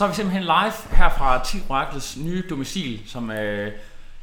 Så 0.00 0.04
er 0.04 0.08
vi 0.08 0.14
simpelthen 0.14 0.42
live 0.42 0.96
her 0.96 1.10
fra 1.18 1.44
Team 1.44 1.64
Oracles 1.68 2.16
nye 2.16 2.44
domicil, 2.50 3.00
som 3.06 3.30
øh, 3.30 3.72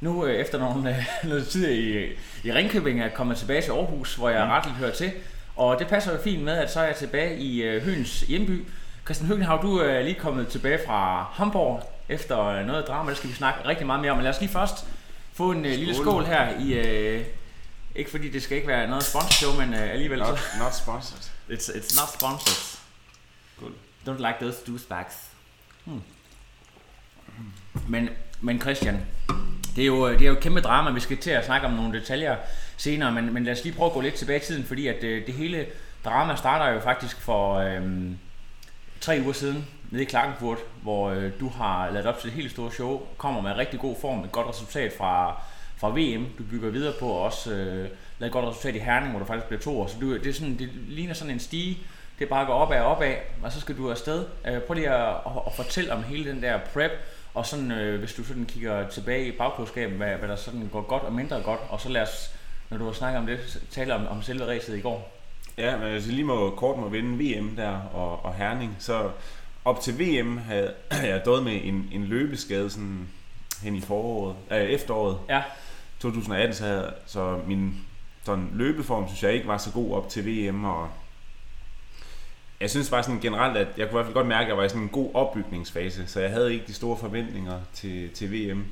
nu 0.01 0.25
øh, 0.25 0.35
efter 0.35 0.59
nogle, 0.59 0.89
øh, 0.97 1.05
noget 1.29 1.47
tid 1.47 1.71
i, 1.71 2.05
i 2.43 2.51
Ringkøbing 2.53 3.01
er 3.01 3.09
kommet 3.09 3.37
tilbage 3.37 3.61
til 3.61 3.71
Aarhus, 3.71 4.15
hvor 4.15 4.29
jeg 4.29 4.45
mm. 4.45 4.51
retligt 4.51 4.77
hører 4.77 4.91
til. 4.91 5.11
Og 5.55 5.79
det 5.79 5.87
passer 5.87 6.11
jo 6.11 6.17
fint 6.23 6.43
med, 6.43 6.53
at 6.53 6.71
så 6.71 6.79
er 6.79 6.83
jeg 6.83 6.95
tilbage 6.95 7.37
i 7.37 7.61
øh, 7.63 7.83
Høens 7.83 8.21
hjemby. 8.21 8.67
Christian 9.05 9.27
Høgenhav, 9.27 9.61
du 9.61 9.77
er 9.77 10.01
lige 10.01 10.15
kommet 10.15 10.47
tilbage 10.47 10.79
fra 10.87 11.23
Hamburg 11.33 11.93
efter 12.09 12.45
øh, 12.45 12.65
noget 12.65 12.87
drama, 12.87 13.09
det 13.09 13.17
skal 13.17 13.29
vi 13.29 13.35
snakke 13.35 13.67
rigtig 13.67 13.85
meget 13.85 14.01
mere 14.01 14.11
om. 14.11 14.17
Men 14.17 14.23
lad 14.23 14.33
os 14.33 14.39
lige 14.39 14.51
først 14.51 14.85
få 15.33 15.51
en 15.51 15.65
øh, 15.65 15.71
lille 15.71 15.95
skål 15.95 16.25
her 16.25 16.59
i... 16.59 16.73
Øh, 16.73 17.25
ikke 17.95 18.11
fordi 18.11 18.29
det 18.29 18.43
skal 18.43 18.57
ikke 18.57 18.67
være 18.67 18.87
noget 18.87 19.03
sponsorshow, 19.03 19.53
men 19.53 19.73
øh, 19.73 19.91
alligevel 19.91 20.19
Not, 20.19 20.39
så... 20.39 20.43
not 20.59 20.75
sponsored. 20.75 21.21
It's, 21.49 21.69
it's 21.69 22.01
not 22.01 22.09
sponsored. 22.13 22.79
Good. 23.59 23.71
Don't 24.07 24.27
like 24.27 24.37
those 24.39 24.57
douchebags. 24.67 25.36
Hmm. 25.87 26.01
Men, 27.87 28.09
men 28.41 28.61
Christian, 28.61 29.05
det 29.75 29.81
er, 29.81 29.85
jo, 29.85 30.09
det 30.09 30.21
er 30.21 30.25
jo 30.25 30.33
et 30.33 30.39
kæmpe 30.39 30.61
drama, 30.61 30.91
vi 30.91 30.99
skal 30.99 31.17
til 31.17 31.31
at 31.31 31.45
snakke 31.45 31.67
om 31.67 31.73
nogle 31.73 31.99
detaljer 31.99 32.35
senere, 32.77 33.11
men, 33.11 33.33
men 33.33 33.43
lad 33.43 33.53
os 33.53 33.63
lige 33.63 33.75
prøve 33.75 33.87
at 33.87 33.93
gå 33.93 34.01
lidt 34.01 34.13
tilbage 34.13 34.39
i 34.39 34.43
tiden, 34.43 34.63
fordi 34.63 34.87
at 34.87 35.03
øh, 35.03 35.25
det 35.25 35.33
hele 35.33 35.65
drama 36.05 36.35
starter 36.35 36.73
jo 36.73 36.79
faktisk 36.79 37.21
for 37.21 37.55
øhm, 37.55 38.17
tre 39.01 39.19
uger 39.23 39.33
siden 39.33 39.67
nede 39.91 40.03
i 40.03 40.05
Klagenfurt, 40.05 40.57
hvor 40.81 41.09
øh, 41.09 41.31
du 41.39 41.49
har 41.49 41.89
lavet 41.91 42.05
op 42.05 42.19
til 42.19 42.27
et 42.27 42.33
helt 42.33 42.51
stort 42.51 42.73
show, 42.73 43.01
kommer 43.17 43.41
med 43.41 43.57
rigtig 43.57 43.79
god 43.79 43.95
form, 44.01 44.23
et 44.23 44.31
godt 44.31 44.47
resultat 44.47 44.93
fra, 44.97 45.41
fra 45.77 45.89
VM, 45.89 46.25
du 46.37 46.43
bygger 46.43 46.69
videre 46.69 46.93
på, 46.99 47.07
og 47.07 47.21
også 47.21 47.51
øh, 47.51 47.89
lavet 48.19 48.29
et 48.29 48.31
godt 48.31 48.45
resultat 48.45 48.75
i 48.75 48.79
Herning, 48.79 49.11
hvor 49.11 49.19
du 49.19 49.25
faktisk 49.25 49.47
bliver 49.47 49.61
to 49.61 49.81
år. 49.81 49.87
Så 49.87 49.95
du, 50.01 50.13
det, 50.13 50.27
er 50.27 50.33
sådan, 50.33 50.59
det 50.59 50.69
ligner 50.87 51.13
sådan 51.13 51.33
en 51.33 51.39
stige, 51.39 51.77
det 52.19 52.29
bare 52.29 52.45
går 52.45 52.53
opad 52.53 52.81
og 52.81 52.87
opad, 52.87 53.15
og 53.43 53.51
så 53.51 53.61
skal 53.61 53.77
du 53.77 53.91
afsted. 53.91 54.25
Øh, 54.47 54.61
prøv 54.61 54.73
lige 54.73 54.89
at, 54.89 55.09
at, 55.09 55.31
at, 55.47 55.53
fortælle 55.55 55.93
om 55.93 56.03
hele 56.03 56.31
den 56.31 56.41
der 56.41 56.59
prep, 56.73 56.91
og 57.33 57.45
sådan, 57.45 57.71
øh, 57.71 57.99
hvis 57.99 58.13
du 58.13 58.23
sådan 58.23 58.45
kigger 58.45 58.89
tilbage 58.89 59.27
i 59.27 59.31
bagklodskabet, 59.31 59.97
hvad, 59.97 60.15
hvad 60.15 60.29
der 60.29 60.35
sådan 60.35 60.69
går 60.71 60.81
godt 60.81 61.03
og 61.03 61.13
mindre 61.13 61.41
godt, 61.41 61.59
og 61.69 61.81
så 61.81 61.89
lad 61.89 62.01
os, 62.01 62.35
når 62.69 62.77
du 62.77 62.85
har 62.85 62.93
snakket 62.93 63.19
om 63.19 63.25
det, 63.25 63.59
tale 63.71 63.95
om, 63.95 64.07
om 64.07 64.21
selve 64.21 64.47
racet 64.47 64.77
i 64.77 64.81
går. 64.81 65.13
Ja, 65.57 65.77
men 65.77 65.87
jeg 65.87 66.01
lige 66.01 66.23
må 66.23 66.49
kort 66.49 66.79
må 66.79 66.89
vinde 66.89 67.37
VM 67.39 67.55
der 67.55 67.79
og, 67.93 68.25
og 68.25 68.33
Herning, 68.33 68.75
så 68.79 69.09
op 69.65 69.81
til 69.81 69.99
VM 69.99 70.37
havde 70.37 70.73
jeg 71.03 71.21
døjet 71.25 71.43
med 71.43 71.59
en, 71.63 71.89
en 71.91 72.03
løbeskade 72.03 72.69
sådan 72.69 73.07
hen 73.63 73.75
i 73.75 73.81
foråret, 73.81 74.35
øh, 74.51 74.57
efteråret 74.57 75.17
Ja, 75.29 75.43
2018, 75.99 76.55
så, 76.55 76.63
havde, 76.63 76.93
så 77.05 77.39
min 77.47 77.75
sådan 78.23 78.49
løbeform 78.53 79.07
synes 79.07 79.23
jeg 79.23 79.33
ikke 79.33 79.47
var 79.47 79.57
så 79.57 79.71
god 79.71 79.95
op 79.95 80.09
til 80.09 80.25
VM, 80.25 80.63
og 80.63 80.89
jeg 82.59 82.69
synes 82.69 82.89
bare 82.89 83.03
sådan 83.03 83.19
generelt, 83.19 83.57
at 83.57 83.67
jeg 83.77 83.87
kunne 83.87 83.91
i 83.91 83.91
hvert 83.91 84.05
fald 84.05 84.13
godt 84.13 84.27
mærke, 84.27 84.43
at 84.43 84.47
jeg 84.47 84.57
var 84.57 84.63
i 84.63 84.69
sådan 84.69 84.81
en 84.83 84.89
god 84.89 85.11
opbygningsfase, 85.13 86.07
så 86.07 86.19
jeg 86.19 86.29
havde 86.29 86.53
ikke 86.53 86.67
de 86.67 86.73
store 86.73 86.97
forventninger 86.97 87.61
til, 87.73 88.09
til 88.09 88.31
VM, 88.33 88.65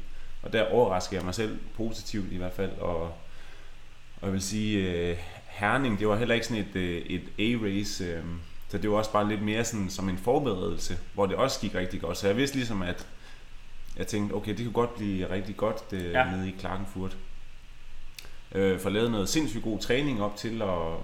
og 0.43 0.53
der 0.53 0.63
overraskede 0.71 1.15
jeg 1.15 1.25
mig 1.25 1.35
selv 1.35 1.57
positivt 1.77 2.31
i 2.31 2.37
hvert 2.37 2.53
fald, 2.53 2.71
og, 2.71 3.01
og 3.01 4.23
jeg 4.23 4.33
vil 4.33 4.41
sige, 4.41 4.91
øh, 4.91 5.17
Herning, 5.47 5.99
det 5.99 6.07
var 6.07 6.15
heller 6.15 6.35
ikke 6.35 6.47
sådan 6.47 6.65
et, 6.69 6.75
øh, 6.75 6.97
et 7.05 7.21
A-race, 7.39 8.03
øh, 8.03 8.23
så 8.69 8.77
det 8.77 8.89
var 8.91 8.97
også 8.97 9.11
bare 9.11 9.27
lidt 9.27 9.41
mere 9.41 9.65
sådan 9.65 9.89
som 9.89 10.09
en 10.09 10.17
forberedelse, 10.17 10.97
hvor 11.13 11.25
det 11.25 11.35
også 11.35 11.59
gik 11.59 11.75
rigtig 11.75 12.01
godt, 12.01 12.17
så 12.17 12.27
jeg 12.27 12.37
vidste 12.37 12.55
ligesom, 12.55 12.81
at 12.81 13.07
jeg 13.97 14.07
tænkte, 14.07 14.33
okay, 14.33 14.49
det 14.57 14.65
kunne 14.65 14.73
godt 14.73 14.95
blive 14.95 15.29
rigtig 15.29 15.57
godt 15.57 15.83
øh, 15.91 16.11
Ja. 16.11 16.19
ja. 16.19 16.35
nede 16.35 16.49
i 16.49 16.55
Klagenfurt. 16.59 17.17
Øh, 18.51 18.79
for 18.79 18.89
lavet 18.89 19.11
noget 19.11 19.29
sindssygt 19.29 19.63
god 19.63 19.79
træning 19.79 20.23
op 20.23 20.35
til, 20.35 20.61
og 20.61 21.03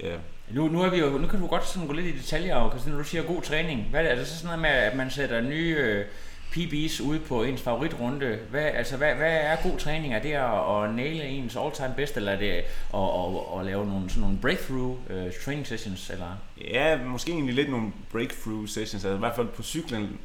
ja, 0.00 0.16
Nu, 0.54 0.68
nu, 0.68 0.82
er 0.82 0.90
vi 0.90 0.98
jo, 0.98 1.18
nu 1.18 1.26
kan 1.28 1.40
du 1.40 1.46
godt 1.46 1.68
sådan 1.68 1.86
gå 1.86 1.92
lidt 1.92 2.06
i 2.06 2.18
detaljer, 2.18 2.56
og 2.56 2.70
Christine, 2.70 2.98
du 2.98 3.04
siger 3.04 3.22
god 3.22 3.42
træning. 3.42 3.82
Hvad 3.90 4.04
er 4.04 4.14
det, 4.14 4.26
så 4.26 4.34
sådan 4.34 4.46
noget 4.46 4.60
med, 4.60 4.70
at 4.70 4.96
man 4.96 5.10
sætter 5.10 5.40
nye 5.40 5.76
øh, 5.78 6.04
PB's 6.52 7.02
ude 7.02 7.20
på 7.20 7.42
ens 7.42 7.62
favoritrunde? 7.62 8.38
Hvad, 8.50 8.62
altså, 8.64 8.96
hvad, 8.96 9.14
hvad 9.14 9.32
er 9.32 9.56
god 9.62 9.78
træning? 9.78 10.14
Er 10.14 10.22
det 10.22 10.32
at, 10.32 10.84
at 10.84 10.94
naile 10.94 11.24
ens 11.24 11.56
all-time 11.56 11.94
best, 11.96 12.16
eller 12.16 12.32
er 12.32 12.38
det 12.38 12.50
at, 12.50 12.64
at, 12.94 13.58
at 13.60 13.66
lave 13.66 13.86
nogle, 13.86 14.10
sådan 14.10 14.20
nogle 14.20 14.38
breakthrough 14.38 14.98
øh, 15.10 15.32
training 15.44 15.66
sessions? 15.66 16.10
Eller? 16.10 16.36
Ja, 16.70 16.96
måske 17.04 17.32
egentlig 17.32 17.54
lidt 17.54 17.70
nogle 17.70 17.92
breakthrough 18.12 18.66
sessions. 18.68 18.94
Altså 18.94 19.14
i 19.14 19.18
hvert 19.18 19.36
fald 19.36 19.48
på 19.48 19.62
cyklen 19.62 20.18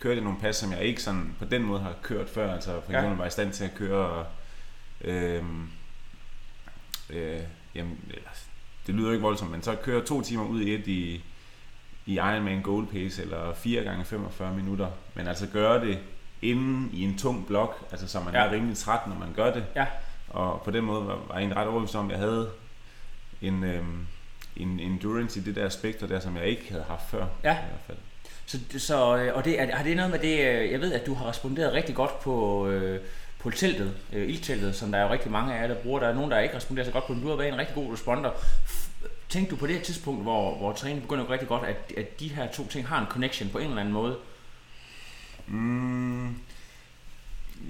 kørte 0.00 0.16
jeg 0.16 0.24
nogle 0.24 0.38
pas, 0.40 0.56
som 0.56 0.72
jeg 0.72 0.82
ikke 0.82 1.02
sådan 1.02 1.34
på 1.38 1.44
den 1.44 1.62
måde 1.62 1.80
har 1.80 1.94
kørt 2.02 2.28
før. 2.28 2.54
Altså 2.54 2.70
for 2.84 2.92
Ja. 2.92 2.98
eksempel 2.98 3.16
var 3.16 3.24
jeg 3.24 3.28
i 3.28 3.32
stand 3.32 3.52
til 3.52 3.64
at 3.64 3.74
køre... 3.74 4.24
Øhm, 5.00 5.70
øh, 7.10 7.40
jamen, 7.74 7.98
det 8.88 8.96
lyder 8.96 9.10
ikke 9.12 9.22
voldsomt, 9.22 9.50
men 9.50 9.62
så 9.62 9.74
køre 9.74 10.04
to 10.04 10.20
timer 10.22 10.44
ud 10.44 10.60
i 10.60 10.74
et 10.74 10.86
i, 10.86 11.24
i 12.06 12.14
Ironman 12.14 12.62
Gold 12.62 12.86
Pace, 12.86 13.22
eller 13.22 13.54
4 13.54 13.82
gange 13.84 14.04
45 14.04 14.54
minutter. 14.54 14.88
Men 15.14 15.28
altså 15.28 15.46
gøre 15.46 15.80
det 15.86 15.98
inden 16.42 16.90
i 16.92 17.02
en 17.04 17.18
tung 17.18 17.46
blok, 17.46 17.84
altså 17.90 18.08
så 18.08 18.20
man 18.20 18.34
Ja. 18.34 18.40
er 18.40 18.50
rimelig 18.50 18.76
træt, 18.76 19.00
når 19.06 19.14
man 19.16 19.32
gør 19.36 19.52
det. 19.52 19.64
Ja. 19.76 19.86
Og 20.28 20.62
på 20.64 20.70
den 20.70 20.84
måde 20.84 21.06
var, 21.06 21.14
var 21.14 21.34
jeg 21.34 21.38
egentlig 21.38 21.56
ret 21.56 21.66
overbevist 21.68 21.94
om, 21.96 22.06
at 22.06 22.10
jeg 22.10 22.18
havde 22.18 22.50
en, 23.42 23.64
øhm, 23.64 24.06
en 24.56 24.80
endurance 24.80 25.40
i 25.40 25.42
det 25.42 25.56
der 25.56 25.68
spekter 25.68 26.06
der, 26.06 26.20
som 26.20 26.36
jeg 26.36 26.44
ikke 26.46 26.66
havde 26.70 26.84
haft 26.88 27.10
før. 27.10 27.26
Ja. 27.44 27.52
I 27.52 27.68
hvert 27.68 27.80
fald. 27.86 27.98
Så, 28.46 28.58
så 28.78 29.16
øh, 29.16 29.36
og 29.36 29.44
det, 29.44 29.60
er, 29.60 29.76
har 29.76 29.84
det 29.84 29.96
noget 29.96 30.10
med 30.10 30.18
det, 30.18 30.38
øh, 30.38 30.70
jeg 30.72 30.80
ved, 30.80 30.92
at 30.92 31.06
du 31.06 31.14
har 31.14 31.28
responderet 31.28 31.72
rigtig 31.72 31.94
godt 31.94 32.20
på, 32.20 32.66
øh, 32.68 33.00
på 33.38 33.50
teltet, 33.50 33.94
øh, 34.12 34.28
ildteltet, 34.28 34.74
som 34.76 34.92
der 34.92 34.98
er 34.98 35.02
jo 35.06 35.12
rigtig 35.12 35.30
mange 35.30 35.54
af 35.54 35.60
jer, 35.62 35.66
der 35.68 35.74
bruger. 35.74 36.00
Der 36.00 36.08
er 36.08 36.14
nogen, 36.14 36.30
der 36.30 36.38
ikke 36.38 36.56
responderer 36.56 36.86
så 36.86 36.92
godt 36.92 37.06
på, 37.06 37.12
men 37.12 37.22
du 37.22 37.28
har 37.28 37.36
været 37.36 37.48
en 37.52 37.58
rigtig 37.58 37.74
god 37.74 37.92
responder. 37.92 38.30
Tænkte 39.28 39.50
du 39.50 39.56
på 39.56 39.66
det 39.66 39.74
her 39.76 39.82
tidspunkt, 39.82 40.22
hvor, 40.22 40.56
hvor 40.56 40.72
træningen 40.72 41.02
begynder 41.02 41.22
at 41.22 41.28
gå 41.28 41.32
rigtig 41.32 41.48
godt, 41.48 41.64
at, 41.64 41.92
at 41.96 42.20
de 42.20 42.28
her 42.28 42.52
to 42.52 42.66
ting 42.66 42.88
har 42.88 43.00
en 43.00 43.06
connection 43.06 43.48
på 43.48 43.58
en 43.58 43.66
eller 43.66 43.80
anden 43.80 43.94
måde? 43.94 44.18
Mm, 45.46 46.34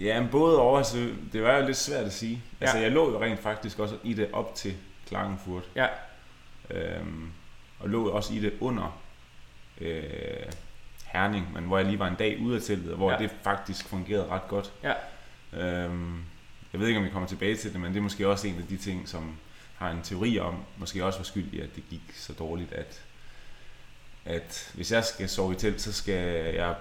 ja, 0.01 0.21
men 0.21 0.31
både 0.31 0.61
over, 0.61 0.83
så 0.83 1.09
det 1.33 1.43
var 1.43 1.57
jo 1.57 1.67
lidt 1.67 1.77
svært 1.77 2.05
at 2.05 2.13
sige. 2.13 2.43
Ja. 2.61 2.65
Altså, 2.65 2.79
jeg 2.79 2.93
lå 2.93 3.13
jo 3.13 3.23
rent 3.23 3.41
faktisk 3.41 3.79
også 3.79 3.97
i 4.03 4.15
det 4.15 4.29
op 4.33 4.55
til 4.55 4.75
Klagenfurt. 5.07 5.65
Ja. 5.77 5.87
Øhm, 6.71 7.31
og 7.79 7.89
lå 7.89 8.09
også 8.09 8.35
i 8.35 8.39
det 8.39 8.53
under 8.61 9.01
øh, 9.81 10.03
Herning, 11.05 11.53
men 11.53 11.65
hvor 11.65 11.79
jeg 11.79 11.87
lige 11.87 11.99
var 11.99 12.09
en 12.09 12.15
dag 12.15 12.41
ude 12.41 12.57
af 12.57 12.63
teltet, 12.63 12.97
hvor 12.97 13.13
ja. 13.13 13.19
det 13.19 13.31
faktisk 13.43 13.89
fungerede 13.89 14.27
ret 14.27 14.49
godt. 14.49 14.73
Ja. 14.83 14.93
Øhm, 15.53 16.25
jeg 16.73 16.81
ved 16.81 16.89
ikke, 16.89 16.99
om 16.99 17.05
vi 17.05 17.11
kommer 17.11 17.29
tilbage 17.29 17.57
til 17.57 17.73
det, 17.73 17.81
men 17.81 17.93
det 17.93 17.99
er 17.99 18.03
måske 18.03 18.29
også 18.29 18.49
en 18.49 18.57
af 18.57 18.67
de 18.67 18.77
ting, 18.77 19.09
som 19.09 19.37
har 19.79 19.91
en 19.91 20.03
teori 20.03 20.39
om, 20.39 20.55
måske 20.77 21.05
også 21.05 21.19
var 21.19 21.25
skyld 21.25 21.53
i, 21.53 21.61
at 21.61 21.69
det 21.77 21.85
gik 21.91 22.03
så 22.17 22.33
dårligt, 22.33 22.73
at, 22.73 23.01
at 24.25 24.71
hvis 24.75 24.93
jeg 24.93 25.05
skal 25.05 25.29
sove 25.29 25.53
i 25.53 25.57
telt, 25.57 25.81
så 25.81 25.93
skal 25.93 26.15
jeg 26.55 26.75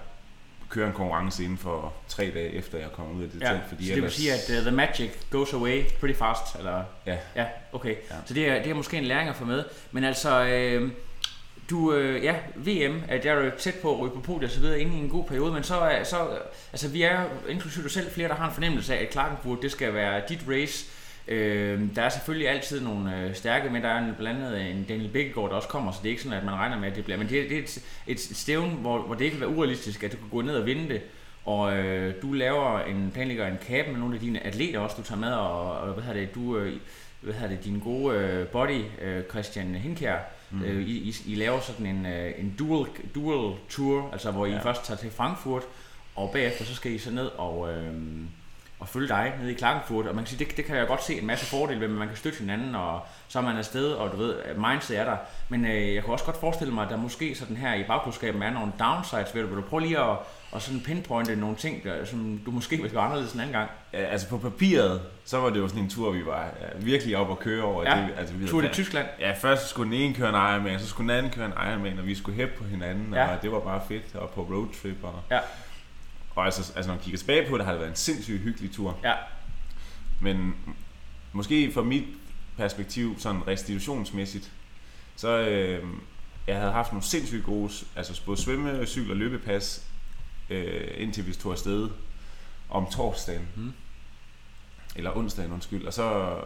køre 0.68 0.86
en 0.86 0.92
konkurrence 0.92 1.44
inden 1.44 1.58
for 1.58 1.92
tre 2.08 2.30
dage 2.34 2.50
efter 2.50 2.78
jeg 2.78 2.92
kommer 2.92 3.14
ud 3.14 3.22
af 3.22 3.28
det 3.30 3.40
Ja, 3.40 3.46
telt. 3.52 3.62
så 3.88 3.94
det 3.94 4.02
vil 4.02 4.10
sige, 4.10 4.32
at 4.32 4.50
uh, 4.50 4.62
the 4.62 4.70
magic 4.70 5.10
goes 5.30 5.52
away 5.52 5.84
pretty 6.00 6.18
fast, 6.18 6.56
eller? 6.58 6.84
Ja. 7.06 7.16
Ja, 7.36 7.46
okay. 7.72 7.94
Ja. 8.10 8.14
Så 8.26 8.34
det 8.34 8.48
er, 8.48 8.62
det 8.62 8.70
er 8.70 8.74
måske 8.74 8.96
en 8.96 9.04
læring 9.04 9.28
at 9.28 9.36
få 9.36 9.44
med. 9.44 9.64
Men 9.92 10.04
altså, 10.04 10.44
øh, 10.44 10.90
du, 11.70 11.92
øh, 11.94 12.24
ja, 12.24 12.36
VM, 12.56 13.02
at 13.08 13.24
jeg 13.24 13.34
er 13.34 13.44
jo 13.44 13.50
tæt 13.58 13.74
på 13.82 13.94
at 13.94 14.00
ryge 14.00 14.12
på 14.14 14.20
podiet 14.20 14.44
og 14.44 14.50
så 14.50 14.60
videre 14.60 14.80
inde 14.80 14.96
i 14.96 14.98
en 15.00 15.08
god 15.08 15.24
periode, 15.24 15.52
men 15.52 15.62
så, 15.62 15.80
er- 15.80 16.04
så 16.04 16.28
øh, 16.28 16.38
altså 16.72 16.88
vi 16.88 17.02
er 17.02 17.24
inklusive 17.48 17.82
dig 17.82 17.90
selv 17.92 18.10
flere, 18.10 18.28
der 18.28 18.34
har 18.34 18.48
en 18.48 18.54
fornemmelse 18.54 18.96
af, 18.96 19.02
at 19.02 19.10
Klagenfurt, 19.10 19.58
det 19.62 19.72
skal 19.72 19.94
være 19.94 20.22
dit 20.28 20.40
race. 20.48 20.86
Øh, 21.28 21.80
der 21.96 22.02
er 22.02 22.08
selvfølgelig 22.08 22.48
altid 22.48 22.80
nogle 22.80 23.16
øh, 23.20 23.34
stærke, 23.34 23.70
men 23.70 23.82
der 23.82 23.88
er 23.88 23.98
en, 23.98 24.14
blandt 24.18 24.40
andet 24.40 24.70
en 24.70 24.84
Daniel 24.88 25.08
Bækkegaard, 25.08 25.50
der 25.50 25.56
også 25.56 25.68
kommer, 25.68 25.92
så 25.92 25.98
det 26.02 26.08
er 26.08 26.10
ikke 26.10 26.22
sådan, 26.22 26.38
at 26.38 26.44
man 26.44 26.54
regner 26.54 26.78
med, 26.78 26.88
at 26.88 26.96
det 26.96 27.04
bliver. 27.04 27.18
Men 27.18 27.28
det, 27.28 27.50
det 27.50 27.58
er 27.58 27.62
et, 27.62 27.82
et 28.06 28.20
stævn, 28.20 28.70
hvor, 28.80 28.98
hvor 28.98 29.14
det 29.14 29.24
ikke 29.24 29.36
vil 29.36 29.46
være 29.46 29.56
urealistisk, 29.56 30.02
at 30.04 30.12
du 30.12 30.16
kan 30.16 30.28
gå 30.30 30.40
ned 30.40 30.54
og 30.56 30.66
vinde 30.66 30.88
det. 30.88 31.02
Og 31.44 31.76
øh, 31.76 32.14
du 32.22 32.32
laver 32.32 32.80
en, 32.80 33.10
planlægger 33.14 33.46
en 33.46 33.58
kab 33.66 33.88
med 33.88 33.98
nogle 33.98 34.14
af 34.14 34.20
dine 34.20 34.46
atleter 34.46 34.78
også, 34.78 34.96
du 34.96 35.02
tager 35.02 35.20
med, 35.20 35.32
og, 35.32 35.78
og 35.78 35.92
hvad 35.92 36.04
hedder 36.04 36.20
det, 36.20 36.34
du, 36.34 36.58
øh, 36.58 36.72
hvad 37.20 37.34
hedder 37.34 37.48
det, 37.48 37.64
din 37.64 37.78
gode 37.78 38.16
øh, 38.18 38.46
body, 38.46 38.82
øh, 39.02 39.22
Christian 39.30 39.74
Hinkær, 39.74 40.16
mm. 40.50 40.62
øh, 40.62 40.88
I, 40.88 40.92
I, 40.92 41.14
I, 41.26 41.34
laver 41.34 41.60
sådan 41.60 41.86
en, 41.86 42.06
øh, 42.06 42.32
en 42.38 42.54
dual, 42.58 42.88
dual 43.14 43.56
tour, 43.68 44.08
altså 44.12 44.30
hvor 44.30 44.46
I 44.46 44.50
Ja. 44.50 44.58
først 44.58 44.84
tager 44.84 44.98
til 44.98 45.10
Frankfurt, 45.10 45.62
og 46.16 46.30
bagefter 46.32 46.64
så 46.64 46.74
skal 46.74 46.92
I 46.92 46.98
så 46.98 47.10
ned 47.10 47.26
og, 47.26 47.72
øh, 47.72 47.94
at 48.82 48.88
følge 48.88 49.08
dig 49.08 49.32
nede 49.40 49.50
i 49.52 49.54
Klagenfurt, 49.54 50.06
og 50.06 50.14
man 50.14 50.24
kan 50.24 50.28
sige, 50.36 50.44
det, 50.44 50.56
det 50.56 50.64
kan 50.64 50.76
jeg 50.76 50.86
godt 50.86 51.04
se 51.04 51.18
en 51.20 51.26
masse 51.26 51.46
fordele 51.46 51.80
ved, 51.80 51.86
at 51.86 51.92
man 51.94 52.08
kan 52.08 52.16
støtte 52.16 52.38
hinanden, 52.38 52.74
og 52.74 53.00
så 53.28 53.38
er 53.38 53.42
man 53.42 53.56
afsted, 53.56 53.92
og 53.92 54.12
du 54.12 54.16
ved, 54.16 54.34
mindset 54.56 54.98
er 54.98 55.04
der. 55.04 55.16
Men 55.48 55.64
øh, 55.66 55.94
jeg 55.94 56.04
kan 56.04 56.12
også 56.12 56.24
godt 56.24 56.40
forestille 56.40 56.74
mig, 56.74 56.84
at 56.84 56.90
der 56.90 56.96
måske 56.96 57.34
sådan 57.34 57.56
her 57.56 57.74
i 57.74 57.82
bagklubskaben 57.84 58.42
er 58.42 58.50
nogle 58.50 58.72
downsides 58.80 59.34
ved 59.34 59.42
det. 59.42 59.50
Vil 59.50 59.56
du 59.56 59.62
prøve 59.62 59.80
lige 59.82 59.98
at, 59.98 60.16
at 60.54 60.62
sådan 60.62 60.80
pinpointe 60.80 61.36
nogle 61.36 61.56
ting, 61.56 61.84
der, 61.84 62.04
som 62.04 62.40
du 62.46 62.50
måske 62.50 62.76
vil 62.76 62.90
gøre 62.90 63.02
anderledes 63.02 63.32
en 63.32 63.40
anden 63.40 63.52
gang? 63.54 63.70
Ja, 63.92 63.98
altså 63.98 64.28
på 64.28 64.38
papiret, 64.38 65.00
så 65.24 65.38
var 65.40 65.50
det 65.50 65.58
jo 65.58 65.68
sådan 65.68 65.82
en 65.82 65.90
tur, 65.90 66.10
vi 66.10 66.26
var 66.26 66.42
ja, 66.60 66.66
virkelig 66.84 67.16
op 67.16 67.28
og 67.28 67.38
køre 67.38 67.62
over. 67.64 67.82
Ja, 67.96 68.02
det, 68.02 68.08
altså, 68.18 68.34
vi 68.34 68.46
tur 68.48 68.60
til 68.60 68.70
Tyskland. 68.70 69.06
Ja, 69.20 69.32
først 69.32 69.68
skulle 69.68 69.92
den 69.92 70.00
ene 70.00 70.14
køre 70.14 70.28
en 70.28 70.34
Ironman, 70.34 70.78
så 70.80 70.86
skulle 70.88 71.08
den 71.08 71.18
anden 71.18 71.32
køre 71.32 71.46
en 71.46 71.52
Ironman, 71.70 71.98
og 71.98 72.06
vi 72.06 72.14
skulle 72.14 72.36
hæppe 72.36 72.54
på 72.58 72.64
hinanden, 72.64 73.14
Ja. 73.14 73.26
og 73.36 73.42
det 73.42 73.52
var 73.52 73.60
bare 73.60 73.80
fedt, 73.88 74.14
og 74.14 74.30
på 74.30 74.40
roadtrip. 74.40 74.96
Og, 75.04 75.14
Ja. 75.30 75.38
Og 76.38 76.44
altså, 76.44 76.72
altså, 76.76 76.88
når 76.88 76.94
man 76.94 77.04
kigger 77.04 77.18
tilbage 77.18 77.48
på 77.48 77.58
det, 77.58 77.64
har 77.64 77.72
det 77.72 77.80
været 77.80 77.90
en 77.90 77.96
sindssygt 77.96 78.40
hyggelig 78.40 78.72
tur. 78.72 78.98
Ja, 79.04 79.14
Men 80.20 80.54
måske 81.32 81.72
fra 81.72 81.82
mit 81.82 82.04
perspektiv, 82.56 83.18
sådan 83.18 83.46
restitutionsmæssigt, 83.46 84.52
så 85.16 85.28
øh, 85.28 85.84
jeg 86.46 86.56
havde 86.56 86.72
haft 86.72 86.92
nogle 86.92 87.04
sindssygt 87.04 87.44
gode, 87.44 87.72
altså 87.96 88.22
både 88.26 88.40
svømme, 88.40 88.86
cykel 88.86 89.10
og 89.10 89.16
løbepas, 89.16 89.86
øh, 90.50 90.90
indtil 90.96 91.26
vi 91.26 91.34
tog 91.34 91.52
afsted 91.52 91.90
om 92.70 92.86
torsdagen. 92.90 93.48
Mm. 93.56 93.72
Eller 94.96 95.16
onsdagen, 95.16 95.52
undskyld. 95.52 95.86
Og 95.86 95.92
så 95.92 96.36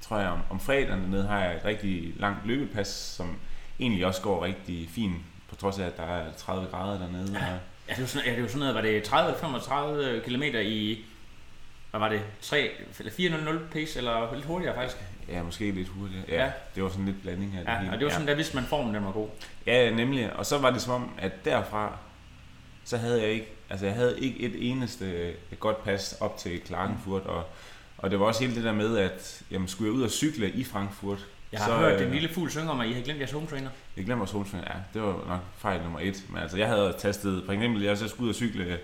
tror 0.00 0.18
jeg, 0.18 0.28
om, 0.28 0.40
om 0.50 0.60
fredagen 0.60 1.00
dernede 1.00 1.26
har 1.26 1.40
jeg 1.40 1.56
et 1.56 1.64
rigtig 1.64 2.12
langt 2.16 2.46
løbepas, 2.46 2.88
som 2.88 3.36
egentlig 3.80 4.06
også 4.06 4.22
går 4.22 4.44
rigtig 4.44 4.88
fint, 4.90 5.16
på 5.48 5.54
trods 5.56 5.78
af, 5.78 5.86
at 5.86 5.96
der 5.96 6.02
er 6.02 6.32
30 6.32 6.66
grader 6.66 6.98
dernede. 6.98 7.38
Ja. 7.38 7.52
Og, 7.52 7.58
Ja, 7.88 7.92
det 7.94 8.00
var 8.00 8.06
sådan, 8.06 8.26
ja, 8.28 8.34
det 8.34 8.42
var 8.42 8.48
sådan 8.48 8.58
noget, 8.58 8.74
var 8.74 8.80
det 8.80 9.02
30 9.02 9.28
eller 9.28 9.40
35 9.40 10.20
km 10.20 10.42
i, 10.42 11.04
hvad 11.90 12.00
var 12.00 12.08
det, 12.08 12.20
3, 12.42 12.70
eller 12.98 13.12
400 13.12 13.60
pace, 13.72 13.98
eller 13.98 14.34
lidt 14.34 14.44
hurtigere 14.46 14.74
faktisk. 14.74 14.96
ja, 15.28 15.42
måske 15.42 15.70
lidt 15.70 15.88
hurtigere. 15.88 16.24
Ja, 16.28 16.34
Ja. 16.34 16.44
ja. 16.44 16.50
Det 16.74 16.82
var 16.82 16.88
sådan 16.88 17.04
lidt 17.04 17.22
blanding 17.22 17.56
af 17.56 17.64
det 17.64 17.72
Ja, 17.72 17.78
hele. 17.78 17.92
og 17.92 17.98
det 17.98 18.04
var 18.04 18.10
ja. 18.10 18.14
sådan, 18.14 18.28
der 18.28 18.34
vidste 18.34 18.56
man 18.56 18.64
formen, 18.64 18.94
den 18.94 19.04
var 19.04 19.12
god. 19.12 19.28
Ja, 19.66 19.90
nemlig. 19.90 20.32
Og 20.36 20.46
så 20.46 20.58
var 20.58 20.70
det 20.70 20.82
som 20.82 20.92
om, 21.02 21.10
at 21.18 21.44
derfra, 21.44 21.98
så 22.84 22.96
havde 22.96 23.20
jeg 23.22 23.30
ikke, 23.30 23.46
altså 23.70 23.86
jeg 23.86 23.94
havde 23.94 24.20
ikke 24.20 24.40
et 24.40 24.70
eneste 24.70 25.28
et 25.52 25.60
godt 25.60 25.84
pas 25.84 26.16
op 26.20 26.38
til 26.38 26.60
Klagenfurt, 26.60 27.22
og, 27.22 27.44
og 27.98 28.10
det 28.10 28.20
var 28.20 28.26
også 28.26 28.40
hele 28.44 28.56
det 28.56 28.64
der 28.64 28.72
med, 28.72 28.98
at 28.98 29.42
jamen, 29.50 29.68
skulle 29.68 29.90
jeg 29.92 29.98
ud 29.98 30.02
og 30.02 30.10
cykle 30.10 30.50
i 30.50 30.64
Frankfurt, 30.64 31.26
Jeg 31.54 31.62
har 31.62 31.68
så, 31.70 31.76
hørt 31.78 31.92
øh, 31.92 32.00
den 32.00 32.10
lille 32.10 32.28
fugl 32.28 32.50
synge 32.50 32.70
om, 32.70 32.80
at 32.80 32.86
I 32.88 32.92
havde 32.92 33.04
glemt 33.04 33.18
jeres 33.20 33.32
home 33.32 33.46
trainer. 33.46 33.70
Jeg 33.96 34.04
glemmer 34.04 34.26
solsving, 34.26 34.64
ja, 34.64 34.74
det 34.94 35.02
var 35.02 35.12
nok 35.28 35.40
fejl 35.58 35.82
nummer 35.82 36.00
et. 36.02 36.24
Men 36.28 36.38
altså, 36.42 36.56
jeg 36.58 36.68
havde 36.68 36.94
tastet, 36.98 37.42
for 37.46 37.52
eksempel, 37.52 37.82
jeg 37.82 37.98
så 37.98 38.08
skulle 38.08 38.24
ud 38.24 38.28
og 38.28 38.34
cykle 38.34 38.78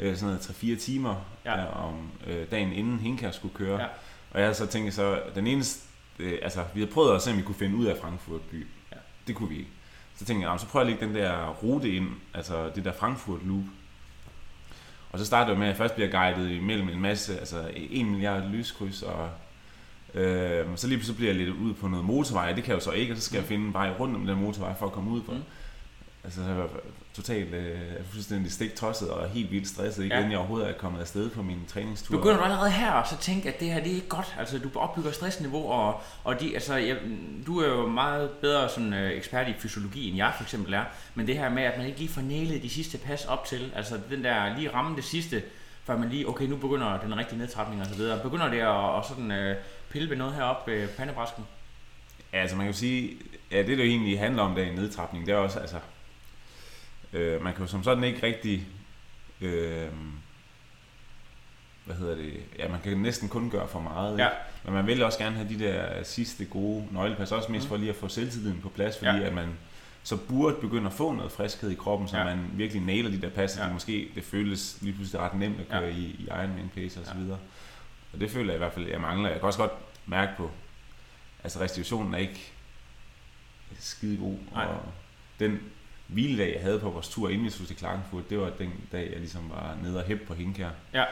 øh, 0.00 0.16
sådan 0.16 0.26
noget 0.26 0.40
3-4 0.40 0.80
timer 0.80 1.14
Ja. 1.44 1.58
ja. 1.60 1.66
øh, 1.66 1.84
om 1.86 2.10
øh, 2.26 2.46
dagen 2.50 2.72
inden 2.72 2.98
Hinkær 2.98 3.30
skulle 3.30 3.54
køre. 3.54 3.80
Ja. 3.80 3.86
Og 4.30 4.38
jeg 4.40 4.44
havde 4.46 4.54
så 4.54 4.66
tænkt 4.66 4.94
så, 4.94 5.20
den 5.34 5.46
eneste, 5.46 5.80
øh, 6.18 6.38
altså 6.42 6.64
vi 6.74 6.80
havde 6.80 6.92
prøvet 6.92 7.14
at 7.16 7.22
se, 7.22 7.30
om 7.30 7.36
vi 7.36 7.42
kunne 7.42 7.54
finde 7.54 7.76
ud 7.76 7.86
af 7.86 7.96
Frankfurt 8.00 8.40
by. 8.40 8.66
Ja. 8.92 8.96
Det 9.26 9.34
kunne 9.34 9.48
vi 9.48 9.56
ikke. 9.58 9.70
Så 10.18 10.24
tænkte 10.24 10.40
jeg, 10.42 10.46
"Jamen, 10.48 10.58
så 10.58 10.66
prøver 10.66 10.86
jeg 10.86 10.92
at 10.94 11.00
lægge 11.00 11.14
den 11.18 11.24
der 11.24 11.48
rute 11.48 11.90
ind, 11.96 12.08
altså 12.34 12.70
det 12.74 12.84
der 12.84 12.92
Frankfurt 12.92 13.40
loop. 13.46 13.64
Og 15.12 15.18
så 15.18 15.24
startede 15.26 15.50
jeg 15.50 15.58
med, 15.58 15.66
at 15.66 15.70
jeg 15.70 15.76
først 15.76 15.94
bliver 15.94 16.10
guidet 16.10 16.50
imellem 16.50 16.88
en 16.88 17.00
masse, 17.00 17.38
altså 17.38 17.70
en 17.76 18.10
milliard 18.10 18.42
lyskryds, 18.48 19.02
og 19.02 19.30
øh, 20.14 20.66
så 20.76 20.86
lige 20.86 20.98
pludselig 20.98 21.16
bliver 21.16 21.32
jeg 21.32 21.40
lidt 21.46 21.56
ud 21.56 21.74
på 21.74 21.88
noget 21.88 22.04
motorvej, 22.04 22.52
det 22.52 22.64
kan 22.64 22.70
jeg 22.70 22.80
jo 22.80 22.84
så 22.84 22.90
ikke, 22.90 23.12
og 23.12 23.16
så 23.16 23.22
skal 23.22 23.36
jeg 23.38 23.46
finde 23.46 23.66
en 23.66 23.72
vej 23.72 23.90
rundt 24.00 24.16
om 24.16 24.26
den 24.26 24.38
motorvej 24.38 24.74
for 24.78 24.86
at 24.86 24.92
komme 24.92 25.10
ud 25.10 25.22
på. 25.22 25.32
Mm. 25.32 25.38
Mm. 25.38 25.44
Altså, 26.24 26.42
jeg 26.42 26.56
var 26.58 26.68
totalt 27.14 27.54
øh, 27.54 27.78
fuldstændig 28.10 28.52
stiktosset 28.52 29.10
og 29.10 29.28
helt 29.28 29.50
vildt 29.50 29.68
stresset, 29.68 30.04
ikke 30.04 30.16
Ja. 30.16 30.28
jeg 30.28 30.38
overhovedet 30.38 30.68
er 30.68 30.72
kommet 30.72 31.00
afsted 31.00 31.30
på 31.30 31.42
min 31.42 31.58
træningstur. 31.68 32.16
Begynder 32.16 32.36
du 32.36 32.42
allerede 32.42 32.70
her 32.70 32.92
og 32.92 33.06
så 33.08 33.16
tænke, 33.16 33.48
at 33.48 33.60
det 33.60 33.68
her 33.68 33.82
det 33.82 33.90
er 33.92 33.94
ikke 33.94 34.08
godt? 34.08 34.36
Altså, 34.38 34.58
du 34.58 34.68
opbygger 34.74 35.10
stressniveau, 35.12 35.70
og, 35.70 36.00
og 36.24 36.40
de, 36.40 36.54
altså, 36.54 36.74
jeg, 36.76 36.96
du 37.46 37.58
er 37.60 37.68
jo 37.68 37.86
meget 37.88 38.30
bedre 38.30 38.68
sådan, 38.68 38.92
øh, 38.92 39.10
ekspert 39.16 39.48
i 39.48 39.52
fysiologi, 39.58 40.08
end 40.08 40.16
jeg 40.16 40.32
for 40.36 40.42
eksempel 40.44 40.74
er. 40.74 40.84
Men 41.14 41.26
det 41.26 41.36
her 41.38 41.48
med, 41.50 41.62
at 41.62 41.78
man 41.78 41.86
ikke 41.86 41.98
lige 41.98 42.10
får 42.10 42.22
nælet 42.22 42.62
de 42.62 42.68
sidste 42.70 42.98
pas 42.98 43.24
op 43.24 43.44
til, 43.44 43.72
altså 43.76 43.98
den 44.10 44.24
der 44.24 44.56
lige 44.56 44.74
ramme 44.74 44.96
det 44.96 45.04
sidste, 45.04 45.42
før 45.84 45.98
man 45.98 46.08
lige, 46.08 46.28
okay, 46.28 46.44
nu 46.44 46.56
begynder 46.56 46.98
den 47.00 47.16
rigtige 47.16 47.38
nedtrapning 47.38 47.80
og 47.80 47.86
så 47.86 47.94
videre. 47.94 48.18
Begynder 48.22 48.48
det 48.48 48.58
at, 48.58 48.98
at 48.98 49.06
sådan, 49.08 49.30
øh, 49.30 49.56
pille 49.92 50.10
ved 50.10 50.16
noget 50.16 50.34
heroppe 50.34 50.72
ved 50.72 50.88
pandebræsken? 50.88 51.44
Ja, 52.32 52.38
altså 52.38 52.56
man 52.56 52.66
kan 52.66 52.72
jo 52.72 52.78
sige, 52.78 53.16
ja, 53.50 53.62
det 53.62 53.78
der 53.78 53.84
egentlig 53.84 54.18
handler 54.18 54.42
om, 54.42 54.54
der 54.54 54.62
i 54.62 54.74
nedtrapning, 54.74 55.26
det 55.26 55.32
er 55.32 55.36
også, 55.36 55.58
altså, 55.58 55.78
øh, 57.12 57.42
man 57.44 57.52
kan 57.54 57.62
jo 57.62 57.66
som 57.70 57.82
sådan 57.84 58.04
ikke 58.04 58.22
rigtig, 58.26 58.66
øh, 59.40 59.88
hvad 61.84 61.96
hedder 61.96 62.14
det, 62.14 62.32
ja, 62.58 62.68
man 62.68 62.80
kan 62.80 62.98
næsten 62.98 63.28
kun 63.28 63.50
gøre 63.50 63.68
for 63.68 63.80
meget, 63.80 64.18
Ja. 64.18 64.24
ikke? 64.26 64.36
men 64.64 64.74
man 64.74 64.86
vil 64.86 65.02
også 65.02 65.18
gerne 65.18 65.36
have 65.36 65.48
de 65.48 65.58
der 65.58 66.02
sidste 66.02 66.44
gode 66.44 66.84
nøglepas, 66.90 67.32
også 67.32 67.52
mest 67.52 67.64
Mm. 67.64 67.68
for 67.68 67.76
lige 67.76 67.90
at 67.90 67.96
få 67.96 68.08
selvtilliden 68.08 68.60
på 68.62 68.68
plads, 68.68 68.98
fordi 68.98 69.10
Ja. 69.18 69.22
at 69.26 69.34
man 69.34 69.48
så 70.02 70.16
burde 70.16 70.56
begynde 70.60 70.86
at 70.86 70.92
få 70.92 71.12
noget 71.12 71.32
friskhed 71.32 71.70
i 71.70 71.74
kroppen, 71.74 72.08
så 72.08 72.16
Ja. 72.18 72.24
man 72.24 72.38
virkelig 72.52 72.82
nailer 72.82 73.10
de 73.10 73.20
der 73.20 73.28
pas, 73.28 73.58
Ja. 73.58 73.72
måske 73.72 74.08
det 74.14 74.24
føles 74.24 74.78
lige 74.80 74.94
pludselig 74.94 75.20
ret 75.20 75.34
nemt 75.34 75.60
at 75.60 75.68
køre 75.68 75.80
Ja. 75.82 75.88
i, 75.88 76.00
i 76.18 76.24
Ironman 76.26 76.70
pace 76.74 77.00
og 77.00 77.06
så 77.06 77.12
Ja. 77.28 77.34
Og 78.12 78.20
det 78.20 78.30
føler 78.30 78.52
jeg 78.52 78.54
i 78.54 78.58
hvert 78.58 78.72
fald, 78.72 78.88
jeg 78.88 79.00
mangler. 79.00 79.30
Jeg 79.30 79.38
kan 79.38 79.46
også 79.46 79.58
godt 79.58 79.72
mærke 80.06 80.32
på, 80.36 80.50
altså 81.44 81.60
restitutionen 81.60 82.14
er 82.14 82.18
ikke 82.18 82.52
skide 83.78 84.16
god. 84.16 84.36
Nej. 84.52 84.64
Og 84.64 84.80
den 85.40 85.60
hviledag, 86.06 86.54
jeg 86.54 86.62
havde 86.62 86.80
på 86.80 86.90
vores 86.90 87.08
tur, 87.08 87.28
inden 87.28 87.44
vi 87.44 87.50
skulle 87.50 87.68
til 87.68 87.76
Klagenfurt, 87.76 88.30
det 88.30 88.38
var 88.38 88.50
den 88.50 88.88
dag, 88.92 89.10
jeg 89.10 89.18
ligesom 89.18 89.50
var 89.50 89.76
nede 89.82 89.98
og 89.98 90.04
hæppe 90.04 90.26
på 90.26 90.34
Hinkær. 90.34 90.70
Ja. 90.94 91.04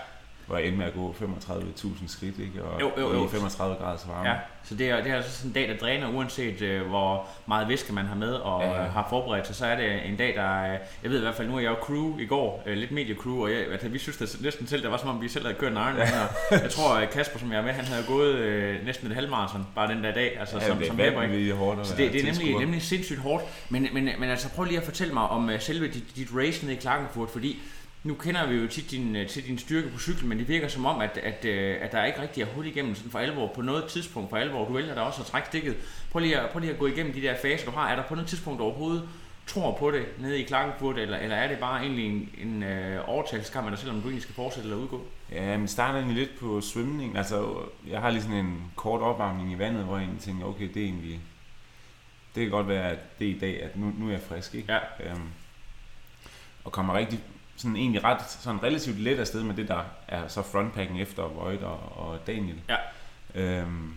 Hvor 0.51 0.59
jeg 0.59 0.67
endte 0.67 0.79
med 0.79 0.87
at 0.87 0.95
gå 0.95 1.15
35.000 1.21 1.89
skridt, 2.07 2.39
ikke? 2.39 2.63
Og 2.63 2.81
Jo, 2.81 2.91
jo, 2.99 3.13
jo. 3.13 3.27
i 3.27 3.29
35 3.29 3.77
graders 3.77 4.09
varme. 4.09 4.29
Ja, 4.29 4.37
så 4.65 4.75
det 4.75 4.91
er, 4.91 5.03
det 5.03 5.13
er 5.13 5.17
altså 5.17 5.31
sådan 5.31 5.51
en 5.51 5.55
dag, 5.55 5.69
der 5.69 5.77
dræner, 5.77 6.09
uanset 6.09 6.63
øh, 6.63 6.87
hvor 6.87 7.29
meget 7.47 7.69
væske 7.69 7.93
man 7.93 8.07
har 8.07 8.15
med 8.15 8.33
og 8.33 8.63
Ja, 8.63 8.69
ja, 8.69 8.77
ja. 8.77 8.85
øh, 8.85 8.93
har 8.93 9.07
forberedt 9.11 9.47
sig, 9.47 9.57
så 9.57 9.67
er 9.67 9.77
det 9.77 10.07
en 10.09 10.17
dag, 10.17 10.35
der 10.37 10.43
er, 10.43 10.79
jeg 11.03 11.11
ved 11.11 11.19
i 11.19 11.23
hvert 11.23 11.35
fald, 11.35 11.49
nu 11.49 11.57
er 11.57 11.61
jeg 11.61 11.71
jo 11.71 11.77
crew 11.83 12.19
i 12.19 12.27
går, 12.27 12.63
øh, 12.67 12.77
lidt 12.77 12.93
mediecrew, 12.93 13.43
og 13.43 13.51
jeg, 13.51 13.59
altså, 13.73 13.89
vi 13.89 13.99
synes 13.99 14.17
det 14.17 14.37
næsten 14.43 14.67
selv, 14.67 14.83
det 14.83 14.91
var 14.91 14.97
som 14.97 15.09
om 15.09 15.23
vi 15.23 15.29
selv 15.29 15.45
havde 15.45 15.59
kørt 15.59 15.73
en 15.73 15.79
Ironman, 15.79 16.09
og 16.51 16.63
jeg 16.63 16.71
tror, 16.71 16.95
at 16.95 17.11
Kasper, 17.11 17.39
som 17.39 17.53
jeg 17.53 17.59
er 17.59 17.63
med, 17.63 17.73
han 17.73 17.85
havde 17.85 18.05
gået 18.09 18.35
øh, 18.35 18.87
næsten 18.87 19.07
et 19.07 19.15
halvmarathon, 19.15 19.67
bare 19.75 19.95
den 19.95 20.05
der 20.05 20.13
dag, 20.13 20.37
altså 20.41 20.59
ja 20.59 20.67
som, 20.67 20.79
det 20.79 20.87
som 20.87 21.01
er 21.01 21.05
ikke? 21.05 21.19
vanvittigt 21.19 21.57
hårdt 21.57 21.87
Så 21.87 21.97
det, 21.97 22.13
det 22.13 22.29
er 22.29 22.33
nemlig, 22.33 22.59
nemlig 22.59 22.83
sindssygt 22.83 23.21
hårdt. 23.21 23.45
Men, 23.69 23.89
men, 23.93 24.09
men 24.19 24.31
altså 24.31 24.49
prøv 24.51 24.65
lige 24.65 24.79
at 24.79 24.85
fortælle 24.85 25.15
mig 25.15 25.23
om 25.23 25.45
uh, 25.49 25.61
selve 25.61 25.89
dit, 25.89 26.17
dit 26.17 26.29
race 26.37 26.65
nede 26.65 26.77
i 26.77 26.81
Klagenfurt, 26.81 27.31
fordi 27.31 27.63
nu 28.03 28.15
kender 28.15 28.47
vi 28.47 28.55
jo 28.55 28.67
tit 28.67 28.91
din, 28.91 29.17
øh, 29.17 29.29
til 29.29 29.47
din 29.47 29.59
styrke 29.59 29.89
på 29.89 29.99
cyklen, 29.99 30.29
men 30.29 30.39
det 30.39 30.49
virker 30.49 30.69
som 30.69 30.87
om, 30.87 31.01
at, 31.01 31.19
at, 31.23 31.45
øh, 31.45 31.77
at 31.81 31.93
der 31.93 32.05
ikke 32.05 32.23
rigtig 32.23 32.43
er 32.43 32.47
hul 32.47 32.67
igennem 32.67 32.95
sådan 32.95 33.11
for 33.11 33.19
alvor 33.19 33.53
på 33.55 33.63
noget 33.63 33.85
tidspunkt 33.85 34.31
for 34.31 34.37
alvor. 34.37 34.65
Du 34.65 34.73
vælger 34.73 34.95
da 34.95 35.01
også 35.01 35.21
at 35.21 35.27
trække 35.27 35.49
stikket. 35.49 35.77
Prøv 36.11 36.21
lige, 36.21 36.39
at, 36.39 36.51
prøv 36.51 36.61
lige 36.61 36.73
at 36.73 36.79
gå 36.79 36.87
igennem 36.87 37.13
de 37.13 37.23
der 37.23 37.35
faser, 37.43 37.67
du 37.67 37.71
har. 37.71 37.89
Er 37.89 37.97
der 37.97 38.03
på 38.03 38.15
noget 38.15 38.29
tidspunkt 38.29 38.61
overhovedet 38.61 39.09
tror 39.47 39.77
på 39.79 39.91
det 39.91 40.07
nede 40.19 40.41
i 40.41 40.45
Klagenfurt, 40.45 40.99
eller, 40.99 41.19
eller 41.19 41.37
er 41.37 41.49
det 41.49 41.59
bare 41.59 41.83
egentlig 41.83 42.07
en, 42.07 42.29
en 42.39 42.63
øh, 42.63 43.09
overtagelseskamp 43.09 43.65
med 43.65 43.71
dig 43.71 43.79
selv, 43.79 43.91
om 43.91 44.01
du 44.01 44.03
egentlig 44.03 44.23
skal 44.23 44.35
fortsætte 44.35 44.69
eller 44.69 44.83
udgå? 44.83 45.07
Ja, 45.33 45.57
men 45.57 45.69
starter 45.69 45.99
egentlig 45.99 46.17
lidt 46.17 46.39
på 46.39 46.61
svømning. 46.61 47.17
Altså, 47.17 47.55
jeg 47.89 48.01
har 48.01 48.11
lige 48.11 48.23
sådan 48.23 48.37
en 48.37 48.73
kort 48.77 49.01
opvarmning 49.01 49.53
i 49.53 49.59
vandet, 49.59 49.85
hvor 49.85 49.97
jeg 49.97 50.05
egentlig 50.05 50.23
tænker, 50.23 50.45
okay, 50.45 50.69
det 50.75 50.83
er 50.83 50.87
egentlig... 50.87 51.21
Det 52.35 52.43
kan 52.43 52.51
godt 52.51 52.69
være, 52.69 52.91
at 52.91 53.19
det 53.19 53.27
er 53.27 53.35
i 53.35 53.39
dag, 53.39 53.63
at 53.63 53.77
nu, 53.77 53.93
nu 53.99 54.07
er 54.07 54.11
jeg 54.11 54.21
frisk, 54.21 54.55
ikke? 54.55 54.73
Ja. 54.73 55.11
Øhm, 55.11 55.29
og 56.65 56.73
kommer 56.73 56.95
rigtig 56.95 57.21
sådan 57.61 57.77
egentlig 57.77 58.05
ret 58.05 58.23
sådan 58.23 58.63
relativt 58.63 58.99
let 58.99 59.19
afsted 59.19 59.43
med 59.43 59.55
det, 59.55 59.69
der 59.69 59.83
er 60.09 60.29
så 60.29 60.43
frontpacken 60.43 60.97
efter 60.97 61.23
Void 61.23 61.59
og, 61.59 61.79
og 61.97 62.27
Daniel. 62.27 62.61
Ja. 62.69 62.77
Øhm, 63.35 63.95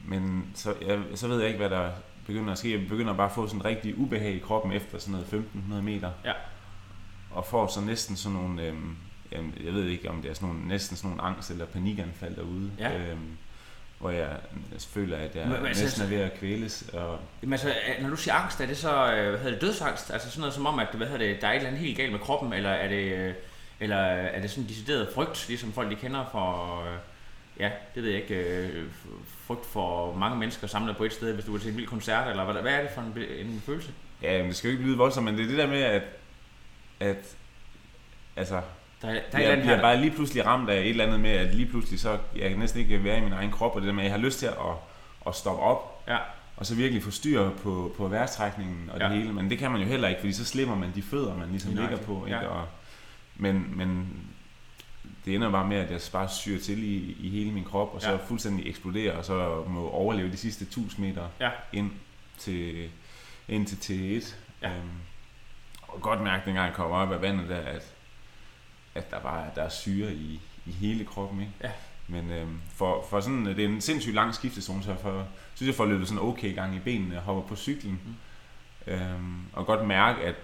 men 0.00 0.50
så, 0.54 0.74
jeg, 0.86 1.00
så 1.14 1.28
ved 1.28 1.38
jeg 1.38 1.46
ikke, 1.46 1.58
hvad 1.58 1.70
der 1.70 1.90
begynder 2.26 2.52
at 2.52 2.58
ske. 2.58 2.72
Jeg 2.80 2.88
begynder 2.88 3.12
bare 3.12 3.26
at 3.26 3.32
få 3.32 3.46
sådan 3.46 3.60
en 3.60 3.64
rigtig 3.64 3.98
ubehag 3.98 4.34
i 4.34 4.38
kroppen 4.38 4.72
efter 4.72 4.98
sådan 4.98 5.12
noget 5.12 5.24
1500 5.24 5.82
meter. 5.82 6.10
Ja. 6.24 6.32
Og 7.30 7.46
får 7.46 7.66
så 7.66 7.80
næsten 7.80 8.16
sådan 8.16 8.38
nogle, 8.38 8.62
øhm, 8.62 8.96
jeg 9.64 9.74
ved 9.74 9.84
ikke 9.84 10.10
om 10.10 10.22
det 10.22 10.30
er 10.30 10.34
sådan 10.34 10.48
nogle, 10.48 10.68
næsten 10.68 10.96
sådan 10.96 11.10
nogle 11.10 11.22
angst 11.22 11.50
eller 11.50 11.66
panikanfald 11.66 12.36
derude. 12.36 12.70
Ja. 12.78 12.98
Øhm, 12.98 13.36
hvor 14.02 14.10
jeg 14.10 14.36
føler, 14.78 15.16
at 15.16 15.34
jeg 15.36 15.46
Men- 15.48 15.56
men 15.56 15.66
altså- 15.66 15.82
næsten 15.84 16.02
er 16.02 16.06
ved 16.08 16.16
at 16.16 16.34
kvæles. 16.38 16.84
Og, 16.92 17.18
Jamen 17.42 17.52
altså, 17.52 17.74
når 18.00 18.08
du 18.10 18.16
siger 18.16 18.34
angst, 18.34 18.60
er 18.60 18.66
det 18.66 18.76
så, 18.76 19.12
øh, 19.14 19.28
hvad 19.28 19.38
hedder 19.38 19.50
det, 19.50 19.60
dødsangst? 19.60 20.10
Altså 20.10 20.30
sådan 20.30 20.40
noget 20.40 20.54
som 20.54 20.66
om, 20.66 20.78
at 20.78 20.88
hvad 20.94 21.06
hedder 21.06 21.26
det, 21.26 21.40
der 21.40 21.46
er 21.48 21.52
et 21.52 21.56
eller 21.56 21.68
andet 21.68 21.80
helt 21.82 21.96
galt 21.96 22.12
med 22.12 22.20
kroppen, 22.20 22.52
eller 22.52 22.70
er 22.70 22.88
det, 22.88 23.12
øh, 23.12 23.34
eller 23.80 23.96
er 23.96 24.40
det 24.40 24.50
sådan 24.50 24.64
en 24.64 24.68
decideret 24.68 25.08
frygt, 25.14 25.48
ligesom 25.48 25.72
folk 25.72 25.90
de 25.90 25.96
kender 25.96 26.24
for, 26.32 26.80
øh, 26.86 26.96
ja, 27.60 27.70
det 27.94 28.02
ved 28.02 28.10
jeg 28.10 28.20
ikke, 28.22 28.70
frygt 29.46 29.66
for 29.66 30.14
mange 30.14 30.38
mennesker 30.38 30.66
samlet 30.66 30.96
på 30.96 31.04
et 31.04 31.12
sted, 31.12 31.32
hvis 31.34 31.44
du 31.44 31.54
er 31.54 31.58
til 31.58 31.70
en 31.70 31.76
vild 31.76 31.86
koncert, 31.86 32.28
eller 32.28 32.44
hvad, 32.52 32.62
hvad 32.62 32.72
er 32.72 32.80
det 32.82 32.90
for 32.94 33.00
en, 33.00 33.46
en 33.46 33.62
følelse? 33.66 33.90
ja, 34.22 34.38
men 34.38 34.46
det 34.46 34.56
skal 34.56 34.68
jo 34.68 34.72
ikke 34.72 34.84
lyde 34.88 34.96
voldsomt, 34.98 35.24
men 35.24 35.36
det 35.36 35.44
er 35.44 35.48
det 35.48 35.58
der 35.58 35.66
med, 35.66 35.82
at, 35.82 36.02
at 37.00 37.36
altså, 38.36 38.60
Der, 39.02 39.08
er- 39.08 39.20
der 39.32 39.38
er 39.38 39.48
jeg 39.48 39.58
bliver 39.60 39.74
her, 39.74 39.82
bare 39.82 39.96
lige 40.00 40.10
pludselig 40.10 40.46
ramt 40.46 40.70
af 40.70 40.80
et 40.80 40.88
eller 40.88 41.04
andet 41.06 41.20
med, 41.20 41.30
at 41.30 41.54
lige 41.54 41.66
pludselig 41.70 42.00
så, 42.00 42.18
jeg 42.36 42.50
kan 42.50 42.58
næsten 42.58 42.80
ikke 42.80 43.04
være 43.04 43.18
i 43.18 43.20
min 43.20 43.32
egen 43.32 43.50
krop, 43.50 43.74
og 43.74 43.80
det 43.80 43.86
der 43.88 43.92
med, 43.94 44.02
at 44.04 44.10
jeg 44.10 44.18
har 44.18 44.24
lyst 44.24 44.38
til 44.38 44.46
at, 44.46 44.52
at 45.26 45.34
stoppe 45.34 45.62
op, 45.62 46.04
Ja. 46.08 46.18
og 46.56 46.66
så 46.66 46.74
virkelig 46.74 47.02
få 47.02 47.10
styr 47.10 47.50
på, 47.50 47.94
på 47.96 48.08
værtstrækningen 48.08 48.90
og 48.94 49.00
det 49.00 49.06
Ja. 49.06 49.12
hele, 49.12 49.32
men 49.32 49.50
det 49.50 49.58
kan 49.58 49.70
man 49.70 49.80
jo 49.80 49.86
heller 49.86 50.08
ikke, 50.08 50.20
fordi 50.20 50.32
så 50.32 50.44
slipper 50.44 50.74
man 50.74 50.92
de 50.94 51.02
fødder, 51.02 51.36
man 51.36 51.48
ligesom 51.50 51.70
Lige 51.74 51.80
ligger 51.80 51.96
på, 52.06 52.24
ikke? 52.26 52.38
Ja. 52.38 52.46
Og, 52.46 52.66
men, 53.36 53.72
men 53.76 54.08
det 55.24 55.34
ender 55.34 55.50
bare 55.50 55.68
med, 55.68 55.76
at 55.76 55.90
jeg 55.90 56.00
bare 56.12 56.28
syr 56.28 56.58
til 56.60 56.82
i, 56.84 57.16
i 57.20 57.28
hele 57.28 57.50
min 57.52 57.64
krop, 57.64 57.94
og 57.94 58.02
så 58.02 58.10
Ja. 58.10 58.16
fuldstændig 58.16 58.68
eksploderer, 58.68 59.16
og 59.16 59.24
så 59.24 59.64
må 59.68 59.88
overleve 59.88 60.30
de 60.32 60.36
sidste 60.36 60.64
1000 60.64 61.06
meter 61.06 61.22
Ja. 61.40 61.50
ind 61.72 61.90
til, 62.38 62.88
ind 63.48 63.66
til 63.66 63.76
T1. 63.76 64.34
Ja. 64.62 64.68
Øhm, 64.68 64.88
og 65.82 66.00
godt 66.00 66.20
mærke, 66.20 66.42
dengang 66.46 66.66
jeg 66.66 66.74
kom 66.74 66.90
op 66.90 67.12
af 67.12 67.22
vandet 67.22 67.48
der, 67.48 67.56
at, 67.56 67.92
at 68.94 69.10
der 69.10 69.20
bare 69.20 69.50
der 69.54 69.62
er 69.62 69.68
syre 69.68 70.14
i, 70.14 70.40
i 70.66 70.70
hele 70.70 71.04
kroppen. 71.04 71.40
Ikke? 71.40 71.52
Ja. 71.64 71.70
Men 72.08 72.30
øhm, 72.30 72.60
for, 72.74 73.06
for 73.10 73.20
sådan, 73.20 73.46
det 73.46 73.58
er 73.58 73.68
en 73.68 73.80
sindssygt 73.80 74.14
lang 74.14 74.34
skiftezone, 74.34 74.82
så 74.82 74.96
for, 75.02 75.26
synes 75.54 75.66
jeg 75.66 75.74
får 75.74 75.86
løbet 75.86 76.08
sådan 76.08 76.22
okay 76.22 76.54
gang 76.54 76.76
i 76.76 76.78
benene 76.78 77.16
og 77.16 77.22
hopper 77.22 77.42
på 77.42 77.56
cyklen. 77.56 78.00
Mm. 78.04 78.92
Øhm, 78.92 79.42
og 79.52 79.66
godt 79.66 79.86
mærke, 79.86 80.22
at, 80.22 80.34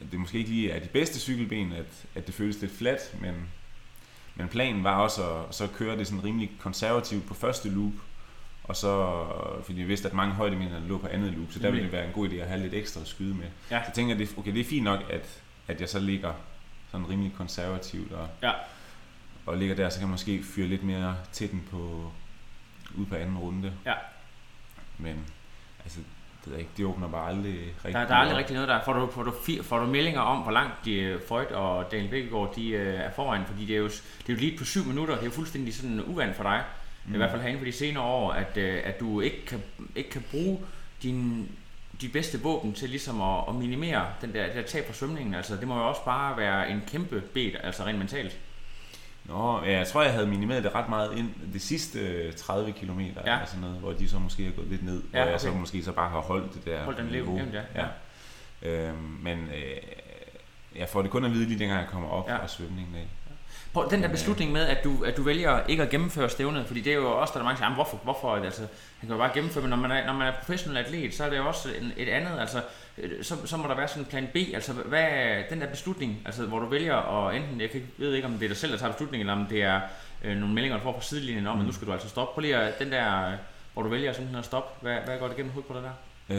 at 0.00 0.06
det 0.12 0.20
måske 0.20 0.38
ikke 0.38 0.50
lige 0.50 0.70
er 0.70 0.80
de 0.80 0.88
bedste 0.88 1.20
cykelben, 1.20 1.72
at, 1.72 2.06
at 2.14 2.26
det 2.26 2.34
føles 2.34 2.60
lidt 2.60 2.72
fladt, 2.72 3.20
men, 3.20 3.34
men 4.34 4.48
planen 4.48 4.84
var 4.84 4.96
også 4.96 5.38
at 5.48 5.54
så 5.54 5.66
køre 5.66 5.98
det 5.98 6.06
sådan 6.06 6.24
rimelig 6.24 6.50
konservativt 6.58 7.26
på 7.26 7.34
første 7.34 7.68
loop, 7.68 7.92
og 8.64 8.76
så, 8.76 9.24
fordi 9.64 9.80
jeg 9.80 9.88
vidste, 9.88 10.08
at 10.08 10.14
mange 10.14 10.34
højdemeter 10.34 10.80
lå 10.80 10.98
på 10.98 11.06
andet 11.06 11.32
loop, 11.32 11.52
så 11.52 11.58
der 11.58 11.70
ville 11.70 11.84
det 11.84 11.92
være 11.92 12.06
en 12.06 12.12
god 12.12 12.28
idé 12.28 12.34
at 12.34 12.48
have 12.48 12.60
lidt 12.60 12.74
ekstra 12.74 13.00
at 13.00 13.06
skyde 13.06 13.34
med. 13.34 13.46
Ja. 13.70 13.84
Så 13.84 13.90
tænker 13.94 14.14
jeg, 14.14 14.26
det, 14.26 14.38
okay, 14.38 14.52
det 14.52 14.60
er 14.60 14.64
fint 14.64 14.84
nok, 14.84 15.00
at, 15.10 15.42
at 15.68 15.80
jeg 15.80 15.88
så 15.88 15.98
ligger 15.98 16.32
sådan 16.96 17.10
rimelig 17.10 17.32
konservativt, 17.36 18.12
og, 18.12 18.28
Ja. 18.42 18.52
og 19.46 19.56
ligger 19.56 19.74
der, 19.76 19.88
så 19.88 19.98
kan 19.98 20.06
jeg 20.06 20.10
måske 20.10 20.42
fyre 20.42 20.66
lidt 20.66 20.82
mere 20.82 21.16
til 21.32 21.50
den 21.50 21.64
på, 21.70 22.12
ude 22.94 23.06
på 23.06 23.14
anden 23.14 23.38
runde. 23.38 23.72
Ja. 23.86 23.94
Men 24.98 25.16
altså, 25.84 25.98
det, 26.44 26.52
ved 26.52 26.58
ikke, 26.58 26.70
det 26.76 26.84
åbner 26.84 27.08
bare 27.08 27.28
aldrig 27.28 27.54
rigtig 27.84 27.92
Der, 27.94 28.06
der 28.06 28.14
er 28.14 28.18
aldrig 28.18 28.34
op. 28.34 28.38
rigtig 28.38 28.54
noget 28.54 28.68
der. 28.68 28.84
Får 28.84 28.92
du, 28.92 29.10
får, 29.10 29.22
du, 29.22 29.32
får 29.62 29.78
du 29.78 29.86
meldinger 29.86 30.20
om, 30.20 30.42
hvor 30.42 30.52
langt 30.52 30.74
de, 30.84 30.92
øh, 30.94 31.20
Freud 31.28 31.46
og 31.46 31.90
Daniel 31.90 32.10
Bækkegaard 32.10 32.54
de, 32.54 32.68
øh, 32.68 32.94
er 33.00 33.10
foran? 33.10 33.44
Fordi 33.46 33.64
det 33.66 33.74
er, 33.74 33.78
jo, 33.80 33.88
det 33.88 34.28
er 34.28 34.32
jo 34.32 34.38
lige 34.38 34.58
på 34.58 34.64
syv 34.64 34.84
minutter. 34.84 35.14
Det 35.14 35.20
er 35.20 35.26
jo 35.26 35.30
fuldstændig 35.32 35.74
sådan 35.74 36.04
uvant 36.04 36.36
for 36.36 36.42
dig. 36.42 36.64
Mm. 37.06 37.14
I 37.14 37.16
hvert 37.16 37.30
fald 37.30 37.42
herinde 37.42 37.58
for 37.58 37.64
de 37.64 37.72
senere 37.72 38.04
år, 38.04 38.32
at, 38.32 38.56
øh, 38.56 38.80
at 38.84 39.00
du 39.00 39.20
ikke 39.20 39.46
kan, 39.46 39.62
ikke 39.96 40.10
kan 40.10 40.24
bruge 40.30 40.58
din, 41.02 41.50
de 42.00 42.08
bedste 42.08 42.40
våben 42.42 42.72
til 42.72 42.88
ligesom 42.88 43.20
at, 43.22 43.44
at 43.48 43.54
minimere 43.54 44.06
den 44.20 44.32
der, 44.34 44.52
der 44.52 44.62
tab 44.62 44.84
på 44.84 44.92
svømningen. 44.92 45.34
Altså, 45.34 45.56
det 45.56 45.68
må 45.68 45.76
jo 45.78 45.88
også 45.88 46.04
bare 46.04 46.36
være 46.36 46.70
en 46.70 46.82
kæmpe 46.86 47.20
bed, 47.20 47.52
altså 47.62 47.84
rent 47.84 47.98
mentalt. 47.98 48.38
Nå, 49.24 49.62
ja, 49.64 49.78
jeg 49.78 49.86
tror, 49.86 50.02
jeg 50.02 50.12
havde 50.12 50.26
minimeret 50.26 50.64
det 50.64 50.74
ret 50.74 50.88
meget 50.88 51.18
ind 51.18 51.52
det 51.52 51.62
sidste 51.62 51.98
øh, 52.00 52.32
30 52.32 52.72
km, 52.72 53.00
Ja. 53.00 53.06
ja. 53.06 53.32
eller 53.32 53.46
sådan 53.46 53.60
noget, 53.60 53.76
hvor 53.78 53.92
de 53.92 54.08
så 54.08 54.18
måske 54.18 54.46
er 54.46 54.50
gået 54.50 54.68
lidt 54.68 54.82
ned, 54.84 55.02
Ja, 55.12 55.18
ja, 55.18 55.24
hvor 55.24 55.30
jeg 55.30 55.40
så 55.40 55.48
okay. 55.48 55.58
måske 55.60 55.82
så 55.84 55.92
bare 55.92 56.10
har 56.10 56.20
holdt 56.20 56.54
det 56.54 56.64
der 56.64 56.84
Hold 56.84 56.96
den 56.96 57.06
lev, 57.08 57.24
niveau. 57.24 57.36
jævnt, 57.36 57.54
ja. 57.54 57.62
ja. 57.74 57.86
Øhm, 58.88 58.96
men 59.22 59.38
øh, 59.38 59.76
jeg 60.76 60.88
får 60.88 61.02
det 61.02 61.10
kun 61.10 61.24
at 61.24 61.30
vide 61.32 61.44
lige 61.46 61.58
dengang 61.58 61.80
jeg 61.80 61.88
kommer 61.90 62.08
op 62.08 62.28
Ja. 62.28 62.34
ja. 62.34 62.40
fra 62.42 62.48
svømningen 62.48 62.94
af. 62.94 63.06
Prøv, 63.76 63.90
den 63.90 64.02
der 64.02 64.08
beslutning 64.08 64.52
med, 64.52 64.66
at 64.66 64.84
du, 64.84 65.04
at 65.04 65.16
du 65.16 65.22
vælger 65.22 65.66
ikke 65.66 65.82
at 65.82 65.90
gennemføre 65.90 66.28
stævnet, 66.28 66.66
fordi 66.66 66.80
det 66.80 66.92
er 66.92 66.96
jo 66.96 67.20
også, 67.20 67.32
der 67.34 67.40
er 67.40 67.44
mange, 67.44 67.54
der 67.54 67.58
siger, 67.58 67.66
"Jamen, 67.66 67.74
hvorfor, 67.74 67.96
hvorfor, 67.96 68.36
altså, 68.36 68.60
han 68.98 69.08
kan 69.08 69.10
jo 69.10 69.16
bare 69.16 69.30
gennemføre, 69.34 69.62
men 69.62 69.70
når 69.70 69.76
man 69.76 69.90
er, 69.90 70.06
når 70.06 70.12
man 70.12 70.28
er 70.28 70.32
professionel 70.32 70.76
atlet, 70.78 71.14
så 71.14 71.24
er 71.24 71.30
det 71.30 71.36
jo 71.36 71.46
også 71.46 71.68
en, 71.80 71.92
et 71.96 72.08
andet, 72.08 72.40
altså, 72.40 72.62
øh, 72.98 73.24
så, 73.24 73.46
så 73.46 73.56
må 73.56 73.68
der 73.68 73.74
være 73.74 73.88
sådan 73.88 74.02
en 74.02 74.08
plan 74.08 74.28
B, 74.34 74.36
altså, 74.54 74.72
hvad 74.72 75.08
den 75.50 75.60
der 75.60 75.66
beslutning, 75.66 76.22
altså, 76.26 76.46
hvor 76.46 76.58
du 76.58 76.66
vælger 76.66 76.96
at 76.96 77.36
enten, 77.36 77.60
jeg 77.60 77.70
kan, 77.70 77.82
ved 77.98 78.14
ikke, 78.14 78.26
om 78.28 78.32
det 78.32 78.44
er 78.44 78.48
dig 78.48 78.56
selv, 78.56 78.72
der 78.72 78.78
tager 78.78 78.92
beslutningen, 78.92 79.28
eller 79.28 79.42
om 79.42 79.46
det 79.46 79.62
er 79.62 79.80
øh, 80.24 80.36
nogle 80.36 80.54
meldinger, 80.54 80.78
du 80.78 80.82
får 80.82 80.92
fra 80.92 81.02
sidelinjen 81.02 81.46
om, 81.46 81.54
mm. 81.54 81.60
at 81.60 81.66
nu 81.66 81.72
skal 81.72 81.86
du 81.86 81.92
altså 81.92 82.08
stoppe. 82.08 82.34
Prøv 82.34 82.40
lige 82.40 82.56
at, 82.56 82.78
den 82.78 82.92
der, 82.92 83.26
øh, 83.28 83.34
hvor 83.74 83.82
du 83.82 83.88
vælger 83.88 84.12
simpelthen 84.12 84.38
at 84.38 84.44
stoppe, 84.44 84.82
hvad, 84.82 84.96
hvad 85.04 85.18
går 85.18 85.28
det 85.28 85.36
gennem 85.36 85.52
hovedet 85.52 85.68
på 85.68 85.74
dig 85.74 85.82
der? 85.82 85.92
Øh, 86.30 86.36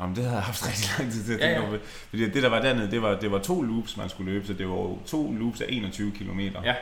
jamen, 0.00 0.16
det 0.16 0.24
havde 0.24 0.34
jeg 0.36 0.42
haft 0.42 0.66
rigtig 0.68 0.90
lang 0.98 1.12
tid 1.12 1.24
til 1.24 1.32
at 1.32 1.40
Ja, 1.40 1.46
tænke 1.46 1.60
ja. 1.62 1.68
over. 1.68 1.78
Fordi 2.10 2.30
det, 2.30 2.42
der 2.42 2.48
var 2.48 2.60
dernede, 2.60 2.90
det 2.90 3.02
var, 3.02 3.14
det 3.20 3.32
var 3.32 3.38
to 3.38 3.62
loops, 3.62 3.96
man 3.96 4.08
skulle 4.08 4.32
løbe, 4.32 4.46
så 4.46 4.52
det 4.52 4.68
var 4.68 4.96
to 5.06 5.32
loops 5.32 5.60
af 5.60 5.66
21 5.68 6.12
km. 6.12 6.40
Ja. 6.40 6.74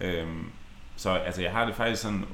Øhm, 0.00 0.50
så 0.96 1.10
altså, 1.10 1.42
jeg 1.42 1.50
har 1.52 1.66
det 1.66 1.74
faktisk 1.74 2.02
sådan... 2.02 2.24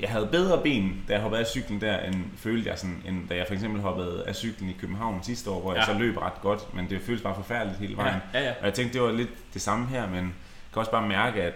Jeg 0.00 0.08
havde 0.10 0.26
bedre 0.32 0.62
ben, 0.62 1.04
da 1.08 1.12
jeg 1.12 1.22
hoppede 1.22 1.40
af 1.40 1.46
cyklen 1.46 1.80
der, 1.80 1.98
end 2.00 2.24
følte 2.36 2.70
jeg 2.70 2.78
sådan, 2.78 3.02
end 3.06 3.28
da 3.28 3.36
jeg 3.36 3.44
for 3.46 3.54
eksempel 3.54 3.80
hoppede 3.80 4.24
af 4.26 4.34
cyklen 4.36 4.70
i 4.70 4.76
København 4.80 5.22
sidste 5.22 5.50
år, 5.50 5.60
hvor 5.60 5.72
ja. 5.72 5.78
jeg 5.80 5.88
Ja. 5.88 5.94
så 5.94 5.98
løb 5.98 6.16
ret 6.16 6.40
godt, 6.42 6.74
men 6.74 6.90
det 6.90 7.00
føltes 7.02 7.22
bare 7.22 7.34
forfærdeligt 7.34 7.78
hele 7.78 7.96
vejen. 7.96 8.20
Ja, 8.34 8.38
ja, 8.40 8.44
ja. 8.46 8.54
Og 8.60 8.64
jeg 8.66 8.74
tænkte, 8.74 8.94
det 8.98 9.02
var 9.02 9.12
lidt 9.12 9.54
det 9.54 9.62
samme 9.62 9.86
her, 9.86 10.06
men 10.06 10.14
jeg 10.24 10.32
kan 10.72 10.80
også 10.80 10.90
bare 10.90 11.08
mærke, 11.08 11.42
at, 11.42 11.54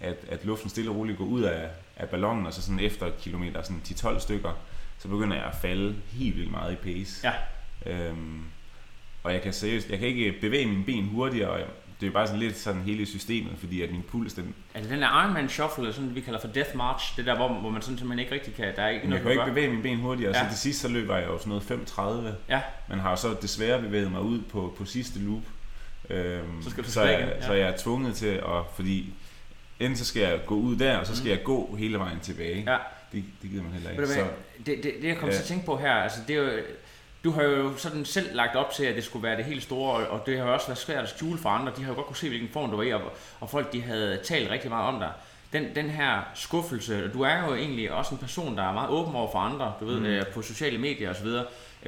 at, 0.00 0.16
at 0.30 0.44
luften 0.44 0.70
stille 0.70 0.90
og 0.90 0.96
roligt 0.96 1.18
går 1.18 1.24
ud 1.24 1.42
af, 1.42 1.68
af 1.96 2.08
ballonen, 2.08 2.46
og 2.46 2.52
så 2.52 2.62
sådan 2.62 2.80
efter 2.80 3.06
et 3.06 3.18
kilometer, 3.20 3.62
sådan 3.62 3.82
10-12 3.86 4.18
stykker, 4.18 4.52
så 4.98 5.08
begynder 5.08 5.36
jeg 5.36 5.44
at 5.46 5.54
falde 5.62 5.96
helt 6.12 6.36
vildt 6.36 6.50
meget 6.50 6.72
i 6.72 6.76
pace. 6.76 7.28
Ja. 7.86 7.92
Øhm, 7.92 8.40
og 9.22 9.32
jeg 9.32 9.42
kan 9.42 9.52
seriøst, 9.52 9.90
jeg 9.90 9.98
kan 9.98 10.08
ikke 10.08 10.34
bevæge 10.40 10.66
mine 10.66 10.84
ben 10.84 11.04
hurtigere, 11.04 11.50
og 11.50 11.58
jeg, 11.58 11.66
det 12.00 12.06
er 12.06 12.10
bare 12.10 12.26
sådan 12.26 12.40
lidt 12.40 12.58
sådan 12.58 12.82
hele 12.82 13.06
systemet, 13.06 13.52
fordi 13.58 13.82
at 13.82 13.90
min 13.90 14.02
puls, 14.02 14.32
den, 14.34 14.54
det 14.76 14.90
den 14.90 15.02
der 15.02 15.22
Ironman 15.22 15.48
Shuffle, 15.48 15.82
eller 15.82 15.94
sådan, 15.94 16.14
vi 16.14 16.20
kalder 16.20 16.40
for 16.40 16.48
Death 16.48 16.76
March, 16.76 17.16
det 17.16 17.26
der, 17.26 17.36
hvor, 17.36 17.48
hvor 17.48 17.70
man 17.70 17.82
sådan 17.82 17.98
simpelthen 17.98 18.18
ikke 18.18 18.34
rigtig 18.34 18.54
kan, 18.54 18.76
der 18.76 18.82
er 18.82 18.88
ikke 18.88 19.00
jeg 19.00 19.08
noget, 19.08 19.22
kan 19.22 19.32
jo 19.32 19.38
du 19.38 19.40
ikke 19.42 19.50
bevæge 19.54 19.70
mine 19.70 19.82
ben 19.82 19.98
hurtigere, 19.98 20.36
ja. 20.36 20.42
Så 20.44 20.48
til 20.50 20.58
sidst 20.58 20.80
så 20.80 20.88
løber 20.88 21.16
jeg 21.16 21.26
jo 21.26 21.38
sådan 21.38 21.48
noget 21.68 22.26
5.30, 22.28 22.34
Ja. 22.48 22.60
men 22.88 22.98
har 22.98 23.10
jo 23.10 23.16
så 23.16 23.36
desværre 23.42 23.80
bevæget 23.82 24.10
mig 24.12 24.20
ud 24.20 24.40
på, 24.42 24.74
på 24.78 24.84
sidste 24.84 25.18
loop. 25.20 25.42
Øhm, 26.10 26.62
Så 26.62 26.70
skal 26.70 26.84
du 26.84 26.90
så, 26.90 27.02
jeg, 27.02 27.18
igen, 27.18 27.28
ja. 27.28 27.46
så 27.46 27.52
jeg 27.52 27.68
er 27.68 27.76
tvunget 27.76 28.14
til 28.14 28.26
at, 28.26 28.62
fordi 28.74 29.12
enten 29.80 29.96
så 29.96 30.04
skal 30.04 30.22
jeg 30.22 30.40
gå 30.46 30.54
ud 30.54 30.76
der, 30.76 30.96
og 30.96 31.06
så 31.06 31.16
skal 31.16 31.24
Mm. 31.24 31.30
jeg 31.36 31.44
gå 31.44 31.76
hele 31.78 31.98
vejen 31.98 32.20
tilbage. 32.20 32.64
Ja. 32.72 32.76
Det, 33.12 33.24
det 33.42 33.50
gider 33.50 33.62
man 33.62 33.72
heller 33.72 33.90
ikke. 33.90 34.06
Så, 34.06 34.26
det, 34.66 34.82
det, 34.82 34.94
det 35.02 35.08
jeg 35.08 35.16
kom 35.16 35.28
Ja. 35.28 35.34
til 35.34 35.40
at 35.40 35.46
tænke 35.46 35.66
på 35.66 35.76
her, 35.76 35.92
altså 35.92 36.18
det 36.28 36.36
er 36.36 36.42
jo, 36.42 36.50
du 37.24 37.30
har 37.30 37.42
jo 37.42 37.76
sådan 37.76 38.04
selv 38.04 38.34
lagt 38.34 38.56
op 38.56 38.70
til, 38.72 38.84
at 38.84 38.96
det 38.96 39.04
skulle 39.04 39.22
være 39.22 39.36
det 39.36 39.44
helt 39.44 39.62
store, 39.62 40.06
og, 40.06 40.26
det 40.26 40.38
har 40.38 40.46
jo 40.46 40.54
også 40.54 40.66
været 40.66 40.78
svært 40.78 41.02
at 41.04 41.10
skjule 41.10 41.38
for 41.38 41.48
andre. 41.48 41.72
De 41.76 41.82
har 41.82 41.88
jo 41.90 41.94
godt 41.94 42.06
kunne 42.06 42.16
se, 42.16 42.28
hvilken 42.28 42.48
form 42.52 42.70
du 42.70 42.76
var 42.76 42.82
i, 42.82 42.92
og, 42.92 43.00
og 43.40 43.50
folk 43.50 43.72
de 43.72 43.82
havde 43.82 44.20
talt 44.24 44.50
rigtig 44.50 44.70
meget 44.70 44.86
om 44.94 45.00
dig. 45.00 45.10
Den, 45.52 45.74
den 45.74 45.90
her 45.90 46.20
skuffelse, 46.34 47.04
og 47.04 47.12
du 47.12 47.22
er 47.22 47.46
jo 47.48 47.54
egentlig 47.54 47.92
også 47.92 48.14
en 48.14 48.18
person, 48.18 48.56
der 48.56 48.62
er 48.62 48.72
meget 48.72 48.90
åben 48.90 49.14
over 49.14 49.30
for 49.32 49.38
andre, 49.38 49.72
du 49.80 49.84
ved, 49.86 49.98
Mm. 50.00 50.06
øh, 50.06 50.26
på 50.26 50.42
sociale 50.42 50.78
medier 50.78 51.10
osv., 51.10 51.26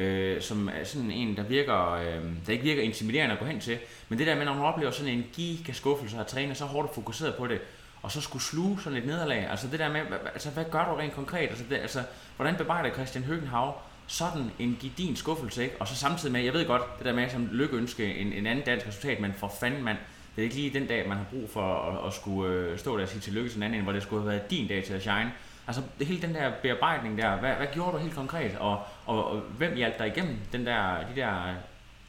øh, 0.03 0.41
som 0.43 0.69
er 0.69 0.85
sådan 0.85 1.11
en, 1.11 1.37
der 1.37 1.43
virker, 1.43 1.93
øh, 1.93 2.07
der 2.47 2.53
ikke 2.53 2.65
virker 2.65 2.83
intimiderende 2.83 3.33
at 3.33 3.39
gå 3.39 3.45
hen 3.47 3.61
til. 3.61 3.79
Men 4.09 4.19
det 4.19 4.27
der 4.27 4.35
med, 4.37 4.45
når 4.45 4.55
man 4.55 4.63
oplever 4.65 4.91
sådan 4.91 5.13
en 5.13 5.25
giga 5.33 5.73
skuffelse 5.73 6.19
og 6.19 6.27
træne 6.27 6.55
så 6.55 6.65
hårdt 6.65 6.89
og 6.89 6.95
fokuseret 6.95 7.35
på 7.35 7.47
det, 7.47 7.59
og 8.03 8.13
så 8.13 8.21
skulle 8.21 8.43
sluge 8.43 8.81
sådan 8.81 8.99
et 8.99 9.07
nederlag. 9.07 9.51
Altså 9.51 9.69
det 9.69 9.79
der 9.79 9.89
med, 9.89 10.01
altså 10.33 10.51
hvad 10.51 10.65
gør 10.71 10.85
du 10.85 10.95
rent 10.95 11.15
konkret? 11.15 11.49
Altså, 11.49 11.65
det, 11.71 11.77
altså 11.77 12.03
hvordan 12.37 12.57
bearbejder 12.57 12.95
Christian 12.95 13.25
Høgenhav 13.25 13.81
sådan 14.07 14.51
en 14.59 14.79
gedigen 14.81 15.17
skuffelse, 15.17 15.63
ikke? 15.63 15.77
Og 15.81 15.89
så 15.89 15.97
samtidig 15.97 16.33
med, 16.33 16.41
jeg 16.41 16.53
ved 16.53 16.67
godt, 16.67 16.83
det 16.99 17.07
der 17.07 17.13
med 17.13 17.31
som 17.31 17.49
lykkeønske 17.53 18.15
en, 18.15 18.33
en 18.33 18.47
anden 18.47 18.65
dansk 18.65 18.87
resultat, 18.87 19.21
men 19.21 19.35
for 19.35 19.53
fanden 19.61 19.85
mand, 19.85 19.99
det 20.37 20.43
er 20.43 20.45
ikke 20.45 20.55
lige 20.55 20.79
den 20.79 20.87
dag, 20.87 21.09
man 21.09 21.17
har 21.17 21.25
brug 21.31 21.51
for 21.51 21.75
at, 21.75 22.07
at 22.07 22.15
skulle 22.15 22.55
øh, 22.55 22.79
stå 22.79 22.97
der 22.97 23.03
og 23.03 23.09
sige 23.09 23.21
tillykke 23.21 23.51
til 23.51 23.57
en 23.57 23.63
anden, 23.63 23.83
hvor 23.83 23.93
det 23.93 24.03
skulle 24.03 24.23
have 24.23 24.31
været 24.31 24.51
din 24.51 24.69
dag 24.69 24.85
til 24.85 24.95
at 24.95 25.01
shine. 25.01 25.33
Altså 25.67 25.83
hele 26.01 26.23
den 26.23 26.35
der 26.35 26.53
bearbejdning 26.63 27.19
der, 27.19 27.37
hvad, 27.37 27.55
hvad 27.55 27.67
gjorde 27.73 27.93
du 27.93 27.97
helt 27.99 28.15
konkret? 28.15 28.57
Og, 28.59 28.83
og, 29.07 29.31
og 29.31 29.41
hvem 29.41 29.77
hjalp 29.77 29.99
dig 29.99 30.07
igennem 30.07 30.37
den 30.53 30.67
der, 30.67 30.99
de 31.15 31.21
der 31.21 31.55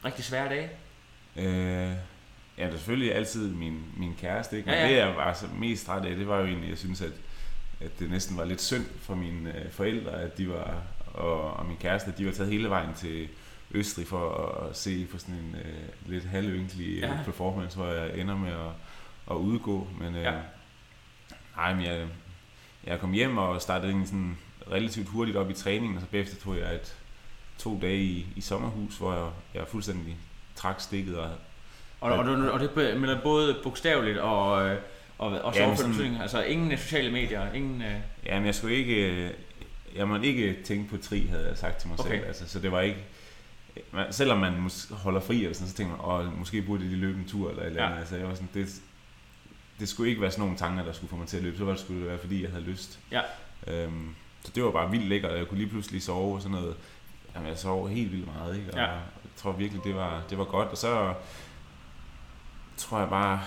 rigtig 0.04 0.24
svære 0.24 0.48
dage? 0.48 0.70
øh, 1.36 1.92
ja, 2.62 2.66
det 2.66 2.74
er 2.74 2.78
selvfølgelig 2.78 3.14
altid 3.14 3.50
min, 3.50 3.82
min 3.96 4.14
kæreste, 4.20 4.56
ikke? 4.56 4.66
Men 4.66 4.74
Ja, 4.78 4.84
ja. 4.84 4.90
det 4.92 4.96
jeg 4.98 5.16
var 5.16 5.32
så 5.32 5.46
mest 5.58 5.86
træt 5.86 6.04
af, 6.04 6.16
det 6.16 6.28
var 6.28 6.38
jo 6.38 6.46
egentlig, 6.46 6.70
jeg 6.70 6.78
synes, 6.78 7.00
at, 7.02 7.12
at 7.80 7.98
det 7.98 8.10
næsten 8.10 8.36
var 8.36 8.44
lidt 8.44 8.60
synd 8.62 8.84
for 9.00 9.14
mine 9.14 9.58
øh, 9.64 9.70
forældre, 9.70 10.10
at 10.22 10.38
de 10.38 10.48
var, 10.48 10.82
og, 11.06 11.52
og 11.54 11.66
min 11.66 11.76
kæreste, 11.76 12.10
at 12.12 12.18
de 12.18 12.26
var 12.26 12.32
taget 12.32 12.50
hele 12.52 12.68
vejen 12.70 12.94
til 12.94 13.28
Østrig 13.70 14.06
for 14.06 14.44
at 14.70 14.76
se 14.76 15.06
på 15.06 15.18
sådan 15.18 15.34
en 15.34 15.54
øh, 15.64 16.10
lidt 16.12 16.24
halvynkelig 16.24 16.98
Ja. 17.00 17.06
ja. 17.08 17.18
performance, 17.24 17.76
hvor 17.76 17.86
jeg 17.86 18.18
ender 18.18 18.36
med 18.36 18.50
at, 18.52 18.70
at 19.30 19.34
udgå. 19.36 19.88
Men 20.00 20.14
øh, 20.14 20.22
Ja. 20.22 20.32
nej, 21.56 21.74
men 21.74 21.84
jeg, 21.84 22.06
jeg 22.84 23.00
kom 23.00 23.12
hjem 23.12 23.38
og 23.38 23.62
startede 23.62 23.88
egentlig 23.90 24.08
sådan 24.08 24.38
relativt 24.70 25.08
hurtigt 25.08 25.36
op 25.36 25.50
i 25.50 25.54
træningen, 25.54 25.96
og 25.96 26.00
så 26.02 26.06
bagefter 26.08 26.36
tog 26.36 26.58
jeg 26.58 26.74
et, 26.74 26.96
to 27.58 27.78
dage 27.82 28.02
i, 28.02 28.26
i 28.36 28.40
sommerhus, 28.40 28.96
hvor 28.98 29.12
jeg, 29.14 29.30
jeg 29.54 29.68
fuldstændig 29.68 30.16
trak 30.54 30.80
stikket 30.80 31.18
og 31.18 31.30
Og, 32.02 32.12
og, 32.12 32.18
og, 32.24 32.50
og 32.52 32.60
det 32.60 33.00
men 33.00 33.10
både 33.22 33.56
bogstaveligt 33.62 34.18
og, 34.18 34.68
øh, 34.68 34.76
og 35.18 35.30
også 35.40 35.58
Ja, 35.58 35.64
ja, 35.64 35.68
men 35.68 35.76
sådan- 35.76 35.92
betydning. 35.92 36.22
Altså 36.22 36.42
ingen 36.42 36.78
sociale 36.78 37.12
medier, 37.12 37.52
ingen... 37.52 37.82
Øh, 37.82 37.94
Jamen, 38.26 38.46
jeg 38.46 38.54
skulle 38.54 38.74
ikke... 38.76 38.94
øh, 39.24 39.30
Jeg 39.96 40.08
måtte 40.08 40.26
ikke 40.26 40.56
tænke 40.64 40.90
på 40.90 40.96
tri, 40.96 41.26
havde 41.26 41.48
jeg 41.48 41.56
sagt 41.58 41.76
til 41.80 41.88
mig 41.88 42.00
Okay. 42.00 42.10
selv. 42.10 42.26
Altså, 42.26 42.48
så 42.48 42.58
det 42.58 42.72
var 42.72 42.80
ikke... 42.80 42.98
Man, 43.92 44.12
selvom 44.12 44.38
man 44.38 44.52
mås- 44.66 44.94
holder 44.94 45.20
fri, 45.20 45.42
eller 45.42 45.54
sådan, 45.54 45.68
så 45.68 45.74
tænker 45.74 45.96
man, 45.96 46.26
åh, 46.26 46.38
måske 46.38 46.62
burde 46.62 46.84
de 46.90 46.96
løbe 46.96 47.18
en 47.18 47.28
tur, 47.28 47.50
eller 47.50 47.62
et 47.62 47.66
eller 47.66 47.82
Ja. 47.82 47.86
andet. 47.88 47.98
Altså, 48.00 48.16
jeg 48.16 48.28
var 48.28 48.34
sådan, 48.34 48.48
det, 48.54 48.66
det 49.80 49.88
skulle 49.88 50.10
ikke 50.10 50.22
være 50.22 50.30
sådan 50.30 50.42
nogle 50.42 50.56
tanker, 50.58 50.84
der 50.84 50.92
skulle 50.92 51.10
få 51.10 51.16
mig 51.16 51.26
til 51.28 51.36
at 51.36 51.42
løbe. 51.42 51.56
Så 51.58 51.64
var 51.64 51.72
det 51.72 51.80
skulle 51.80 52.00
det 52.00 52.08
være, 52.08 52.18
fordi 52.18 52.42
jeg 52.42 52.50
havde 52.50 52.64
lyst. 52.64 52.98
Ja. 53.12 53.20
Øhm, 53.66 54.14
så 54.44 54.52
det 54.54 54.64
var 54.64 54.70
bare 54.70 54.90
vildt 54.90 55.06
lækkert, 55.08 55.30
og 55.32 55.38
jeg 55.38 55.46
kunne 55.48 55.58
lige 55.58 55.70
pludselig 55.70 56.02
sove 56.02 56.34
og 56.34 56.42
sådan 56.42 56.56
noget. 56.58 56.74
Jamen, 57.34 57.48
jeg 57.48 57.58
sov 57.58 57.88
helt 57.88 58.12
vildt 58.12 58.26
meget, 58.36 58.56
ikke? 58.56 58.70
Og 58.72 58.76
Ja. 58.78 58.86
jeg 58.86 59.00
tror 59.36 59.52
virkelig, 59.52 59.84
det 59.84 59.94
var, 59.94 60.22
det 60.30 60.38
var 60.38 60.44
godt. 60.44 60.68
Og 60.68 60.76
så 60.76 61.14
tror 62.76 62.98
jeg 62.98 63.08
bare, 63.08 63.40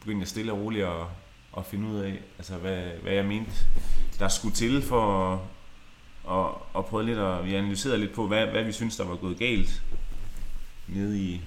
begyndte 0.00 0.20
jeg 0.20 0.28
stille 0.28 0.52
og 0.52 0.58
roligt 0.58 0.84
at, 0.84 1.06
at 1.58 1.66
finde 1.66 1.88
ud 1.88 2.00
af, 2.00 2.20
altså 2.38 2.56
hvad, 2.56 2.82
hvad 3.02 3.12
jeg 3.12 3.24
mente, 3.24 3.50
der 4.18 4.28
skulle 4.28 4.54
til 4.54 4.82
for 4.82 5.32
at, 5.32 5.38
at, 6.38 6.78
at 6.78 6.86
prøve 6.86 7.06
lidt 7.06 7.18
at, 7.18 7.44
vi 7.44 7.54
analyserede 7.54 7.98
lidt 7.98 8.12
på, 8.12 8.26
hvad, 8.26 8.46
hvad 8.46 8.64
vi 8.64 8.72
synes, 8.72 8.96
der 8.96 9.04
var 9.04 9.16
gået 9.16 9.38
galt 9.38 9.82
nede 10.88 11.18
i, 11.18 11.40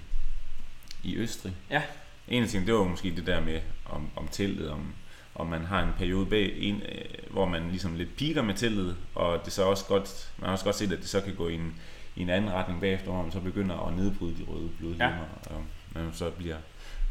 i 1.03 1.15
Østrig. 1.15 1.53
Ja. 1.69 1.81
en 2.27 2.43
af 2.43 2.50
tingene, 2.50 2.71
det 2.71 2.79
var 2.79 2.83
måske 2.83 3.15
det 3.15 3.27
der 3.27 3.41
med 3.41 3.62
om, 3.85 4.09
om 4.15 4.27
teltet, 4.27 4.69
om, 4.69 4.93
om 5.35 5.47
man 5.47 5.65
har 5.65 5.83
en 5.83 5.93
periode 5.97 6.25
bag, 6.25 6.57
en, 6.57 6.75
øh, 6.75 7.31
hvor 7.31 7.45
man 7.45 7.69
ligesom 7.69 7.95
lidt 7.95 8.15
piker 8.15 8.41
med 8.41 8.53
teltet, 8.53 8.97
og 9.15 9.45
det 9.45 9.53
så 9.53 9.63
også 9.63 9.85
godt, 9.85 10.33
man 10.38 10.45
har 10.45 10.51
også 10.51 10.65
godt 10.65 10.75
set, 10.75 10.91
at 10.91 11.00
det 11.00 11.07
så 11.07 11.21
kan 11.21 11.35
gå 11.35 11.47
i 11.47 11.55
en, 11.55 11.75
i 12.15 12.21
en 12.21 12.29
anden 12.29 12.51
retning 12.51 12.81
bagefter, 12.81 13.12
hvor 13.12 13.21
man 13.21 13.31
så 13.31 13.39
begynder 13.39 13.88
at 13.88 13.93
nedbryde 13.93 14.38
de 14.38 14.43
røde 14.43 14.69
blodlemmer, 14.79 15.25
ja. 15.50 15.55
og 15.55 15.63
man 15.93 16.09
så 16.13 16.29
bliver, 16.29 16.57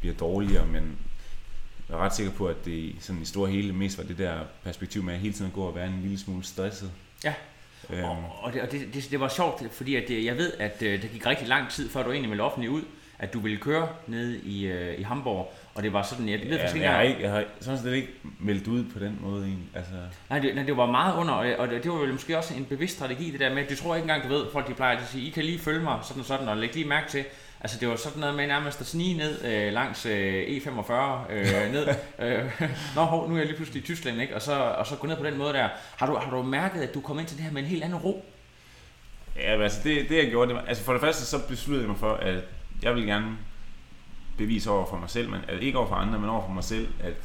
bliver 0.04 0.16
dårligere, 0.16 0.66
men 0.66 0.98
jeg 1.88 1.94
er 1.94 1.98
ret 1.98 2.14
sikker 2.14 2.32
på, 2.32 2.46
at 2.46 2.64
det 2.64 2.94
sådan 3.00 3.22
i 3.22 3.24
store 3.24 3.50
hele 3.50 3.72
mest 3.72 3.98
var 3.98 4.04
det 4.04 4.18
der 4.18 4.34
perspektiv 4.64 5.02
med 5.02 5.14
at 5.14 5.20
hele 5.20 5.34
tiden 5.34 5.50
gå 5.50 5.62
og 5.62 5.74
være 5.74 5.86
en 5.86 5.98
lille 6.02 6.18
smule 6.18 6.44
stresset. 6.44 6.90
Ja. 7.24 7.34
Øhm, 7.90 8.04
Og, 8.04 8.18
og, 8.42 8.52
det, 8.52 8.62
og 8.62 8.72
det, 8.72 8.94
det, 8.94 9.08
det 9.10 9.20
var 9.20 9.28
sjovt, 9.28 9.62
fordi 9.72 9.94
at 9.96 10.04
det, 10.08 10.24
jeg 10.24 10.36
ved, 10.36 10.52
at 10.58 10.82
øh, 10.82 11.02
det 11.02 11.10
gik 11.10 11.26
rigtig 11.26 11.48
lang 11.48 11.70
tid, 11.70 11.90
før 11.90 12.02
du 12.02 12.10
egentlig 12.10 12.28
meldte 12.28 12.42
offentligt 12.42 12.72
ud, 12.72 12.82
at 13.18 13.32
du 13.32 13.40
ville 13.40 13.58
køre 13.58 13.88
ned 14.06 14.34
i, 14.34 14.66
øh, 14.66 15.00
i 15.00 15.02
Hamburg. 15.02 15.52
Og 15.74 15.82
det 15.82 15.92
var 15.92 16.02
sådan, 16.02 16.28
jeg 16.28 16.40
ved 16.40 16.46
ja, 16.46 16.56
faktisk 16.56 16.74
ikke, 16.74 16.86
jeg 16.86 16.94
har, 16.94 17.02
ikke, 17.02 17.22
jeg 17.22 17.30
har 17.30 17.44
sådan 17.60 17.80
set 17.80 17.92
ikke 17.94 18.08
meldt 18.40 18.68
ud 18.68 18.84
på 18.84 18.98
den 18.98 19.18
måde 19.22 19.44
egentlig. 19.44 19.68
Altså, 19.74 19.92
Nej, 20.30 20.38
det, 20.38 20.54
nej, 20.54 20.64
det 20.64 20.76
var 20.76 20.86
meget 20.86 21.16
under, 21.16 21.34
og, 21.34 21.46
og 21.58 21.68
det, 21.68 21.84
det 21.84 21.92
var 21.92 21.98
vel 21.98 22.12
måske 22.12 22.38
også 22.38 22.54
en 22.54 22.64
bevidst 22.64 22.96
strategi, 22.96 23.30
det 23.30 23.40
der 23.40 23.54
med, 23.54 23.66
du 23.66 23.76
tror 23.76 23.94
ikke 23.94 24.04
engang, 24.04 24.22
du 24.22 24.28
ved, 24.28 24.44
folk 24.52 24.68
de 24.68 24.74
plejer 24.74 24.96
at 24.96 25.08
sige, 25.08 25.26
I 25.26 25.30
kan 25.30 25.44
lige 25.44 25.58
følge 25.58 25.80
mig, 25.80 25.98
sådan 26.02 26.20
og 26.20 26.26
sådan, 26.26 26.48
og 26.48 26.56
lægge 26.56 26.74
lige 26.74 26.88
mærke 26.88 27.10
til, 27.10 27.24
altså 27.64 27.78
det 27.80 27.88
var 27.88 27.96
sådan 27.96 28.20
noget 28.20 28.34
med 28.34 28.46
nærmest 28.46 28.80
at 28.80 28.86
snige 28.86 29.16
ned 29.16 29.44
øh, 29.44 29.72
langs 29.72 30.06
øh, 30.06 30.42
E45, 30.42 30.92
øh, 31.32 31.72
ned, 31.74 31.88
øh, 32.18 32.60
nå 32.96 33.02
hov, 33.02 33.28
nu 33.28 33.34
er 33.34 33.38
jeg 33.38 33.46
lige 33.46 33.56
pludselig 33.56 33.82
i 33.82 33.84
Tyskland, 33.84 34.20
ikke? 34.20 34.34
Og, 34.34 34.42
så, 34.42 34.52
og 34.52 34.86
så 34.86 34.96
gå 34.96 35.06
ned 35.06 35.16
på 35.16 35.24
den 35.24 35.38
måde 35.38 35.52
der. 35.52 35.68
Har 35.96 36.06
du, 36.06 36.16
har 36.16 36.30
du 36.30 36.42
mærket, 36.42 36.82
at 36.82 36.94
du 36.94 37.00
kom 37.00 37.18
ind 37.18 37.26
til 37.26 37.36
det 37.36 37.44
her 37.44 37.52
med 37.52 37.62
en 37.62 37.68
helt 37.68 37.84
anden 37.84 37.98
ro? 37.98 38.24
Ja, 39.36 39.52
men 39.56 39.62
altså 39.62 39.80
det, 39.84 40.08
det 40.08 40.16
jeg 40.16 40.30
gjorde, 40.30 40.48
det 40.48 40.56
var, 40.56 40.62
altså 40.62 40.84
for 40.84 40.92
det 40.92 41.00
første 41.00 41.24
så 41.24 41.46
besluttede 41.48 41.82
jeg 41.82 41.88
mig 41.88 41.98
for, 41.98 42.14
at 42.14 42.44
jeg 42.82 42.94
vil 42.94 43.06
gerne 43.06 43.36
bevise 44.38 44.70
over 44.70 44.86
for 44.86 44.96
mig 44.96 45.10
selv, 45.10 45.28
men 45.30 45.40
altså 45.48 45.66
ikke 45.66 45.78
over 45.78 45.88
for 45.88 45.94
andre, 45.94 46.18
men 46.18 46.30
over 46.30 46.46
for 46.46 46.52
mig 46.52 46.64
selv, 46.64 46.88
at 47.00 47.16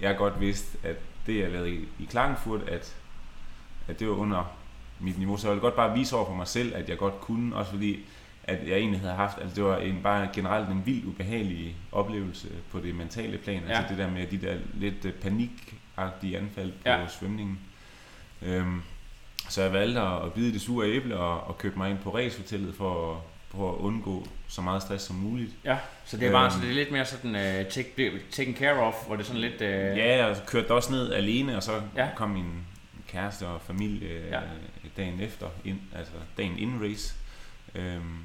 jeg 0.00 0.16
godt 0.16 0.40
vidste, 0.40 0.78
at 0.82 0.96
det 1.26 1.40
jeg 1.40 1.50
lavede 1.50 1.70
i, 1.70 1.88
i 1.98 2.04
Klagenfurt, 2.04 2.68
at, 2.68 2.94
at 3.88 4.00
det 4.00 4.08
var 4.08 4.14
under 4.14 4.44
mit 5.00 5.18
niveau, 5.18 5.36
så 5.36 5.46
jeg 5.46 5.50
ville 5.50 5.62
godt 5.62 5.76
bare 5.76 5.98
vise 5.98 6.16
over 6.16 6.26
for 6.26 6.34
mig 6.34 6.48
selv, 6.48 6.76
at 6.76 6.88
jeg 6.88 6.98
godt 6.98 7.20
kunne, 7.20 7.56
også 7.56 7.70
fordi 7.70 8.04
at 8.46 8.68
jeg 8.68 8.76
egentlig 8.78 9.00
havde 9.00 9.14
haft, 9.14 9.38
altså 9.40 9.54
det 9.56 9.64
var 9.64 9.76
en, 9.78 10.00
bare 10.02 10.28
generelt 10.32 10.68
en 10.68 10.82
vild 10.86 11.04
ubehagelig 11.06 11.76
oplevelse 11.92 12.48
på 12.72 12.80
det 12.80 12.94
mentale 12.94 13.38
plan, 13.38 13.62
ja. 13.62 13.68
Ja. 13.68 13.76
altså 13.78 13.88
det 13.94 13.98
der 13.98 14.10
med 14.10 14.26
de 14.26 14.38
der 14.38 14.54
lidt 14.74 15.04
øh, 15.04 15.12
panikagtige 15.12 16.38
anfald 16.38 16.72
på 16.72 16.78
Ja. 16.88 17.06
svømningen. 17.08 17.58
Øhm, 18.42 18.82
så 19.48 19.62
jeg 19.62 19.72
valgte 19.72 20.00
at 20.00 20.32
bide 20.32 20.52
det 20.52 20.60
sure 20.60 20.86
æble 20.88 21.16
og, 21.16 21.40
og 21.46 21.58
købe 21.58 21.76
mig 21.78 21.90
ind 21.90 21.98
på 21.98 22.14
racehotellet 22.16 22.74
for, 22.74 23.12
at- 23.14 23.20
for 23.50 23.72
at 23.72 23.76
undgå 23.78 24.26
så 24.48 24.60
meget 24.62 24.82
stress 24.82 25.04
som 25.04 25.16
muligt. 25.16 25.50
Ja. 25.64 25.78
Så 26.04 26.16
det 26.16 26.26
er 26.28 26.32
bare 26.32 26.44
Øhm. 26.44 26.52
så 26.52 26.60
det 26.60 26.70
er 26.70 26.74
lidt 26.74 26.92
mere 26.92 27.04
sådan 27.04 27.30
uh, 27.34 27.70
take, 27.70 28.20
taken 28.30 28.54
care 28.54 28.72
of, 28.80 28.94
hvor 29.06 29.16
det 29.16 29.22
er 29.22 29.26
sådan 29.26 29.40
lidt... 29.40 29.54
Uh, 29.54 29.68
Ja, 29.98 30.26
jeg 30.26 30.36
kørte 30.46 30.70
også 30.70 30.92
ned 30.92 31.12
alene, 31.12 31.56
og 31.56 31.62
så 31.62 31.80
Ja. 31.96 32.08
kom 32.16 32.30
min 32.30 32.46
kæreste 33.08 33.46
og 33.46 33.60
familie 33.62 34.08
ja. 34.30 34.40
dagen 34.96 35.20
efter, 35.20 35.46
ind, 35.64 35.78
altså 35.96 36.12
dagen 36.38 36.58
inden 36.58 36.82
race. 36.90 37.14
Øhm, 37.74 38.18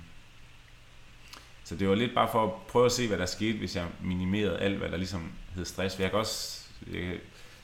så 1.69 1.75
det 1.75 1.89
var 1.89 1.95
lidt 1.95 2.15
bare 2.15 2.29
for 2.31 2.43
at 2.43 2.51
prøve 2.67 2.85
at 2.85 2.91
se, 2.91 3.07
hvad 3.07 3.17
der 3.17 3.25
skete, 3.25 3.57
hvis 3.57 3.75
jeg 3.75 3.85
minimerede 4.03 4.59
alt, 4.59 4.77
hvad 4.77 4.89
der 4.89 4.97
ligesom 4.97 5.31
hed 5.55 5.65
stress. 5.65 5.95
For 5.95 6.03
jeg 6.03 6.09
kan 6.11 6.19
også, 6.19 6.67
jeg, 6.93 7.13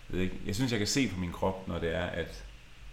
ved 0.10 0.22
ikke, 0.22 0.36
jeg 0.46 0.56
synes, 0.56 0.72
jeg 0.72 0.80
kan 0.80 0.88
se 0.88 1.08
på 1.08 1.20
min 1.20 1.32
krop, 1.32 1.68
når 1.68 1.80
det 1.80 1.96
er, 1.96 2.04
at 2.06 2.44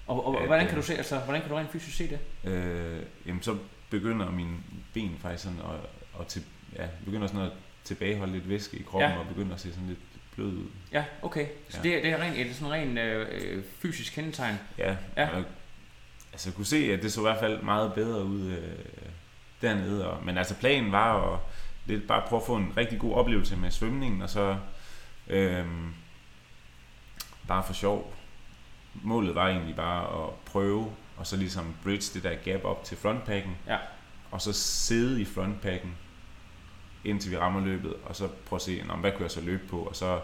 og, 0.06 0.26
og, 0.26 0.40
at, 0.40 0.46
hvordan 0.46 0.66
kan 0.66 0.74
øh, 0.76 0.82
du 0.82 0.86
se, 0.86 0.96
altså, 0.96 1.18
hvordan 1.18 1.40
kan 1.40 1.50
du 1.50 1.56
rent 1.56 1.70
fysisk 1.72 1.96
se 1.96 2.08
det? 2.10 2.50
øh, 2.52 3.02
jamen, 3.26 3.42
så 3.42 3.56
begynder 3.90 4.30
mine 4.30 4.56
ben 4.94 5.16
faktisk 5.22 5.42
sådan 5.44 5.58
at, 5.58 6.20
at 6.20 6.26
til, 6.26 6.42
ja, 6.76 6.86
begynder 7.04 7.26
sådan 7.26 7.42
at 7.42 7.52
tilbageholde 7.84 8.32
lidt 8.32 8.48
væske 8.48 8.76
i 8.76 8.82
kroppen, 8.82 9.10
Ja. 9.10 9.18
og 9.18 9.26
begynder 9.28 9.54
at 9.54 9.60
se 9.60 9.72
sådan 9.72 9.88
lidt 9.88 9.98
blød 10.34 10.46
ud. 10.48 10.66
Ja, 10.92 11.04
okay. 11.22 11.46
Så 11.68 11.78
Ja. 11.84 11.90
det, 11.90 12.02
det 12.04 12.12
er 12.12 12.22
rent, 12.22 12.36
det 12.36 12.46
er 12.50 12.54
sådan 12.54 12.72
rent 12.72 12.98
øh, 12.98 13.26
øh, 13.30 13.62
fysisk 13.78 14.14
kendetegn. 14.14 14.56
Ja, 14.78 14.90
Ja. 15.16 15.22
ja. 15.22 15.28
Og, 15.36 15.44
altså 16.32 16.48
jeg 16.50 16.54
kunne 16.56 16.66
se, 16.66 16.92
at 16.92 17.02
det 17.02 17.12
så 17.12 17.20
i 17.20 17.22
hvert 17.22 17.40
fald 17.40 17.62
meget 17.62 17.92
bedre 17.94 18.24
ud 18.24 18.50
øh, 18.50 18.68
dernede. 19.62 20.10
Og, 20.10 20.24
men 20.24 20.38
altså 20.38 20.54
planen 20.54 20.92
var 20.92 21.32
at 21.34 21.38
lidt 21.86 22.08
bare 22.08 22.22
prøve 22.28 22.40
at 22.40 22.46
få 22.46 22.56
en 22.56 22.72
rigtig 22.76 22.98
god 22.98 23.14
oplevelse 23.14 23.56
med 23.56 23.70
svømningen, 23.70 24.22
og 24.22 24.30
så 24.30 24.56
øh, 25.28 25.66
bare 27.48 27.62
for 27.66 27.72
sjov. 27.72 28.14
Målet 28.94 29.34
var 29.34 29.48
egentlig 29.48 29.76
bare 29.76 30.24
at 30.24 30.30
prøve, 30.46 30.92
og 31.16 31.26
så 31.26 31.36
ligesom 31.36 31.74
bridge 31.82 32.14
det 32.14 32.22
der 32.22 32.34
gap 32.52 32.64
op 32.64 32.84
til 32.84 32.96
frontpacken, 32.96 33.56
Ja. 33.66 33.76
og 34.30 34.40
så 34.40 34.52
sidde 34.52 35.20
i 35.20 35.24
frontpacken, 35.24 35.94
indtil 37.04 37.30
vi 37.30 37.36
rammer 37.36 37.60
løbet, 37.60 37.94
og 38.04 38.16
så 38.16 38.28
prøve 38.46 38.58
at 38.58 38.62
se, 38.62 38.82
"Nå, 38.86 38.94
hvad 38.94 39.12
kunne 39.12 39.22
jeg 39.22 39.30
så 39.30 39.40
løbe 39.40 39.62
på, 39.68 39.78
og 39.78 39.96
så 39.96 40.20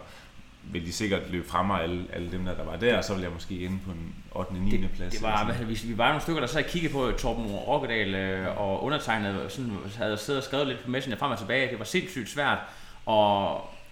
vil 0.63 0.85
de 0.85 0.93
sikkert 0.93 1.31
løbe 1.31 1.47
fra 1.47 1.63
mig, 1.63 1.83
alle, 1.83 2.05
alle 2.13 2.31
dem 2.31 2.45
der, 2.45 2.55
der 2.55 2.65
var 2.65 2.75
der, 2.75 2.97
og 2.97 3.03
så 3.03 3.13
vil 3.13 3.21
jeg 3.21 3.31
måske 3.31 3.65
ende 3.65 3.79
på 3.85 3.91
en 3.91 4.15
8. 4.31 4.53
9. 4.53 4.71
Det, 4.71 4.89
plads. 4.95 5.13
det 5.13 5.23
var, 5.23 5.45
hvad, 5.45 5.65
vi, 5.65 5.79
vi 5.85 5.97
var 5.97 6.07
nogle 6.07 6.21
stykker, 6.21 6.39
der 6.39 6.47
sad 6.47 6.63
og 6.63 6.69
kiggede 6.69 6.93
på 6.93 7.11
Torben 7.17 7.45
Rokkedal 7.45 8.15
øh, 8.15 8.61
og 8.61 8.83
undertegnet 8.83 9.51
sådan, 9.51 9.71
havde 9.97 10.17
siddet 10.17 10.41
og 10.41 10.43
skrevet 10.43 10.67
lidt 10.67 10.83
på 10.83 10.91
Messenger 10.91 11.17
frem 11.17 11.31
og 11.31 11.37
tilbage. 11.37 11.69
Det 11.69 11.79
var 11.79 11.85
sindssygt 11.85 12.29
svært 12.29 12.57
at, 13.09 13.47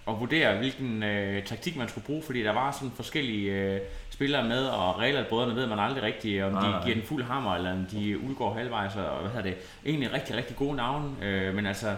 at 0.08 0.20
vurdere, 0.20 0.58
hvilken 0.58 1.02
øh, 1.02 1.42
taktik 1.44 1.76
man 1.76 1.88
skulle 1.88 2.04
bruge, 2.06 2.22
fordi 2.22 2.42
der 2.42 2.52
var 2.52 2.72
sådan 2.72 2.92
forskellige 2.96 3.52
øh, 3.52 3.80
spillere 4.10 4.44
med, 4.44 4.66
og 4.66 4.98
regelbrødrene 4.98 5.56
ved 5.56 5.66
man 5.66 5.78
aldrig 5.78 6.02
rigtigt, 6.02 6.44
om 6.44 6.52
Nej, 6.52 6.66
de 6.66 6.70
nej. 6.70 6.82
giver 6.84 6.94
den 6.94 7.04
fuld 7.04 7.24
hammer, 7.24 7.54
eller 7.54 7.72
om 7.72 7.86
de 7.90 8.18
udgår 8.28 8.54
halvvejs, 8.54 8.96
og 8.96 9.20
hvad 9.20 9.30
hedder 9.30 9.42
det. 9.42 9.54
Egentlig 9.86 10.12
rigtig, 10.12 10.36
rigtig 10.36 10.56
gode 10.56 10.76
navne, 10.76 11.10
øh, 11.22 11.54
men 11.54 11.66
altså, 11.66 11.96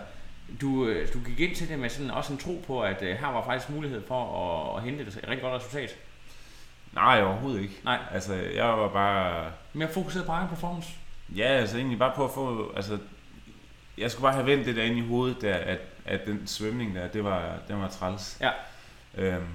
du, 0.61 0.87
øh, 0.87 1.09
du 1.15 1.19
gik 1.21 1.41
ind 1.41 1.55
til 1.55 1.69
det 1.69 1.79
med 1.79 1.89
sådan 1.89 2.11
også 2.11 2.33
en 2.33 2.39
tro 2.39 2.63
på, 2.67 2.83
at 2.83 3.03
øh, 3.03 3.17
her 3.17 3.27
var 3.27 3.45
faktisk 3.45 3.71
mulighed 3.71 4.03
for 4.07 4.23
at, 4.23 4.77
at 4.77 4.83
hente 4.85 5.03
et 5.03 5.21
rigtig 5.29 5.43
godt 5.43 5.55
resultat. 5.55 5.97
Nej, 6.93 7.23
overhovedet 7.23 7.63
ikke. 7.63 7.81
Nej. 7.85 7.99
Altså, 8.13 8.35
jeg 8.35 8.65
var 8.65 8.89
bare... 8.89 9.51
Mere 9.73 9.89
fokuseret 9.89 10.27
på 10.27 10.33
egen 10.33 10.49
performance. 10.49 10.91
Ja, 11.37 11.47
altså 11.47 11.77
egentlig 11.77 11.99
bare 11.99 12.13
på 12.17 12.25
at 12.25 12.31
få... 12.31 12.73
Altså, 12.77 12.99
jeg 13.99 14.11
skulle 14.11 14.23
bare 14.23 14.33
have 14.33 14.47
vendt 14.47 14.67
det 14.67 14.77
der 14.77 14.83
ind 14.83 14.99
i 14.99 15.09
hovedet, 15.09 15.43
der, 15.43 15.55
at, 15.55 15.79
at 16.05 16.27
den 16.27 16.47
svømning 16.47 16.95
der, 16.95 17.09
det 17.09 17.25
var, 17.25 17.59
den 17.69 17.81
var 17.81 17.89
træls. 17.89 18.39
Ja. 18.41 18.51
Øhm, 19.15 19.47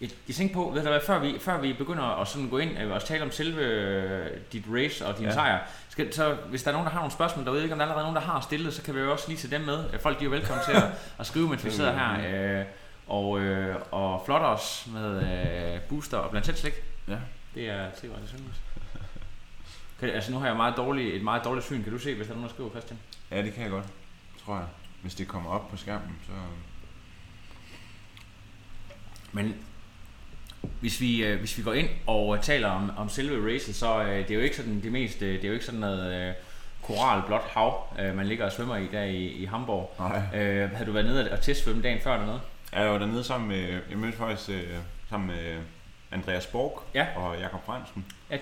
Jeg, 0.00 0.10
jeg 0.28 0.36
tænkte 0.36 0.54
på, 0.54 0.70
ved 0.74 0.82
du 0.82 0.88
hvad, 0.88 1.00
før 1.06 1.18
vi, 1.18 1.36
før 1.40 1.60
vi 1.60 1.72
begynder 1.72 2.20
at 2.20 2.28
sådan 2.28 2.48
gå 2.48 2.58
ind 2.58 2.78
øh, 2.78 2.90
og 2.90 3.04
tale 3.04 3.22
om 3.22 3.30
selve 3.30 3.62
øh, 3.62 4.26
dit 4.52 4.64
race 4.74 5.06
og 5.06 5.18
din 5.18 5.24
ja. 5.24 5.32
Sejr, 5.32 5.58
skal, 5.88 6.12
så 6.12 6.34
hvis 6.48 6.62
der 6.62 6.70
er 6.70 6.72
nogen, 6.72 6.86
der 6.86 6.92
har 6.92 7.00
nogle 7.00 7.12
spørgsmål 7.12 7.44
derude, 7.44 7.62
ikke 7.62 7.72
om 7.72 7.78
der 7.78 7.86
er 7.86 7.88
allerede 7.90 8.12
nogen, 8.12 8.26
der 8.26 8.32
har 8.32 8.40
stillet, 8.40 8.74
så 8.74 8.82
kan 8.82 8.94
vi 8.94 9.00
jo 9.00 9.12
også 9.12 9.28
lige 9.28 9.38
til 9.38 9.50
dem 9.50 9.60
med. 9.60 9.84
Øh, 9.92 10.00
Folk 10.00 10.20
de 10.20 10.24
er 10.24 10.28
velkommen 10.28 10.64
til 10.64 10.72
at, 10.72 10.82
at 11.20 11.26
skrive, 11.26 11.48
mens 11.48 11.64
vi 11.64 11.70
sidder 11.70 11.92
her. 11.92 12.58
Øh, 12.60 12.64
og, 13.06 13.40
øh, 13.40 13.76
og 13.90 14.22
flotter 14.24 14.46
os 14.46 14.88
med 14.92 15.22
øh, 15.74 15.80
booster 15.80 16.18
og 16.18 16.30
blandt 16.30 16.58
slik. 16.58 16.74
Ja. 17.08 17.16
Det 17.54 17.68
er 17.68 17.90
tre 17.90 18.08
det 18.08 18.28
synes 18.28 18.42
kan, 20.00 20.10
Altså 20.10 20.32
nu 20.32 20.38
har 20.38 20.46
jeg 20.46 20.56
meget 20.56 20.76
dårlig, 20.76 21.16
et 21.16 21.22
meget 21.22 21.44
dårligt 21.44 21.66
syn. 21.66 21.82
Kan 21.82 21.92
du 21.92 21.98
se, 21.98 22.14
hvis 22.14 22.26
der 22.26 22.32
er 22.32 22.36
nogen, 22.36 22.48
der 22.48 22.54
skriver, 22.54 22.70
Christian? 22.70 22.98
ja, 23.30 23.42
det 23.42 23.54
kan 23.54 23.62
jeg 23.62 23.70
godt, 23.70 23.84
tror 24.44 24.56
jeg. 24.56 24.66
Hvis 25.02 25.14
det 25.14 25.28
kommer 25.28 25.50
op 25.50 25.70
på 25.70 25.76
skærmen, 25.76 26.18
så... 26.26 26.32
Men 29.32 29.54
hvis 30.80 31.00
vi, 31.00 31.24
øh, 31.24 31.38
hvis 31.38 31.58
vi 31.58 31.62
går 31.62 31.72
ind 31.72 31.88
og 32.06 32.36
øh, 32.36 32.42
taler 32.42 32.68
om, 32.68 32.92
om 32.96 33.08
selve 33.08 33.54
racet, 33.54 33.74
så 33.74 34.02
øh, 34.02 34.18
det 34.18 34.30
er 34.30 34.34
jo 34.34 34.40
ikke 34.40 34.56
sådan 34.56 34.80
det 34.82 34.92
mest, 34.92 35.22
øh, 35.22 35.34
det 35.34 35.44
er 35.44 35.48
jo 35.48 35.54
ikke 35.54 35.64
sådan 35.66 35.80
noget 35.80 36.28
øh, 36.28 36.34
koralblåt 36.82 37.40
hav, 37.50 37.96
øh, 38.00 38.16
man 38.16 38.26
ligger 38.26 38.44
og 38.44 38.52
svømmer 38.52 38.76
i 38.76 38.86
der 38.92 39.02
i, 39.02 39.26
i 39.26 39.44
Hamburg. 39.44 39.94
Nej. 39.98 40.40
Øh, 40.40 40.70
havde 40.70 40.86
du 40.86 40.92
været 40.92 41.06
nede 41.06 41.32
og 41.32 41.40
testsvømme 41.40 41.82
dagen 41.82 42.00
før 42.00 42.16
dernede? 42.16 42.40
Jeg 42.72 42.90
var 42.90 42.98
dernede 42.98 43.24
sammen 43.24 43.48
med... 43.48 43.80
Jeg 43.90 43.98
mødte 43.98 44.18
faktisk 44.18 44.50
øh, 44.50 44.62
sammen 45.10 45.26
med 45.26 45.56
Andreas 46.10 46.46
Borg 46.46 46.82
Ja. 46.94 47.06
og 47.16 47.38
Jakob 47.40 47.66
Fransen. 47.66 48.04
Ja. 48.30 48.36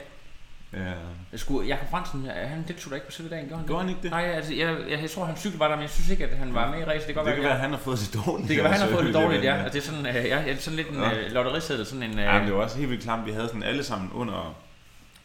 Øh, 0.77 1.39
Skulle, 1.39 1.69
Jakob 1.69 1.91
Fransen, 1.91 2.27
øh, 2.27 2.49
han 2.51 2.65
deltog 2.69 2.91
da 2.91 2.95
ikke 2.95 3.07
på 3.07 3.13
selve 3.13 3.31
dagen, 3.31 3.47
gjorde 3.47 3.59
han 3.59 3.67
Gjorde 3.67 3.81
han 3.83 3.89
ikke 3.89 4.03
det? 4.03 4.11
Nej, 4.11 4.25
altså, 4.25 4.55
jeg, 4.55 4.77
jeg, 4.91 5.01
jeg 5.03 5.11
tror, 5.11 5.25
han 5.25 5.37
cykel 5.37 5.59
var 5.59 5.69
der, 5.69 5.75
men 5.77 5.83
jeg 5.83 5.91
synes 5.91 6.09
ikke, 6.09 6.25
at 6.27 6.37
han 6.39 6.55
var 6.55 6.71
med 6.71 6.81
i 6.81 6.85
racet. 6.85 7.07
Det 7.07 7.15
kan 7.15 7.15
godt 7.15 7.27
det 7.27 7.35
kan 7.35 7.45
være, 7.45 7.53
at 7.55 7.61
han 7.61 7.71
har 7.71 7.79
fået 7.79 7.99
det 7.99 8.21
dårligt. 8.27 8.49
det 8.49 8.57
kan 8.57 8.65
være, 8.65 8.73
han 8.73 8.81
har 8.83 8.89
fået 8.89 9.01
det 9.01 9.07
altså, 9.09 9.21
dårligt, 9.23 9.45
ja. 9.45 9.65
Og 9.65 9.73
det 9.73 9.79
er 9.79 9.83
sådan, 9.83 10.07
øh, 10.07 10.15
ja, 10.15 10.43
ja, 10.47 10.57
sådan 10.57 10.77
lidt 10.77 10.89
en 10.89 10.97
Ja. 10.97 11.15
øh, 11.19 11.33
lotteriseddel, 11.33 11.87
sådan 11.87 12.03
en... 12.03 12.19
Øh, 12.19 12.25
Ja, 12.25 12.39
men 12.39 12.47
det 12.47 12.55
var 12.55 12.63
også 12.63 12.79
helt 12.79 12.91
vildt 12.91 13.03
klamt. 13.03 13.27
Vi 13.27 13.33
havde 13.33 13.47
sådan 13.49 13.63
alle 13.63 13.85
sammen 13.85 14.11
under, 14.15 14.57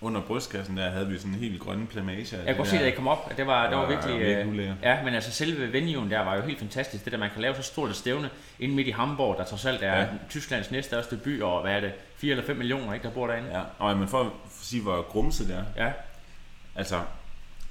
under 0.02 0.22
brystkassen 0.22 0.78
der, 0.78 0.90
havde 0.90 1.08
vi 1.08 1.18
sådan 1.18 1.34
en 1.34 1.40
helt 1.40 1.60
grønne 1.60 1.88
plamager. 1.88 2.38
Jeg 2.38 2.46
kan 2.46 2.58
godt 2.58 2.68
se, 2.68 2.80
at 2.80 2.88
I 2.88 2.92
kom 2.92 3.08
op. 3.08 3.28
at 3.32 3.38
Det 3.38 3.48
var, 3.48 3.70
det 3.70 3.78
var 3.78 3.88
virkelig... 3.88 4.20
virkelig 4.20 4.66
øh. 4.66 4.74
Ja, 4.84 5.04
men 5.04 5.14
altså 5.14 5.32
selve 5.32 5.74
venuen 5.74 6.12
der 6.12 6.20
var 6.20 6.36
jo 6.36 6.42
helt 6.42 6.60
fantastisk. 6.60 7.04
Det 7.04 7.14
der, 7.14 7.20
man 7.20 7.30
kan 7.34 7.42
lave 7.42 7.56
så 7.56 7.62
stort 7.64 7.90
et 7.90 7.96
stævne 7.96 8.30
inde 8.60 8.76
midt 8.76 8.88
i 8.88 8.92
Hamburg, 8.92 9.38
der 9.38 9.44
trods 9.46 9.66
alt 9.66 9.84
er. 9.84 10.00
Ja. 10.00 10.08
Tysklands 10.30 10.72
næststørste 10.72 11.18
by, 11.18 11.42
og 11.42 11.62
hvad 11.62 11.76
er 11.76 11.80
det, 11.80 11.92
4 12.18 12.32
eller 12.32 12.46
5 12.46 12.58
millioner, 12.58 12.94
ikke, 12.94 13.04
der 13.04 13.14
bor 13.14 13.28
derinde? 13.28 13.50
Ja, 13.52 13.62
og 13.80 13.98
men 13.98 14.08
for 14.08 14.20
at 14.22 14.28
sige, 14.62 14.82
hvor 14.82 15.02
grumset 15.02 15.48
det 15.48 15.56
er. 15.56 15.86
Ja, 15.86 15.92
Altså, 16.76 17.00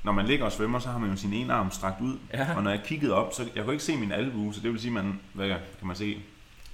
når 0.03 0.13
man 0.13 0.27
ligger 0.27 0.45
og 0.45 0.53
svømmer, 0.53 0.79
så 0.79 0.89
har 0.89 0.99
man 0.99 1.11
jo 1.11 1.17
sin 1.17 1.33
ene 1.33 1.53
arm 1.53 1.71
strakt 1.71 2.01
ud. 2.01 2.19
Ja. 2.35 2.57
Og 2.57 2.63
når 2.63 2.71
jeg 2.71 2.81
kiggede 2.85 3.15
op, 3.15 3.35
så 3.35 3.49
jeg 3.57 3.65
kunne 3.65 3.75
ikke 3.75 3.85
se 3.85 3.97
min 3.97 4.13
albue, 4.13 4.55
så 4.55 4.61
det 4.61 4.73
vil 4.73 4.81
sige, 4.81 4.91
man, 4.91 5.21
hvad 5.33 5.49
kan 5.49 5.59
man 5.83 5.97
se, 5.97 6.17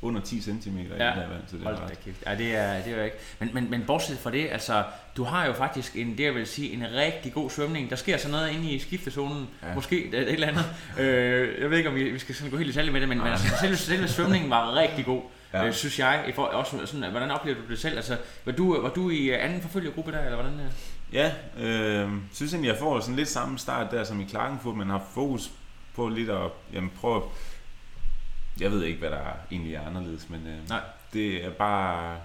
under 0.03 0.21
10 0.21 0.41
cm 0.41 0.49
i 0.49 0.83
Ja. 0.99 1.05
det 1.07 1.15
her 1.15 1.29
vand. 1.29 1.43
Så 1.47 1.57
det 1.57 1.65
Hold 1.65 1.77
da 1.77 1.95
kæft. 2.05 2.23
Ja, 2.27 2.35
det 2.35 2.57
er, 2.57 2.83
det 2.83 2.93
er 2.93 2.97
jo 2.97 3.05
ikke. 3.05 3.17
Men, 3.39 3.51
men, 3.53 3.71
men 3.71 3.83
bortset 3.87 4.19
fra 4.19 4.31
det, 4.31 4.49
altså, 4.53 4.85
du 5.17 5.25
har 5.25 5.47
jo 5.47 5.53
faktisk 5.53 5.97
en, 5.97 6.19
det 6.19 6.25
jeg 6.25 6.35
vil 6.35 6.47
sige, 6.47 6.73
en 6.73 6.85
rigtig 6.95 7.33
god 7.33 7.51
svømning. 7.51 7.91
Der 7.91 7.97
sker 7.97 8.17
så 8.17 8.29
noget 8.31 8.51
inde 8.51 8.71
i 8.71 8.79
skiftezonen, 8.79 9.49
ja. 9.63 9.75
Måske 9.75 10.05
et, 10.07 10.15
et 10.15 10.33
eller 10.33 10.49
andet. 10.49 10.65
øh, 11.01 11.61
jeg 11.63 11.71
ved 11.71 11.79
ikke, 11.79 11.89
om 11.89 11.95
vi, 11.95 12.11
vi 12.11 12.19
skal 12.19 12.35
sådan 12.35 12.51
gå 12.51 12.57
helt 12.57 12.69
i 12.69 12.73
detalje 12.73 12.93
med 12.93 13.01
det, 13.01 13.09
men, 13.09 13.19
men 13.19 13.27
altså, 13.27 13.57
selve, 13.61 13.77
selve 13.77 14.09
svømningen 14.09 14.51
var 14.51 14.75
rigtig 14.75 15.05
god, 15.05 15.23
ja. 15.53 15.67
Øh, 15.67 15.73
synes 15.73 15.99
jeg. 15.99 16.25
I 16.29 16.33
for, 16.33 16.43
også 16.43 16.87
sådan, 16.87 17.11
hvordan 17.11 17.31
oplever 17.31 17.57
du 17.59 17.71
det 17.71 17.79
selv? 17.79 17.97
Altså, 17.97 18.17
var 18.45 18.53
du, 18.53 18.81
var 18.81 18.89
du 18.89 19.11
i 19.11 19.31
anden 19.31 19.61
forfølgergruppe 19.61 20.13
der, 20.13 20.21
eller 20.21 20.35
hvordan? 20.35 20.61
øh? 20.61 20.71
Ja, 21.13 21.33
øh, 21.59 22.11
synes 22.33 22.53
egentlig, 22.53 22.69
jeg 22.69 22.79
får 22.79 23.01
sådan 23.01 23.17
lidt 23.17 23.29
samme 23.29 23.59
start 23.59 23.91
der 23.91 24.05
som 24.05 24.21
i 24.21 24.25
Klagenfurt, 24.25 24.77
men 24.77 24.91
har 24.91 25.05
fokus 25.15 25.51
på 25.95 26.09
lidt 26.09 26.31
at 26.31 26.51
jamen, 26.73 26.91
prøve 27.01 27.23
Jeg 28.61 28.71
ved 28.71 28.85
ikke, 28.85 28.99
hvad 28.99 29.11
der 29.11 29.31
egentlig 29.51 29.75
er 29.75 29.87
anderledes, 29.87 30.31
men 30.31 30.47
øh, 30.47 30.69
Nej. 30.69 30.81
det 31.13 31.45
er 31.45 31.51
bare... 31.51 32.21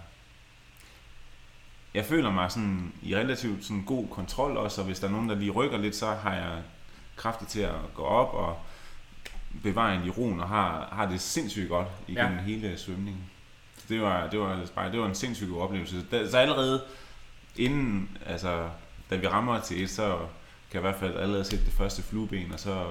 Jeg 1.93 2.05
føler 2.05 2.31
mig 2.31 2.51
sådan 2.51 2.93
i 3.01 3.15
relativt 3.15 3.65
sådan 3.65 3.83
god 3.83 4.07
kontrol 4.07 4.57
også, 4.57 4.81
og 4.81 4.87
hvis 4.87 4.99
der 4.99 5.07
er 5.07 5.11
nogen, 5.11 5.29
der 5.29 5.35
lige 5.35 5.51
rykker 5.51 5.77
lidt, 5.77 5.95
så 5.95 6.13
har 6.13 6.33
jeg 6.33 6.61
kræfter 7.15 7.45
til 7.45 7.59
at 7.59 7.75
gå 7.93 8.03
op 8.03 8.33
og 8.33 8.57
bevare 9.63 9.95
en 9.95 10.05
i 10.05 10.09
roen, 10.09 10.39
og 10.39 10.47
har, 10.47 10.89
har 10.91 11.05
det 11.05 11.21
sindssygt 11.21 11.69
godt 11.69 11.87
igennem 12.07 12.37
ja. 12.37 12.43
hele 12.43 12.77
svømningen. 12.77 13.23
Det 13.89 14.01
var, 14.01 14.27
det 14.27 14.39
var, 14.39 14.67
bare, 14.75 14.91
det 14.91 14.99
var 14.99 15.07
en 15.07 15.15
sindssygt 15.15 15.49
god 15.49 15.61
oplevelse. 15.61 16.01
Så, 16.11 16.27
så 16.31 16.37
allerede 16.37 16.81
inden, 17.55 18.17
altså, 18.25 18.69
da 19.09 19.15
vi 19.15 19.27
rammer 19.27 19.59
til 19.59 19.83
et, 19.83 19.89
så 19.89 20.17
kan 20.71 20.73
jeg 20.73 20.79
i 20.79 20.87
hvert 20.89 20.99
fald 20.99 21.17
allerede 21.17 21.45
sætte 21.45 21.65
det 21.65 21.73
første 21.73 22.01
flueben, 22.01 22.51
og 22.51 22.59
så... 22.59 22.85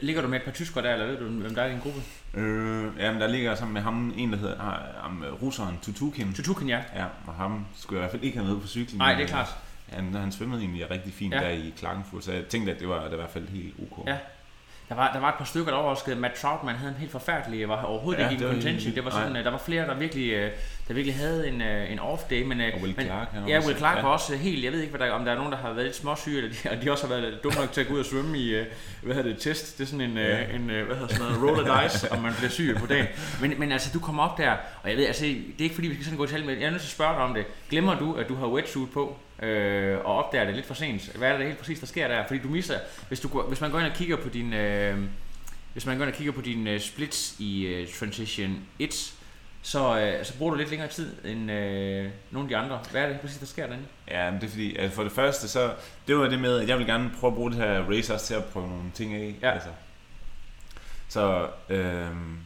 Ligger 0.00 0.22
du 0.22 0.28
med 0.28 0.38
et 0.38 0.44
par 0.44 0.52
tyskere 0.52 0.84
der, 0.84 0.92
eller 0.92 1.06
ved 1.06 1.18
du, 1.18 1.24
hvem 1.24 1.54
der 1.54 1.62
er 1.62 1.66
i 1.66 1.70
din 1.70 1.78
gruppe? 1.80 2.00
Øh, 2.34 2.92
jamen, 2.98 3.20
der 3.20 3.26
ligger 3.26 3.54
sammen 3.54 3.74
med 3.74 3.82
ham 3.82 4.14
en, 4.16 4.32
der 4.32 4.38
hedder 4.38 4.60
ah, 4.60 5.02
ham, 5.02 5.24
russeren 5.42 5.78
Tutukin. 5.82 6.34
Tutukin, 6.34 6.68
ja. 6.68 6.80
Ja, 6.96 7.04
og 7.26 7.34
ham 7.34 7.66
skulle 7.76 7.98
jeg 7.98 8.00
i 8.00 8.02
hvert 8.02 8.10
fald 8.10 8.22
ikke 8.22 8.38
have 8.38 8.48
med 8.52 8.60
på 8.60 8.66
cyklen. 8.66 8.98
Nej, 8.98 9.12
men, 9.12 9.18
det 9.18 9.24
er 9.24 9.28
klart. 9.28 9.48
øh, 9.88 9.94
Han, 9.96 10.14
han 10.14 10.32
svømmede 10.32 10.60
egentlig 10.60 10.90
rigtig 10.90 11.12
fint 11.12 11.34
Ja. 11.34 11.40
ja. 11.42 11.46
der 11.48 11.52
i 11.52 11.72
Klagenfurt, 11.76 12.24
så 12.24 12.32
jeg 12.32 12.46
tænkte, 12.46 12.72
at 12.72 12.80
det 12.80 12.88
var, 12.88 13.00
det 13.02 13.10
var 13.10 13.16
i 13.16 13.20
hvert 13.20 13.30
fald 13.30 13.48
helt 13.48 13.74
ok. 13.82 14.06
Ja. 14.08 14.16
Der 14.92 14.98
var, 14.98 15.12
der 15.12 15.20
var 15.20 15.28
et 15.28 15.34
par 15.34 15.44
stykker, 15.44 15.70
der 15.72 15.78
overraskede. 15.78 16.16
Matt 16.16 16.34
Troutman 16.34 16.74
havde 16.74 16.92
en 16.92 16.98
helt 16.98 17.12
forfærdelig, 17.12 17.68
var 17.68 17.82
overhovedet 17.82 18.20
Ja, 18.22 18.30
ikke 18.30 18.44
i 18.44 18.48
contention. 18.48 18.94
Det 18.94 19.04
var 19.04 19.10
sådan, 19.10 19.28
nej. 19.32 19.38
øh, 19.38 19.44
der 19.44 19.50
var 19.50 19.58
flere, 19.58 19.86
der 19.86 19.94
virkelig, 19.94 20.30
øh, 20.32 20.50
der 20.88 20.94
virkelig 20.94 21.16
havde 21.16 21.48
en, 21.48 21.62
øh, 21.62 21.92
en 21.92 21.98
off 21.98 22.22
day. 22.30 22.42
Men, 22.42 22.60
Og 22.60 22.66
Will 22.82 22.94
men, 22.96 23.06
Clark, 23.06 23.28
Ja. 23.48 23.60
Will 23.60 23.76
Clark 23.76 23.96
Ja. 23.96 24.02
var 24.02 24.08
også 24.08 24.36
helt, 24.36 24.64
jeg 24.64 24.72
ved 24.72 24.80
ikke, 24.80 24.96
hvad 24.96 25.06
der, 25.06 25.12
om 25.12 25.24
der 25.24 25.32
er 25.32 25.36
nogen, 25.36 25.52
der 25.52 25.58
har 25.58 25.72
været 25.72 25.84
lidt 25.84 25.96
småsyge, 25.96 26.36
eller 26.38 26.50
de, 26.64 26.70
og 26.70 26.82
de 26.84 26.90
også 26.92 27.06
har 27.06 27.14
været 27.14 27.38
dumme 27.44 27.60
nok 27.60 27.72
til 27.72 27.80
at 27.80 27.86
gå 27.88 27.94
ud 27.94 27.98
og 27.98 28.04
svømme 28.06 28.38
i, 28.38 28.64
hvad 29.02 29.14
hedder 29.16 29.30
det, 29.30 29.38
test. 29.40 29.78
Det 29.78 29.84
er 29.84 29.88
sådan 29.88 30.00
en, 30.10 30.16
Ja. 30.16 30.38
en 30.54 30.60
hvad 30.60 30.96
hedder 30.96 31.06
sådan 31.14 31.32
noget, 31.32 31.42
roll 31.58 31.70
of 31.70 31.82
dice, 31.92 32.12
om 32.12 32.18
man 32.22 32.32
bliver 32.38 32.50
syg 32.50 32.76
på 32.80 32.86
dagen. 32.86 33.06
Men, 33.40 33.54
men 33.58 33.72
altså, 33.72 33.90
du 33.94 33.98
kommer 33.98 34.22
op 34.22 34.38
der, 34.38 34.52
og 34.82 34.88
jeg 34.90 34.96
ved, 34.98 35.06
altså, 35.06 35.24
det 35.24 35.34
er 35.58 35.62
ikke 35.62 35.74
fordi, 35.74 35.88
vi 35.88 35.94
skal 35.94 36.04
sådan 36.04 36.18
gå 36.18 36.24
i 36.24 36.28
tal 36.28 36.44
med, 36.44 36.54
jeg 36.54 36.66
er 36.66 36.70
nødt 36.70 36.82
til 36.82 36.88
at 36.88 36.92
spørge 36.92 37.14
dig 37.14 37.22
om 37.22 37.34
det. 37.34 37.44
Glemmer 37.70 37.98
du, 37.98 38.14
at 38.14 38.28
du 38.28 38.34
har 38.34 38.46
wetsuit 38.46 38.90
på, 38.90 39.16
øh, 39.42 39.98
og 39.98 40.16
opdager 40.24 40.44
det 40.44 40.54
lidt 40.54 40.66
for 40.66 40.74
sent? 40.74 41.16
Hvad 41.16 41.30
er 41.30 41.36
det 41.36 41.46
helt 41.46 41.58
præcis, 41.58 41.80
der 41.80 41.86
sker 41.86 42.08
der? 42.08 42.26
Fordi 42.26 42.40
du 42.40 42.48
misser, 42.48 42.78
hvis, 43.08 43.20
du, 43.20 43.42
hvis 43.42 43.60
man 43.60 43.70
går 43.70 43.78
ind 43.78 43.88
og 43.88 43.94
kigger 43.94 44.16
på 44.16 44.28
din, 44.28 44.52
øh, 44.52 44.98
hvis 45.72 45.86
man 45.86 45.96
går 45.96 46.04
ind 46.04 46.12
og 46.12 46.16
kigger 46.16 46.32
på 46.32 46.40
dine 46.40 46.70
øh, 46.70 46.80
splits 46.80 47.36
i 47.38 47.66
øh, 47.66 47.88
Transition 47.88 48.58
1, 48.78 49.14
så, 49.62 50.00
øh, 50.00 50.24
så 50.24 50.38
bruger 50.38 50.52
du 50.52 50.58
lidt 50.58 50.70
længere 50.70 50.88
tid 50.88 51.24
end 51.24 51.50
øh, 51.50 52.10
nogle 52.30 52.46
af 52.46 52.48
de 52.48 52.56
andre. 52.56 52.80
Hvad 52.90 53.02
er 53.02 53.08
det 53.08 53.20
præcis, 53.20 53.38
der 53.38 53.46
sker 53.46 53.66
derinde? 53.66 53.84
Ja, 54.08 54.30
men 54.30 54.40
det 54.40 54.46
er 54.46 54.50
fordi, 54.50 54.76
at 54.76 54.90
for 54.90 55.02
det 55.02 55.12
første, 55.12 55.48
så 55.48 55.74
det 56.06 56.16
var 56.16 56.28
det 56.28 56.38
med, 56.38 56.60
at 56.60 56.68
jeg 56.68 56.78
vil 56.78 56.86
gerne 56.86 57.10
prøve 57.20 57.30
at 57.30 57.34
bruge 57.34 57.50
det 57.50 57.58
her 57.58 57.90
race 57.90 58.14
også 58.14 58.26
til 58.26 58.34
at 58.34 58.44
prøve 58.44 58.68
nogle 58.68 58.90
ting 58.94 59.14
af. 59.14 59.34
Ja. 59.42 59.50
Altså. 59.50 59.68
Så, 61.08 61.48
øhm, 61.68 62.38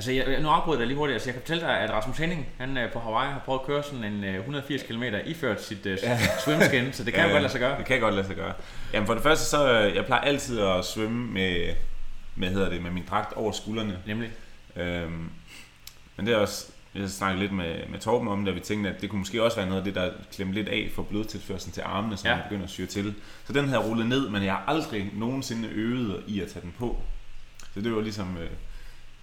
Altså, 0.00 0.12
jeg, 0.12 0.40
nu 0.40 0.48
afbryder 0.48 0.78
jeg 0.78 0.86
lige 0.86 0.96
hurtigt. 0.98 1.14
Altså, 1.14 1.28
jeg 1.28 1.34
kan 1.34 1.42
fortælle 1.42 1.62
dig, 1.62 1.78
at 1.80 1.90
Rasmus 1.90 2.18
Henning, 2.18 2.46
han 2.58 2.76
øh, 2.76 2.92
på 2.92 2.98
Hawaii 3.00 3.32
har 3.32 3.38
prøvet 3.44 3.60
at 3.60 3.66
køre 3.66 3.82
sådan 3.82 4.04
en 4.04 4.24
øh, 4.24 4.34
180 4.34 4.82
km 4.82 5.02
iført 5.26 5.62
sit 5.62 5.86
øh, 5.86 5.98
Ja. 6.02 6.18
swimskin, 6.44 6.92
så 6.92 7.04
det 7.04 7.14
kan 7.14 7.24
jo 7.26 7.30
godt 7.30 7.42
lade 7.42 7.52
sig 7.52 7.60
gøre. 7.60 7.78
Det 7.78 7.86
kan 7.86 8.00
godt 8.00 8.14
lade 8.14 8.26
sig 8.26 8.36
gøre. 8.36 8.52
Jamen 8.92 9.06
for 9.06 9.14
det 9.14 9.22
første, 9.22 9.44
så 9.44 9.72
øh, 9.72 9.94
jeg 9.96 10.04
plejer 10.06 10.22
altid 10.22 10.60
at 10.60 10.84
svømme 10.84 11.26
med, 11.32 11.74
med, 12.36 12.48
hedder 12.48 12.68
det, 12.68 12.82
med 12.82 12.90
min 12.90 13.04
dragt 13.10 13.32
over 13.32 13.52
skuldrene. 13.52 13.98
Nemlig. 14.06 14.30
Øhm, 14.76 15.30
men 16.16 16.26
det 16.26 16.34
er 16.34 16.38
også, 16.38 16.66
jeg 16.94 17.10
snakkede 17.10 17.40
lidt 17.40 17.52
med, 17.52 17.74
med 17.88 17.98
Torben 17.98 18.28
om 18.28 18.38
det, 18.40 18.48
og 18.48 18.54
vi 18.54 18.60
tænkte, 18.60 18.90
at 18.90 19.00
det 19.00 19.10
kunne 19.10 19.18
måske 19.18 19.42
også 19.42 19.56
være 19.56 19.66
noget 19.66 19.80
af 19.80 19.84
det, 19.84 19.94
der 19.94 20.10
klemte 20.34 20.54
lidt 20.54 20.68
af 20.68 20.90
for 20.94 21.02
blodtilførslen 21.02 21.72
til 21.72 21.82
armene, 21.86 22.16
så 22.16 22.28
Ja. 22.28 22.30
ja. 22.30 22.36
man 22.36 22.44
begynder 22.48 22.64
at 22.64 22.70
syre 22.70 22.86
til. 22.86 23.14
Så 23.46 23.52
den 23.52 23.68
havde 23.68 23.82
rullet 23.82 24.06
ned, 24.06 24.28
men 24.28 24.44
jeg 24.44 24.52
har 24.52 24.64
aldrig 24.66 25.10
nogensinde 25.14 25.68
øvet 25.68 26.22
i 26.26 26.40
at 26.40 26.48
tage 26.48 26.62
den 26.62 26.74
på. 26.78 27.02
Så 27.74 27.80
det 27.80 27.94
var 27.94 28.00
ligesom 28.00 28.36
øh, 28.40 28.50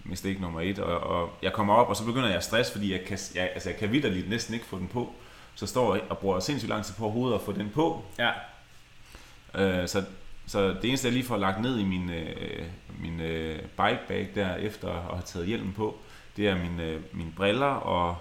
mistake 0.04 0.40
nummer 0.40 0.60
et, 0.60 0.78
og, 0.78 1.00
og 1.00 1.30
jeg 1.42 1.52
kommer 1.52 1.74
op, 1.74 1.88
og 1.88 1.96
så 1.96 2.04
begynder 2.04 2.26
jeg 2.28 2.36
at 2.36 2.44
stresse, 2.44 2.72
fordi 2.72 2.92
jeg 2.92 3.04
kan, 3.04 3.18
jeg, 3.34 3.50
altså 3.54 3.68
jeg 3.70 3.78
kan 3.78 3.92
vidderligt 3.92 4.28
næsten 4.30 4.54
ikke 4.54 4.66
få 4.66 4.78
den 4.78 4.88
på. 4.88 5.12
Så 5.54 5.66
står 5.66 5.94
jeg 5.94 6.02
og 6.10 6.18
bruger 6.18 6.40
sindssygt 6.40 6.70
lang 6.70 6.84
tid 6.84 6.94
på 6.94 7.08
hovedet 7.10 7.34
at 7.34 7.42
få 7.44 7.52
den 7.52 7.70
på, 7.74 8.04
Ja. 8.18 8.30
Øh, 9.54 9.88
så, 9.88 10.04
så 10.46 10.68
det 10.68 10.84
eneste, 10.84 11.06
jeg 11.06 11.12
lige 11.12 11.24
får 11.24 11.36
lagt 11.36 11.60
ned 11.62 11.78
i 11.78 11.84
min, 11.84 12.10
øh, 12.10 12.62
min 13.00 13.20
øh, 13.20 13.58
bikebag 13.58 14.28
der, 14.34 14.54
efter 14.56 14.88
at 14.88 15.02
have 15.02 15.22
taget 15.24 15.46
hjelmen 15.46 15.72
på, 15.72 15.96
det 16.36 16.48
er 16.48 16.54
mine, 16.58 16.82
øh, 16.82 17.00
mine 17.12 17.32
briller 17.36 17.66
og, 17.66 18.16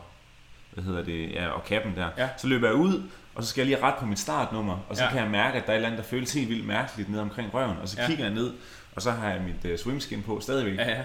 hvad 0.73 0.83
hedder 0.83 1.03
det, 1.03 1.31
ja, 1.31 1.47
og 1.47 1.63
kappen 1.65 1.95
der. 1.95 2.09
Ja. 2.17 2.29
Så 2.37 2.47
løber 2.47 2.67
jeg 2.67 2.75
ud, 2.75 3.03
og 3.35 3.43
så 3.43 3.49
skal 3.49 3.61
jeg 3.61 3.67
lige 3.67 3.83
rette 3.85 3.99
på 3.99 4.05
mit 4.05 4.19
startnummer, 4.19 4.77
og 4.89 4.97
så 4.97 5.03
Ja. 5.03 5.09
kan 5.09 5.21
jeg 5.21 5.29
mærke, 5.29 5.57
at 5.57 5.63
der 5.65 5.69
er 5.69 5.73
et 5.73 5.75
eller 5.75 5.87
andet, 5.89 6.03
der 6.03 6.09
føles 6.09 6.33
helt 6.33 6.49
vildt 6.49 6.65
mærkeligt 6.67 7.09
ned 7.09 7.19
omkring 7.19 7.53
røven, 7.53 7.77
og 7.81 7.87
så 7.89 8.01
ja. 8.01 8.07
kigger 8.07 8.23
jeg 8.25 8.33
ned, 8.33 8.53
og 8.95 9.01
så 9.01 9.11
har 9.11 9.29
jeg 9.29 9.41
mit 9.41 9.71
øh, 9.71 9.77
swimskin 9.77 10.23
på 10.23 10.39
stadigvæk. 10.39 10.77
ja, 10.77 10.89
ja. 10.89 11.01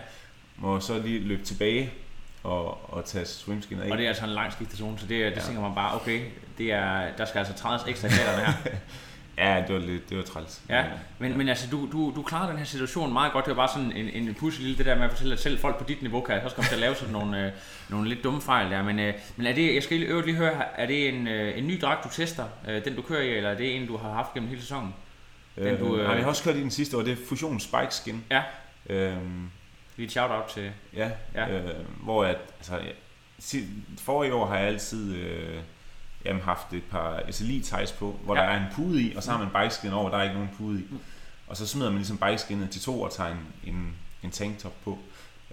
Må 0.62 0.80
så 0.80 0.98
lige 0.98 1.18
løbe 1.18 1.44
tilbage 1.44 1.92
og, 2.42 2.94
og 2.94 3.04
tage 3.04 3.24
swimskinnet 3.26 3.82
af. 3.82 3.90
Og 3.90 3.98
det 3.98 4.04
er 4.04 4.08
altså 4.08 4.24
en 4.24 4.30
lang 4.30 4.52
skiftezone, 4.52 4.98
så 4.98 5.06
det, 5.06 5.32
det 5.32 5.36
Ja. 5.36 5.40
tænker 5.46 5.62
man 5.62 5.74
bare, 5.74 5.94
okay, 5.94 6.20
det 6.58 6.72
er, 6.72 7.06
der 7.18 7.24
skal 7.24 7.38
altså 7.38 7.54
trædes 7.54 7.82
ekstra 7.88 8.08
i 8.08 8.10
klæderne 8.10 8.44
her. 8.46 8.52
Ja, 9.38 9.64
det 9.66 9.74
var 9.74 9.80
lidt, 9.80 10.10
det 10.10 10.16
var 10.16 10.22
træls. 10.22 10.62
Ja, 10.68 10.84
men, 11.18 11.38
men 11.38 11.48
altså, 11.48 11.68
du, 11.70 11.88
du, 11.92 12.12
du 12.16 12.22
klarer 12.22 12.48
den 12.48 12.58
her 12.58 12.64
situation 12.64 13.12
meget 13.12 13.32
godt. 13.32 13.44
Det 13.46 13.56
var 13.56 13.66
bare 13.66 13.68
sådan 13.74 13.92
en, 13.92 14.28
en 14.28 14.34
pussy 14.34 14.60
lille, 14.60 14.76
det 14.78 14.86
der 14.86 14.94
med 14.94 15.04
at 15.04 15.10
fortælle, 15.10 15.32
at 15.32 15.40
selv 15.40 15.58
folk 15.58 15.78
på 15.78 15.84
dit 15.88 16.02
niveau 16.02 16.20
kan 16.20 16.40
også 16.40 16.56
komme 16.56 16.68
til 16.68 16.74
at 16.74 16.80
lave 16.80 16.94
sådan 16.94 17.12
nogle, 17.12 17.46
øh, 17.46 17.52
nogle 17.88 18.08
lidt 18.08 18.24
dumme 18.24 18.40
fejl 18.42 18.70
der. 18.70 18.82
Men, 18.82 18.98
øh, 18.98 19.14
men 19.36 19.46
er 19.46 19.52
det, 19.54 19.74
jeg 19.74 19.82
skal 19.82 19.96
lige, 19.98 20.08
øvrigt 20.08 20.26
lige 20.26 20.36
høre, 20.36 20.80
er 20.80 20.86
det 20.86 21.08
en, 21.08 21.28
øh, 21.28 21.58
en 21.58 21.66
ny 21.66 21.78
dragt, 21.80 22.04
du 22.04 22.08
tester, 22.12 22.44
øh, 22.68 22.84
den 22.84 22.96
du 22.96 23.02
kører 23.02 23.22
i, 23.22 23.36
eller 23.36 23.50
er 23.50 23.56
det 23.56 23.76
en, 23.76 23.86
du 23.86 23.96
har 23.96 24.12
haft 24.12 24.34
gennem 24.34 24.48
hele 24.48 24.60
sæsonen? 24.60 24.94
Øh, 25.56 25.66
Den 25.70 25.78
du, 25.78 25.96
øh, 25.96 26.08
har 26.08 26.16
har 26.16 26.24
også 26.26 26.44
kørt 26.44 26.56
i 26.56 26.60
den 26.60 26.70
sidste 26.70 26.96
år, 26.96 27.02
det 27.02 27.12
er 27.12 27.26
Fusion 27.28 27.60
Spike 27.60 27.86
Skin. 27.94 28.24
Ja. 28.30 28.42
Øhm, 28.86 29.50
Lige 29.96 30.06
et 30.06 30.12
shout-out 30.12 30.44
til... 30.54 30.70
Ja, 30.96 31.10
Ja. 31.34 31.48
Øh, 31.58 31.74
hvor 32.02 32.24
at, 32.24 32.36
altså, 32.58 32.80
forrige 33.98 34.34
år 34.34 34.46
har 34.46 34.56
jeg 34.58 34.66
altid 34.66 35.14
øh, 35.16 35.60
jamen, 36.24 36.42
haft 36.42 36.72
et 36.72 36.82
par 36.90 37.20
SLI 37.30 37.60
ties 37.60 37.92
på, 37.92 38.20
hvor 38.24 38.36
Ja. 38.36 38.42
der 38.42 38.48
er 38.48 38.56
en 38.56 38.66
pude 38.74 39.02
i, 39.02 39.14
og 39.16 39.22
så 39.22 39.30
har 39.30 39.38
man 39.38 39.62
bikeskin 39.62 39.92
over, 39.92 40.10
der 40.10 40.16
er 40.18 40.22
ikke 40.22 40.34
nogen 40.34 40.50
pude 40.58 40.80
i. 40.80 40.84
Og 41.46 41.56
så 41.56 41.66
smider 41.66 41.88
man 41.90 41.96
ligesom 41.98 42.18
bikeskinnet 42.18 42.70
til 42.70 42.80
to 42.82 43.02
og 43.02 43.12
tager 43.12 43.30
en, 43.30 43.46
en, 43.64 43.96
en 44.22 44.30
tanktop 44.30 44.72
på. 44.84 44.98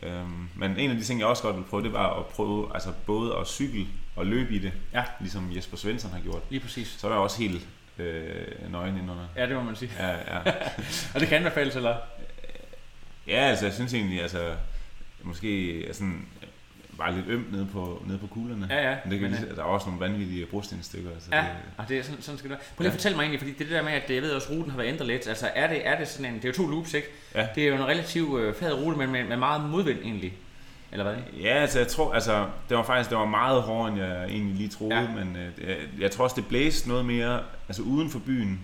Øhm, 0.04 0.50
men 0.56 0.78
en 0.78 0.92
af 0.92 0.98
de 0.98 1.04
ting, 1.04 1.20
jeg 1.20 1.28
også 1.28 1.44
godt 1.44 1.56
vil 1.58 1.64
prøve, 1.64 1.84
det 1.84 1.94
var 1.94 2.20
at 2.20 2.26
prøve 2.26 2.72
altså 2.74 2.92
både 3.06 3.36
at 3.38 3.48
cykle 3.48 3.88
og 4.16 4.26
løbe 4.26 4.54
i 4.54 4.60
det, 4.60 4.72
Ja. 4.94 5.04
ligesom 5.20 5.56
Jesper 5.56 5.78
Svensson 5.78 6.12
har 6.12 6.20
gjort. 6.20 6.42
Lige 6.50 6.60
præcis. 6.60 6.88
Så 7.00 7.08
er 7.08 7.12
jeg 7.12 7.20
også 7.20 7.38
helt 7.42 7.68
øh, 7.98 8.72
nøgen 8.72 8.94
indenunder. 8.96 9.26
Ja, 9.36 9.46
det 9.48 9.56
må 9.56 9.64
man 9.64 9.76
sige. 9.76 9.92
Ja, 10.00 10.10
ja. 10.10 10.40
Og 11.14 11.20
det 11.20 11.28
kan 11.28 11.38
anbefales, 11.38 11.76
eller? 11.76 11.96
Ja, 13.30 13.36
altså 13.50 13.66
jeg 13.66 13.74
synes 13.74 13.94
egentlig, 13.94 14.22
altså 14.22 14.52
måske 15.24 15.86
sådan 15.92 16.26
bare 16.98 17.16
lidt 17.16 17.26
ømt 17.28 17.52
nede 17.52 17.68
på, 17.74 18.04
nede 18.08 18.18
på 18.18 18.28
kuglerne. 18.28 18.68
Ja, 18.70 18.90
ja. 18.90 18.96
Men 19.04 19.12
det 19.12 19.20
kan, 19.20 19.32
men, 19.32 19.40
men, 19.48 19.56
der 19.56 19.62
er 19.62 19.66
også 19.68 19.86
nogle 19.90 20.00
vanvittige 20.02 20.46
brostensstykker. 20.46 21.10
Så 21.20 21.28
Ja, 21.32 21.38
det, 21.38 21.48
og 21.78 21.90
det 21.90 21.98
er 21.98 22.04
sådan, 22.04 22.22
sådan 22.22 22.38
skal 22.38 22.50
det 22.50 22.58
være. 22.58 22.66
Prøv 22.76 22.84
lige 22.84 22.88
at 22.88 22.94
Ja. 22.94 22.98
fortælle 22.98 23.16
mig 23.16 23.24
egentlig, 23.24 23.40
fordi 23.40 23.54
det 23.54 23.70
der 23.70 23.84
med, 23.84 23.92
at 23.92 24.10
jeg 24.10 24.22
ved 24.22 24.32
også, 24.32 24.48
at 24.52 24.58
ruten 24.58 24.72
har 24.72 24.78
været 24.78 24.90
ændret 24.90 25.08
lidt. 25.08 25.28
Altså, 25.28 25.50
er 25.56 25.68
det, 25.68 25.88
er 25.88 25.98
det 26.00 26.08
sådan 26.08 26.26
en, 26.34 26.36
det 26.42 26.46
er 26.46 26.50
jo 26.50 26.54
to 26.54 26.68
loops, 26.68 26.94
ikke? 26.94 27.08
Ja. 27.36 27.48
Det 27.56 27.64
er 27.64 27.68
jo 27.68 27.76
en 27.76 27.86
relativt 27.88 28.40
øh, 28.40 28.56
flad 28.56 28.74
rute, 28.74 28.98
men 28.98 29.12
med, 29.12 29.24
med 29.24 29.38
meget 29.38 29.70
modvind 29.70 30.00
egentlig. 30.04 30.34
Eller 30.92 31.04
hvad? 31.06 31.16
ja, 31.42 31.48
altså 31.62 31.80
jeg 31.80 31.88
tror, 31.88 32.14
altså 32.14 32.46
det 32.70 32.78
var 32.78 32.84
faktisk 32.84 33.10
det 33.10 33.18
var 33.18 33.26
meget 33.26 33.62
hårdere, 33.62 33.88
end 33.92 33.98
jeg 34.00 34.26
egentlig 34.26 34.56
lige 34.56 34.70
troede, 34.70 34.96
ja. 34.96 35.08
men 35.16 35.36
øh, 35.36 35.70
jeg, 35.70 35.78
jeg 36.00 36.12
tror 36.12 36.24
også, 36.24 36.36
det 36.36 36.48
blæste 36.48 36.90
noget 36.90 37.06
mere 37.06 37.42
altså 37.68 37.82
uden 37.82 38.10
for 38.10 38.20
byen, 38.20 38.60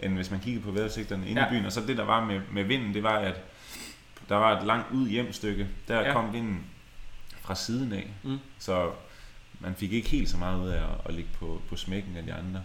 end 0.00 0.14
hvis 0.14 0.30
man 0.30 0.40
kiggede 0.40 0.64
på 0.64 0.70
vejrudsigterne 0.70 1.28
inde 1.28 1.40
Ja. 1.40 1.46
i 1.46 1.50
byen. 1.50 1.66
Og 1.66 1.72
så 1.72 1.80
det, 1.86 1.96
der 1.96 2.04
var 2.04 2.24
med, 2.24 2.40
med 2.52 2.64
vinden, 2.64 2.94
det 2.94 3.02
var, 3.02 3.18
at 3.18 3.34
der 4.28 4.36
var 4.36 4.58
et 4.60 4.66
langt 4.66 4.86
ud 4.92 5.08
hjem 5.08 5.32
stykke. 5.32 5.68
Der 5.88 6.00
Ja. 6.00 6.12
kom 6.12 6.32
vinden 6.32 6.64
fra 7.40 7.54
siden 7.54 7.92
af, 7.92 8.06
Mm. 8.22 8.38
så 8.58 8.90
man 9.60 9.74
fik 9.74 9.92
ikke 9.92 10.08
helt 10.08 10.28
så 10.30 10.36
meget 10.36 10.60
ud 10.60 10.68
af 10.68 10.76
at, 10.82 10.88
at 11.08 11.14
ligge 11.14 11.30
på, 11.38 11.62
på 11.68 11.76
smækken 11.76 12.16
af 12.16 12.22
de 12.22 12.32
andre. 12.34 12.62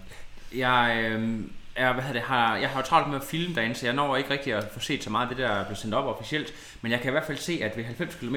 Jeg, 0.56 1.06
øh, 1.12 1.39
er, 1.76 1.93
hvad 1.93 2.04
det, 2.13 2.22
har, 2.22 2.56
jeg 2.58 2.69
har 2.69 2.80
jo 2.82 2.86
travlt 2.86 3.08
med 3.10 3.15
at 3.15 3.24
filme 3.24 3.56
derinde, 3.56 3.76
så 3.76 3.86
jeg 3.86 3.95
når 3.95 4.15
ikke 4.15 4.30
rigtig 4.30 4.54
at 4.54 4.67
få 4.74 4.80
set 4.80 5.04
så 5.04 5.10
meget 5.10 5.30
af 5.30 5.36
det, 5.36 5.38
der 5.38 5.50
er 5.52 5.63
blevet 5.63 5.78
sendt 5.78 5.95
op 5.95 6.06
officielt. 6.06 6.54
Men 6.82 6.91
jeg 6.91 7.00
kan 7.02 7.10
i 7.10 7.12
hvert 7.12 7.24
fald 7.26 7.38
se, 7.38 7.60
at 7.63 7.78
ved 7.78 7.84
90 7.84 8.15
km, 8.15 8.36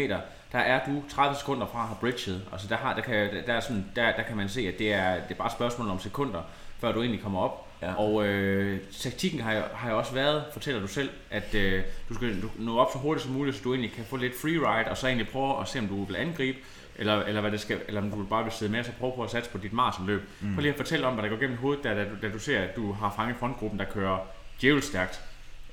der 0.52 0.58
er 0.58 0.85
du 0.87 1.02
30 1.11 1.37
sekunder 1.37 1.66
fra 1.66 1.80
at 1.80 1.87
have 1.87 1.96
bridget. 2.00 2.42
Altså 2.52 2.68
der, 2.68 2.76
har, 2.76 2.94
der, 2.94 3.00
kan, 3.02 3.30
der, 3.46 3.52
er 3.54 3.61
sådan, 3.61 3.87
der, 3.96 4.16
der 4.16 4.22
kan 4.22 4.37
man 4.37 4.48
se, 4.48 4.61
at 4.68 4.78
det 4.78 4.92
er, 4.92 5.14
det 5.14 5.30
er 5.30 5.35
bare 5.35 5.46
et 5.46 5.52
spørgsmål 5.52 5.88
om 5.88 6.00
sekunder, 6.00 6.42
før 6.80 6.92
du 6.92 7.00
egentlig 7.00 7.22
kommer 7.22 7.40
op. 7.40 7.68
Ja. 7.82 7.94
Og 7.94 8.26
øh, 8.26 8.80
taktikken 9.00 9.40
har 9.40 9.52
jo, 9.52 9.62
har 9.74 9.90
jo 9.90 9.98
også 9.98 10.12
været, 10.12 10.44
fortæller 10.52 10.80
du 10.80 10.86
selv, 10.86 11.10
at 11.30 11.54
øh, 11.54 11.82
du 12.08 12.14
skal 12.14 12.36
nå 12.58 12.78
op 12.78 12.88
så 12.92 12.98
hurtigt 12.98 13.24
som 13.24 13.32
muligt, 13.32 13.56
så 13.56 13.62
du 13.64 13.72
egentlig 13.72 13.92
kan 13.92 14.04
få 14.04 14.16
lidt 14.16 14.32
free 14.42 14.58
ride, 14.58 14.90
og 14.90 14.96
så 14.96 15.06
egentlig 15.06 15.28
prøve 15.28 15.60
at 15.60 15.68
se, 15.68 15.78
om 15.78 15.86
du 15.86 16.04
vil 16.04 16.16
angribe, 16.16 16.58
eller, 16.96 17.22
eller, 17.22 17.40
hvad 17.40 17.50
det 17.50 17.60
skal, 17.60 17.80
eller 17.88 18.00
om 18.00 18.10
du 18.10 18.24
bare 18.24 18.44
vil 18.44 18.52
sidde 18.52 18.72
med, 18.72 18.80
og 18.80 18.84
så 18.84 18.92
prøve 18.98 19.12
på 19.16 19.24
at 19.24 19.30
satse 19.30 19.50
på 19.50 19.58
dit 19.58 19.72
maratonløb. 19.72 20.22
Mm. 20.40 20.54
Prøv 20.54 20.60
lige 20.60 20.72
at 20.72 20.76
fortælle 20.76 21.06
om, 21.06 21.14
hvad 21.14 21.22
der 21.22 21.30
går 21.30 21.36
gennem 21.36 21.56
hovedet, 21.56 21.84
da, 21.84 21.94
da, 21.94 22.04
du, 22.04 22.10
da 22.22 22.32
du 22.32 22.38
ser, 22.38 22.60
at 22.60 22.76
du 22.76 22.92
har 22.92 23.12
fanget 23.16 23.36
frontgruppen, 23.36 23.78
der 23.80 23.86
kører 23.86 24.18
djævelt 24.60 24.84
stærkt. 24.84 25.20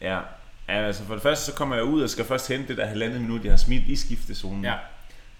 Ja. 0.01 0.19
ja, 0.69 0.85
altså 0.85 1.03
for 1.03 1.13
det 1.13 1.23
første, 1.23 1.45
så 1.45 1.53
kommer 1.53 1.75
jeg 1.75 1.83
ud 1.83 2.01
og 2.01 2.09
skal 2.09 2.25
først 2.25 2.47
hente 2.47 2.67
det 2.67 2.77
der 2.77 2.85
halvandet 2.85 3.21
minut, 3.21 3.43
jeg 3.43 3.51
har 3.51 3.57
smidt 3.57 3.83
i 3.87 3.95
skiftezonen. 3.95 4.65
Ja. 4.65 4.75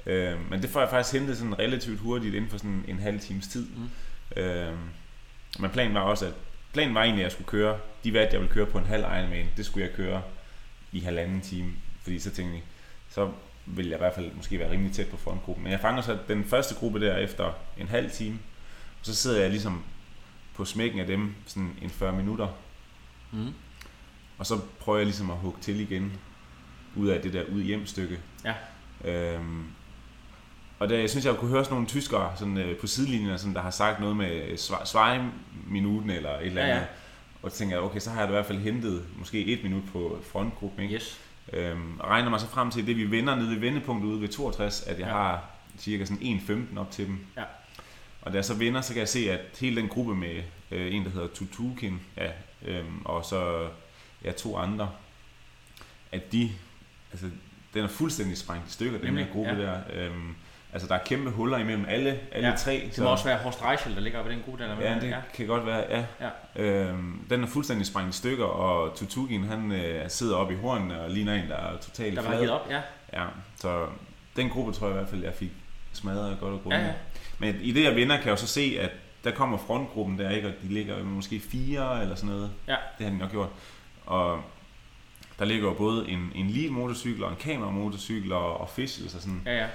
Øh, 0.05 0.49
men 0.49 0.62
det 0.62 0.69
får 0.69 0.79
jeg 0.79 0.89
faktisk 0.89 1.13
hentet 1.13 1.38
sådan 1.38 1.60
relativt 1.60 1.99
hurtigt 1.99 2.36
inden 2.36 2.49
for 2.49 2.58
sådan 2.58 2.86
en 2.88 2.99
halv 2.99 3.19
times 3.19 3.47
tid. 3.47 3.65
Mm. 3.65 4.41
Øh, 4.41 4.73
men 5.60 5.69
planen 5.69 5.93
var 5.93 6.01
også, 6.01 6.25
at 6.25 6.34
planen 6.73 6.95
var 6.95 7.03
egentlig, 7.03 7.21
at 7.21 7.23
jeg 7.23 7.32
skulle 7.32 7.47
køre, 7.47 7.79
de 8.03 8.13
valgte, 8.13 8.34
jeg 8.34 8.41
ville 8.41 8.53
køre 8.53 8.65
på 8.65 8.77
en 8.77 8.86
halv 8.86 9.03
Ironman, 9.03 9.47
det 9.58 9.65
skulle 9.65 9.86
jeg 9.88 9.95
køre 9.95 10.21
i 10.91 10.99
halvanden 10.99 11.41
time, 11.41 11.71
fordi 12.03 12.19
så 12.19 12.32
tænkte 12.32 12.53
jeg, 12.55 12.63
så 13.10 13.32
vil 13.65 13.86
jeg 13.88 13.95
i 13.95 13.97
hvert 13.97 14.13
fald 14.15 14.32
måske 14.34 14.60
være 14.60 14.71
rimelig 14.71 14.93
tæt 14.93 15.08
på 15.08 15.17
frontgruppen. 15.17 15.63
Men 15.63 15.71
jeg 15.71 15.79
fanger 15.79 16.01
så 16.01 16.17
den 16.27 16.45
første 16.45 16.75
gruppe 16.75 16.99
der 16.99 17.17
efter 17.17 17.53
en 17.77 17.88
halv 17.88 18.12
time, 18.12 18.39
og 18.99 19.05
så 19.05 19.15
sidder 19.15 19.41
jeg 19.41 19.49
ligesom 19.49 19.84
på 20.55 20.65
smækken 20.65 20.99
af 20.99 21.08
dem 21.08 21.36
sådan 21.45 21.77
en 21.82 21.89
40 21.89 22.13
minutter, 22.13 22.47
Mm. 23.32 23.53
og 24.38 24.45
så 24.45 24.60
prøver 24.79 24.97
jeg 24.97 25.05
ligesom 25.05 25.29
at 25.32 25.38
hugge 25.38 25.60
til 25.62 25.79
igen, 25.79 26.13
ud 26.95 27.08
af 27.08 27.21
det 27.21 27.34
der 27.34 27.43
ud 27.43 27.62
hjem 27.62 27.86
stykke. 27.86 28.19
Ja. 28.45 28.53
Øhm, 29.12 29.65
og 30.80 30.89
der, 30.89 30.98
jeg 30.98 31.10
synes, 31.10 31.26
jeg 31.26 31.36
kunne 31.36 31.52
høre 31.52 31.63
sådan 31.63 31.74
nogle 31.76 31.88
tyskere 31.88 32.32
sådan, 32.38 32.58
øh, 32.58 32.78
på 32.78 32.88
sidelinjen, 32.88 33.38
sådan, 33.38 33.54
der 33.56 33.62
har 33.62 33.72
sagt 33.72 34.00
noget 34.00 34.15
med 34.18 34.58
Svej-minuten 34.86 36.10
eller 36.10 36.30
et 36.38 36.46
eller 36.46 36.62
Ja, 36.62 36.68
andet. 36.68 36.82
ja. 36.82 36.88
Og 37.44 37.52
så 37.52 37.58
tænker 37.58 37.76
jeg, 37.76 37.84
okay, 37.84 38.00
så 38.00 38.10
har 38.10 38.20
jeg 38.22 38.30
i 38.30 38.32
hvert 38.32 38.46
fald 38.46 38.58
hentet 38.60 39.06
måske 39.18 39.46
et 39.46 39.63
minut 39.63 39.84
på 39.92 40.20
frontgruppen. 40.32 40.84
Ikke? 40.84 40.96
Yes. 40.96 41.20
Øhm, 41.54 42.00
og 42.00 42.10
regner 42.10 42.30
mig 42.30 42.39
så 42.39 42.48
frem 42.48 42.72
til, 42.72 42.88
det 42.88 42.98
vi 42.98 43.12
vender 43.12 43.36
nede 43.36 43.50
ved 43.50 43.58
vendepunktet 43.58 44.10
ude 44.10 44.22
ved 44.22 44.28
62, 44.28 44.82
at 44.82 45.00
jeg 45.00 45.08
Ja. 45.08 45.08
ja. 45.08 45.13
har 45.13 45.44
cirka 45.78 46.06
sådan 46.06 46.39
1.15 46.74 46.80
op 46.80 46.92
til 46.92 47.08
dem. 47.08 47.20
Ja. 47.38 47.44
Og 48.22 48.32
da 48.32 48.38
jeg 48.38 48.46
så 48.46 48.54
vender, 48.54 48.82
så 48.82 48.94
kan 48.94 49.00
jeg 49.00 49.08
se, 49.10 49.32
at 49.32 49.39
hele 49.60 49.82
den 49.82 49.89
gruppe 49.89 50.15
med 50.15 50.44
øh, 50.72 50.96
en, 50.96 51.04
der 51.06 51.10
hedder 51.10 51.28
Tutukin, 51.28 52.00
ja, 52.18 52.32
øhm, 52.65 53.02
og 53.06 53.26
så 53.26 53.68
ja, 54.24 54.32
to 54.32 54.58
andre, 54.58 54.89
at 56.12 56.32
de, 56.32 56.50
altså, 57.12 57.26
den 57.74 57.84
er 57.84 57.88
fuldstændig 57.88 58.38
sprængt 58.38 58.70
i 58.70 58.72
stykker, 58.72 58.98
den 58.98 59.08
Nemlig, 59.08 59.26
her 59.26 59.32
gruppe 59.34 59.52
ja. 59.52 59.58
der. 59.62 59.80
Øhm, 59.94 60.36
altså, 60.73 60.88
der 60.88 60.95
er 60.95 60.99
kæmpe 61.05 61.29
huller 61.29 61.58
imellem 61.58 61.86
alle, 61.88 62.19
alle 62.32 62.47
Ja, 62.49 62.55
tre. 62.55 62.89
Det 62.95 63.03
må 63.03 63.10
også 63.10 63.25
være 63.25 63.38
Horst 63.38 63.63
Reichel, 63.65 63.95
der 63.95 64.01
ligger 64.01 64.19
oppe 64.19 64.32
i 64.32 64.36
den 64.36 64.43
gruppe 64.43 64.63
der. 64.63 64.71
eller 64.71 64.89
Ja, 64.89 64.99
det 64.99 65.10
ja. 65.10 65.17
kan 65.34 65.47
godt 65.47 65.65
være, 65.65 65.86
ja. 65.89 66.03
Ja. 66.21 66.63
Øhm, 66.63 67.25
den 67.29 67.43
er 67.43 67.47
fuldstændig 67.47 67.88
sprængt 67.88 68.15
i 68.15 68.17
stykker, 68.17 68.45
og 68.45 68.95
Tutugin, 68.95 69.43
han 69.43 69.71
øh, 69.71 70.10
sidder 70.10 70.36
oppe 70.36 70.53
i 70.53 70.58
hornen 70.58 70.91
og 70.91 71.10
ligner 71.10 71.34
en, 71.34 71.49
der 71.49 71.55
er 71.55 71.77
totalt 71.77 72.17
Der 72.17 72.21
var 72.23 72.36
givet 72.36 72.49
op, 72.51 72.67
ja. 72.69 72.82
Ja, 73.13 73.25
så 73.55 73.86
den 74.36 74.49
gruppe 74.49 74.71
tror 74.71 74.88
jeg 74.88 74.95
i 74.95 74.97
hvert 74.97 75.10
fald, 75.10 75.23
jeg 75.23 75.34
fik 75.34 75.51
smadret 75.93 76.38
godt 76.39 76.53
og 76.53 76.62
grundigt. 76.63 76.84
Ja, 76.84 76.88
ja. 76.88 76.93
Men 77.39 77.55
i 77.62 77.71
det 77.71 77.84
jeg 77.84 77.95
vinder, 77.95 78.15
kan 78.15 78.25
jeg 78.25 78.32
jo 78.32 78.38
så 78.38 78.47
se, 78.47 78.77
at 78.79 78.91
der 79.23 79.32
kommer 79.32 79.58
frontgruppen 79.58 80.19
der, 80.19 80.29
ikke? 80.29 80.47
og 80.47 80.53
de 80.63 80.67
ligger 80.67 81.03
måske 81.03 81.39
fire 81.39 82.01
eller 82.01 82.15
sådan 82.15 82.29
noget. 82.29 82.51
Ja. 82.67 82.75
Det 82.97 83.05
har 83.05 83.13
de 83.13 83.17
nok 83.17 83.32
gjort. 83.32 83.49
Og 84.05 84.41
der 85.39 85.45
ligger 85.45 85.67
jo 85.67 85.73
både 85.73 86.10
en, 86.10 86.32
en 86.36 86.49
lead 86.49 86.69
motorcykel 86.69 87.23
og 87.23 87.32
en 87.32 87.38
kameramotorcykel 87.38 88.32
og 88.32 88.58
og 88.62 88.69
sådan. 88.75 89.41
Ja, 89.45 89.58
ja. 89.58 89.67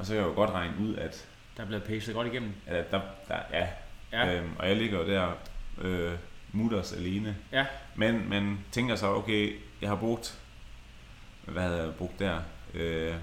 Og 0.00 0.06
så 0.06 0.12
kan 0.12 0.22
jeg 0.22 0.28
jo 0.28 0.34
godt 0.34 0.50
regne 0.50 0.74
ud, 0.80 0.96
at, 0.96 1.28
Der 1.56 1.62
er 1.62 1.66
blevet 1.66 1.84
pacet 1.84 2.14
godt 2.14 2.26
igennem. 2.26 2.52
at 2.66 2.90
der, 2.90 3.00
der, 3.28 3.38
ja, 3.52 3.68
Ja. 4.12 4.34
Øhm, 4.36 4.50
og 4.58 4.68
jeg 4.68 4.76
ligger 4.76 4.98
jo 4.98 5.06
der 5.06 5.32
øh, 5.78 6.12
mutters 6.52 6.92
alene. 6.92 7.36
Ja. 7.52 7.66
Men 7.94 8.28
man 8.28 8.58
tænker 8.72 8.96
så, 8.96 9.06
okay, 9.06 9.56
jeg 9.80 9.88
har 9.88 9.96
brugt, 9.96 10.38
hvad 11.44 11.62
havde 11.62 11.82
jeg 11.82 11.94
brugt 11.94 12.18
der? 12.18 12.40
Øh, 12.74 13.14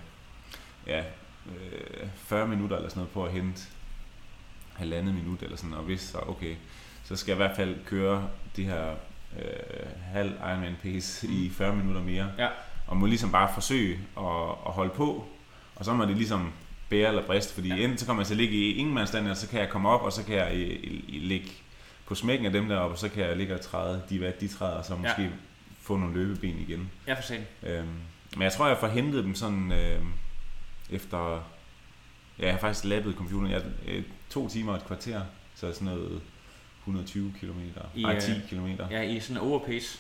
ja, 0.88 1.04
øh, 1.48 2.08
40 2.16 2.48
minutter 2.48 2.76
eller 2.76 2.90
sådan 2.90 3.00
noget 3.00 3.14
på 3.14 3.26
at 3.26 3.32
hente 3.32 3.62
halvandet 4.76 5.16
minut 5.16 5.42
eller 5.42 5.58
sådan, 5.58 5.74
og 5.74 5.84
hvis 5.84 6.02
så, 6.02 6.20
okay, 6.28 6.56
så 7.04 7.16
skal 7.16 7.32
jeg 7.32 7.36
i 7.36 7.44
hvert 7.48 7.56
fald 7.56 7.86
køre 7.86 8.30
de 8.56 8.64
her 8.64 8.96
øh, 9.40 9.90
halv 10.04 10.32
Ironman 10.32 10.76
pace 10.84 11.28
i 11.28 11.50
40 11.50 11.76
minutter 11.76 12.02
mere. 12.02 12.32
Ja. 12.38 12.48
Og 12.88 12.98
må 12.98 13.06
ligesom 13.06 13.32
bare 13.32 13.54
forsøge 13.54 14.00
at, 14.18 14.50
at 14.66 14.72
holde 14.74 14.94
på, 14.96 15.28
og 15.76 15.86
så 15.86 15.94
må 15.94 16.06
det 16.06 16.18
ligesom 16.18 16.54
bære 16.90 17.08
eller 17.10 17.26
briste, 17.26 17.54
fordi 17.54 17.68
Ja. 17.68 17.76
enten 17.76 17.98
så 17.98 18.06
kommer 18.06 18.22
jeg 18.24 18.28
til 18.28 18.34
at 18.34 18.38
ligge 18.38 18.56
i 18.58 18.74
ingenmandsstand, 18.74 19.28
og 19.30 19.38
så 19.38 19.48
kan 19.50 19.60
jeg 19.60 19.70
komme 19.70 19.90
op, 19.90 20.02
og 20.02 20.14
så 20.14 20.24
kan 20.26 20.36
jeg 20.36 20.56
i, 20.56 20.64
i, 20.64 21.06
i, 21.08 21.20
ligge 21.20 21.48
på 22.06 22.16
smækken 22.16 22.46
af 22.46 22.52
dem 22.52 22.68
deroppe, 22.68 22.94
og 22.94 23.00
så 23.00 23.10
kan 23.10 23.24
jeg 23.24 23.38
ligge 23.38 23.54
og 23.54 23.62
træde 23.62 24.04
de, 24.10 24.18
hvad 24.20 24.32
de 24.42 24.48
træder, 24.48 24.74
og 24.78 24.86
så 24.86 24.96
måske 24.96 25.22
ja. 25.22 25.30
få 25.82 25.98
nogle 25.98 26.14
løbeben 26.14 26.60
igen. 26.60 26.92
Ja, 27.08 27.14
for 27.14 27.22
sent. 27.22 27.46
Øhm, 27.64 27.88
men 28.34 28.42
jeg 28.42 28.52
tror, 28.52 28.68
jeg 28.68 28.78
får 28.78 28.88
hentet 28.88 29.24
dem 29.24 29.36
sådan 29.36 29.72
øh, 29.72 30.02
efter... 30.90 31.44
Ja, 32.40 32.46
jeg 32.46 32.54
har 32.54 32.60
faktisk 32.60 32.86
lappet 32.86 33.16
computeren. 33.16 33.52
Jeg, 33.52 33.62
øh, 33.88 34.04
to 34.30 34.50
timer 34.50 34.72
og 34.72 34.78
et 34.78 34.86
kvarter, 34.86 35.22
så 35.56 35.74
sådan 35.74 35.86
noget 35.86 36.22
120 36.80 37.34
km. 37.40 37.60
I, 37.96 38.02
Nej, 38.02 38.16
øh, 38.16 38.22
10 38.22 38.32
km. 38.50 38.68
Ja, 38.92 39.02
i 39.02 39.20
sådan 39.20 39.38
en 39.44 39.48
overpace. 39.50 40.00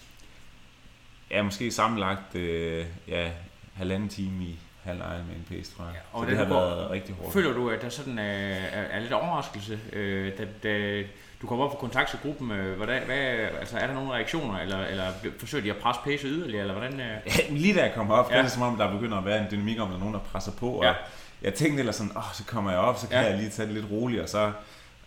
Ja, 1.31 1.43
måske 1.43 1.71
sammenlagt 1.71 2.35
øh, 2.35 2.85
ja, 3.07 3.31
halvanden 3.73 4.09
time 4.09 4.43
i 4.43 4.59
halv 4.87 4.99
Ironman 4.99 5.45
pace, 5.49 5.75
tror 5.75 5.83
jeg. 5.85 5.93
Ja, 5.93 5.99
Ja, 5.99 6.19
og 6.19 6.23
så 6.25 6.29
det 6.29 6.37
har 6.37 6.45
går- 6.45 6.53
været 6.59 6.89
rigtig 6.91 7.15
hårdt. 7.15 7.33
Føler 7.33 7.53
du, 7.53 7.69
at 7.69 7.81
der 7.81 7.89
sådan 7.89 8.19
er, 8.19 8.55
er, 8.91 8.99
lidt 8.99 9.13
overraskelse, 9.13 9.79
øh, 9.93 10.31
da, 10.37 10.45
da 10.63 11.03
du 11.41 11.47
kommer 11.47 11.65
op 11.65 11.71
på 11.71 11.77
kontakt 11.77 12.09
til 12.09 12.19
gruppen? 12.23 12.51
Øh, 12.51 12.77
hvordan, 12.77 13.03
hvad, 13.05 13.17
altså, 13.59 13.77
er 13.77 13.87
der 13.87 13.93
nogle 13.93 14.11
reaktioner, 14.11 14.59
eller, 14.59 14.85
eller 14.85 15.03
forsøger 15.39 15.63
de 15.63 15.69
at 15.69 15.77
presse 15.77 16.01
pace 16.03 16.27
yderligere, 16.27 16.61
eller 16.61 16.73
hvordan? 16.73 16.93
Øh? 16.99 17.07
Ja, 17.25 17.31
lige 17.49 17.73
da 17.75 17.81
jeg 17.83 17.93
kom 17.95 18.11
op, 18.11 18.25
Ja. 18.25 18.29
ja. 18.29 18.33
der 18.33 18.39
er 18.39 18.43
det 18.43 18.51
som 18.51 18.61
om, 18.61 18.77
der 18.77 18.91
begynder 18.91 19.17
at 19.17 19.25
være 19.25 19.39
en 19.41 19.47
dynamik 19.51 19.79
om, 19.79 19.83
at 19.87 19.89
der 19.89 19.95
er 19.95 19.99
nogen, 19.99 20.13
der 20.13 20.19
presser 20.19 20.51
på. 20.59 20.69
Og 20.69 20.83
Ja. 20.83 20.93
Jeg 21.41 21.53
tænkte 21.53 21.79
ellers 21.79 21.95
sådan, 21.95 22.17
åh, 22.17 22.23
så 22.33 22.43
kommer 22.45 22.71
jeg 22.71 22.79
op, 22.79 22.97
så 22.97 23.07
kan 23.07 23.17
Ja. 23.17 23.23
ja. 23.23 23.29
jeg 23.29 23.37
lige 23.37 23.49
tage 23.49 23.65
det 23.65 23.73
lidt 23.75 23.85
roligt, 23.91 24.21
og 24.21 24.29
så 24.29 24.51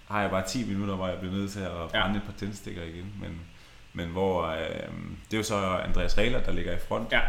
har 0.09 0.21
jeg 0.21 0.31
bare 0.31 0.43
10 0.49 0.65
minutter, 0.69 0.95
hvor 0.95 1.09
jeg 1.09 1.19
bliver 1.19 1.35
nødt 1.35 1.53
til 1.53 1.61
at 1.61 1.71
Ja. 1.95 2.03
brænde 2.03 2.17
et 2.17 2.23
par 2.23 2.33
tændstikker 2.39 2.83
igen. 2.83 3.13
Men, 3.21 3.41
men 3.93 4.07
hvor, 4.09 4.47
øh, 4.47 4.59
det 5.31 5.33
er 5.33 5.37
jo 5.37 5.43
så 5.43 5.57
Andreas 5.85 6.19
Rehler, 6.19 6.41
der 6.41 6.53
ligger 6.53 6.73
i 6.73 6.79
front, 6.89 7.13
Ja, 7.13 7.21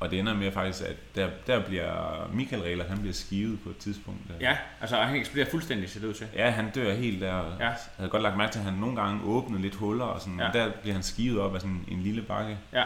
og 0.00 0.10
det 0.10 0.18
ender 0.18 0.34
med 0.34 0.52
faktisk, 0.52 0.84
at 0.84 0.96
der, 1.14 1.28
der 1.46 1.60
bliver 1.60 2.26
Michael 2.32 2.62
Rehler, 2.62 2.84
han 2.84 2.98
bliver 2.98 3.12
skivet 3.14 3.60
på 3.64 3.70
et 3.70 3.76
tidspunkt. 3.78 4.20
Der. 4.28 4.34
ja, 4.40 4.56
altså 4.80 4.96
han 4.96 5.16
eksploderer 5.16 5.50
fuldstændig, 5.50 5.90
ser 5.90 6.00
det 6.00 6.06
ud 6.08 6.14
til. 6.14 6.26
Ja, 6.34 6.50
han 6.50 6.70
dør 6.70 6.94
helt 6.94 7.20
der. 7.20 7.36
Ja. 7.36 7.64
Jeg 7.66 7.76
havde 7.96 8.10
godt 8.10 8.22
lagt 8.22 8.36
mærke 8.36 8.52
til, 8.52 8.58
at 8.58 8.64
han 8.64 8.74
nogle 8.74 8.96
gange 9.02 9.20
åbnede 9.24 9.62
lidt 9.62 9.74
huller, 9.74 10.04
og 10.04 10.20
sådan, 10.20 10.40
Ja. 10.40 10.50
der 10.52 10.70
bliver 10.82 10.94
han 10.94 11.02
skivet 11.02 11.40
op 11.40 11.54
af 11.54 11.60
sådan 11.60 11.84
en 11.88 12.00
lille 12.02 12.22
bakke. 12.22 12.58
Ja, 12.72 12.84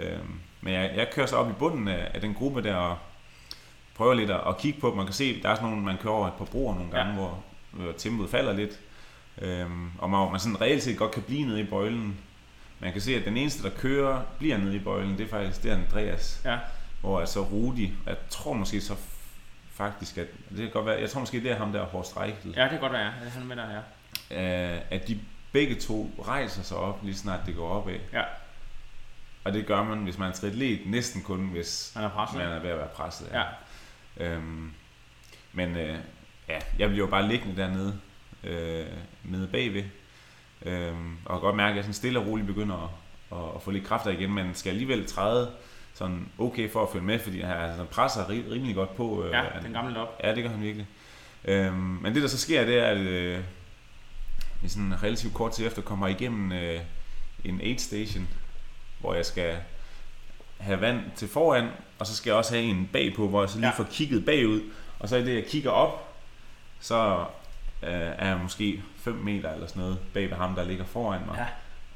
Øhm, 0.00 0.40
men 0.60 0.72
jeg, 0.74 0.92
jeg 0.96 1.10
kører 1.12 1.26
så 1.26 1.36
op 1.36 1.50
i 1.50 1.52
bunden 1.52 1.88
af, 1.88 2.10
af 2.14 2.20
den 2.20 2.34
gruppe 2.34 2.62
der 2.62 2.74
og 2.74 2.98
prøver 3.94 4.14
lidt 4.14 4.30
at, 4.30 4.40
at 4.48 4.58
kigge 4.58 4.80
på. 4.80 4.94
Man 4.94 5.06
kan 5.06 5.14
se, 5.14 5.42
der 5.42 5.48
er 5.48 5.54
sådan 5.54 5.68
nogle, 5.70 5.84
man 5.84 5.96
kører 5.96 6.14
over 6.14 6.26
et 6.26 6.32
par 6.38 6.44
broer 6.44 6.74
nogle 6.74 6.90
gange, 6.90 7.08
ja. 7.12 7.18
hvor, 7.18 7.44
hvor 7.70 7.92
tempoet 7.92 8.30
falder 8.30 8.52
lidt. 8.52 8.80
Øhm, 9.42 9.90
og 9.98 10.10
man, 10.10 10.30
man 10.30 10.40
sådan 10.40 10.60
reelt 10.60 10.82
set 10.82 10.98
godt 10.98 11.10
kan 11.12 11.22
blive 11.22 11.46
nede 11.46 11.60
i 11.60 11.64
bøjlen. 11.64 12.16
Man 12.80 12.92
kan 12.92 13.00
se, 13.00 13.14
at 13.16 13.24
den 13.24 13.36
eneste, 13.36 13.62
der 13.62 13.70
kører, 13.76 14.22
bliver 14.38 14.56
nede 14.58 14.76
i 14.76 14.78
bøjlen, 14.78 15.18
det 15.18 15.24
er 15.24 15.28
faktisk 15.30 15.62
det 15.62 15.70
er 15.70 15.76
Andreas. 15.76 16.40
ja, 16.44 16.58
Hvor 17.00 17.20
altså 17.20 17.40
Rudi, 17.40 17.92
jeg 18.06 18.16
tror 18.30 18.52
måske 18.52 18.80
så 18.80 18.96
faktisk, 19.74 20.18
at 20.18 20.26
det 20.50 20.58
kan 20.58 20.70
godt 20.70 20.86
være, 20.86 21.00
jeg 21.00 21.10
tror 21.10 21.20
måske, 21.20 21.42
det 21.42 21.50
er 21.50 21.56
ham 21.56 21.72
der, 21.72 21.84
Horst 21.84 22.16
Reichel, 22.16 22.54
ja, 22.56 22.62
det 22.62 22.70
kan 22.70 22.80
godt 22.80 22.92
være, 22.92 23.04
ja. 23.04 23.10
han 23.10 23.42
er 23.42 23.46
med 23.46 23.56
der, 23.56 23.82
ja. 24.30 24.74
øh, 24.76 24.80
at 24.90 25.08
de 25.08 25.20
begge 25.52 25.74
to 25.74 26.10
rejser 26.26 26.62
sig 26.62 26.76
op, 26.76 27.00
lige 27.02 27.14
snart 27.16 27.40
det 27.46 27.56
går 27.56 27.68
opad. 27.68 27.98
Ja. 28.12 28.22
Og 29.44 29.52
det 29.52 29.66
gør 29.66 29.82
man, 29.82 29.98
hvis 29.98 30.18
man 30.18 30.28
er 30.30 30.34
triatlet, 30.34 30.80
næsten 30.86 31.22
kun, 31.22 31.48
hvis 31.48 31.92
Han 31.96 32.04
er 32.04 32.08
presset. 32.10 32.38
man 32.38 32.46
er 32.48 32.58
ved 32.58 32.70
at 32.70 32.78
være 32.78 32.88
presset. 32.94 33.28
Ja, 33.32 33.42
Øhm, 34.20 34.72
men 35.52 35.76
øh, 35.76 35.98
ja, 36.48 36.58
jeg 36.78 36.88
bliver 36.88 37.06
jo 37.06 37.10
bare 37.10 37.28
liggende 37.28 37.56
dernede, 37.62 37.98
øh, 38.44 38.86
nede 39.24 39.48
bagved. 39.48 39.84
Øhm, 40.66 41.16
og 41.24 41.34
kan 41.34 41.40
godt 41.40 41.56
mærke, 41.56 41.70
at 41.70 41.76
jeg 41.76 41.84
sådan 41.84 41.94
stille 41.94 42.18
og 42.18 42.26
roligt 42.26 42.46
begynder 42.46 42.74
at, 42.76 43.38
at, 43.38 43.44
at 43.56 43.62
få 43.62 43.70
lidt 43.70 43.84
kræfter 43.84 44.10
igen, 44.10 44.34
men 44.34 44.54
skal 44.54 44.70
alligevel 44.70 45.06
træde 45.06 45.50
sådan 45.94 46.28
okay 46.38 46.70
for 46.70 46.82
at 46.82 46.88
følge 46.92 47.04
med, 47.04 47.18
fordi 47.18 47.40
han 47.40 47.56
altså, 47.56 47.84
presser 47.84 48.24
ri- 48.24 48.52
rimelig 48.52 48.74
godt 48.74 48.96
på. 48.96 49.24
Øh, 49.24 49.32
ja, 49.32 49.42
den 49.62 49.72
gamle 49.72 50.00
op. 50.00 50.20
Ja, 50.24 50.34
det 50.34 50.42
gør 50.42 50.50
han 50.50 50.62
virkelig. 50.62 50.86
Øhm, 51.44 51.74
men 51.74 52.14
det 52.14 52.22
der 52.22 52.28
så 52.28 52.38
sker, 52.38 52.64
det 52.64 52.78
er, 52.78 52.86
at 52.86 52.96
øh, 52.96 53.40
i 54.62 54.68
sådan 54.68 55.02
relativt 55.02 55.34
kort 55.34 55.52
tid 55.52 55.66
efter 55.66 55.82
kommer 55.82 56.06
jeg 56.06 56.20
igennem 56.20 56.52
øh, 56.52 56.80
en 57.44 57.60
aid 57.60 57.78
station, 57.78 58.28
hvor 59.00 59.14
jeg 59.14 59.26
skal 59.26 59.56
have 60.58 60.80
vand 60.80 61.00
til 61.16 61.28
foran, 61.28 61.68
og 61.98 62.06
så 62.06 62.16
skal 62.16 62.30
jeg 62.30 62.36
også 62.36 62.54
have 62.54 62.64
en 62.64 62.88
bagpå, 62.92 63.28
hvor 63.28 63.42
jeg 63.42 63.50
så 63.50 63.58
lige 63.58 63.68
ja. 63.68 63.74
får 63.78 63.84
kigget 63.84 64.24
bagud, 64.24 64.60
og 64.98 65.08
så 65.08 65.16
i 65.16 65.24
det, 65.24 65.34
jeg 65.34 65.46
kigger 65.46 65.70
op, 65.70 66.14
så 66.80 67.24
øh, 67.82 67.90
er 67.92 68.28
jeg 68.28 68.38
måske 68.42 68.82
5 68.96 69.14
meter 69.14 69.52
eller 69.52 69.66
sådan 69.66 69.82
noget 69.82 69.98
bag 70.14 70.30
ved 70.30 70.36
ham, 70.36 70.54
der 70.54 70.64
ligger 70.64 70.84
foran 70.84 71.20
mig. 71.26 71.36
Ja. 71.38 71.46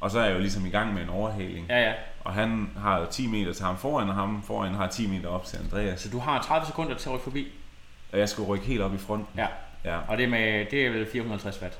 Og 0.00 0.10
så 0.10 0.20
er 0.20 0.24
jeg 0.24 0.34
jo 0.34 0.38
ligesom 0.38 0.66
i 0.66 0.70
gang 0.70 0.94
med 0.94 1.02
en 1.02 1.08
overhaling. 1.08 1.66
Ja, 1.68 1.88
ja. 1.88 1.92
Og 2.24 2.32
han 2.32 2.70
har 2.78 2.98
jo 2.98 3.06
10 3.10 3.26
meter 3.26 3.52
til 3.52 3.64
ham 3.64 3.78
foran, 3.78 4.08
og 4.08 4.14
ham 4.14 4.42
foran 4.46 4.74
har 4.74 4.86
10 4.86 5.06
meter 5.06 5.28
op 5.28 5.44
til 5.44 5.56
Andreas. 5.56 6.00
Så 6.00 6.10
du 6.10 6.18
har 6.18 6.42
30 6.42 6.66
sekunder 6.66 6.96
til 6.96 7.08
at 7.08 7.12
rykke 7.12 7.24
forbi. 7.24 7.48
Og 8.12 8.18
jeg 8.18 8.28
skulle 8.28 8.48
rykke 8.48 8.66
helt 8.66 8.80
op 8.80 8.94
i 8.94 8.98
front. 8.98 9.26
Ja. 9.36 9.46
Ja. 9.84 9.98
Og 10.08 10.16
det 10.16 10.24
er, 10.24 10.28
med, 10.28 10.66
det 10.70 10.86
er 10.86 10.90
vel 10.90 11.06
450 11.12 11.62
watt. 11.62 11.78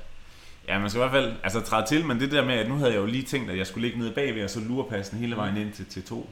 Ja, 0.67 0.79
man 0.79 0.89
skal 0.89 0.97
i 0.97 1.01
hvert 1.01 1.11
fald 1.11 1.33
altså, 1.43 1.61
træde 1.61 1.85
til, 1.87 2.05
men 2.05 2.19
det 2.19 2.31
der 2.31 2.45
med, 2.45 2.53
at 2.53 2.69
nu 2.69 2.75
havde 2.75 2.91
jeg 2.91 2.99
jo 2.99 3.05
lige 3.05 3.23
tænkt, 3.23 3.51
at 3.51 3.57
jeg 3.57 3.67
skulle 3.67 3.87
ligge 3.87 3.99
nede 3.99 4.11
bagved, 4.11 4.43
og 4.43 4.49
så 4.49 4.59
lurepassen 4.59 5.17
hele 5.17 5.35
vejen 5.35 5.57
ind 5.57 5.73
til 5.73 5.83
T2. 5.83 6.15
Mm. 6.15 6.25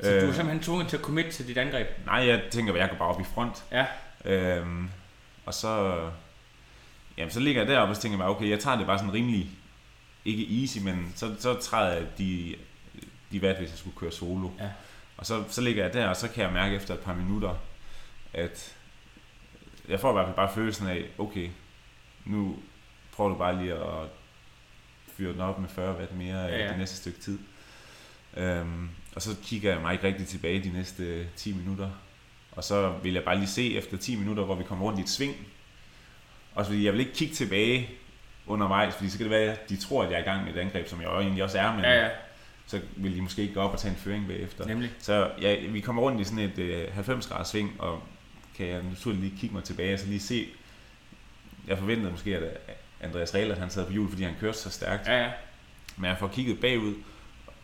Så 0.00 0.14
øh, 0.14 0.22
du 0.22 0.28
er 0.28 0.32
simpelthen 0.32 0.62
tvunget 0.62 0.88
til 0.88 0.96
at 0.96 1.02
commit 1.02 1.26
til 1.26 1.46
dit 1.46 1.58
angreb. 1.58 1.86
Nej, 2.06 2.26
jeg 2.26 2.42
tænker, 2.50 2.72
at 2.72 2.80
jeg 2.80 2.88
går 2.88 2.96
bare 2.96 3.08
op 3.08 3.20
i 3.20 3.24
front. 3.34 3.64
Ja. 3.72 3.86
Øhm, 4.24 4.88
og 5.46 5.54
så, 5.54 6.00
jamen, 7.16 7.30
så 7.30 7.40
ligger 7.40 7.62
jeg 7.62 7.68
deroppe, 7.68 7.92
og 7.92 7.96
så 7.96 8.02
tænker 8.02 8.18
jeg 8.18 8.22
bare, 8.24 8.36
okay, 8.36 8.48
jeg 8.48 8.60
tager 8.60 8.76
det 8.76 8.86
bare 8.86 8.98
sådan 8.98 9.12
rimelig, 9.12 9.50
ikke 10.24 10.60
easy, 10.62 10.78
men 10.78 11.12
så, 11.16 11.34
så 11.38 11.54
træder 11.54 11.92
jeg 11.92 12.06
de, 12.18 12.54
de 13.32 13.40
watt, 13.40 13.58
hvis 13.58 13.70
jeg 13.70 13.78
skulle 13.78 13.96
køre 13.96 14.12
solo. 14.12 14.48
Ja. 14.60 14.68
Og 15.16 15.26
så, 15.26 15.44
så 15.48 15.60
ligger 15.60 15.84
jeg 15.84 15.92
der, 15.92 16.06
og 16.08 16.16
så 16.16 16.28
kan 16.28 16.44
jeg 16.44 16.52
mærke 16.52 16.76
efter 16.76 16.94
et 16.94 17.00
par 17.00 17.14
minutter, 17.14 17.54
at 18.32 18.76
jeg 19.88 20.00
får 20.00 20.10
i 20.10 20.12
hvert 20.12 20.26
fald 20.26 20.36
bare 20.36 20.54
følelsen 20.54 20.86
af, 20.86 21.04
okay, 21.18 21.48
nu 22.24 22.56
prøver 23.12 23.30
du 23.30 23.36
bare 23.36 23.62
lige 23.62 23.74
at 23.74 24.08
fyre 25.16 25.32
den 25.32 25.40
op 25.40 25.58
med 25.58 25.68
40 25.68 25.96
watt 25.98 26.16
mere 26.16 26.38
Ja, 26.38 26.58
ja. 26.58 26.68
det 26.68 26.78
næste 26.78 26.96
stykke 26.96 27.20
tid. 27.20 27.38
Øhm, 28.36 28.88
og 29.14 29.22
så 29.22 29.36
kigger 29.42 29.72
jeg 29.72 29.80
mig 29.80 29.92
ikke 29.92 30.06
rigtig 30.06 30.26
tilbage 30.26 30.62
de 30.64 30.72
næste 30.72 31.28
10 31.36 31.52
minutter. 31.52 31.90
Og 32.52 32.64
så 32.64 32.90
vil 33.02 33.12
jeg 33.12 33.24
bare 33.24 33.36
lige 33.36 33.46
se 33.46 33.76
efter 33.76 33.96
10 33.96 34.16
minutter, 34.16 34.44
hvor 34.44 34.54
vi 34.54 34.64
kommer 34.64 34.84
rundt 34.84 34.98
i 34.98 35.02
et 35.02 35.08
sving. 35.08 35.36
Også 36.54 36.70
fordi 36.70 36.84
jeg 36.84 36.92
vil 36.92 37.00
ikke 37.00 37.12
kigge 37.12 37.34
tilbage 37.34 37.90
undervejs, 38.46 38.94
fordi 38.94 39.10
så 39.10 39.18
kan 39.18 39.24
det 39.24 39.30
være, 39.30 39.52
at 39.52 39.68
de 39.68 39.76
tror, 39.76 40.02
at 40.04 40.10
jeg 40.10 40.16
er 40.18 40.22
i 40.22 40.24
gang 40.26 40.44
med 40.44 40.54
et 40.54 40.58
angreb, 40.58 40.88
som 40.88 41.00
jeg 41.00 41.06
jo 41.08 41.20
egentlig 41.20 41.44
også 41.44 41.58
er, 41.58 41.72
men 41.72 41.80
Ja, 41.84 42.02
ja. 42.04 42.08
så 42.66 42.80
vil 42.96 43.16
de 43.16 43.22
måske 43.22 43.42
ikke 43.42 43.54
gå 43.54 43.60
op 43.60 43.72
og 43.72 43.78
tage 43.78 43.90
en 43.92 43.96
føring 43.98 44.26
bagefter. 44.26 44.66
Nemlig. 44.66 44.90
Så 44.98 45.30
ja, 45.40 45.56
vi 45.68 45.80
kommer 45.80 46.02
rundt 46.02 46.20
i 46.20 46.24
sådan 46.24 46.38
et 46.38 46.58
øh, 46.58 46.94
90 46.94 47.26
graders 47.26 47.48
sving, 47.48 47.76
og 47.78 48.02
kan 48.56 48.66
jeg 48.66 48.82
naturligvis 48.82 49.30
lige 49.30 49.40
kigge 49.40 49.54
mig 49.54 49.64
tilbage 49.64 49.94
og 49.94 49.98
så 50.00 50.06
lige 50.06 50.20
se, 50.20 50.48
jeg 51.68 51.78
forventede 51.78 52.10
måske, 52.10 52.36
at 52.36 52.42
Andreas 53.00 53.34
Rehlert, 53.34 53.58
han 53.58 53.70
sad 53.70 53.86
på 53.86 53.92
hjul, 53.92 54.08
fordi 54.08 54.22
han 54.22 54.34
kørte 54.40 54.58
så 54.58 54.70
stærkt. 54.70 55.06
Ja, 55.06 55.22
ja. 55.22 55.30
Men 55.96 56.08
jeg 56.08 56.16
får 56.18 56.28
kigget 56.28 56.60
bagud, 56.60 56.94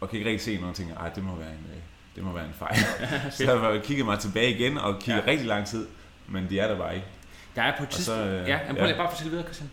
og 0.01 0.11
kan 0.11 0.19
ikke 0.19 0.31
rigtig 0.31 0.45
se 0.45 0.55
noget, 0.57 0.71
og 0.71 0.77
tænker, 0.77 0.95
ej, 0.97 1.09
det 1.09 1.23
må 1.25 1.35
være 1.37 1.51
en, 1.51 1.67
øh, 1.71 1.77
det 2.17 2.25
må 2.25 2.33
være 2.33 2.47
en 2.47 2.53
fejl. 2.59 2.77
så 3.33 3.69
jeg 3.73 3.83
kigget 3.83 4.07
mig 4.07 4.19
tilbage 4.19 4.55
igen, 4.55 4.79
og 4.79 4.99
kigget 5.01 5.23
Ja. 5.27 5.31
rigtig 5.31 5.47
lang 5.47 5.67
tid, 5.67 5.87
men 6.29 6.47
de 6.51 6.59
er 6.59 6.69
der 6.69 6.79
bare 6.79 6.95
ikke. 6.95 7.07
Der 7.57 7.63
er 7.63 7.77
på 7.79 7.83
et 7.83 7.93
så, 7.93 7.97
tidspunkt... 7.97 8.23
øh, 8.23 8.49
ja, 8.49 8.59
men 8.67 8.77
prøv 8.77 8.89
ja. 8.89 8.97
bare 8.97 9.05
at 9.07 9.11
fortælle 9.13 9.31
videre, 9.31 9.45
Christian. 9.45 9.71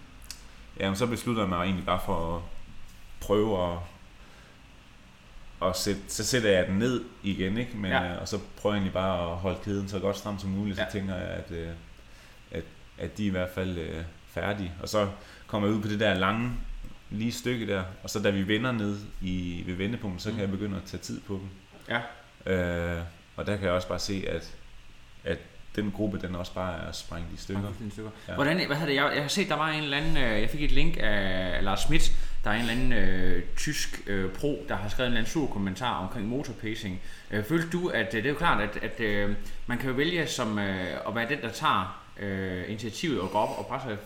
Jamen, 0.80 0.96
så 0.96 1.06
beslutter 1.08 1.42
jeg 1.42 1.50
mig 1.50 1.64
egentlig 1.64 1.86
bare 1.86 2.00
for 2.06 2.36
at 2.36 2.42
prøve 3.22 3.72
at, 3.74 3.78
at 5.68 5.78
sætte, 5.78 6.02
så 6.08 6.26
sætter 6.26 6.50
jeg 6.50 6.68
den 6.68 6.76
ned 6.80 7.04
igen, 7.24 7.58
ikke? 7.58 7.78
Men, 7.78 7.92
Ja. 7.92 8.04
ja. 8.04 8.16
og 8.18 8.28
så 8.28 8.40
prøver 8.58 8.74
jeg 8.76 8.80
egentlig 8.80 8.94
bare 8.94 9.32
at 9.32 9.38
holde 9.38 9.58
kæden 9.64 9.90
så 9.90 10.00
godt 10.00 10.18
stram 10.18 10.40
som 10.40 10.50
muligt, 10.50 10.78
Ja. 10.78 10.86
så 10.86 10.92
tænker 10.92 11.16
jeg, 11.16 11.28
at, 11.28 11.52
øh, 11.52 11.70
at, 12.52 12.64
at 12.98 13.18
de 13.18 13.24
er 13.24 13.28
i 13.28 13.32
hvert 13.32 13.50
fald 13.56 13.78
øh, 13.78 14.04
færdige. 14.28 14.72
Og 14.82 14.90
så 14.90 15.10
kommer 15.48 15.68
jeg 15.68 15.78
ud 15.78 15.82
på 15.82 15.88
det 15.88 16.00
der 16.00 16.14
lange 16.14 16.52
lige 17.10 17.32
stykke 17.32 17.68
der, 17.68 17.84
og 18.04 18.10
så 18.10 18.20
da 18.20 18.30
vi 18.30 18.48
vender 18.48 18.72
ned 18.72 19.00
i, 19.22 19.64
ved 19.66 19.76
vendepunktet, 19.76 20.22
så 20.22 20.30
Mm. 20.30 20.36
kan 20.36 20.42
jeg 20.42 20.52
begynde 20.52 20.78
at 20.78 20.84
tage 20.84 21.02
tid 21.02 21.22
på 21.22 21.34
dem. 21.34 21.50
Ja. 21.90 22.02
Øh, 22.98 23.02
og 23.36 23.46
der 23.48 23.56
kan 23.56 23.66
jeg 23.66 23.74
også 23.74 23.88
bare 23.88 24.00
se, 24.00 24.26
at, 24.30 24.56
at 25.24 25.38
den 25.78 25.92
gruppe, 25.92 26.20
den 26.22 26.36
også 26.36 26.54
bare 26.54 26.88
er 26.88 26.92
sprængt 26.92 27.34
i 27.34 27.38
stykker. 27.38 27.62
Fuldstændig 27.62 27.94
stykker. 27.94 28.12
Ja. 28.28 28.34
Hvordan, 28.34 28.68
hvad 28.68 28.76
havde 28.76 28.92
det, 28.92 28.96
jeg, 28.96 29.12
jeg 29.14 29.22
har 29.22 29.30
set, 29.30 29.50
der 29.50 29.56
var 29.56 29.70
en 29.70 29.84
eller 29.84 29.98
anden, 29.98 30.18
øh, 30.18 30.42
jeg 30.42 30.50
fik 30.50 30.64
et 30.64 30.72
link 30.72 30.98
af 31.00 31.64
Lars 31.64 31.80
Schmidt, 31.80 32.12
der 32.44 32.50
er 32.50 32.56
en 32.56 32.62
eller 32.62 32.74
anden 32.74 32.94
øh, 32.94 33.44
tysk 33.58 34.02
øh, 34.08 34.32
pro, 34.32 34.66
der 34.70 34.76
har 34.76 34.90
skrevet 34.90 35.08
en 35.08 35.14
eller 35.14 35.20
anden 35.20 35.32
sur 35.32 35.48
kommentar 35.48 36.04
omkring 36.04 36.28
motorpacing. 36.28 37.02
Øh, 37.32 37.44
følte 37.44 37.70
du, 37.70 37.88
at 37.88 38.08
øh, 38.08 38.14
det 38.14 38.26
er 38.26 38.30
jo 38.30 38.36
klart, 38.36 38.62
at, 38.62 38.84
at 38.84 39.00
øh, 39.00 39.36
man 39.68 39.78
kan 39.78 39.90
jo 39.90 39.96
vælge 39.96 40.28
som 40.28 40.60
øh, 40.60 40.88
at 41.08 41.16
være 41.16 41.30
den, 41.30 41.42
der 41.42 41.50
tager 41.50 42.04
øh, 42.20 42.64
initiativet 42.70 43.20
og 43.20 43.30
går 43.32 43.40
op 43.40 43.60
og 43.60 43.66
presser, 43.66 43.98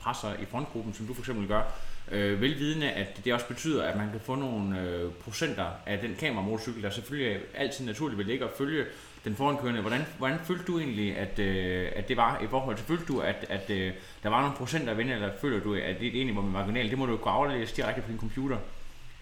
presser 0.00 0.28
i 0.42 0.44
frontgruppen, 0.50 0.94
som 0.94 1.06
du 1.06 1.14
for 1.14 1.22
eksempel 1.22 1.48
gør, 1.48 1.62
øh, 2.10 2.40
velvidende, 2.40 2.90
at 2.90 3.24
det 3.24 3.34
også 3.34 3.46
betyder, 3.46 3.84
at 3.84 3.96
man 3.96 4.10
kan 4.10 4.20
få 4.20 4.34
nogle 4.34 4.80
øh, 4.80 5.10
procenter 5.24 5.66
af 5.86 5.98
den 5.98 6.16
kameramotorcykel, 6.20 6.82
der 6.82 6.90
selvfølgelig 6.90 7.40
altid 7.54 7.86
naturligt 7.86 8.18
vil 8.18 8.26
ligge 8.26 8.44
og 8.44 8.50
følge 8.58 8.84
den 9.24 9.36
forankørende. 9.36 9.80
Hvordan, 9.80 10.06
hvordan 10.18 10.38
følte 10.44 10.64
du 10.64 10.78
egentlig, 10.78 11.16
at, 11.16 11.38
øh, 11.38 11.88
at 11.96 12.08
det 12.08 12.16
var 12.16 12.40
i 12.44 12.46
forhold 12.50 12.76
til, 12.76 12.86
følte 12.86 13.04
du, 13.08 13.20
at, 13.20 13.46
at 13.48 13.70
øh, 13.70 13.92
der 14.22 14.28
var 14.28 14.40
nogle 14.40 14.56
procenter 14.56 14.90
at 14.90 14.98
vinde, 14.98 15.12
eller 15.12 15.30
føler 15.40 15.60
du, 15.60 15.74
at 15.74 16.00
det 16.00 16.06
egentlig 16.08 16.36
var 16.36 16.42
med 16.42 16.50
marginal? 16.52 16.90
Det 16.90 16.98
må 16.98 17.06
du 17.06 17.12
jo 17.12 17.18
kunne 17.18 17.32
aflæse 17.34 17.76
direkte 17.76 18.00
på 18.00 18.08
din 18.10 18.18
computer. 18.18 18.56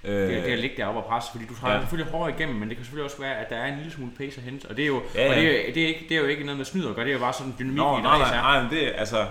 Øh, 0.05 0.13
Det, 0.15 0.29
det 0.29 0.53
at 0.53 0.59
ligge 0.59 0.77
deroppe 0.77 1.01
og 1.01 1.07
presse, 1.07 1.31
fordi 1.33 1.45
du 1.47 1.55
træder 1.55 1.75
ja. 1.75 1.81
Selvfølgelig 1.81 2.13
hårdere 2.13 2.35
igennem, 2.39 2.57
men 2.57 2.69
det 2.69 2.77
kan 2.77 2.85
selvfølgelig 2.85 3.05
også 3.05 3.19
være, 3.23 3.37
at 3.37 3.51
der 3.51 3.57
er 3.57 3.67
en 3.73 3.77
lille 3.77 3.93
smule 3.93 4.13
pace 4.19 4.37
at 4.39 4.43
hente. 4.45 4.67
Og 4.67 4.77
det 4.77 4.83
er 4.83 4.87
jo, 4.87 5.03
Ja, 5.15 5.29
og 5.31 5.35
ja. 5.37 5.41
det 5.41 5.69
er, 5.69 5.73
det 5.75 5.83
er, 5.83 5.87
ikke, 5.89 6.07
det 6.09 6.17
er 6.17 6.21
jo 6.21 6.27
ikke 6.27 6.45
noget 6.45 6.57
med 6.57 6.65
snyd 6.65 6.89
at 6.89 6.95
gøre, 6.95 7.05
det 7.05 7.11
er 7.11 7.15
jo 7.15 7.21
bare 7.21 7.33
sådan 7.33 7.55
dynamik 7.59 7.77
Nå, 7.77 7.99
i 7.99 8.03
nej, 8.03 8.19
nej, 8.19 8.29
er. 8.37 8.43
nej, 8.43 8.63
men 8.63 8.71
det, 8.71 8.89
er- 8.89 8.93
altså, 8.93 9.27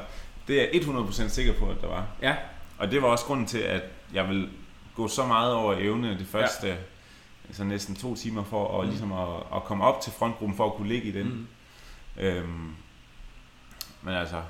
det 0.48 0.62
er 0.62 0.68
jeg 0.74 0.82
100% 0.82 1.30
sikker 1.30 1.54
på, 1.54 1.70
at 1.70 1.82
der 1.82 1.88
var. 1.88 2.06
Ja, 2.22 2.36
Og 2.78 2.92
det 2.92 3.02
var 3.02 3.08
også 3.08 3.26
grunden 3.26 3.46
til, 3.46 3.58
at 3.60 3.82
jeg 4.14 4.30
vil 4.30 4.50
gå 4.96 5.08
så 5.08 5.26
meget 5.26 5.54
over 5.54 5.74
evne 5.80 6.10
det 6.20 6.28
første 6.32 6.68
ja. 6.68 6.74
Så 7.52 7.64
næsten 7.64 7.96
to 7.96 8.16
timer 8.16 8.44
for 8.44 8.80
at, 8.80 8.84
Mm. 8.86 8.90
ligesom 8.90 9.12
at, 9.12 9.28
at 9.56 9.64
komme 9.64 9.84
op 9.84 10.02
til 10.02 10.12
frontgruppen 10.12 10.58
for 10.58 10.66
at 10.66 10.74
kunne 10.74 10.88
ligge 10.88 11.08
i 11.08 11.12
den. 11.12 11.26
Mm. 11.28 11.48
Øhm, 12.24 12.72
men 14.02 14.14
altså, 14.14 14.42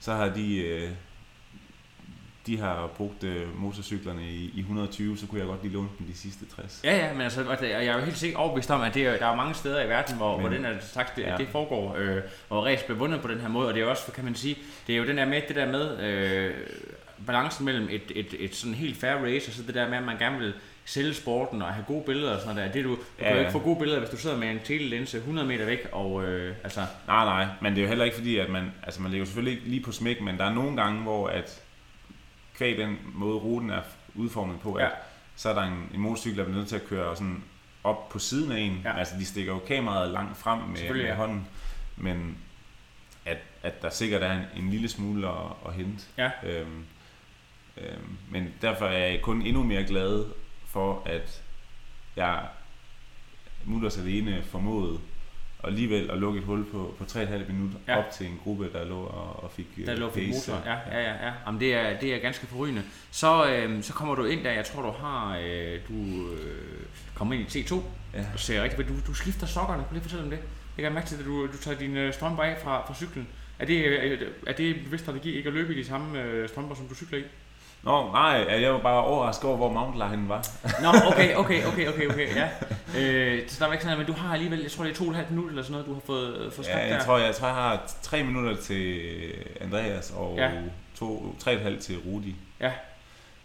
så 0.00 0.14
har 0.14 0.28
de, 0.28 0.56
øh, 0.56 0.90
de 2.46 2.58
har 2.58 2.86
brugt 2.86 3.24
øh, 3.24 3.58
motorcyklerne 3.60 4.22
i, 4.30 4.50
i 4.54 4.58
120, 4.60 5.18
så 5.18 5.26
kunne 5.26 5.38
jeg 5.40 5.46
godt 5.48 5.62
lige 5.62 5.72
låne 5.72 5.88
dem 5.98 6.06
de 6.06 6.14
sidste 6.18 6.44
60. 6.56 6.80
Ja, 6.84 6.96
ja, 7.06 7.12
men 7.12 7.20
altså, 7.22 7.44
og 7.48 7.56
jeg 7.62 7.84
er 7.86 7.94
jo 7.98 8.04
helt 8.04 8.18
sikkert 8.18 8.40
overbevist 8.40 8.70
om, 8.70 8.80
at 8.80 8.94
det 8.94 9.06
er, 9.06 9.16
der 9.18 9.26
er 9.26 9.36
mange 9.36 9.54
steder 9.54 9.82
i 9.84 9.88
verden, 9.88 10.16
hvor, 10.16 10.32
Men- 10.32 10.40
hvor 10.40 10.48
den 10.56 10.64
her 10.64 10.80
slags, 10.80 11.10
det, 11.16 11.22
ja. 11.22 11.36
Det 11.36 11.48
foregår, 11.48 11.94
øh, 11.96 12.22
hvor 12.48 12.64
race 12.66 12.84
bliver 12.84 12.98
vundet 12.98 13.20
på 13.22 13.28
den 13.28 13.40
her 13.40 13.48
måde, 13.48 13.68
og 13.68 13.74
det 13.74 13.80
er 13.80 13.84
jo 13.84 13.90
også, 13.90 14.12
kan 14.12 14.24
man 14.24 14.34
sige, 14.34 14.56
det 14.86 14.92
er 14.94 14.98
jo 14.98 15.06
den 15.06 15.18
der 15.18 15.24
med, 15.24 15.42
det 15.48 15.56
der 15.56 15.66
med 15.72 15.98
øh, 16.00 16.54
balancen 17.26 17.64
mellem 17.64 17.88
et, 17.90 18.02
et, 18.14 18.34
et 18.38 18.54
sådan 18.54 18.74
helt 18.74 18.96
fair 18.96 19.14
race, 19.14 19.50
og 19.50 19.54
så 19.54 19.62
det 19.62 19.74
der 19.74 19.88
med, 19.88 19.98
at 19.98 20.04
man 20.04 20.18
gerne 20.18 20.38
vil 20.38 20.54
sælge 20.88 21.14
sporten 21.14 21.62
og 21.62 21.68
have 21.68 21.84
gode 21.88 22.02
billeder 22.06 22.34
og 22.34 22.40
sådan 22.40 22.54
noget 22.54 22.68
der. 22.68 22.72
Det, 22.72 22.84
du, 22.84 22.90
du 22.90 22.98
Ja, 23.18 23.24
kan 23.24 23.32
jo 23.32 23.38
ikke 23.40 23.52
få 23.52 23.58
gode 23.58 23.78
billeder, 23.78 23.98
hvis 24.00 24.10
du 24.10 24.16
sidder 24.16 24.36
med 24.36 24.50
en 24.50 24.60
telelinse 24.64 25.18
100 25.18 25.48
meter 25.48 25.64
væk, 25.64 25.88
og 25.92 26.24
øh, 26.24 26.56
altså, 26.64 26.80
Nej, 27.06 27.24
nej, 27.24 27.46
men 27.62 27.72
det 27.72 27.78
er 27.78 27.82
jo 27.82 27.88
heller 27.88 28.04
ikke 28.04 28.16
fordi, 28.16 28.38
at 28.38 28.50
man, 28.50 28.72
altså 28.82 29.02
man 29.02 29.10
ligger 29.10 29.24
selvfølgelig 29.26 29.58
ikke 29.58 29.68
lige 29.68 29.82
på 29.82 29.92
smæk, 29.92 30.20
men 30.20 30.38
der 30.38 30.44
er 30.44 30.52
nogle 30.54 30.82
gange, 30.82 31.02
hvor 31.02 31.28
at 31.28 31.62
kvæg 32.56 32.78
den 32.78 32.98
måde 33.14 33.36
ruten 33.36 33.70
er 33.70 33.80
udformet 34.14 34.60
på, 34.60 34.74
at 34.74 34.84
Ja. 34.84 34.90
så 35.36 35.48
er 35.48 35.54
der 35.54 35.62
en, 35.62 35.90
en 35.94 36.00
motorcykel, 36.00 36.38
der 36.38 36.44
bliver 36.44 36.56
nødt 36.58 36.68
til 36.68 36.76
at 36.76 36.86
køre 36.86 37.16
sådan 37.16 37.44
op 37.84 38.08
på 38.08 38.18
siden 38.18 38.52
af 38.52 38.60
en. 38.60 38.80
Ja. 38.84 38.98
Altså 38.98 39.14
de 39.18 39.24
stikker 39.24 39.52
jo 39.52 39.58
kameraet 39.58 40.10
langt 40.10 40.36
frem 40.38 40.58
med, 40.58 40.90
med 40.94 41.00
ja. 41.04 41.14
hånden, 41.14 41.46
men 41.96 42.36
at, 43.24 43.38
at 43.62 43.82
der 43.82 43.90
sikkert 43.90 44.22
er 44.22 44.32
en, 44.32 44.42
en 44.64 44.70
lille 44.70 44.88
smule 44.88 45.28
at, 45.28 45.34
at 45.66 45.74
hente. 45.74 46.04
Ja. 46.18 46.30
Øhm, 46.44 46.84
øhm, 47.76 48.16
men 48.30 48.48
derfor 48.62 48.86
er 48.86 49.06
jeg 49.06 49.20
kun 49.22 49.42
endnu 49.42 49.62
mere 49.62 49.84
glad 49.84 50.24
for, 50.78 51.02
at 51.06 51.42
jeg 52.16 52.40
mutters 53.64 53.98
alene 53.98 54.42
formåede 54.42 54.98
alligevel 55.64 56.10
at 56.10 56.18
lukke 56.18 56.38
et 56.38 56.44
hul 56.44 56.64
på, 56.72 56.94
på 56.98 57.04
3,5 57.04 57.52
minutter 57.52 57.78
Ja. 57.88 57.98
op 57.98 58.10
til 58.10 58.26
en 58.26 58.40
gruppe, 58.44 58.72
der 58.72 58.84
lå 58.84 59.00
og, 59.00 59.44
og 59.44 59.50
fik 59.50 59.66
der 59.86 59.92
øh, 59.92 59.98
lå 59.98 60.08
for 60.08 60.14
pace. 60.14 60.50
motor. 60.50 60.62
Ja, 60.70 60.76
ja, 60.98 61.00
ja. 61.02 61.26
ja. 61.26 61.32
Jamen, 61.46 61.60
det, 61.60 61.74
er, 61.74 61.98
det 62.00 62.14
er 62.14 62.18
ganske 62.18 62.46
forrygende. 62.46 62.82
Så, 63.10 63.50
øh, 63.50 63.82
så 63.82 63.92
kommer 63.92 64.14
du 64.14 64.24
ind 64.24 64.44
der, 64.44 64.52
jeg 64.52 64.64
tror 64.64 64.82
du 64.82 64.90
har, 64.90 65.36
øh, 65.42 65.80
du 65.88 66.28
øh, 66.32 66.86
kommer 67.14 67.34
ind 67.34 67.56
i 67.56 67.60
T2, 67.62 67.74
Ja. 68.14 68.24
og 68.34 68.40
ser 68.40 68.62
rigtig, 68.62 68.88
du, 68.88 68.94
du 69.06 69.14
skifter 69.14 69.46
sokkerne, 69.46 69.78
kan 69.82 69.88
du 69.88 69.94
lige 69.94 70.02
fortælle 70.02 70.24
om 70.24 70.30
det? 70.30 70.38
Jeg 70.76 70.82
kan 70.82 70.92
mærke 70.92 71.06
til, 71.06 71.16
at 71.18 71.24
du, 71.24 71.46
du 71.46 71.56
tager 71.56 71.78
dine 71.78 72.12
strømper 72.12 72.42
af 72.42 72.56
fra, 72.62 72.86
fra 72.86 72.94
cyklen. 72.94 73.28
Er 73.58 73.64
det, 73.66 73.84
øh, 73.84 74.28
er 74.46 74.52
det 74.52 74.70
en 74.78 74.84
bevidst 74.84 75.04
strategi 75.04 75.32
ikke 75.32 75.46
at 75.48 75.54
løbe 75.54 75.74
i 75.74 75.78
de 75.78 75.84
samme 75.84 76.22
øh, 76.22 76.48
strømper, 76.48 76.74
som 76.74 76.88
du 76.88 76.94
cykler 76.94 77.18
i? 77.18 77.22
Nå, 77.82 78.12
nej, 78.12 78.46
jeg 78.62 78.72
var 78.72 78.78
bare 78.78 79.04
overrasket 79.04 79.44
over, 79.44 79.56
hvor 79.56 79.72
Mount 79.72 79.94
Lion 79.96 80.28
var. 80.28 80.46
Nå, 80.82 80.88
okay, 81.12 81.34
okay, 81.34 81.64
okay, 81.64 81.88
okay, 81.88 82.06
okay, 82.08 82.28
ja. 82.36 82.48
Øh, 82.98 83.48
så 83.48 83.56
der 83.60 83.66
var 83.66 83.72
ikke 83.72 83.84
sådan 83.84 83.98
men 83.98 84.06
du 84.06 84.12
har 84.12 84.32
alligevel, 84.34 84.60
jeg 84.60 84.70
tror 84.70 84.84
det 84.84 84.90
er 84.90 84.96
to 84.96 85.04
og 85.04 85.10
et 85.10 85.16
halvt 85.16 85.30
minut 85.30 85.50
eller 85.50 85.62
sådan 85.62 85.72
noget, 85.72 85.86
du 85.86 85.92
har 85.94 86.00
fået, 86.06 86.52
fået 86.52 86.66
skabt 86.66 86.78
Ja, 86.80 86.86
jeg 86.88 86.98
der. 86.98 87.04
tror, 87.04 87.18
jeg, 87.18 87.34
tror, 87.34 87.46
jeg 87.46 87.56
har 87.56 87.92
tre 88.02 88.22
minutter 88.22 88.56
til 88.56 89.00
Andreas 89.60 90.12
og 90.16 90.34
Ja. 90.36 90.50
to, 90.98 91.36
tre 91.38 91.50
og 91.50 91.56
et 91.56 91.62
halvt 91.62 91.80
til 91.82 91.98
Rudi. 92.06 92.36
Ja. 92.60 92.72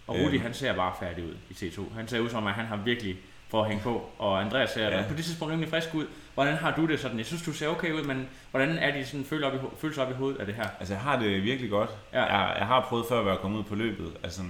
Og 0.07 0.15
Rudi, 0.15 0.35
Øhm. 0.35 0.41
han 0.43 0.53
ser 0.53 0.73
bare 0.73 0.93
færdig 0.99 1.23
ud 1.23 1.33
i 1.49 1.53
T2. 1.53 1.95
Han 1.95 2.07
ser 2.07 2.19
ud 2.19 2.29
som, 2.29 2.47
at 2.47 2.53
han 2.53 2.65
har 2.65 2.75
virkelig 2.75 3.15
for 3.53 3.61
at 3.61 3.67
hænge 3.67 3.83
på. 3.83 4.09
Og 4.17 4.41
Andreas 4.41 4.69
ser 4.69 4.89
ja. 4.89 5.03
På 5.07 5.13
det 5.13 5.25
tidspunkt 5.25 5.51
rimelig 5.51 5.69
frisk 5.69 5.95
ud. 5.95 6.07
Hvordan 6.33 6.55
har 6.55 6.75
du 6.75 6.87
det 6.87 6.99
sådan? 6.99 7.17
Jeg 7.17 7.25
synes, 7.25 7.43
du 7.43 7.53
ser 7.53 7.67
okay 7.67 7.91
ud, 7.91 8.03
men 8.03 8.29
hvordan 8.51 8.77
er 8.77 8.91
de 8.91 9.05
sådan 9.05 9.25
følelser 9.25 9.47
op 9.47 9.55
i, 9.55 9.77
følelser 9.77 10.01
op 10.01 10.11
i 10.11 10.13
hovedet 10.13 10.39
af 10.39 10.45
det 10.45 10.55
her? 10.55 10.67
Altså, 10.79 10.93
jeg 10.93 11.01
har 11.01 11.19
det 11.19 11.43
virkelig 11.43 11.69
godt. 11.69 11.89
Ja. 12.13 12.23
Jeg, 12.23 12.55
jeg 12.57 12.67
har 12.67 12.85
prøvet 12.89 13.05
før 13.09 13.19
at 13.19 13.25
være 13.25 13.37
kommet 13.37 13.59
ud 13.59 13.63
på 13.63 13.75
løbet, 13.75 14.17
altså, 14.23 14.41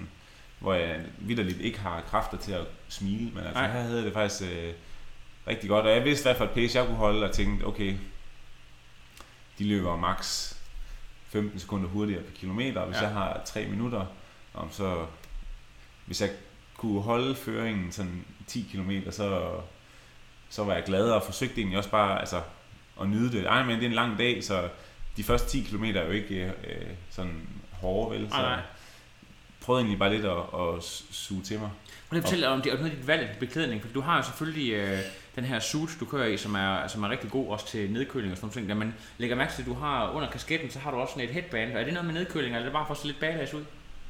hvor 0.60 0.74
jeg 0.74 1.00
vidderligt 1.18 1.62
ikke 1.62 1.80
har 1.80 2.02
kræfter 2.02 2.38
til 2.38 2.52
at 2.52 2.66
smile, 2.88 3.32
men 3.34 3.38
altså, 3.38 3.54
Nej. 3.54 3.72
her 3.72 3.82
havde 3.82 4.06
det 4.06 4.14
faktisk 4.14 4.51
øh, 4.51 4.74
rigtig 5.47 5.70
godt. 5.70 5.86
Og 5.86 5.91
jeg 5.91 6.06
vidste, 6.06 6.26
hvad 6.26 6.36
for 6.36 6.43
et 6.43 6.51
pace 6.51 6.78
jeg 6.78 6.88
kunne 6.88 6.97
holde, 6.97 7.26
og 7.26 7.32
tænkte, 7.32 7.64
okay, 7.64 7.95
de 9.60 9.64
løber 9.64 9.95
max 9.95 10.54
15 11.28 11.60
sekunder 11.60 11.89
hurtigere 11.89 12.24
per 12.24 12.36
kilometer, 12.36 12.86
hvis 12.86 12.97
ja. 12.97 13.01
jeg 13.01 13.12
har 13.12 13.41
3 13.45 13.66
minutter, 13.66 14.06
om 14.54 14.72
så 14.72 15.06
hvis 16.06 16.22
jeg 16.22 16.30
kunne 16.78 17.01
holde 17.01 17.36
føringen 17.36 17.91
sådan 17.91 18.26
10 18.48 18.68
km, 18.72 18.91
så, 19.12 19.52
så 20.50 20.64
var 20.64 20.74
jeg 20.74 20.84
glad 20.84 21.10
og 21.10 21.24
forsøgte 21.24 21.58
egentlig 21.58 21.78
også 21.78 21.89
bare 21.89 22.20
altså, 22.20 22.41
at 23.02 23.10
nyde 23.10 23.32
det. 23.32 23.46
Ej, 23.46 23.64
men 23.64 23.76
det 23.76 23.84
er 23.84 23.88
en 23.88 23.94
lang 23.94 24.18
dag, 24.18 24.44
så 24.44 24.70
de 25.18 25.24
første 25.24 25.50
10 25.50 25.62
km 25.62 25.84
er 25.84 26.06
jo 26.06 26.12
ikke 26.12 26.44
øh, 26.44 26.88
sådan 27.10 27.48
hårde, 27.72 28.20
vel? 28.20 28.30
Så 28.30 28.36
Nej, 28.36 28.41
nej. 28.41 28.52
jeg 28.52 28.64
prøvede 29.62 29.82
egentlig 29.82 30.00
bare 30.00 30.14
lidt 30.14 30.26
at, 30.26 30.38
at 30.38 30.84
suge 31.12 31.41
til 31.41 31.60
mig. 31.60 31.70
Lige 32.12 32.20
at 32.20 32.24
fortælle 32.24 32.48
om 32.48 32.62
det, 32.62 32.72
og 32.72 32.78
noget 32.78 32.91
af 32.91 32.98
dit 32.98 33.08
valg 33.08 33.30
af 33.30 33.38
beklædning, 33.39 33.82
for 33.82 33.94
du 33.94 34.02
har 34.02 34.18
jo 34.18 34.24
selvfølgelig 34.24 34.74
øh, 34.74 35.00
den 35.36 35.44
her 35.44 35.60
suit, 35.60 35.89
du 36.00 36.06
kører 36.06 36.28
i, 36.28 36.38
som 36.38 36.56
er, 36.56 36.88
som 36.88 37.04
er 37.04 37.10
rigtig 37.10 37.32
god 37.32 37.48
også 37.48 37.68
til 37.68 37.91
nedkøling 37.91 38.32
og 38.32 38.38
sådan 38.38 38.52
noget. 38.56 38.70
Da 38.70 38.74
man 38.74 38.94
lægger 39.18 39.36
mærke 39.36 39.54
til, 39.54 39.62
at 39.62 39.68
du 39.68 39.74
har 39.74 40.12
under 40.12 40.30
kasketten, 40.30 40.70
så 40.70 40.80
har 40.80 40.91
du 40.91 40.98
også 40.98 41.14
sådan 41.14 41.28
et 41.30 41.34
headband. 41.34 41.72
Er 41.72 41.84
det 41.84 41.94
noget 41.94 42.06
med 42.06 42.14
nedkøling, 42.14 42.56
eller 42.56 42.60
er 42.60 42.64
det 42.64 42.74
bare 42.74 42.86
for 42.86 42.94
at 42.94 43.00
se 43.00 43.06
lidt 43.06 43.20
badass 43.20 43.54
ud? 43.54 43.64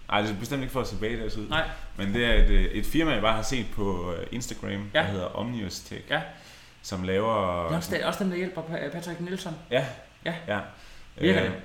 Ej, 0.09 0.21
det 0.21 0.29
er 0.31 0.39
bestemt 0.39 0.61
ikke 0.61 0.71
for 0.73 0.81
at 0.81 0.87
se 0.87 0.95
badass 0.99 1.37
ud. 1.37 1.49
Nej. 1.49 1.69
Men 1.97 2.13
det 2.13 2.25
er 2.25 2.33
et, 2.33 2.49
øh, 2.49 2.63
et 2.65 2.85
firma, 2.85 3.11
jeg 3.11 3.21
bare 3.21 3.35
har 3.35 3.41
set 3.41 3.65
på 3.75 4.13
øh, 4.13 4.27
Instagram, 4.31 4.71
Ja. 4.93 4.99
der 4.99 5.03
hedder 5.03 5.25
Omnius 5.25 5.79
Tech, 5.79 6.01
Ja. 6.09 6.21
som 6.81 7.03
laver... 7.03 7.63
Det 7.63 7.71
er 7.71 7.75
også, 7.77 7.95
det, 7.95 8.03
også 8.05 8.23
dem, 8.23 8.29
der 8.31 8.37
hjælper 8.37 8.61
Pa- 8.61 8.89
Patrick 8.91 9.19
Nielsen. 9.19 9.51
Ja. 9.71 9.85
Ja. 10.25 10.33
ja. 10.47 10.59
Virker 11.19 11.39
Øh, 11.43 11.49
det? 11.51 11.55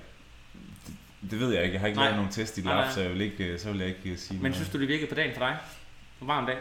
det? 1.23 1.31
Det 1.31 1.41
ved 1.41 1.55
jeg 1.55 1.63
ikke. 1.63 1.73
Jeg 1.75 1.81
har 1.81 1.87
ikke 1.87 1.97
Nej. 1.99 2.05
lavet 2.07 2.17
nogen 2.17 2.33
test 2.33 2.59
i 2.59 2.63
Nej, 2.63 2.75
nej. 2.75 2.91
så 2.91 3.01
jeg 3.01 3.11
vil 3.11 3.21
ikke, 3.21 3.45
øh, 3.45 3.59
så 3.59 3.71
vil 3.71 3.79
jeg 3.81 3.89
ikke 3.89 4.17
sige 4.17 4.35
Men 4.37 4.43
noget. 4.43 4.55
synes 4.57 4.69
du, 4.69 4.81
det 4.81 4.89
virkede 4.89 5.07
på 5.09 5.15
dagen 5.15 5.33
for 5.37 5.41
dig? 5.41 5.57
På 6.19 6.25
varm 6.25 6.47
dag? 6.47 6.57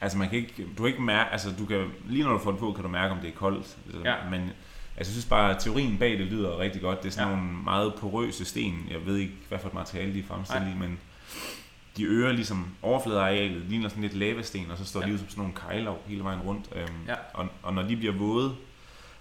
Altså 0.00 0.18
man 0.18 0.28
kan 0.28 0.38
ikke, 0.38 0.54
du 0.78 0.82
kan 0.82 0.86
ikke 0.86 1.02
mærke, 1.02 1.30
altså 1.32 1.48
du 1.58 1.66
kan, 1.66 1.90
lige 2.04 2.24
når 2.24 2.32
du 2.32 2.38
får 2.38 2.50
det 2.50 2.60
på, 2.60 2.72
kan 2.72 2.82
du 2.82 2.88
mærke, 2.88 3.12
om 3.14 3.18
det 3.20 3.28
er 3.28 3.34
koldt. 3.34 3.76
Altså, 3.86 4.00
Ja. 4.04 4.14
Men 4.30 4.50
altså, 4.96 5.10
jeg 5.10 5.14
synes 5.14 5.24
bare, 5.26 5.50
at 5.54 5.62
teorien 5.62 5.98
bag 5.98 6.10
det 6.18 6.26
lyder 6.26 6.58
rigtig 6.58 6.82
godt. 6.82 7.02
Det 7.02 7.08
er 7.08 7.12
sådan 7.12 7.28
Ja. 7.28 7.36
nogle 7.36 7.52
meget 7.52 7.94
porøse 7.94 8.44
sten. 8.44 8.86
Jeg 8.90 9.06
ved 9.06 9.16
ikke, 9.16 9.32
hvad 9.48 9.58
for 9.58 9.68
et 9.68 9.74
materiale 9.74 10.14
de 10.14 10.18
er 10.18 10.24
fremstillet 10.24 10.72
i, 10.74 10.78
men 10.78 10.98
de 11.96 12.02
øger 12.04 12.32
ligesom 12.32 12.68
overfladearealet, 12.82 13.62
ligner 13.62 13.88
sådan 13.88 14.02
lidt 14.02 14.14
lavasten, 14.14 14.70
og 14.70 14.78
så 14.78 14.84
står 14.84 15.00
Ja. 15.00 15.06
de 15.06 15.12
ud 15.12 15.18
som 15.18 15.28
sådan 15.28 15.40
nogle 15.42 15.54
kejler 15.56 15.94
hele 16.06 16.24
vejen 16.24 16.40
rundt. 16.40 16.66
Øhm, 16.74 16.88
Ja. 17.08 17.14
og, 17.34 17.48
og 17.62 17.74
når 17.74 17.82
de 17.82 17.96
bliver 17.96 18.12
våde, 18.14 18.56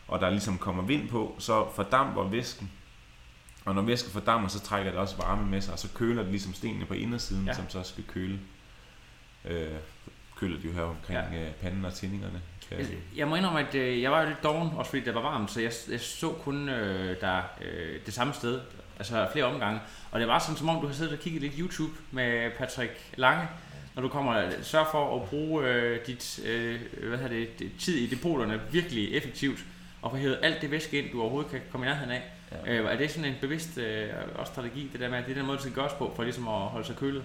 og 0.07 0.19
der 0.19 0.29
ligesom 0.29 0.57
kommer 0.57 0.83
vind 0.83 1.09
på, 1.09 1.35
så 1.39 1.65
fordamper 1.75 2.23
væsken. 2.23 2.71
Og 3.65 3.75
når 3.75 3.81
væsken 3.81 4.11
fordamper, 4.11 4.47
så 4.47 4.59
trækker 4.59 4.91
det 4.91 4.99
også 4.99 5.17
varme 5.17 5.45
med 5.47 5.61
sig, 5.61 5.73
og 5.73 5.79
så 5.79 5.87
køler 5.93 6.21
det 6.21 6.31
ligesom 6.31 6.53
stenene 6.53 6.85
på 6.85 6.93
indersiden, 6.93 7.45
Ja. 7.45 7.53
som 7.53 7.69
så 7.69 7.83
skal 7.83 8.03
køle. 8.03 8.39
Øh, 9.45 9.67
køler 10.35 10.59
de 10.61 10.67
jo 10.67 10.73
her 10.73 10.81
omkring 10.81 11.19
Ja. 11.33 11.43
ja. 11.45 11.49
panden 11.61 11.85
og 11.85 11.93
tændingerne. 11.93 12.41
Jeg, 12.71 12.85
jeg 13.15 13.27
må 13.27 13.35
indrømme, 13.35 13.67
at 13.67 13.75
øh, 13.75 14.01
jeg 14.01 14.11
var 14.11 14.21
jo 14.21 14.27
lidt 14.27 14.43
doven, 14.43 14.69
også 14.75 14.89
fordi 14.89 15.03
det 15.03 15.15
var 15.15 15.21
varmt, 15.21 15.51
så 15.51 15.61
jeg, 15.61 15.71
jeg 15.91 15.99
så 15.99 16.29
kun 16.29 16.69
øh, 16.69 17.21
der 17.21 17.41
øh, 17.61 17.99
det 18.05 18.13
samme 18.13 18.33
sted, 18.33 18.59
altså 18.97 19.27
flere 19.31 19.45
omgange. 19.45 19.79
Og 20.11 20.19
det 20.19 20.27
var 20.27 20.39
sådan, 20.39 20.57
som 20.57 20.69
om 20.69 20.81
du 20.81 20.87
har 20.87 20.93
siddet 20.93 21.13
og 21.13 21.19
kigget 21.19 21.41
lidt 21.41 21.53
YouTube 21.57 21.91
med 22.11 22.51
Patrick 22.57 22.91
Lange, 23.15 23.47
når 23.95 24.01
du 24.01 24.07
kommer 24.07 24.41
sørg 24.61 24.87
for 24.91 25.15
at 25.15 25.29
bruge 25.29 25.67
øh, 25.67 26.07
dit 26.07 26.39
øh, 26.45 26.79
hvad 27.07 27.17
hedder 27.17 27.35
det, 27.35 27.59
det, 27.59 27.71
tid 27.79 27.95
i 27.97 28.15
depoterne 28.15 28.61
virkelig 28.71 29.13
effektivt, 29.13 29.59
og 30.01 30.11
få 30.11 30.17
hævet 30.17 30.39
alt 30.41 30.61
det 30.61 30.71
væske 30.71 31.01
ind, 31.01 31.11
du 31.11 31.21
overhovedet 31.21 31.51
kan 31.51 31.61
komme 31.71 31.85
i 31.85 31.89
nærheden 31.89 32.11
af. 32.11 32.23
Ja. 32.65 32.73
Øh, 32.73 32.91
er 32.91 32.97
det 32.97 33.11
sådan 33.11 33.29
en 33.29 33.35
bevidst 33.41 33.77
øh, 33.77 34.09
også 34.35 34.51
strategi, 34.51 34.89
det 34.91 34.99
der 34.99 35.09
med, 35.09 35.17
at 35.17 35.25
det 35.25 35.31
er 35.31 35.35
den 35.35 35.45
måde, 35.45 35.57
det 35.57 35.63
skal 35.63 35.75
gøres 35.75 35.93
på, 35.93 36.13
for 36.15 36.23
ligesom 36.23 36.47
at 36.47 36.53
holde 36.53 36.87
sig 36.87 36.95
kølet? 36.95 37.23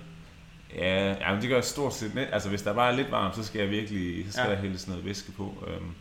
Ja, 0.76 1.08
ja 1.12 1.32
men 1.32 1.40
det 1.40 1.48
gør 1.48 1.56
jeg 1.56 1.64
stort 1.64 1.94
set. 1.94 2.14
net- 2.14 2.28
Altså 2.32 2.48
hvis 2.48 2.62
der 2.62 2.74
bare 2.74 2.92
er 2.92 2.96
lidt 2.96 3.10
varmt, 3.10 3.36
så 3.36 3.44
skal 3.44 3.60
jeg 3.60 3.70
virkelig, 3.70 4.26
så 4.26 4.32
skal 4.32 4.44
Ja. 4.44 4.50
der 4.50 4.56
hældes 4.60 4.88
noget 4.88 5.04
væske 5.04 5.32
på. 5.32 5.64
Øhm, 5.66 5.94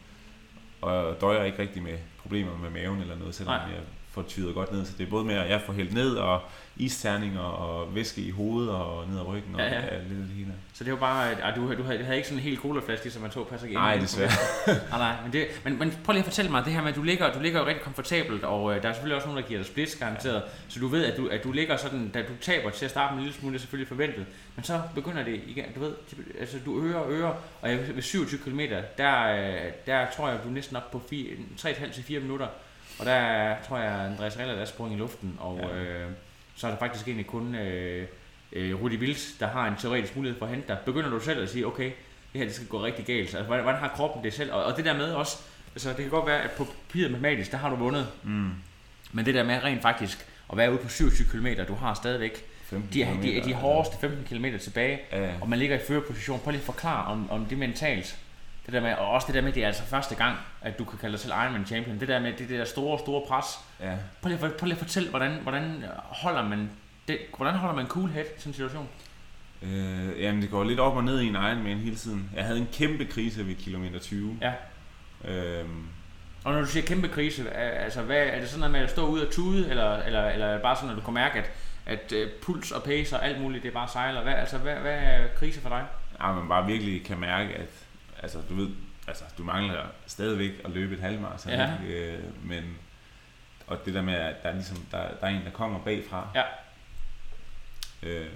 og 0.82 1.18
døjer 1.22 1.44
ikke 1.44 1.60
rigtig 1.60 1.84
med 1.84 1.98
problemer 2.22 2.58
med 2.58 2.70
maven 2.70 3.02
eller 3.02 3.18
noget, 3.18 3.36
selvom 3.36 3.56
Nej. 3.56 3.66
jeg 3.72 3.80
får 4.12 4.22
tyret 4.22 4.54
godt 4.56 4.72
ned. 4.72 4.86
Så 4.86 4.92
det 4.98 5.06
er 5.06 5.10
både 5.10 5.26
med, 5.26 5.36
at 5.36 5.50
jeg 5.50 5.62
får 5.66 5.74
hældt 5.74 5.94
ned, 5.94 6.16
og 6.16 6.42
isterninger, 6.78 7.40
og 7.42 7.96
væske 7.96 8.22
i 8.22 8.30
hovedet, 8.32 8.70
og 8.72 9.08
ned 9.08 9.20
ad 9.20 9.28
ryggen, 9.28 9.56
og 9.56 9.62
Ja, 9.62 9.66
ja, 9.68 9.74
ja. 9.74 9.86
ja. 9.86 9.96
Ja, 9.96 10.00
lidt 10.02 10.20
det 10.20 10.36
hele. 10.36 10.54
Så 10.74 10.84
det 10.84 10.94
var 10.94 11.00
bare, 11.00 11.32
at 11.32 11.56
du, 11.56 11.62
du, 11.62 11.68
havde, 11.84 12.00
du 12.00 12.04
havde 12.04 12.16
ikke 12.16 12.28
sådan 12.28 12.40
en 12.40 12.44
helt 12.44 12.60
colaflaske, 12.60 13.12
som 13.12 13.22
man 13.22 13.32
så 13.32 13.44
Patrick 13.44 13.74
Nej, 13.74 13.94
ind 13.94 14.02
i. 14.02 14.06
desværre. 14.06 14.32
nej, 14.68 14.78
nej, 15.00 15.16
men, 15.24 15.34
det, 15.34 15.48
men, 15.64 15.80
men 15.80 15.94
prøv 16.04 16.14
lige 16.14 16.20
at 16.20 16.26
fortælle 16.26 16.52
mig 16.52 16.66
det 16.66 16.74
her 16.74 16.82
med, 16.82 16.90
at 16.90 16.96
du 16.96 17.04
ligger, 17.04 17.34
du 17.34 17.40
ligger 17.40 17.60
jo 17.60 17.66
rigtig 17.66 17.84
komfortabelt, 17.84 18.44
og 18.44 18.76
øh, 18.76 18.82
der 18.84 18.90
er 18.90 18.94
selvfølgelig 18.94 19.16
også 19.16 19.28
nogen, 19.28 19.42
der 19.44 19.48
giver 19.48 19.60
dig 19.60 19.68
splits 19.68 19.96
garanteret, 19.96 20.44
så 20.70 20.80
du 20.80 20.88
ved, 20.88 21.06
at 21.06 21.18
du, 21.18 21.28
at 21.28 21.44
du 21.44 21.52
ligger 21.52 21.78
sådan, 21.78 22.10
da 22.10 22.22
du 22.22 22.34
taber 22.42 22.70
til 22.70 22.86
at 22.86 22.92
starte 22.92 23.14
med 23.16 23.20
en 23.22 23.26
lille 23.28 23.40
smule, 23.40 23.54
det 23.54 23.58
er 23.58 23.62
selvfølgelig 23.62 23.88
forventet, 23.88 24.26
men 24.56 24.64
så 24.64 24.82
begynder 24.96 25.24
det 25.24 25.42
igen, 25.48 25.66
du 25.76 25.80
ved, 25.80 25.94
altså 26.40 26.58
du 26.66 26.82
øger 26.84 26.98
og 26.98 27.12
øger, 27.12 27.34
og 27.62 27.70
ved 27.96 28.02
27 28.02 28.40
km, 28.40 28.60
der, 28.98 29.32
øh, 29.32 29.72
der 29.86 30.06
tror 30.16 30.30
jeg, 30.30 30.40
du 30.44 30.50
er 30.50 30.54
næsten 30.54 30.76
op 30.76 30.92
på 30.92 31.02
3,5 31.12 31.92
til 31.94 32.04
4 32.04 32.20
minutter, 32.20 32.48
og 33.00 33.06
der 33.06 33.56
tror 33.68 33.78
jeg, 33.78 33.92
Andreas 34.06 34.40
Reller, 34.40 34.54
der 34.54 34.62
er 34.62 34.66
sprunget 34.66 34.96
i 34.96 35.00
luften, 35.00 35.38
og 35.40 35.60
Ja. 35.64 35.76
øh, 35.78 36.08
så 36.56 36.68
er 36.68 36.72
der 36.72 36.78
faktisk 36.78 37.08
egentlig 37.08 37.28
kun 37.28 37.56
øh, 37.56 38.08
øh, 38.54 38.82
Rudi 38.82 38.96
Vils, 38.96 39.34
der 39.40 39.48
har 39.48 39.68
en 39.68 39.76
teoretisk 39.76 40.16
mulighed 40.16 40.40
for 40.40 40.46
at 40.46 40.52
hente 40.52 40.68
dig. 40.68 40.78
Begynder 40.86 41.10
du 41.10 41.20
selv 41.20 41.44
at 41.44 41.50
sige, 41.50 41.68
okay, 41.68 41.86
det 42.34 42.40
her 42.40 42.44
det 42.46 42.56
skal 42.56 42.68
gå 42.68 42.84
rigtig 42.84 43.06
galt. 43.06 43.20
Altså, 43.20 43.44
hvordan, 43.44 43.64
hvordan 43.64 43.80
har 43.82 43.88
kroppen 43.88 44.24
det 44.24 44.34
selv? 44.34 44.54
Og, 44.54 44.64
og 44.64 44.78
det 44.78 44.86
der 44.86 44.94
med 44.98 45.12
også, 45.14 45.38
altså 45.76 45.90
det 45.90 45.98
kan 45.98 46.10
godt 46.10 46.26
være, 46.28 46.42
at 46.42 46.52
på 46.52 46.64
papiret 46.88 47.12
matematisk, 47.12 47.52
der 47.52 47.58
har 47.58 47.70
du 47.70 47.76
vundet. 47.76 48.08
Mm. 48.24 48.50
Men 49.12 49.26
det 49.26 49.34
der 49.34 49.44
med 49.44 49.64
rent 49.64 49.82
faktisk 49.82 50.26
at 50.52 50.58
være 50.58 50.72
ude 50.72 50.78
på 50.80 50.90
27 50.90 51.28
km, 51.28 51.48
du 51.68 51.76
har 51.76 51.94
stadigvæk 51.94 52.46
15 52.64 52.94
de, 52.94 53.28
de, 53.28 53.42
de, 53.42 53.44
de 53.44 53.54
hårdeste 53.54 53.98
15 54.02 54.24
km 54.38 54.46
tilbage, 54.62 55.00
Ja, 55.12 55.32
og 55.42 55.50
man 55.50 55.60
ligger 55.60 55.76
i 55.76 55.80
førerposition. 55.88 56.40
Prøv 56.40 56.52
lige 56.52 56.60
at 56.62 56.66
forklare 56.66 57.06
om, 57.06 57.32
om 57.32 57.46
det 57.46 57.58
mentalt. 57.58 58.18
Det 58.70 58.76
der 58.76 58.82
med, 58.82 58.94
og 58.94 59.08
også 59.10 59.28
det 59.28 59.36
der 59.36 59.42
med, 59.42 59.52
det 59.54 59.64
er 59.64 59.68
altså 59.68 59.84
første 59.84 60.16
gang, 60.16 60.38
at 60.62 60.80
du 60.80 60.84
kan 60.86 61.00
kalde 61.00 61.12
dig 61.12 61.20
selv 61.20 61.34
Ironman 61.44 61.66
Champion. 61.66 62.00
Det 62.00 62.08
der 62.08 62.20
med, 62.20 62.34
det 62.34 62.50
der 62.50 62.66
store, 62.66 63.00
store 63.00 63.22
pres. 63.28 63.46
ja. 63.80 63.94
Prøv 64.22 64.30
lige, 64.30 64.46
at- 64.46 64.54
prøv 64.54 64.66
lige 64.66 64.74
at 64.76 64.80
fortælle, 64.80 65.10
hvordan, 65.10 65.32
hvordan 65.44 65.84
holder 65.96 66.44
man 66.48 66.70
det, 67.08 67.18
hvordan 67.38 67.54
holder 67.54 67.76
man 67.76 67.88
cool 67.88 68.10
head 68.10 68.24
i 68.26 68.40
sådan 68.40 68.50
en 68.50 68.54
situation? 68.54 68.90
Øh, 69.62 70.22
jamen, 70.22 70.42
det 70.42 70.50
går 70.52 70.64
lidt 70.64 70.80
op 70.80 70.96
og 70.96 71.04
ned 71.04 71.20
i 71.22 71.28
en 71.28 71.36
Ironman 71.36 71.78
hele 71.78 71.96
tiden. 71.96 72.30
Jeg 72.36 72.46
havde 72.46 72.60
en 72.60 72.68
kæmpe 72.74 73.06
krise 73.06 73.48
ved 73.48 73.56
kilometer 73.56 74.00
20. 74.00 74.38
Ja. 74.42 74.54
Øhm, 75.26 75.86
Og 76.44 76.54
når 76.54 76.60
du 76.62 76.66
siger 76.68 76.86
kæmpe 76.86 77.08
krise, 77.08 77.52
altså 77.54 78.02
hvad, 78.02 78.18
er 78.18 78.40
det 78.40 78.50
sådan 78.50 78.60
noget 78.60 78.72
med 78.72 78.80
at 78.80 78.90
stå 78.90 79.06
ud 79.08 79.20
og 79.20 79.32
tude, 79.32 79.70
eller, 79.70 79.98
eller, 79.98 80.30
eller 80.30 80.46
er 80.46 80.54
det 80.54 80.62
bare 80.62 80.76
sådan, 80.76 80.90
at 80.90 80.96
du 80.96 81.02
kan 81.02 81.14
mærke, 81.14 81.40
at, 81.40 81.52
at 81.86 82.12
øh, 82.12 82.30
puls 82.42 82.72
og 82.72 82.84
pace 82.84 83.16
og 83.16 83.26
alt 83.26 83.42
muligt, 83.42 83.64
det 83.64 83.70
er 83.70 83.74
bare 83.74 83.88
sejler? 83.88 84.24
Hvad, 84.24 84.34
altså, 84.34 84.58
hvad, 84.58 84.76
hvad 84.76 84.92
er 85.02 85.28
krise 85.40 85.62
for 85.62 85.70
dig? 85.70 85.84
Ja, 86.22 86.32
man 86.34 86.48
bare 86.48 86.66
virkelig 86.66 87.06
kan 87.06 87.20
mærke, 87.20 87.54
at 87.54 87.79
altså, 88.20 88.42
du 88.50 88.56
ved, 88.56 88.70
altså, 89.08 89.24
du 89.38 89.44
mangler 89.44 89.86
stadigvæk 90.08 90.52
at 90.66 90.72
løbe 90.72 90.96
et 90.96 91.02
halvmarathon. 91.02 91.54
Ja. 91.54 91.78
Øh, 91.86 92.46
men, 92.46 92.78
og 93.68 93.86
det 93.86 93.94
der 93.94 94.02
med, 94.02 94.14
at 94.14 94.44
der 94.44 94.50
er, 94.50 94.54
ligesom, 94.54 94.78
der, 94.92 94.98
der 94.98 95.28
er 95.28 95.30
en, 95.30 95.46
der 95.46 95.52
kommer 95.52 95.80
bagfra. 95.80 96.28
Ja. 96.36 96.44
Øh, 98.04 98.30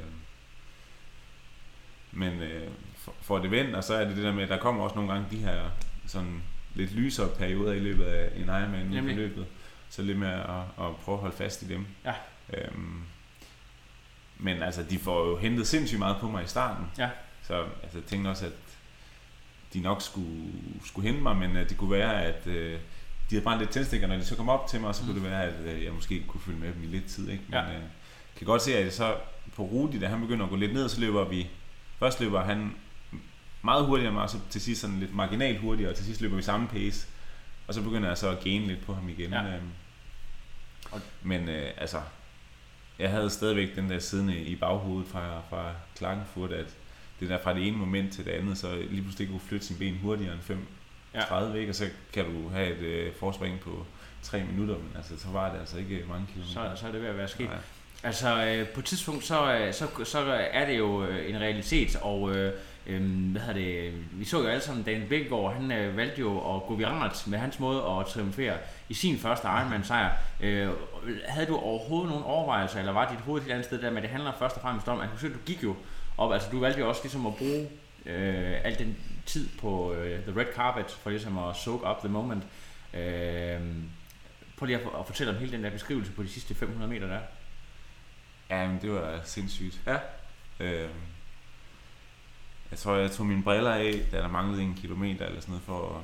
men 2.12 2.42
øh, 2.42 2.72
for, 2.98 3.14
for 3.22 3.38
det 3.40 3.52
vendt, 3.52 3.76
og 3.76 3.84
så 3.84 3.94
er 3.94 4.06
det 4.06 4.16
det 4.16 4.24
der 4.24 4.34
med, 4.34 4.44
at 4.44 4.50
der 4.50 4.58
kommer 4.58 4.84
også 4.84 4.96
nogle 4.96 5.12
gange 5.12 5.28
de 5.32 5.38
her 5.38 5.70
sådan 6.08 6.44
lidt 6.76 6.92
lysere 6.96 7.30
perioder 7.38 7.74
i 7.74 7.80
løbet 7.80 8.06
af 8.06 8.32
en 8.36 8.44
Ironman 8.44 8.86
Nemlig. 8.86 9.16
løbet. 9.16 9.46
Så 9.90 10.02
lidt 10.02 10.20
med 10.20 10.28
at, 10.28 10.86
at 10.86 10.96
prøve 10.96 11.16
at 11.16 11.22
holde 11.22 11.36
fast 11.36 11.62
i 11.62 11.68
dem. 11.68 11.86
Ja. 12.06 12.14
Øhm, 12.54 13.04
men 14.38 14.64
altså, 14.64 14.84
de 14.84 15.00
får 15.00 15.30
jo 15.30 15.38
hentet 15.38 15.68
sindssygt 15.68 16.00
meget 16.00 16.18
på 16.20 16.30
mig 16.30 16.44
i 16.44 16.48
starten. 16.48 16.86
Ja. 16.98 17.10
Så 17.42 17.66
altså, 17.84 17.98
jeg 17.98 18.06
tænkte 18.06 18.30
også, 18.30 18.46
at 18.46 18.73
de 19.74 19.80
nok 19.82 20.02
skulle, 20.02 20.52
skulle 20.86 21.08
hente 21.08 21.24
mig, 21.24 21.36
men 21.38 21.58
at 21.58 21.70
det 21.70 21.78
kunne 21.78 21.92
være, 21.92 22.24
at 22.24 22.48
øh, 22.48 22.72
de 23.30 23.36
havde 23.36 23.44
brændt 23.44 23.60
lidt 23.62 23.70
tændstikker, 23.72 24.08
når 24.08 24.16
de 24.16 24.26
så 24.26 24.36
kom 24.36 24.50
op 24.50 24.68
til 24.68 24.82
mig, 24.82 24.96
så 24.96 25.02
kunne 25.04 25.14
Mm. 25.14 25.20
det 25.22 25.30
være, 25.32 25.44
at 25.44 25.54
øh, 25.76 25.84
jeg 25.84 25.94
måske 25.94 26.24
kunne 26.28 26.42
følge 26.42 26.60
med 26.60 26.74
dem 26.74 26.84
i 26.84 26.86
lidt 26.86 27.06
tid. 27.06 27.30
Ikke? 27.30 27.44
Men 27.48 27.54
Ja. 27.60 27.74
øh, 27.76 27.82
kan 28.38 28.46
godt 28.48 28.62
se, 28.62 28.78
at 28.78 28.94
så 28.94 29.16
på 29.56 29.64
Rudi, 29.64 30.00
da 30.00 30.08
han 30.08 30.22
begynder 30.22 30.44
at 30.46 30.50
gå 30.50 30.56
lidt 30.56 30.74
ned, 30.74 30.90
så 30.90 31.00
løber 31.02 31.26
vi, 31.30 31.48
først 32.00 32.20
løber 32.22 32.44
han 32.44 32.76
meget 33.62 33.86
hurtigere 33.86 34.08
end 34.10 34.14
mig, 34.16 34.24
og 34.24 34.30
så 34.30 34.38
til 34.50 34.62
sidst 34.62 34.82
sådan 34.82 35.00
lidt 35.00 35.16
marginalt 35.16 35.60
hurtigere, 35.60 35.92
og 35.92 35.96
til 35.96 36.06
sidst 36.06 36.22
løber 36.22 36.36
vi 36.36 36.42
samme 36.42 36.68
pace. 36.68 37.08
Og 37.68 37.74
så 37.74 37.82
begynder 37.82 38.08
jeg 38.08 38.18
så 38.18 38.30
at 38.30 38.40
gaine 38.44 38.68
lidt 38.68 38.86
på 38.86 38.94
ham 38.94 39.10
igen. 39.10 39.32
Ja. 39.32 39.44
Og- 40.92 41.02
men 41.22 41.50
øh, 41.50 41.72
altså, 41.78 42.02
jeg 43.00 43.10
havde 43.10 43.30
stadigvæk 43.30 43.76
den 43.76 43.90
der 43.90 44.00
siddende 44.00 44.38
i 44.38 44.56
baghovedet 44.56 45.08
fra, 45.10 45.42
fra 45.50 45.72
Klagenfurt, 45.98 46.52
at 46.52 46.66
det 47.20 47.30
der 47.30 47.38
fra 47.44 47.54
det 47.54 47.68
ene 47.68 47.78
moment 47.78 48.14
til 48.14 48.26
det 48.26 48.32
andet, 48.32 48.58
så 48.58 48.76
lige 48.90 49.02
pludselig 49.02 49.28
kunne 49.28 49.40
flytte 49.40 49.66
sin 49.66 49.76
ben 49.80 49.98
hurtigere 50.02 50.34
end 50.34 50.42
5 50.42 50.58
Ja. 51.16 51.22
30 51.22 51.60
ikke? 51.60 51.72
og 51.72 51.76
så 51.76 51.86
kan 52.14 52.26
du 52.26 52.50
have 52.50 52.72
et 52.72 52.82
øh, 52.82 53.14
forspring 53.20 53.60
på 53.60 53.86
3 54.22 54.44
minutter, 54.44 54.76
men 54.76 54.92
altså, 54.96 55.18
så 55.18 55.28
var 55.28 55.52
det 55.52 55.60
altså 55.60 55.78
ikke 55.78 56.04
mange 56.10 56.28
kilometer. 56.34 56.76
Så, 56.76 56.82
så 56.82 56.88
er 56.88 56.92
det 56.92 57.02
ved 57.02 57.10
at 57.10 57.18
være 57.18 57.28
sket. 57.28 57.46
Nej. 57.50 57.58
Altså, 58.04 58.46
øh, 58.46 58.68
på 58.68 58.80
et 58.80 58.86
tidspunkt, 58.86 59.26
så, 59.26 59.54
øh, 59.56 59.74
så, 59.74 59.88
så 60.04 60.20
er 60.52 60.66
det 60.66 60.78
jo 60.78 61.06
øh, 61.06 61.30
en 61.30 61.42
realitet, 61.42 61.96
og 62.02 62.36
øh, 62.36 62.54
øh, 62.88 63.32
hvad 63.32 63.42
hedder 63.42 63.54
det, 63.54 63.94
vi 64.12 64.26
så 64.26 64.42
jo 64.42 64.48
alle 64.48 64.62
sammen, 64.62 64.84
Daniel 64.84 65.10
Bækgaard, 65.10 65.54
han 65.54 65.72
øh, 65.72 65.98
valgte 65.98 66.22
jo 66.22 66.56
at 66.56 66.64
gå 66.64 66.76
viralt 66.76 67.28
med 67.28 67.40
hans 67.40 67.60
måde 67.60 67.78
at 67.84 68.06
triumfere 68.06 68.58
i 68.90 68.94
sin 68.94 69.18
første 69.18 69.48
Ironman-sejr. 69.48 70.12
Øh, 70.42 70.70
havde 71.28 71.48
du 71.48 71.56
overhovedet 71.58 72.10
nogle 72.10 72.26
overvejelser, 72.26 72.80
eller 72.80 72.92
var 72.92 73.10
dit 73.12 73.20
hoved 73.20 73.42
et 73.42 73.50
andet 73.52 73.66
sted 73.66 73.82
der, 73.82 73.92
men 73.92 74.04
det 74.04 74.10
handler 74.12 74.32
først 74.40 74.56
og 74.56 74.62
fremmest 74.62 74.88
om, 74.88 75.00
at 75.00 75.10
du, 75.22 75.28
du 75.28 75.40
gik 75.46 75.64
jo 75.64 75.76
op, 76.18 76.32
altså 76.34 76.50
du 76.52 76.60
valgte 76.60 76.80
jo 76.82 76.90
også 76.90 77.02
ligesom 77.04 77.26
at 77.26 77.36
bruge 77.36 77.70
øh, 78.06 78.62
al 78.66 78.80
den 78.80 78.98
tid 79.26 79.50
på 79.62 79.94
øh, 79.94 80.24
the 80.24 80.40
red 80.40 80.46
carpet, 80.56 80.92
for 80.92 81.10
ligesom 81.10 81.38
at 81.38 81.56
soak 81.56 81.82
up 81.82 82.00
the 82.00 82.10
moment. 82.10 82.44
Øh, 82.94 83.60
prøv 84.58 84.66
lige 84.66 84.78
at, 84.80 84.88
at 85.00 85.06
fortælle 85.06 85.34
om 85.34 85.40
hele 85.40 85.52
den 85.52 85.64
der 85.64 85.70
beskrivelse 85.70 86.12
på 86.12 86.24
de 86.24 86.30
sidste 86.30 86.56
500 86.56 86.90
meter 86.92 87.08
der. 87.08 87.20
Ja, 88.50 88.68
men 88.68 88.82
det 88.82 88.92
var 88.92 89.20
sindssygt. 89.24 89.82
Ja. 89.88 89.98
Øhm, 90.60 90.92
Jeg 92.72 92.80
tror, 92.80 92.96
jeg 92.96 93.12
tog 93.12 93.26
mine 93.26 93.44
briller 93.44 93.72
af, 93.74 93.94
da 94.12 94.18
der 94.18 94.28
manglede 94.28 94.62
en 94.64 94.76
kilometer 94.82 95.26
eller 95.26 95.42
sådan 95.42 95.52
noget, 95.52 95.64
for 95.66 95.96
at 95.98 96.04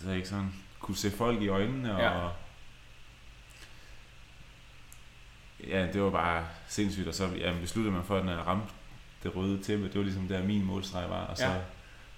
ved 0.00 0.08
jeg 0.08 0.16
ikke 0.16 0.28
sådan, 0.28 0.52
kunne 0.80 0.96
se 0.96 1.10
folk 1.10 1.42
i 1.42 1.48
øjnene, 1.48 1.94
og 1.94 2.00
Ja. 2.00 2.28
Ja, 5.68 5.86
det 5.92 6.02
var 6.02 6.10
bare 6.10 6.44
sindssygt, 6.68 7.08
og 7.08 7.14
så 7.14 7.28
ja, 7.40 7.52
besluttede 7.60 7.94
man 7.94 8.04
for, 8.04 8.16
at 8.16 8.24
når 8.24 8.32
jeg 8.32 8.46
ramte 8.46 8.66
det 9.22 9.36
røde 9.36 9.62
tæppe, 9.62 9.84
det 9.84 9.94
var 9.94 10.02
ligesom 10.02 10.28
der 10.28 10.42
min 10.44 10.64
målstreg 10.64 11.04
var, 11.08 11.20
og 11.26 11.36
så 11.36 11.44
Ja. 11.44 11.50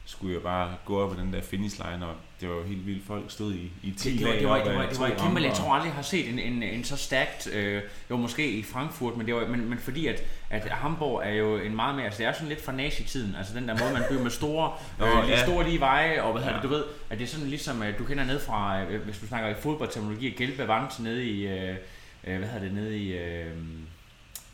skulle 0.05 0.34
jeg 0.34 0.43
bare 0.43 0.74
gå 0.84 1.01
op 1.01 1.12
ad 1.12 1.16
den 1.24 1.32
der 1.32 1.40
finish 1.43 1.80
line, 1.84 2.07
og 2.07 2.14
det 2.40 2.49
var 2.49 2.55
jo 2.55 2.62
helt 2.62 2.86
vildt. 2.86 3.07
Folk 3.07 3.30
stod 3.30 3.53
i, 3.55 3.70
i 3.82 3.90
10 3.90 4.11
Det, 4.11 4.18
det, 4.18 4.26
var, 4.28 4.32
det, 4.34 4.49
var, 4.49 4.64
det, 4.64 4.74
var, 4.76 4.86
det 4.86 5.01
var 5.01 5.07
et 5.07 5.12
kæmpe, 5.12 5.24
ramper. 5.24 5.40
jeg 5.43 5.53
tror 5.55 5.72
aldrig, 5.74 5.88
jeg 5.88 5.95
har 5.95 6.03
set 6.03 6.28
en, 6.28 6.38
en, 6.38 6.62
en 6.62 6.84
så 6.84 6.97
stærkt, 6.97 7.47
øh, 7.53 7.82
jo 8.11 8.16
måske 8.16 8.51
i 8.51 8.62
Frankfurt, 8.62 9.16
men, 9.16 9.26
det 9.26 9.34
var, 9.34 9.47
men, 9.49 9.68
men 9.68 9.78
fordi 9.78 10.07
at, 10.07 10.22
at 10.51 10.62
Hamburg 10.70 11.22
er 11.24 11.30
jo 11.34 11.57
en 11.57 11.76
meget 11.76 11.95
mere, 11.95 12.05
altså 12.05 12.18
det 12.18 12.26
er 12.26 12.32
sådan 12.32 12.49
lidt 12.49 12.64
fra 12.64 12.72
nazi-tiden, 12.72 13.34
altså 13.38 13.55
den 13.55 13.68
der 13.68 13.78
måde, 13.84 13.93
man 13.93 14.03
bygger 14.11 14.22
med 14.22 14.30
store, 14.30 14.72
øh, 15.03 15.24
lige 15.24 15.36
ja. 15.38 15.43
store 15.45 15.64
lige 15.64 15.80
veje, 15.80 16.22
og 16.22 16.32
hvad 16.32 16.43
Ja. 16.43 16.53
det, 16.55 16.62
du 16.62 16.68
ved, 16.68 16.84
at 17.11 17.18
det 17.18 17.24
er 17.24 17.28
sådan 17.28 17.47
ligesom, 17.47 17.82
du 17.99 18.05
kender 18.05 18.24
ned 18.24 18.40
fra, 18.40 18.82
øh, 18.82 19.03
hvis 19.03 19.18
du 19.18 19.26
snakker 19.26 19.49
i 19.49 19.55
fodboldterminologi, 19.55 20.30
Gelbe 20.30 20.68
Vant 20.68 21.01
nede 21.01 21.24
i, 21.24 21.47
øh, 21.47 21.76
øh, 22.25 22.39
hvad 22.39 22.49
hedder 22.49 22.64
det, 22.64 22.75
nede 22.75 22.99
i, 22.99 23.16
øh, 23.16 23.57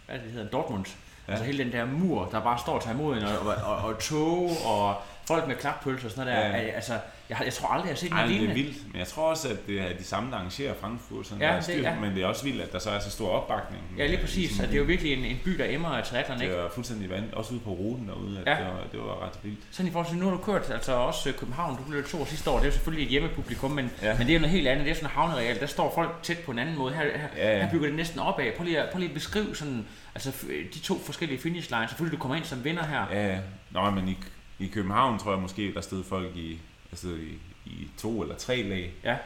hvad 0.07 0.17
det, 0.17 0.25
det 0.25 0.33
hedder, 0.33 0.51
Dortmund, 0.51 0.87
Ja. 1.29 1.33
Altså 1.33 1.47
hele 1.47 1.65
den 1.65 1.73
der 1.73 1.85
mur, 1.85 2.29
der 2.33 2.41
bare 2.41 2.59
står 2.59 2.73
og 2.73 2.83
tager 2.83 2.95
imod 2.95 3.17
en, 3.17 3.23
og, 3.23 3.39
og, 3.39 3.55
og, 3.55 3.77
og 3.77 3.99
tog, 3.99 4.51
og 4.65 4.97
folk 5.29 5.47
med 5.49 5.57
klappølser 5.57 6.05
og 6.07 6.11
sådan 6.11 6.27
noget 6.35 6.53
der. 6.55 6.59
Ja. 6.59 6.65
Altså, 6.69 6.93
jeg, 7.31 7.39
jeg 7.45 7.53
tror 7.53 7.69
aldrig, 7.69 7.87
jeg 7.89 7.95
har 7.95 7.99
set 7.99 8.11
noget 8.11 8.29
det 8.29 8.35
er 8.37 8.39
lignende. 8.41 8.63
vildt, 8.63 8.93
men 8.93 8.99
jeg 8.99 9.07
tror 9.09 9.31
også, 9.31 9.49
at 9.49 9.67
det 9.67 9.81
er 9.81 9.97
de 9.99 10.05
samme, 10.05 10.31
der 10.31 10.37
arrangerer 10.37 10.75
Frankfurt, 10.81 11.27
sådan 11.27 11.41
Ja, 11.43 11.47
der 11.47 11.53
er 11.53 11.57
det- 11.57 11.65
styr, 11.65 11.83
ja. 11.83 11.95
men 12.01 12.15
det 12.15 12.23
er 12.23 12.27
også 12.27 12.45
vildt, 12.45 12.63
at 12.63 12.73
der 12.73 12.79
så 12.79 12.91
er 12.91 12.99
så 12.99 13.11
stor 13.11 13.29
opbakning. 13.31 13.83
Ja, 13.99 14.07
lige 14.07 14.19
præcis. 14.21 14.37
Ligesom, 14.37 14.63
At 14.65 14.69
det 14.71 14.75
er 14.77 14.79
jo 14.79 14.85
virkelig 14.85 15.13
en, 15.13 15.25
en 15.25 15.37
by, 15.45 15.51
der 15.51 15.65
emmer 15.69 15.89
af 15.89 16.05
triathlon, 16.05 16.43
ikke? 16.43 16.55
det 16.55 16.63
var 16.63 16.71
fuldstændig 16.75 17.11
vand, 17.11 17.33
også 17.33 17.53
ude 17.53 17.61
på 17.61 17.71
ruten 17.71 18.09
derude, 18.09 18.39
at 18.47 18.47
Ja. 18.47 18.65
det, 18.65 18.67
var, 18.75 18.83
det 18.93 19.01
var 19.01 19.27
ret 19.27 19.39
vildt. 19.43 19.59
Sådan 19.71 19.89
i 19.89 19.93
forhold 19.93 20.09
til, 20.09 20.19
nu 20.19 20.25
har 20.25 20.33
du 20.37 20.43
kørt, 20.43 20.71
altså 20.71 20.93
også 20.93 21.29
øh, 21.29 21.35
København, 21.35 21.77
du 21.77 21.83
blev 21.91 22.05
to 22.05 22.21
år 22.21 22.25
sidste 22.25 22.51
år, 22.51 22.55
det 22.57 22.63
er 22.63 22.67
jo 22.69 22.73
selvfølgelig 22.73 23.05
et 23.05 23.11
hjemmepublikum, 23.11 23.71
men, 23.71 23.91
Ja. 24.03 24.13
men 24.19 24.27
det 24.27 24.31
er 24.31 24.35
jo 24.35 24.41
noget 24.41 24.53
helt 24.57 24.69
andet, 24.69 24.85
det 24.85 24.91
er 24.91 24.95
sådan 24.95 25.09
havnereal, 25.11 25.61
der 25.61 25.67
står 25.67 25.93
folk 25.95 26.11
tæt 26.23 26.39
på 26.39 26.51
en 26.53 26.59
anden 26.59 26.79
måde, 26.79 26.95
her, 26.95 27.03
her, 27.03 27.29
Ja, 27.37 27.57
ja. 27.57 27.63
her 27.65 27.71
bygger 27.71 27.87
det 27.87 27.97
næsten 27.97 28.21
opad. 28.21 28.53
Prøv 28.57 28.65
lige, 28.65 28.83
prøv 28.93 28.99
lige 28.99 29.09
at 29.09 29.15
beskrive 29.15 29.57
sådan, 29.57 29.87
altså 30.15 30.33
de 30.75 30.79
to 30.79 30.99
forskellige 30.99 31.41
finish 31.41 31.71
lines, 31.71 31.91
selvfølgelig 31.91 32.19
du 32.19 32.23
kommer 32.23 32.37
ind 32.37 32.45
som 32.45 32.65
vinder 32.65 32.85
her. 32.87 33.07
Ja, 33.13 33.27
ja. 33.29 33.39
Nå, 33.71 33.91
men 33.91 34.09
i, 34.09 34.19
i 34.59 34.67
København 34.67 35.19
tror 35.19 35.33
jeg 35.33 35.41
måske, 35.43 35.73
der 35.75 35.81
stod 35.81 36.05
folk 36.05 36.37
i, 36.37 36.59
altså 36.93 37.09
i, 37.09 37.39
i 37.67 37.89
to 37.99 38.23
eller 38.23 38.35
tre 38.37 38.63
lag. 38.63 38.93
Ja. 39.05 39.17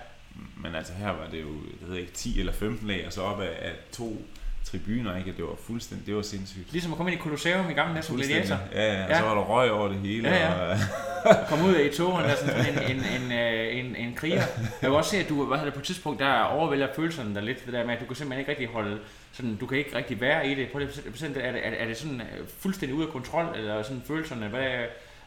Men 0.57 0.75
altså 0.75 0.93
her 0.93 1.07
var 1.09 1.27
det 1.33 1.41
jo, 1.43 1.49
jeg 1.81 1.89
ved 1.89 1.97
ikke, 1.97 2.13
10 2.13 2.41
eller 2.41 2.53
15 2.53 2.89
lag, 2.89 3.07
og 3.07 3.13
så 3.13 3.23
op 3.23 3.41
af, 3.41 3.51
af 3.61 3.73
to 3.93 4.23
tribuner, 4.65 5.17
ikke? 5.17 5.33
Det 5.37 5.45
var 5.45 5.55
fuldstændig, 5.67 6.07
det 6.07 6.17
var 6.17 6.23
sindssygt. 6.23 6.73
Ligesom 6.73 6.93
at 6.93 6.97
komme 6.97 7.13
ind 7.13 7.21
i 7.21 7.23
Colosseum 7.23 7.71
i 7.71 7.73
gamle 7.73 7.95
dage 7.95 8.03
som 8.03 8.17
gladiator. 8.17 8.59
Ja, 8.73 8.93
ja, 8.95 9.11
og 9.11 9.17
så 9.17 9.23
var 9.23 9.35
der 9.35 9.43
røg 9.43 9.71
over 9.71 9.89
det 9.89 9.97
hele. 9.99 10.29
Ja, 10.29 10.47
ja. 10.47 10.73
Og, 10.73 10.77
komme 11.49 11.65
ud 11.69 11.77
i 11.81 11.97
togen 11.97 12.25
der 12.25 12.35
sådan 12.37 12.67
en, 12.91 12.97
en, 12.97 13.23
en, 13.23 13.33
øh, 13.33 13.77
en, 13.79 13.97
en 13.97 14.15
kriger. 14.15 14.43
Jeg 14.83 14.91
vil 14.91 14.97
også 14.99 15.11
se, 15.11 15.17
at 15.17 15.29
du 15.29 15.45
hvad 15.45 15.59
hedder 15.59 15.71
det, 15.71 15.75
på 15.75 15.81
et 15.81 15.87
tidspunkt, 15.87 16.21
der 16.21 16.41
overvælder 16.43 16.89
følelserne 16.97 17.35
der 17.35 17.41
lidt, 17.41 17.65
det 17.65 17.73
der 17.73 17.87
med, 17.87 17.95
at 17.95 18.01
du 18.01 18.07
kan 18.07 18.17
simpelthen 18.17 18.41
ikke 18.41 18.51
rigtig 18.51 18.69
holde, 18.69 18.99
sådan, 19.33 19.57
du 19.57 19.67
kan 19.67 19.79
ikke 19.79 19.97
rigtig 19.97 20.21
være 20.21 20.49
i 20.49 20.55
det. 20.55 20.69
Prøv 20.73 20.79
lige 20.79 20.91
er 20.91 21.29
det, 21.35 21.47
er, 21.47 21.53
det- 21.53 21.83
er 21.83 21.87
det 21.87 21.97
sådan 21.97 22.21
øh, 22.21 22.47
fuldstændig 22.59 22.97
ude 22.99 23.07
af 23.07 23.13
kontrol, 23.13 23.55
eller 23.57 23.83
sådan 23.83 24.03
følelserne, 24.07 24.49
hvad 24.49 24.69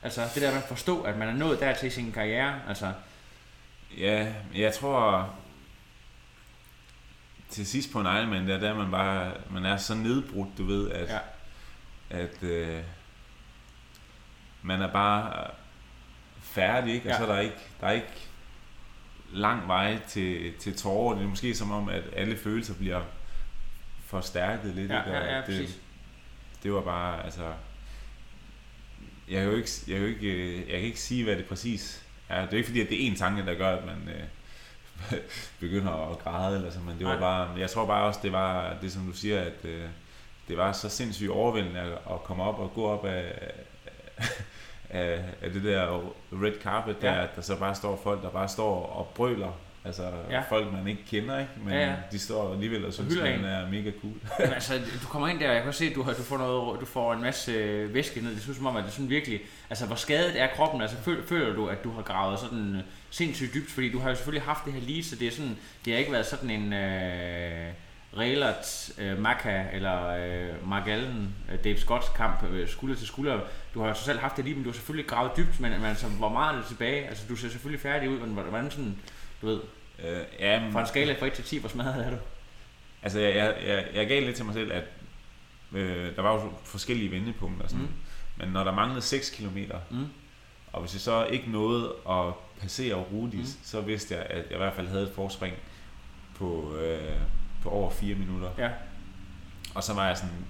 altså 0.05 0.21
det 0.33 0.41
der 0.41 0.51
med 0.51 0.57
at 0.61 0.67
forstå, 0.67 1.01
at 1.01 1.17
man 1.17 1.27
er 1.27 1.33
nået 1.33 1.59
dertil 1.59 1.87
i 1.87 1.89
sin 1.91 2.11
karriere, 2.11 2.61
altså, 2.67 2.93
ja, 3.97 4.33
jeg 4.55 4.73
tror, 4.73 5.33
til 7.49 7.65
sidst 7.67 7.91
på 7.91 7.99
en 7.99 8.05
Ironman, 8.05 8.47
der, 8.47 8.59
der 8.59 8.69
er 8.69 8.73
man 8.75 8.91
bare, 8.91 9.31
man 9.51 9.65
er 9.65 9.77
så 9.77 9.95
nedbrudt, 9.95 10.49
du 10.57 10.65
ved, 10.65 10.91
at, 10.91 11.09
Ja. 11.09 11.19
at 12.09 12.43
øh, 12.43 12.81
man 14.61 14.81
er 14.81 14.91
bare 14.91 15.47
færdig, 16.41 16.93
ikke? 16.93 17.05
Og 17.07 17.11
Ja. 17.11 17.17
så 17.17 17.23
er 17.23 17.33
der 17.33 17.39
ikke, 17.39 17.57
der 17.81 17.87
er 17.87 17.91
ikke 17.91 18.27
lang 19.31 19.67
vej 19.67 19.99
til, 20.07 20.53
til 20.59 20.77
tårer. 20.77 21.15
Det 21.15 21.23
er 21.23 21.27
måske 21.29 21.55
som 21.55 21.71
om, 21.71 21.89
at 21.89 22.03
alle 22.15 22.37
følelser 22.37 22.73
bliver 22.73 23.01
forstærket 24.05 24.75
lidt. 24.75 24.91
ja, 24.91 24.99
ikke? 24.99 25.17
Og 25.17 25.23
ja, 25.25 25.31
ja, 25.31 25.37
det, 25.37 25.45
præcis. 25.45 25.79
det 26.63 26.73
var 26.73 26.81
bare, 26.81 27.23
altså... 27.25 27.53
Jeg 29.29 29.41
kan 29.41 29.49
jo 29.51 29.55
ikke, 29.55 29.69
jeg 29.87 29.99
kan 29.99 30.07
ikke, 30.07 30.27
øh, 30.33 30.55
jeg 30.59 30.65
kan 30.79 30.81
ikke 30.87 30.99
sige, 30.99 31.23
hvad 31.23 31.35
det 31.35 31.45
præcis 31.45 32.03
er. 32.29 32.41
Det 32.45 32.53
er 32.53 32.57
ikke 32.57 32.67
fordi, 32.67 32.81
at 32.81 32.89
det 32.89 33.03
er 33.03 33.07
en 33.07 33.15
tanke, 33.15 33.45
der 33.45 33.53
gør, 33.53 33.75
at 33.77 33.85
man 33.85 34.09
øh, 34.15 35.17
begynder 35.59 36.11
at 36.11 36.19
græde 36.19 36.55
eller 36.57 36.71
sådan, 36.71 36.85
men 36.85 36.97
det 36.97 37.05
var 37.05 37.11
Nej. 37.11 37.19
bare, 37.19 37.59
jeg 37.59 37.69
tror 37.69 37.85
bare 37.85 38.03
også, 38.03 38.19
det 38.23 38.31
var 38.31 38.75
det, 38.81 38.91
som 38.91 39.05
du 39.05 39.11
siger, 39.11 39.41
at 39.41 39.65
øh, 39.65 39.83
det 40.47 40.57
var 40.57 40.71
så 40.71 40.89
sindssygt 40.89 41.29
overvældende 41.29 41.79
at, 41.79 41.91
at 41.91 42.23
komme 42.23 42.43
op 42.43 42.59
og 42.59 42.73
gå 42.73 42.85
op 42.87 43.05
af, 43.05 43.51
af, 44.89 45.23
af 45.41 45.51
det 45.51 45.63
der 45.63 46.01
red 46.31 46.53
carpet 46.61 47.01
der, 47.01 47.13
Ja. 47.21 47.27
der 47.35 47.41
så 47.41 47.59
bare 47.59 47.75
står 47.75 47.99
folk, 48.03 48.21
der 48.21 48.29
bare 48.29 48.49
står 48.49 48.85
og 48.85 49.11
brøler. 49.15 49.51
Altså 49.85 50.11
Ja. 50.29 50.41
folk, 50.49 50.73
man 50.73 50.87
ikke 50.87 51.03
kender, 51.09 51.39
ikke? 51.39 51.51
men 51.63 51.73
Ja, 51.73 51.87
ja. 51.89 51.95
de 52.11 52.19
står 52.19 52.53
alligevel 52.53 52.85
og 52.85 52.93
synes, 52.93 53.15
man 53.15 53.39
en. 53.39 53.45
er 53.45 53.69
mega 53.71 53.91
cool. 54.01 54.13
Men 54.39 54.53
altså, 54.53 54.73
du 55.03 55.07
kommer 55.07 55.27
ind 55.27 55.39
der, 55.39 55.49
og 55.49 55.55
jeg 55.55 55.63
kan 55.63 55.73
se, 55.73 55.85
at 55.85 55.95
du, 55.95 56.03
har, 56.03 56.13
du, 56.13 56.23
får 56.23 56.37
noget, 56.37 56.79
du 56.79 56.85
får 56.85 57.13
en 57.13 57.21
masse 57.21 57.51
øh, 57.51 57.93
væske 57.93 58.21
ned. 58.21 58.31
Det 58.31 58.41
synes 58.41 58.57
som 58.57 58.65
om, 58.65 58.75
at 58.75 58.83
det 58.83 58.93
sådan 58.93 59.09
virkelig... 59.09 59.39
Altså, 59.69 59.85
hvor 59.85 59.95
skadet 59.95 60.41
er 60.41 60.47
kroppen? 60.55 60.81
Altså, 60.81 60.97
føl, 60.97 61.27
føler 61.27 61.53
du, 61.55 61.67
at 61.67 61.83
du 61.83 61.91
har 61.91 62.01
gravet 62.01 62.39
sådan 62.39 62.75
øh, 62.75 62.81
sindssygt 63.09 63.53
dybt? 63.53 63.71
Fordi 63.71 63.91
du 63.91 63.99
har 63.99 64.09
jo 64.09 64.15
selvfølgelig 64.15 64.43
haft 64.45 64.65
det 64.65 64.73
her 64.73 64.81
lige, 64.81 65.03
så 65.03 65.15
det 65.15 65.27
er 65.27 65.31
sådan... 65.31 65.57
Det 65.85 65.93
har 65.93 65.99
ikke 65.99 66.11
været 66.11 66.25
sådan 66.25 66.49
en... 66.49 66.73
Øh, 66.73 67.67
Reilert, 68.17 68.89
øh, 68.97 69.19
Maka 69.21 69.63
eller 69.73 70.07
øh, 70.07 70.69
Margallen, 70.69 71.35
øh, 71.51 71.63
Dave 71.63 71.77
Scott 71.77 72.13
kamp 72.15 72.43
øh, 72.49 72.67
skulder 72.69 72.95
til 72.95 73.07
skulder. 73.07 73.39
Du 73.73 73.79
har 73.81 73.87
jo 73.87 73.93
selv 73.93 74.19
haft 74.19 74.37
det 74.37 74.45
lige, 74.45 74.55
men 74.55 74.63
du 74.63 74.69
har 74.69 74.73
selvfølgelig 74.73 75.09
gravet 75.09 75.31
dybt, 75.37 75.59
men, 75.59 75.71
men 75.71 75.85
altså, 75.85 76.07
hvor 76.07 76.29
meget 76.29 76.53
er 76.53 76.57
det 76.57 76.65
tilbage? 76.67 77.07
Altså, 77.07 77.23
du 77.29 77.35
ser 77.35 77.49
selvfølgelig 77.49 77.81
færdig 77.81 78.09
ud, 78.09 78.19
men 78.19 78.29
hvordan 78.29 78.71
sådan, 78.71 78.95
du 79.45 79.49
ved, 79.49 79.59
Øh, 79.99 80.21
ja, 80.39 80.59
men, 80.61 80.73
fra 80.73 80.81
en 80.81 80.87
skala 80.87 81.15
fra 81.19 81.25
1 81.25 81.33
til 81.33 81.43
10, 81.43 81.57
hvor 81.59 81.69
smadret 81.69 82.05
er 82.05 82.09
du? 82.09 82.17
Altså, 83.03 83.19
jeg, 83.19 83.35
jeg, 83.35 83.55
jeg, 83.67 83.85
jeg 83.93 84.07
gav 84.07 84.21
lidt 84.21 84.35
til 84.35 84.45
mig 84.45 84.53
selv, 84.53 84.71
at 84.71 84.83
øh, 85.71 86.15
der 86.15 86.21
var 86.21 86.33
jo 86.33 86.51
forskellige 86.63 87.11
vendepunkter. 87.11 87.67
Sådan. 87.67 87.81
Mm. 87.85 87.91
Men 88.37 88.49
når 88.49 88.63
der 88.63 88.71
manglede 88.71 89.01
6 89.01 89.29
km, 89.29 89.57
Mm. 89.89 90.07
og 90.73 90.81
hvis 90.81 90.93
jeg 90.93 91.01
så 91.01 91.25
ikke 91.25 91.51
nåede 91.51 91.93
at 92.09 92.33
passere 92.61 92.93
Rudis, 92.95 93.55
mm. 93.57 93.63
så 93.63 93.81
vidste 93.81 94.15
jeg, 94.15 94.25
at 94.29 94.37
jeg 94.45 94.53
i 94.53 94.57
hvert 94.57 94.73
fald 94.73 94.87
havde 94.87 95.03
et 95.03 95.11
forspring 95.15 95.55
på, 96.35 96.75
øh, 96.77 97.13
på 97.63 97.69
over 97.69 97.89
4 97.91 98.15
minutter. 98.15 98.49
Ja, 98.57 98.69
Og 99.75 99.83
så 99.83 99.93
var 99.93 100.07
jeg 100.07 100.17
sådan, 100.17 100.45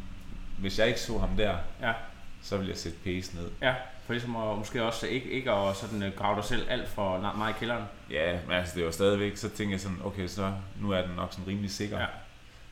hvis 0.58 0.80
jeg 0.80 0.88
ikke 0.88 1.00
så 1.00 1.18
ham 1.18 1.38
der, 1.38 1.58
ja. 1.82 1.94
så 2.42 2.58
ville 2.58 2.70
jeg 2.70 2.78
sætte 2.78 2.98
pace 3.04 3.36
ned. 3.36 3.52
Ja, 3.62 3.74
for 4.06 4.14
ligesom 4.14 4.36
at, 4.36 4.58
måske 4.58 4.84
også 4.84 5.08
ikke, 5.08 5.30
ikke 5.30 5.52
at 5.52 5.76
sådan, 5.76 6.04
øh, 6.04 6.12
grave 6.18 6.36
dig 6.36 6.44
selv 6.46 6.66
alt 6.70 6.90
for 6.90 7.34
meget 7.38 7.54
i 7.56 7.60
kælderen. 7.60 7.84
Ja, 8.12 8.32
men 8.48 8.56
altså 8.58 8.74
det 8.76 8.86
var 8.86 8.92
stadigvæk, 8.92 9.38
så 9.38 9.50
tænkte 9.50 9.74
jeg 9.74 9.80
sådan, 9.80 9.98
okay, 10.06 10.28
så 10.28 10.52
nu 10.82 10.92
er 10.92 11.02
den 11.02 11.12
nok 11.16 11.32
sådan 11.32 11.48
rimelig 11.48 11.72
sikker. 11.72 12.00
Ja. 12.00 12.06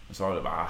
Og 0.10 0.16
så 0.16 0.26
var 0.26 0.34
det 0.34 0.44
bare, 0.44 0.68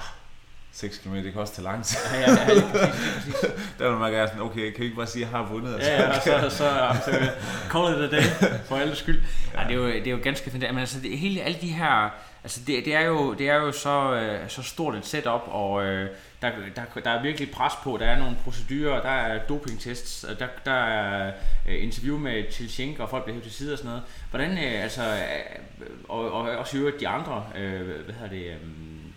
6 0.72 0.98
km, 0.98 1.14
det 1.14 1.32
kan 1.32 1.40
også 1.40 1.54
tage 1.54 1.64
lang 1.64 1.84
tid. 1.84 1.98
Ja, 2.12 2.20
ja, 2.20 2.30
ja 2.48 2.52
lige 2.54 2.66
præcis, 2.72 3.24
lige 3.24 3.34
præcis. 3.34 3.50
der 3.78 3.86
var 3.88 3.98
man 3.98 4.12
gerne 4.12 4.28
sådan, 4.28 4.42
okay, 4.42 4.70
kan 4.72 4.80
I 4.80 4.84
ikke 4.84 4.96
bare 4.96 5.06
sige, 5.06 5.24
at 5.24 5.30
jeg 5.32 5.38
har 5.38 5.46
vundet? 5.46 5.74
Og 5.74 5.80
så- 5.82 5.90
Ja, 5.90 6.02
ja, 6.02 6.44
og 6.44 6.50
så, 6.50 6.56
så, 6.56 6.64
ja, 6.64 6.94
så 6.94 7.30
call 7.72 7.94
it 8.04 8.12
a 8.12 8.16
day, 8.16 8.22
for 8.68 8.76
alle 8.76 8.96
skyld. 8.96 9.22
Ja. 9.54 9.60
det, 9.64 9.70
er 9.70 9.74
jo, 9.74 9.86
det 9.86 10.06
er 10.06 10.10
jo 10.10 10.18
ganske 10.22 10.50
fint. 10.50 10.62
Men 10.62 10.78
altså, 10.78 11.00
det, 11.00 11.18
hele, 11.18 11.42
alle 11.42 11.58
de 11.60 11.68
her, 11.68 12.10
altså 12.44 12.60
det, 12.66 12.84
det, 12.84 12.94
er 12.94 13.00
jo, 13.00 13.34
det 13.34 13.48
er 13.48 13.54
jo 13.54 13.72
så, 13.72 14.12
øh, 14.14 14.48
så 14.48 14.62
stort 14.62 14.94
et 14.94 15.06
setup, 15.06 15.42
og 15.46 15.84
øh, 15.84 16.08
der, 16.50 16.84
der, 16.94 17.00
der 17.00 17.10
er 17.10 17.22
virkelig 17.22 17.50
pres 17.50 17.72
på. 17.82 17.96
Der 18.00 18.06
er 18.06 18.18
nogle 18.18 18.36
procedurer, 18.44 19.02
der 19.02 19.10
er 19.10 19.46
dopingtests, 19.46 20.24
og 20.24 20.38
der, 20.38 20.46
der 20.64 20.72
er 20.72 21.32
øh, 21.68 21.82
interview 21.82 22.18
med 22.18 22.52
Tilchenko, 22.52 23.02
og 23.02 23.10
folk 23.10 23.24
bliver 23.24 23.34
hævet 23.34 23.44
til 23.44 23.52
side 23.52 23.72
og 23.72 23.78
sådan 23.78 23.88
noget. 23.88 24.02
Hvordan, 24.30 24.50
øh, 24.50 24.82
altså, 24.82 25.02
øh, 25.02 25.86
og, 26.08 26.32
og 26.32 26.50
også 26.50 26.76
i 26.76 26.80
øvrigt 26.80 27.00
de 27.00 27.08
andre, 27.08 27.46
øh, 27.56 28.04
hvad 28.04 28.14
hedder 28.14 28.28
det, 28.28 28.46
øh, 28.46 28.56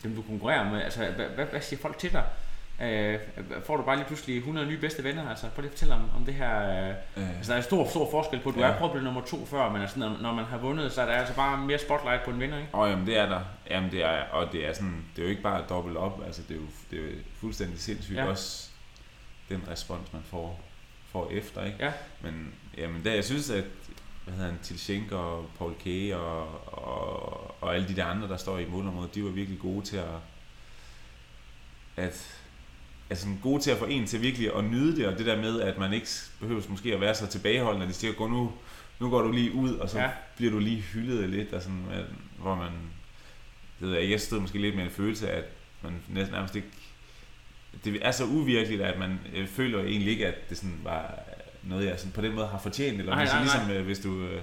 dem 0.04 0.16
du 0.16 0.22
konkurrerer 0.22 0.72
med, 0.72 0.82
altså, 0.82 1.00
hvad, 1.00 1.26
hvad, 1.26 1.46
hvad 1.46 1.62
siger 1.62 1.80
folk 1.80 1.98
til 1.98 2.12
dig? 2.14 2.24
Øh, 2.82 3.20
får 3.66 3.78
du 3.78 3.84
bare 3.84 3.96
lige 3.96 4.06
pludselig 4.08 4.38
100 4.38 4.68
nye 4.68 4.78
bedste 4.78 5.04
venner? 5.04 5.30
Altså, 5.30 5.48
prøv 5.50 5.62
lige 5.62 5.70
at 5.72 5.74
fortælle 5.74 5.94
om, 5.96 6.10
om 6.16 6.26
det 6.26 6.34
her. 6.34 6.88
Øh, 6.90 6.96
Øh, 7.24 7.38
altså, 7.38 7.52
der 7.52 7.58
er 7.58 7.62
stor, 7.62 7.88
stor 7.90 8.12
forskel 8.12 8.40
på, 8.40 8.52
du 8.52 8.60
Ja. 8.60 8.66
er 8.68 8.78
prøvet 8.78 9.04
nummer 9.04 9.22
to 9.22 9.46
før, 9.46 9.72
men 9.72 9.82
altså, 9.82 10.00
når, 10.00 10.18
når 10.22 10.34
man 10.34 10.46
har 10.46 10.58
vundet, 10.58 10.92
så 10.92 11.02
er 11.02 11.06
der 11.06 11.14
altså 11.14 11.36
bare 11.36 11.58
mere 11.58 11.78
spotlight 11.78 12.24
på 12.24 12.32
en 12.32 12.40
vinder, 12.40 12.58
ikke? 12.58 12.70
Og 12.74 12.90
jamen, 12.90 13.08
det 13.08 13.18
er 13.18 13.26
der. 13.30 13.42
Jamen, 13.70 13.92
det 13.92 14.04
er, 14.04 14.22
og 14.32 14.52
det 14.52 14.68
er 14.68 14.74
sådan, 14.74 15.06
det 15.16 15.22
er 15.22 15.24
jo 15.26 15.30
ikke 15.30 15.42
bare 15.42 15.64
dobbelt 15.70 15.98
op, 15.98 16.22
altså 16.26 16.42
det 16.48 16.52
er 16.58 16.60
jo, 16.60 16.66
det 16.92 17.00
er 17.00 17.04
jo 17.04 17.10
fuldstændig 17.40 17.80
sindssygt 17.80 18.18
Ja. 18.18 18.26
også 18.26 18.70
den 19.50 19.64
respons, 19.72 20.14
man 20.14 20.22
får, 20.26 20.60
får 21.12 21.30
efter, 21.32 21.66
ikke? 21.66 21.78
Ja. 21.86 21.92
Men 22.22 22.54
jamen, 22.78 23.04
der, 23.04 23.14
jeg 23.14 23.24
synes, 23.26 23.50
at 23.50 23.64
hvad 24.24 24.36
hedder 24.36 24.52
han, 24.52 24.60
Tilchenko 24.64 25.16
og 25.16 25.46
Paul 25.58 25.74
K. 25.86 26.14
Og, 26.16 26.48
og, 26.74 27.64
og 27.64 27.76
alle 27.76 27.88
de 27.88 27.96
der 27.96 28.06
andre, 28.06 28.28
der 28.28 28.38
står 28.38 28.58
i 28.58 28.66
målområdet, 28.70 29.16
de 29.16 29.24
var 29.24 29.30
virkelig 29.30 29.60
gode 29.60 29.86
til 29.86 29.98
at, 29.98 30.06
at 31.98 32.37
altså 33.10 33.28
gode 33.44 33.62
til 33.64 33.72
at 33.72 33.78
få 33.78 33.86
en 33.86 34.06
til 34.08 34.22
virkelig 34.22 34.56
at 34.58 34.64
nyde 34.64 34.96
det, 34.98 35.08
og 35.08 35.18
det 35.18 35.26
der 35.26 35.42
med, 35.42 35.62
at 35.62 35.78
man 35.78 35.94
ikke 35.94 36.08
behøver 36.40 36.62
måske 36.70 36.94
at 36.94 37.02
være 37.02 37.16
så 37.16 37.28
tilbageholdende, 37.28 37.84
at 37.86 37.90
de 37.90 37.94
siger, 37.96 38.14
gå 38.14 38.28
nu, 38.28 38.52
nu 39.00 39.10
går 39.10 39.22
du 39.22 39.32
lige 39.32 39.54
ud, 39.54 39.74
og 39.76 39.90
så 39.90 40.00
Ja. 40.00 40.10
bliver 40.38 40.52
du 40.52 40.60
lige 40.60 40.82
hyldet 40.82 41.30
lidt, 41.30 41.54
og 41.54 41.62
sådan, 41.62 41.86
hvor 42.40 42.56
man, 42.56 42.72
det 43.80 43.88
ved 43.90 43.98
jeg, 43.98 44.10
jeg 44.10 44.22
stod 44.22 44.40
måske 44.40 44.58
lidt 44.62 44.76
med 44.76 44.84
en 44.84 44.90
følelse 44.92 45.32
af, 45.32 45.38
at 45.38 45.46
man 45.84 45.94
næsten 46.10 46.34
nærmest 46.34 46.56
ikke 46.56 46.68
det 47.84 48.00
er 48.02 48.12
så 48.12 48.26
uvirkeligt, 48.26 48.82
at 48.82 49.00
man 49.00 49.20
øh, 49.36 49.48
føler 49.48 49.80
egentlig 49.80 50.12
ikke, 50.12 50.28
at 50.28 50.50
det 50.50 50.58
sådan 50.58 50.80
var 50.84 51.20
noget, 51.64 51.86
jeg 51.86 52.00
sådan 52.00 52.12
på 52.12 52.22
den 52.22 52.36
måde 52.36 52.48
har 52.48 52.60
fortjent. 52.60 53.00
Eller 53.00 53.16
Nej, 53.16 53.26
nej, 53.26 53.34
nej, 53.34 53.44
ligesom 53.44 53.72
øh, 53.72 53.86
hvis 53.86 54.00
du 54.00 54.22
øh, 54.22 54.42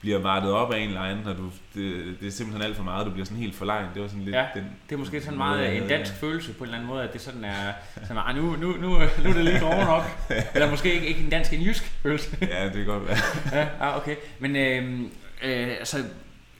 bliver 0.00 0.18
vartet 0.18 0.52
op 0.52 0.72
af 0.72 0.78
en 0.78 0.88
eller 0.88 1.00
anden, 1.00 1.26
og 1.26 1.36
du, 1.36 1.44
det, 1.74 2.16
det 2.20 2.26
er 2.26 2.30
simpelthen 2.30 2.66
alt 2.66 2.76
for 2.76 2.84
meget, 2.84 3.06
du 3.06 3.10
bliver 3.10 3.24
sådan 3.24 3.38
helt 3.38 3.54
forlegen. 3.54 3.86
Det 3.94 4.02
var 4.02 4.08
sådan 4.08 4.22
lidt 4.22 4.36
Ja, 4.36 4.46
den, 4.54 4.64
Det 4.88 4.94
er 4.94 4.98
måske 4.98 5.20
sådan 5.20 5.38
måde, 5.38 5.48
meget 5.48 5.76
en 5.76 5.88
dansk 5.88 6.12
ja. 6.12 6.26
følelse 6.26 6.52
på 6.52 6.58
en 6.58 6.64
eller 6.64 6.76
anden 6.76 6.88
måde, 6.88 7.02
at 7.02 7.12
det 7.12 7.20
sådan 7.20 7.44
er, 7.44 7.72
sådan, 8.02 8.22
ah, 8.26 8.36
nu, 8.36 8.42
nu, 8.42 8.72
nu, 8.72 8.88
nu 8.88 8.94
er 8.94 9.32
det 9.34 9.44
lige 9.44 9.60
grove 9.60 9.84
nok. 9.84 10.02
Eller 10.54 10.70
måske 10.70 10.94
ikke, 10.94 11.06
ikke 11.06 11.20
en 11.20 11.30
dansk, 11.30 11.52
en 11.52 11.60
jysk 11.60 11.84
følelse. 12.02 12.36
Ja, 12.40 12.64
det 12.64 12.72
kan 12.72 12.86
godt 12.86 13.08
være. 13.08 13.16
ja, 13.60 13.68
ah, 13.80 13.96
okay. 13.96 14.16
Men 14.38 14.56
øh, 14.56 15.00
øh, 15.42 15.68
altså, 15.78 15.96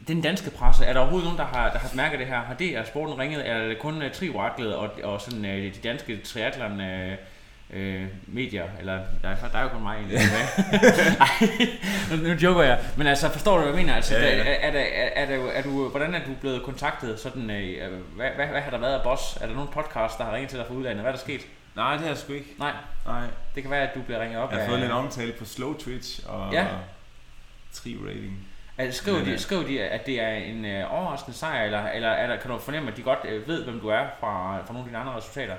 den 0.08 0.20
danske 0.20 0.50
presse, 0.50 0.84
er 0.84 0.92
der 0.92 1.00
overhovedet 1.00 1.24
nogen, 1.24 1.38
der 1.38 1.44
har, 1.44 1.70
der 1.72 1.78
har 1.78 1.90
mærket 1.94 2.18
det 2.18 2.26
her? 2.26 2.40
Har 2.40 2.54
det 2.54 2.76
er 2.76 2.84
sporten 2.84 3.18
ringet? 3.18 3.48
Er 3.48 3.66
det 3.68 3.78
kun 3.78 4.02
uh, 4.02 4.10
Trivaraklet 4.12 4.76
og, 4.76 4.90
og 5.02 5.20
sådan, 5.20 5.44
uh, 5.44 5.50
de 5.50 5.72
danske 5.84 6.20
triathlon 6.24 6.80
uh, 6.80 7.12
øh, 7.72 8.04
medier, 8.26 8.64
eller 8.78 9.00
der 9.22 9.28
er, 9.28 9.36
der 9.52 9.58
er 9.58 9.62
jo 9.62 9.68
kun 9.68 9.82
mig 9.82 9.96
egentlig. 9.96 10.18
Ej, 11.20 11.48
nu, 12.22 12.28
joker 12.32 12.62
jeg. 12.62 12.78
Men 12.96 13.06
altså, 13.06 13.28
forstår 13.28 13.54
du, 13.56 13.62
hvad 13.62 13.72
jeg 13.72 13.80
mener? 13.82 13.94
Altså, 13.94 14.14
Ja, 14.16 14.36
ja. 14.36 14.42
Er, 14.42 14.70
er, 14.70 14.78
er, 15.14 15.24
er, 15.24 15.50
er 15.52 15.62
du, 15.62 15.88
hvordan 15.88 16.14
er 16.14 16.18
du 16.18 16.30
blevet 16.40 16.62
kontaktet? 16.62 17.20
Sådan, 17.20 17.50
øh, 17.50 17.92
hvad, 18.16 18.28
hvad, 18.36 18.46
hvad, 18.46 18.60
har 18.60 18.70
der 18.70 18.78
været 18.78 18.94
af 18.94 19.02
boss? 19.02 19.36
Er 19.36 19.46
der 19.46 19.54
nogen 19.54 19.68
podcast, 19.72 20.18
der 20.18 20.24
har 20.24 20.32
ringet 20.34 20.50
til 20.50 20.58
dig 20.58 20.66
fra 20.66 20.74
udlandet? 20.74 21.00
Hvad 21.02 21.12
er 21.12 21.16
der 21.16 21.22
sket? 21.22 21.40
Nej, 21.76 21.92
det 21.92 22.00
har 22.00 22.08
jeg 22.08 22.16
sgu 22.18 22.32
ikke. 22.32 22.46
Nej, 22.58 22.72
Nej. 23.06 23.22
det 23.54 23.62
kan 23.62 23.70
være, 23.70 23.82
at 23.88 23.94
du 23.94 24.02
bliver 24.02 24.20
ringet 24.22 24.38
op 24.38 24.50
Jeg 24.50 24.56
har 24.58 24.62
af... 24.64 24.68
fået 24.68 24.80
lidt 24.80 24.92
omtale 24.92 25.32
på 25.32 25.44
Slow 25.44 25.74
Twitch 25.78 26.20
og 26.28 26.52
Ja. 26.52 26.62
ja. 26.62 26.66
Tri-rating. 27.72 28.46
Altså, 28.78 29.02
skriver, 29.02 29.24
de, 29.24 29.30
øh, 29.30 29.38
skriver 29.38 29.62
de, 29.66 29.82
at 29.82 30.06
det 30.06 30.20
er 30.20 30.28
en 30.34 30.64
øh, 30.64 30.94
overraskende 30.94 31.38
sejr, 31.38 31.64
eller, 31.64 31.88
eller 31.88 32.08
er 32.08 32.26
der, 32.26 32.36
kan 32.36 32.50
du 32.50 32.58
fornemme, 32.58 32.90
at 32.90 32.96
de 32.96 33.02
godt 33.02 33.18
øh, 33.24 33.48
ved, 33.48 33.64
hvem 33.64 33.80
du 33.80 33.88
er 33.88 34.06
fra, 34.20 34.58
fra 34.66 34.72
nogle 34.72 34.78
af 34.80 34.84
dine 34.84 34.98
andre 34.98 35.16
resultater? 35.16 35.54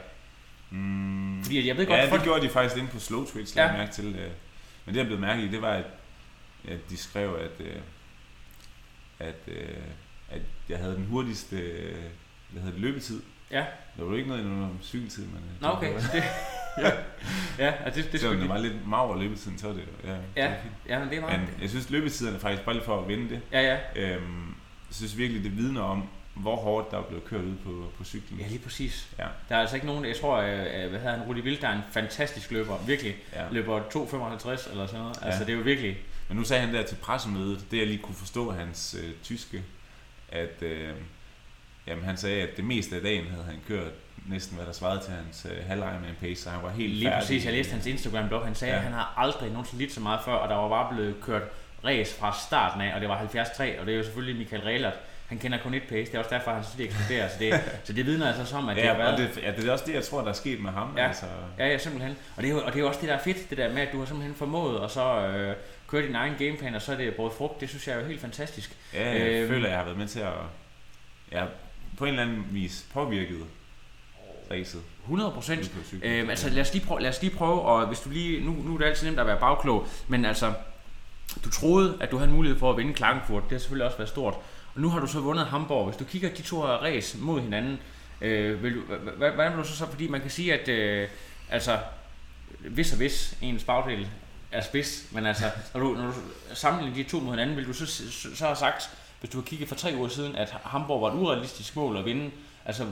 Mm. 0.72 1.44
Fordi 1.44 1.68
jeg 1.68 1.78
ved 1.78 1.86
godt, 1.86 2.00
Ja, 2.00 2.10
folk... 2.10 2.22
det 2.22 2.24
gjorde 2.28 2.42
de 2.46 2.50
faktisk 2.50 2.78
inde 2.78 2.90
på 2.90 3.00
Slow 3.00 3.26
Twitch, 3.26 3.58
Ja. 3.58 3.72
mærke 3.72 3.92
til. 3.92 4.06
øh. 4.16 4.32
Men 4.86 4.94
det, 4.96 5.00
jeg 5.00 5.06
blev 5.08 5.20
mærke 5.20 5.44
i, 5.44 5.48
det 5.48 5.62
var, 5.62 5.72
at, 5.74 5.86
at 6.68 6.80
de 6.90 6.98
skrev, 6.98 7.36
at, 7.42 7.66
øh, 7.66 7.76
at, 9.20 9.36
øh, 9.48 9.78
at 10.30 10.42
jeg 10.70 10.78
havde 10.78 10.96
den 10.96 11.06
hurtigste 11.06 11.56
øh, 11.60 11.96
hvad 12.50 12.62
hedder 12.62 12.72
det, 12.76 12.82
løbetid. 12.82 13.22
Ja. 13.52 13.66
Der 13.98 14.04
var 14.04 14.12
jo 14.12 14.16
ikke 14.18 14.30
noget 14.30 14.46
om 14.46 14.78
cykeltid, 14.84 15.26
men... 15.26 15.36
øh, 15.56 15.62
Nå, 15.62 15.68
det 15.68 15.78
okay. 15.78 16.00
Så 16.00 16.08
det, 16.14 16.24
ja, 16.86 16.92
ja 17.66 17.74
altså, 17.86 18.02
det, 18.02 18.12
det, 18.12 18.20
skulle 18.20 18.36
det 18.36 18.44
de- 18.44 18.50
var 18.50 18.58
lidt 18.58 18.88
mager 18.88 19.20
løbetiden, 19.20 19.58
så 19.58 19.68
var 19.68 19.74
det 19.74 19.84
ja, 20.04 20.10
det 20.12 20.20
Ja, 20.36 20.48
fint. 20.64 20.74
ja, 20.90 21.00
men 21.00 21.10
det 21.10 21.18
er 21.18 21.22
meget... 21.22 21.40
Men 21.40 21.50
jeg 21.62 21.70
synes, 21.70 21.90
løbetiderne 21.90 22.40
faktisk, 22.40 22.66
bare 22.66 22.76
lige 22.76 22.86
for 22.86 23.02
at 23.02 23.08
vinde 23.08 23.30
det, 23.30 23.42
Ja, 23.52 23.62
ja. 23.62 23.78
øhm, 24.16 24.48
jeg 24.90 24.96
synes 24.96 25.18
virkelig, 25.18 25.44
det 25.44 25.58
vidner 25.58 25.82
om, 25.82 26.10
hvor 26.34 26.56
hårdt 26.56 26.92
der 26.92 26.98
er 26.98 27.02
blevet 27.02 27.26
kørt 27.26 27.42
ud 27.42 27.56
på, 27.66 27.92
på 27.98 28.04
cyklen. 28.04 28.40
Ja, 28.40 28.48
lige 28.48 28.60
præcis. 28.60 29.08
Ja. 29.20 29.26
Der 29.50 29.56
er 29.56 29.60
altså 29.60 29.76
ikke 29.76 29.88
nogen, 29.88 30.06
jeg 30.06 30.16
tror, 30.16 30.38
øh, 30.38 30.50
øh, 30.50 30.90
hvad 30.90 31.00
hedder 31.00 31.18
han, 31.18 31.22
Rudi 31.28 31.42
Vildt, 31.42 31.62
der 31.62 31.68
er 31.68 31.74
en 31.76 31.84
fantastisk 31.92 32.52
løber, 32.52 32.78
virkelig. 32.88 33.16
Ja. 33.34 33.44
Løber 33.52 33.80
2,55 33.80 34.72
eller 34.72 34.86
sådan 34.88 35.00
noget. 35.00 35.18
Ja. 35.22 35.26
Altså, 35.26 35.46
det 35.46 35.50
er 35.54 35.58
jo 35.58 35.64
virkelig... 35.64 35.98
Men 36.28 36.38
nu 36.38 36.44
sagde 36.44 36.66
han 36.66 36.74
der 36.76 36.84
til 36.84 36.96
pressemødet, 36.96 37.66
det 37.72 37.78
jeg 37.78 37.88
lige 37.88 38.00
kunne 38.00 38.16
forstå 38.16 38.52
hans 38.52 38.96
øh, 39.04 39.12
tyske, 39.24 39.64
at 40.30 40.62
øh, 40.62 40.90
jamen, 41.88 42.04
han 42.06 42.18
sagde, 42.18 42.42
at 42.42 42.58
det 42.58 42.66
meste 42.66 42.96
af 42.96 43.02
dagen 43.02 43.26
havde 43.28 43.44
han 43.44 43.60
kørt 43.68 43.92
næsten, 44.28 44.56
hvad 44.58 44.66
der 44.66 44.72
svarede 44.74 45.02
til 45.04 45.14
hans 45.14 45.48
øh, 45.52 45.66
halv 45.68 45.84
pace, 46.20 46.42
så 46.44 46.50
han 46.50 46.64
var 46.64 46.70
helt 46.70 46.94
Lige 46.94 47.06
færdig. 47.06 47.20
præcis, 47.20 47.46
jeg 47.46 47.54
læste 47.54 47.72
hans 47.72 47.86
Instagram-blog, 47.86 48.46
han 48.46 48.56
sagde. 48.56 48.74
Ja. 48.74 48.78
at 48.80 48.84
han 48.84 48.94
har 48.94 49.14
aldrig 49.18 49.50
nogensinde 49.50 49.84
lidt 49.84 49.94
så 49.94 50.00
meget 50.00 50.20
før, 50.26 50.34
og 50.34 50.50
der 50.50 50.56
var 50.56 50.70
bare 50.70 50.94
blevet 50.96 51.16
kørt 51.22 51.44
race 51.86 52.16
fra 52.16 52.38
starten 52.48 52.82
af, 52.82 52.96
og 52.96 53.02
det 53.02 53.10
var 53.10 53.18
73, 53.18 53.80
og 53.80 53.86
det 53.86 53.94
er 53.94 53.98
jo 53.98 54.04
selvfølgelig 54.04 54.36
Michael 54.36 54.62
Rehlert. 54.64 54.94
Han 55.32 55.40
kender 55.40 55.58
kun 55.64 55.74
et 55.74 55.84
pace, 55.90 56.12
det 56.12 56.14
er 56.14 56.20
også 56.20 56.36
derfor, 56.36 56.52
han 56.52 56.64
synes, 56.64 56.76
det 56.76 56.86
eksploderer. 56.86 57.30
Så 57.30 57.36
det, 57.40 57.54
så 57.88 57.94
det 57.94 58.06
vidner 58.06 58.28
altså 58.28 58.46
som, 58.46 58.70
at 58.70 58.76
det 58.76 58.84
har 58.86 58.92
Ja, 58.92 58.98
været... 58.98 59.14
og 59.14 59.20
det, 59.20 59.44
ja, 59.44 59.52
det 59.52 59.68
er 59.68 59.72
også 59.72 59.84
det, 59.88 59.94
jeg 59.94 60.04
tror, 60.04 60.22
der 60.22 60.30
er 60.30 60.34
sket 60.34 60.60
med 60.62 60.72
ham. 60.72 60.94
Ja. 60.98 61.08
Altså, 61.08 61.26
Ja, 61.60 61.68
ja, 61.68 61.78
simpelthen. 61.78 62.16
Og 62.38 62.44
det, 62.44 62.52
er 62.52 62.56
og 62.62 62.74
det 62.74 62.82
er 62.82 62.86
også 62.86 63.00
det, 63.02 63.10
der 63.10 63.16
er 63.16 63.24
fedt, 63.24 63.50
det 63.50 63.58
der 63.58 63.74
med, 63.74 63.82
at 63.82 63.88
du 63.94 64.00
har 64.00 64.06
simpelthen 64.06 64.36
formået, 64.36 64.80
og 64.80 64.92
så 64.92 65.28
øh, 65.28 65.56
køre 65.88 66.02
din 66.08 66.16
egen 66.16 66.34
gameplan, 66.40 66.76
og 66.76 66.82
så 66.82 66.92
er 66.92 66.96
det 66.98 67.16
båret 67.16 67.34
frugt. 67.34 67.62
Det 67.62 67.70
synes 67.70 67.88
jeg 67.88 67.96
er 67.96 68.00
jo 68.02 68.06
helt 68.08 68.22
fantastisk. 68.22 68.78
ja, 68.94 69.10
jeg 69.12 69.22
Øhm. 69.22 69.50
føler, 69.50 69.68
jeg 69.70 69.78
har 69.78 69.86
været 69.86 69.98
med 69.98 70.08
til 70.08 70.20
at 70.20 70.34
ja, 71.32 71.44
på 71.98 72.06
en 72.06 72.10
eller 72.10 72.24
anden 72.24 72.46
vis 72.52 72.86
påvirket 72.94 73.38
racet. 74.52 74.82
100 75.04 75.32
procent. 75.32 75.72
Øhm, 76.04 76.30
altså 76.30 76.50
lad 76.50 76.62
os, 76.62 76.74
lige 76.74 76.86
prøve, 76.86 77.02
lad 77.02 77.10
os 77.10 77.22
lige 77.22 77.36
prøve, 77.36 77.62
og 77.62 77.88
hvis 77.88 78.00
du 78.00 78.10
lige, 78.10 78.46
nu, 78.46 78.52
nu 78.52 78.74
er 78.74 78.78
det 78.78 78.86
altid 78.86 79.08
nemt 79.08 79.20
at 79.20 79.28
være 79.28 79.40
bagklog, 79.40 79.88
men 80.08 80.26
altså, 80.26 80.54
du 81.46 81.50
troede, 81.50 81.98
at 82.02 82.12
du 82.12 82.18
havde 82.18 82.30
en 82.30 82.36
mulighed 82.36 82.60
for 82.60 82.72
at 82.72 82.78
vinde 82.78 82.94
Klagenfurt, 82.94 83.44
det 83.44 83.52
har 83.52 83.60
selvfølgelig 83.60 83.86
også 83.86 83.98
været 83.98 84.10
stort, 84.10 84.36
og 84.76 84.82
nu 84.82 84.90
har 84.90 85.00
du 85.00 85.08
så 85.08 85.20
vundet 85.20 85.46
Hamburg. 85.46 85.86
Hvis 85.86 85.98
du 85.98 86.04
kigger 86.04 86.30
de 86.30 86.42
to 86.42 86.62
her 86.62 86.68
race 86.74 87.18
mod 87.18 87.42
hinanden, 87.42 87.80
øh, 88.22 88.64
vil 88.64 88.76
du, 88.76 88.80
hva- 88.82 89.10
hva- 89.24 89.34
hvordan 89.34 89.52
vil 89.52 89.60
du 89.64 89.68
så 89.68 89.76
så, 89.78 89.86
fordi 89.90 90.08
man 90.08 90.22
kan 90.22 90.30
sige, 90.30 90.54
at 90.62 90.68
øh, 90.68 91.08
altså, 91.50 91.80
hvis 92.60 92.92
og 92.92 92.98
hvis 92.98 93.38
ens 93.42 93.64
bagdel 93.64 94.08
er 94.52 94.62
spids, 94.62 95.06
men 95.12 95.26
altså, 95.26 95.46
når 95.74 95.82
du, 95.82 95.94
når 95.94 96.06
du 96.06 96.14
sammenligner 96.54 96.96
de 97.04 97.10
to 97.10 97.20
mod 97.20 97.32
hinanden, 97.32 97.58
vil 97.58 97.68
du 97.68 97.74
så, 97.74 97.86
så, 97.86 98.36
så 98.36 98.46
have 98.46 98.56
sagt, 98.56 98.90
hvis 99.20 99.30
du 99.32 99.38
har 99.38 99.44
kigget 99.46 99.68
for 99.70 99.76
tre 99.76 99.94
uger 99.98 100.10
siden, 100.10 100.36
at 100.36 100.56
Hamburg 100.64 101.02
var 101.02 101.08
et 101.12 101.14
urealistisk 101.16 101.76
mål 101.76 101.98
at 101.98 102.06
vinde, 102.06 102.32
altså 102.66 102.86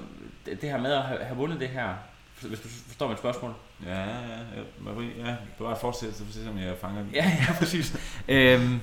det, 0.45 0.57
her 0.61 0.77
med 0.77 0.93
at 0.93 1.01
have, 1.03 1.23
have 1.23 1.38
vundet 1.38 1.59
det 1.59 1.69
her, 1.69 1.93
hvis 2.41 2.59
du 2.59 2.67
forstår 2.88 3.07
mit 3.07 3.17
spørgsmål. 3.17 3.53
Ja, 3.86 3.99
ja, 3.99 4.07
ja. 4.55 4.61
Marie, 4.80 5.09
ja. 5.25 5.36
Bare 5.59 5.77
fortsæt, 5.82 6.13
så 6.15 6.25
får 6.25 6.32
se, 6.34 6.49
om 6.49 6.57
jeg 6.59 6.75
fanger 6.82 7.01
den. 7.01 7.09
Ja, 7.13 7.38
ja, 7.47 7.53
præcis. 7.59 7.95
øhm, 8.27 8.80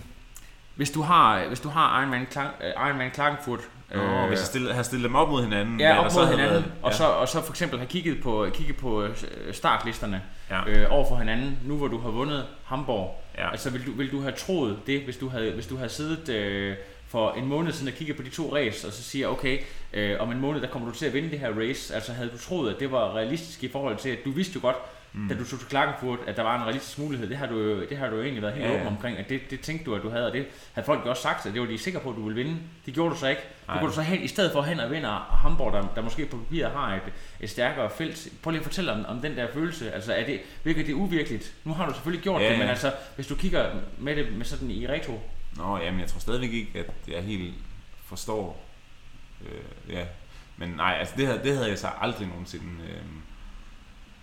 hvis 0.76 0.90
du 0.90 1.02
har, 1.02 1.44
hvis 1.48 1.60
du 1.60 1.68
har 1.68 2.00
Ironman, 2.00 2.26
Klang, 2.30 2.48
øh, 2.64 2.86
Ironman 2.88 3.10
Klagenfurt, 3.10 3.60
Nå, 3.94 4.00
øh, 4.02 4.28
hvis 4.28 4.38
jeg 4.38 4.46
stille, 4.46 4.74
har 4.74 4.82
stillet 4.82 5.04
dem 5.08 5.14
op 5.14 5.28
mod 5.28 5.42
hinanden. 5.42 5.80
ja, 5.80 6.04
op 6.04 6.10
så 6.10 6.18
mod 6.18 6.26
havde 6.26 6.38
hinanden, 6.38 6.62
været- 6.62 6.72
og, 6.82 6.94
så, 6.94 7.04
og 7.04 7.28
så 7.28 7.42
for 7.42 7.52
eksempel 7.52 7.78
have 7.78 7.86
kigget 7.88 8.22
på, 8.22 8.46
kigget 8.54 8.76
på 8.76 9.02
øh, 9.02 9.10
startlisterne 9.52 10.22
Ja. 10.50 10.60
øh, 10.70 10.86
over 10.92 11.08
for 11.08 11.16
hinanden, 11.16 11.58
nu 11.64 11.76
hvor 11.76 11.88
du 11.88 11.98
har 12.00 12.10
vundet 12.10 12.44
Hamburg. 12.64 13.22
Ja. 13.38 13.50
Altså, 13.50 13.70
vil 13.70 13.86
du, 13.86 13.92
vil 13.92 14.12
du 14.12 14.20
have 14.20 14.32
troet 14.32 14.78
det, 14.86 15.00
hvis 15.00 15.16
du 15.16 15.28
havde, 15.28 15.52
hvis 15.52 15.66
du 15.66 15.76
havde 15.76 15.88
siddet 15.90 16.28
øh, 16.28 16.76
for 17.08 17.32
en 17.32 17.46
måned 17.46 17.72
siden 17.72 17.88
og 17.88 17.94
kigget 17.94 18.16
på 18.16 18.22
de 18.22 18.30
to 18.30 18.54
race, 18.56 18.86
og 18.86 18.92
så 18.92 19.02
siger, 19.02 19.28
okay, 19.28 19.58
øh, 19.92 20.16
om 20.20 20.32
en 20.32 20.40
måned, 20.40 20.60
der 20.60 20.68
kommer 20.68 20.88
du 20.88 20.94
til 20.94 21.06
at 21.06 21.12
vinde 21.14 21.30
det 21.30 21.38
her 21.38 21.50
race. 21.58 21.94
Altså, 21.94 22.12
havde 22.12 22.28
du 22.30 22.38
troet, 22.38 22.74
at 22.74 22.80
det 22.80 22.92
var 22.92 23.16
realistisk 23.16 23.64
i 23.64 23.68
forhold 23.72 23.96
til, 23.96 24.08
at 24.08 24.18
du 24.24 24.30
vidste 24.30 24.52
jo 24.54 24.60
godt, 24.62 24.76
mm. 25.16 25.28
da 25.28 25.34
du 25.34 25.44
tog 25.44 25.58
til 25.58 25.68
Klagenfurt, 25.68 26.18
at 26.26 26.36
der 26.36 26.42
var 26.42 26.56
en 26.56 26.62
realistisk 26.62 26.98
mulighed. 26.98 27.28
Det 27.28 27.36
har 27.36 27.46
du 27.46 27.60
jo, 27.60 27.88
det 27.88 27.98
har 27.98 28.10
du 28.10 28.16
jo 28.16 28.22
egentlig 28.22 28.42
været 28.42 28.54
helt 28.54 28.66
Ja, 28.66 28.74
åben 28.74 28.86
omkring, 28.86 29.18
at 29.18 29.28
det, 29.28 29.50
det 29.50 29.60
tænkte 29.60 29.84
du, 29.84 29.94
at 29.94 30.02
du 30.02 30.10
havde, 30.10 30.26
og 30.26 30.32
det 30.32 30.46
havde 30.72 30.86
folk 30.86 31.04
jo 31.04 31.10
også 31.10 31.22
sagt, 31.22 31.46
at 31.46 31.52
det 31.52 31.60
var 31.60 31.66
de 31.66 31.78
sikre 31.78 32.00
på, 32.00 32.10
at 32.10 32.16
du 32.16 32.22
ville 32.24 32.44
vinde. 32.44 32.60
Det 32.86 32.94
gjorde 32.94 33.14
du 33.14 33.20
så 33.20 33.28
ikke. 33.28 33.42
Du 33.42 33.72
Nej. 33.72 33.80
går 33.80 33.86
du 33.86 33.92
så 33.92 34.02
hen, 34.02 34.22
i 34.22 34.28
stedet 34.28 34.52
for 34.52 34.62
hen 34.62 34.80
og 34.80 34.90
vinder 34.90 35.38
Hamburg, 35.42 35.72
der, 35.72 35.92
der 35.94 36.02
måske 36.02 36.26
på 36.26 36.36
papiret 36.36 36.72
har 36.72 36.94
et, 36.94 37.02
et 37.40 37.50
stærkere 37.50 37.90
felt. 37.90 38.28
Prøv 38.42 38.50
lige 38.50 38.60
at 38.60 38.64
fortælle 38.64 38.92
om, 38.92 39.04
om 39.08 39.20
den 39.20 39.36
der 39.36 39.46
følelse. 39.52 39.92
Altså, 39.92 40.12
er 40.12 40.26
det, 40.26 40.40
virker 40.64 40.84
det 40.84 40.92
uvirkeligt? 40.92 41.54
Nu 41.64 41.72
har 41.72 41.86
du 41.86 41.94
selvfølgelig 41.94 42.22
gjort 42.22 42.42
Ja, 42.42 42.50
det, 42.50 42.58
men 42.58 42.68
altså, 42.68 42.92
hvis 43.14 43.26
du 43.26 43.34
kigger 43.34 43.70
med 43.98 44.16
det 44.16 44.32
med 44.32 44.44
sådan 44.44 44.70
i 44.70 44.86
retro, 44.86 45.20
Nå, 45.56 45.78
jamen 45.78 46.00
jeg 46.00 46.08
tror 46.08 46.18
stadigvæk 46.18 46.52
ikke, 46.52 46.78
at 46.78 46.90
jeg 47.08 47.22
helt 47.22 47.54
forstår. 48.04 48.64
Øh, 49.42 49.94
ja. 49.94 50.04
Men 50.56 50.68
nej, 50.68 50.96
altså 50.98 51.14
det 51.16 51.26
havde, 51.26 51.40
det 51.44 51.56
havde 51.56 51.68
jeg 51.68 51.78
så 51.78 51.88
aldrig 52.00 52.28
nogensinde... 52.28 52.84
Øh, 52.88 53.02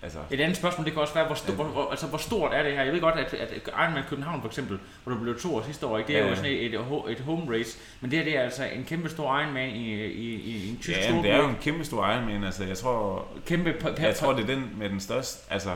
altså, 0.04 0.20
Et 0.32 0.42
andet 0.42 0.58
spørgsmål, 0.58 0.86
det 0.86 0.94
kan 0.94 1.02
også 1.02 1.14
være, 1.14 1.26
hvor, 1.26 1.36
stor, 1.36 1.54
hvor, 1.54 1.64
hvor, 1.64 1.90
altså, 1.90 2.08
hvor 2.08 2.18
stort 2.18 2.54
er 2.54 2.64
det 2.64 2.72
her? 2.74 2.84
Jeg 2.84 2.94
ved 2.94 3.02
godt, 3.02 3.16
at, 3.16 3.34
at 3.34 3.50
Ironman 3.68 4.04
København 4.10 4.42
for 4.42 4.48
eksempel, 4.48 4.80
hvor 5.04 5.14
du 5.14 5.20
blev 5.20 5.40
to 5.40 5.56
år 5.56 5.62
sidste 5.66 5.86
år, 5.88 5.98
ikke? 5.98 6.08
det 6.08 6.18
er 6.18 6.24
Ja, 6.24 6.30
jo 6.30 6.36
sådan 6.36 6.52
et, 6.52 6.66
et, 6.74 6.80
ho- 6.80 7.10
et 7.10 7.20
home 7.20 7.58
race, 7.58 7.80
men 8.02 8.12
det 8.12 8.18
her 8.20 8.26
det 8.26 8.38
er 8.38 8.42
altså 8.42 8.64
en 8.66 8.84
kæmpe 8.84 9.10
stor 9.10 9.40
Ironman 9.40 9.70
i, 9.70 10.06
i, 10.06 10.34
i 10.36 10.70
en 10.70 10.78
tysk 10.82 11.00
ja, 11.00 11.12
det 11.22 11.32
er 11.32 11.38
jo 11.38 11.48
en 11.50 11.58
kæmpe 11.62 11.86
stor 11.86 12.12
Ironman. 12.12 12.44
Altså, 12.44 12.64
jeg 12.64 12.78
tror, 12.78 13.28
kæmpe 13.46 13.72
pa- 13.72 13.88
pa- 14.00 14.02
jeg 14.06 14.16
tror, 14.16 14.34
det 14.34 14.42
er 14.50 14.56
den 14.56 14.70
med 14.78 14.90
den 14.90 15.00
største... 15.00 15.54
Altså, 15.54 15.72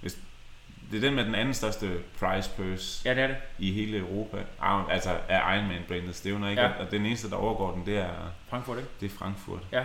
hvis, 0.00 0.18
det 0.90 0.96
er 0.96 1.00
den 1.08 1.14
med 1.14 1.24
den 1.24 1.34
anden 1.34 1.54
største 1.54 1.90
prize 2.20 2.50
purse 2.56 3.02
Ja, 3.08 3.14
det 3.14 3.22
er 3.22 3.26
det. 3.26 3.36
i 3.58 3.72
hele 3.72 3.98
Europa. 3.98 4.36
Ah, 4.62 4.84
Altså 4.90 5.10
af 5.28 5.56
Ironman-brandet 5.56 6.14
stævner, 6.16 6.50
ikke? 6.50 6.62
Ja. 6.62 6.68
Og 6.80 6.90
den 6.90 7.06
eneste, 7.06 7.30
der 7.30 7.36
overgår 7.36 7.72
den, 7.74 7.86
det 7.86 7.98
er, 7.98 8.08
Frankfurt, 8.50 8.78
ikke? 8.78 8.90
det 9.00 9.06
er 9.12 9.16
Frankfurt. 9.18 9.60
Ja. 9.72 9.78
ja. 9.78 9.84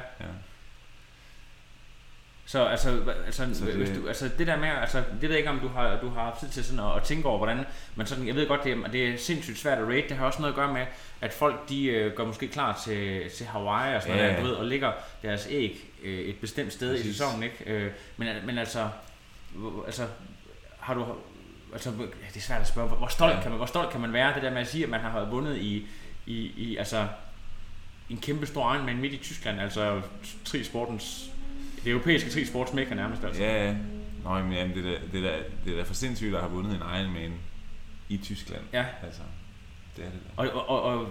Så 2.50 2.66
altså, 2.66 3.02
altså, 3.26 3.48
Så 3.54 3.66
det... 3.66 3.74
Hvis 3.74 3.90
du, 3.90 4.08
altså 4.08 4.30
det 4.38 4.48
der 4.48 4.58
med, 4.58 4.68
altså, 4.68 4.98
det 4.98 5.22
ved 5.22 5.30
jeg 5.30 5.38
ikke 5.38 5.50
om 5.50 5.60
du 5.60 5.68
har, 5.68 6.00
du 6.02 6.10
har 6.10 6.24
haft 6.24 6.40
tid 6.40 6.50
til 6.50 6.64
sådan 6.64 6.80
at, 6.80 6.96
at 6.96 7.04
tænke 7.04 7.28
over, 7.28 7.38
hvordan, 7.38 7.66
men 7.96 8.08
sådan, 8.08 8.28
jeg 8.28 8.36
ved 8.36 8.48
godt, 8.48 8.64
det 8.64 8.72
er, 8.72 8.88
det 8.88 9.08
er 9.10 9.18
sindssygt 9.18 9.58
svært 9.58 9.78
at 9.78 9.88
rate, 9.88 10.10
det 10.10 10.18
har 10.18 10.26
også 10.26 10.40
noget 10.42 10.54
at 10.54 10.56
gøre 10.56 10.74
med, 10.74 10.86
at 11.22 11.34
folk 11.34 11.70
de 11.70 11.86
øh, 11.86 12.14
går 12.14 12.26
måske 12.26 12.48
klar 12.48 12.82
til, 12.86 13.30
til 13.38 13.46
Hawaii 13.46 13.96
og 13.96 14.02
sådan 14.02 14.18
Ja, 14.18 14.24
noget, 14.28 14.38
du 14.38 14.44
ved, 14.48 14.52
og 14.56 14.66
ligger 14.66 14.92
deres 15.22 15.48
æg 15.50 15.90
øh, 16.04 16.20
et 16.20 16.36
bestemt 16.36 16.74
sted 16.74 16.94
i 16.94 16.98
Præcis. 16.98 17.16
sæsonen, 17.16 17.44
ikke? 17.44 17.64
Øh, 17.66 17.92
men, 18.18 18.28
men 18.46 18.58
altså, 18.58 18.90
altså, 19.86 20.08
har 20.80 20.94
du, 20.94 21.06
altså, 21.74 21.92
det 22.34 22.38
er 22.38 22.40
svært 22.42 22.62
at 22.62 22.68
spørge, 22.68 22.88
hvor, 22.88 22.98
hvor 22.98 23.08
stolt, 23.08 23.34
Ja. 23.34 23.42
kan 23.42 23.52
man, 23.52 23.58
hvor 23.58 23.66
stolt 23.66 23.90
kan 23.90 24.02
man 24.02 24.14
være, 24.14 24.34
det 24.34 24.44
der 24.44 24.52
med 24.52 24.62
at 24.62 24.68
sige, 24.68 24.84
at 24.84 24.90
man 24.90 25.00
har 25.00 25.26
vundet 25.26 25.58
i, 25.58 25.88
i, 26.26 26.52
i 26.58 26.78
altså, 26.78 27.08
en 28.10 28.18
kæmpe 28.18 28.46
stor 28.46 28.74
Ironman 28.74 28.98
midt 28.98 29.14
i 29.14 29.18
Tyskland, 29.18 29.62
altså 29.62 30.02
tri 30.46 30.64
sportens 30.64 31.30
det 31.88 31.94
europæiske 31.94 32.30
tri 32.30 32.46
sports 32.46 32.74
mekka 32.74 32.96
nærmest 32.96 33.24
altså. 33.24 33.44
Ja, 33.44 33.66
ja. 33.66 33.76
Nå, 34.24 34.40
men 34.40 34.54
jamen, 34.54 34.76
det, 34.78 34.86
er 34.86 35.00
det, 35.12 35.26
er 35.26 35.36
det 35.66 35.74
er 35.74 35.78
da 35.78 35.84
for 35.84 35.94
sindssygt 35.94 36.36
at 36.36 36.42
have 36.42 36.52
vundet 36.52 36.72
en 36.72 36.82
Ironman 37.00 37.34
i 38.10 38.18
Tyskland. 38.18 38.62
Ja. 38.74 38.86
Altså, 39.04 39.22
det 39.98 40.06
er 40.06 40.10
det 40.10 40.20
da. 40.26 40.42
Og, 40.42 40.48
og, 40.54 40.70
og, 40.70 41.00
og 41.00 41.08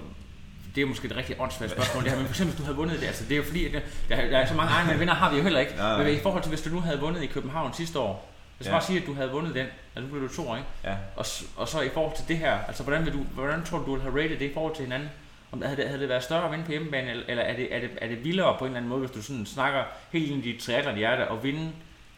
det 0.75 0.83
er 0.83 0.87
måske 0.87 1.07
et 1.09 1.17
rigtig 1.17 1.37
åndssvagt 1.41 1.73
spørgsmål 1.73 2.03
det 2.03 2.11
her, 2.11 2.19
men 2.19 2.27
for 2.27 2.33
eksempel 2.33 2.55
hvis 2.55 2.59
du 2.61 2.65
havde 2.65 2.77
vundet 2.77 3.01
det, 3.01 3.07
altså 3.07 3.25
det 3.25 3.33
er 3.33 3.37
jo 3.37 3.43
fordi, 3.43 3.67
at 3.67 3.73
der, 4.09 4.17
der 4.17 4.39
er 4.39 4.47
så 4.47 4.55
mange 4.55 4.73
egne 4.73 4.99
vinder 4.99 5.15
har 5.15 5.31
vi 5.31 5.37
jo 5.37 5.43
heller 5.43 5.61
ikke. 5.61 5.73
Nej, 5.77 5.97
nej. 5.97 6.05
Men 6.05 6.15
i 6.15 6.19
forhold 6.19 6.43
til 6.43 6.49
hvis 6.49 6.63
du 6.63 6.71
nu 6.71 6.81
havde 6.81 7.01
vundet 7.01 7.23
i 7.23 7.27
København 7.27 7.75
sidste 7.75 7.99
år, 7.99 8.33
os 8.61 8.67
Ja. 8.67 8.71
bare 8.71 8.83
sige, 8.83 9.01
at 9.01 9.07
du 9.07 9.15
havde 9.15 9.31
vundet 9.31 9.55
den, 9.55 9.67
altså 9.97 10.01
nu 10.01 10.07
blev 10.07 10.29
du 10.29 10.35
to, 10.35 10.55
ikke? 10.55 10.69
Ja. 10.85 10.97
Og, 11.17 11.27
og 11.57 11.69
så 11.69 11.81
i 11.81 11.89
forhold 11.89 12.17
til 12.17 12.25
det 12.29 12.39
her, 12.39 12.59
altså 12.59 12.83
hvordan, 12.83 13.05
vil 13.05 13.13
du, 13.13 13.19
hvordan 13.19 13.65
tror 13.65 13.79
du, 13.79 13.85
du 13.85 13.91
ville 13.91 14.03
have 14.11 14.23
rated 14.23 14.39
det 14.39 14.51
i 14.51 14.55
forhold 14.55 14.75
til 14.75 14.85
hinanden? 14.85 15.09
Om 15.57 15.63
havde 15.63 15.77
det, 15.77 15.87
havde 15.89 16.01
det 16.01 16.09
været 16.09 16.23
større 16.23 16.45
at 16.45 16.51
vinde 16.51 16.65
på 16.65 16.71
hjemmebane, 16.71 17.11
eller, 17.11 17.25
eller 17.29 17.43
er, 17.43 17.57
det, 17.57 17.75
er, 17.75 17.81
det, 17.81 17.91
er 18.01 18.09
det 18.09 18.25
vildere 18.25 18.57
på 18.59 18.65
en 18.65 18.71
eller 18.71 18.77
anden 18.77 18.89
måde, 18.89 19.01
hvis 19.01 19.11
du 19.11 19.23
sådan 19.23 19.47
snakker 19.47 19.85
helt 20.13 20.31
ind 20.31 20.45
i 20.45 20.53
dit 20.53 20.61
triathlon 20.63 20.97
hjerte 20.97 21.29
og 21.29 21.43
vinde 21.43 21.73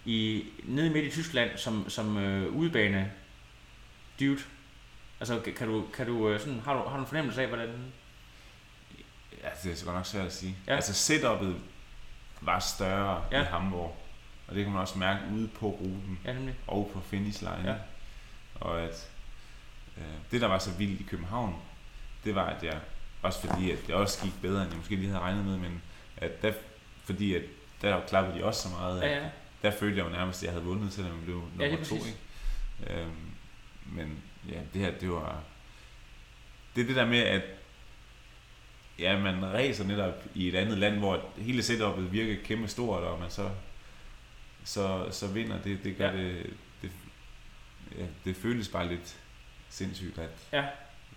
i, 0.05 0.45
nede 0.64 0.91
midt 0.91 1.05
i 1.05 1.11
Tyskland 1.11 1.51
som, 1.57 1.91
som 1.91 2.16
øh, 2.18 2.53
udebane 2.55 3.12
dude? 4.20 4.39
Altså 5.20 5.41
kan 5.57 5.68
du, 5.68 5.84
kan 5.95 6.07
du 6.07 6.28
øh, 6.28 6.41
sådan, 6.41 6.61
har 6.64 6.74
du, 6.74 6.89
har 6.89 6.97
du 6.97 7.03
en 7.03 7.07
fornemmelse 7.09 7.43
af, 7.43 7.49
hvordan... 7.49 7.93
Ja, 9.43 9.49
det 9.62 9.72
er 9.72 9.76
så 9.76 9.84
godt 9.84 9.97
nok 9.97 10.07
svært 10.07 10.26
at 10.26 10.32
sige. 10.32 10.57
Ja. 10.66 10.74
Altså 10.74 11.14
setup'et 11.14 11.53
var 12.41 12.59
større 12.59 13.24
Ja. 13.32 13.41
i 13.43 13.45
Hamburg. 13.45 13.97
Og 14.49 14.55
det 14.55 14.64
kan 14.64 14.72
man 14.72 14.80
også 14.82 14.99
mærke 14.99 15.20
ude 15.34 15.49
på 15.49 15.66
ruten 15.66 16.18
Ja, 16.24 16.32
nemlig. 16.32 16.55
og 16.66 16.91
på 16.95 17.01
finish 17.01 17.43
line. 17.43 17.70
Ja. 17.70 17.74
Og 18.61 18.80
at 18.80 19.11
øh, 19.97 20.05
det, 20.30 20.41
der 20.41 20.47
var 20.47 20.59
så 20.59 20.70
vildt 20.78 21.01
i 21.01 21.05
København, 21.05 21.55
det 22.24 22.34
var, 22.34 22.45
at 22.47 22.64
jeg, 22.64 22.78
også 23.23 23.41
fordi 23.41 23.71
at 23.71 23.79
det 23.87 23.95
også 23.95 24.23
gik 24.23 24.33
bedre, 24.43 24.62
end 24.62 24.71
jeg 24.71 24.77
måske 24.79 24.97
lige 24.97 25.09
havde 25.09 25.21
regnet 25.21 25.45
med, 25.45 25.57
men 25.57 25.83
at 26.16 26.43
der, 26.43 26.53
fordi 27.05 27.35
at 27.35 27.43
der 27.83 28.01
klappede 28.07 28.39
de 28.39 28.45
også 28.45 28.69
så 28.69 28.69
meget, 28.69 29.03
at 29.03 29.11
Ja, 29.11 29.16
ja. 29.23 29.31
der 29.62 29.71
følte 29.71 29.99
jeg 29.99 30.05
jo 30.05 30.11
nærmest, 30.11 30.43
at 30.43 30.47
jeg 30.47 30.53
havde 30.53 30.64
vundet, 30.64 30.93
selvom 30.93 31.16
jeg 31.16 31.25
blev 31.25 31.37
nummer 31.37 31.64
Ja, 31.64 31.85
to. 31.85 31.95
Ikke? 31.95 33.01
Øhm, 33.01 33.31
men 33.87 34.23
ja, 34.49 34.61
det 34.75 34.81
her, 34.81 34.91
det 34.99 35.11
var... 35.11 35.43
Det 36.77 36.83
er 36.83 36.87
det 36.87 36.97
der 36.97 37.07
med, 37.07 37.19
at 37.19 37.43
ja, 38.99 39.19
man 39.19 39.45
racer 39.45 39.85
netop 39.85 40.14
i 40.35 40.49
et 40.49 40.55
andet 40.55 40.79
land, 40.79 40.99
hvor 40.99 41.25
hele 41.37 41.62
setup'et 41.62 42.01
virker 42.01 42.37
kæmpe 42.45 42.69
stort, 42.69 43.03
og 43.03 43.21
man 43.21 43.31
så, 43.31 43.51
så, 44.64 45.09
så 45.11 45.27
vinder. 45.27 45.62
Det, 45.62 45.85
det 45.85 45.97
gør 45.97 46.11
ja. 46.11 46.16
det, 46.19 46.51
det, 46.83 46.91
ja, 47.99 48.05
det 48.25 48.37
føles 48.37 48.69
bare 48.69 48.89
lidt 48.89 49.16
sindssygt, 49.69 50.19
at... 50.19 50.31
Ja. 50.53 50.64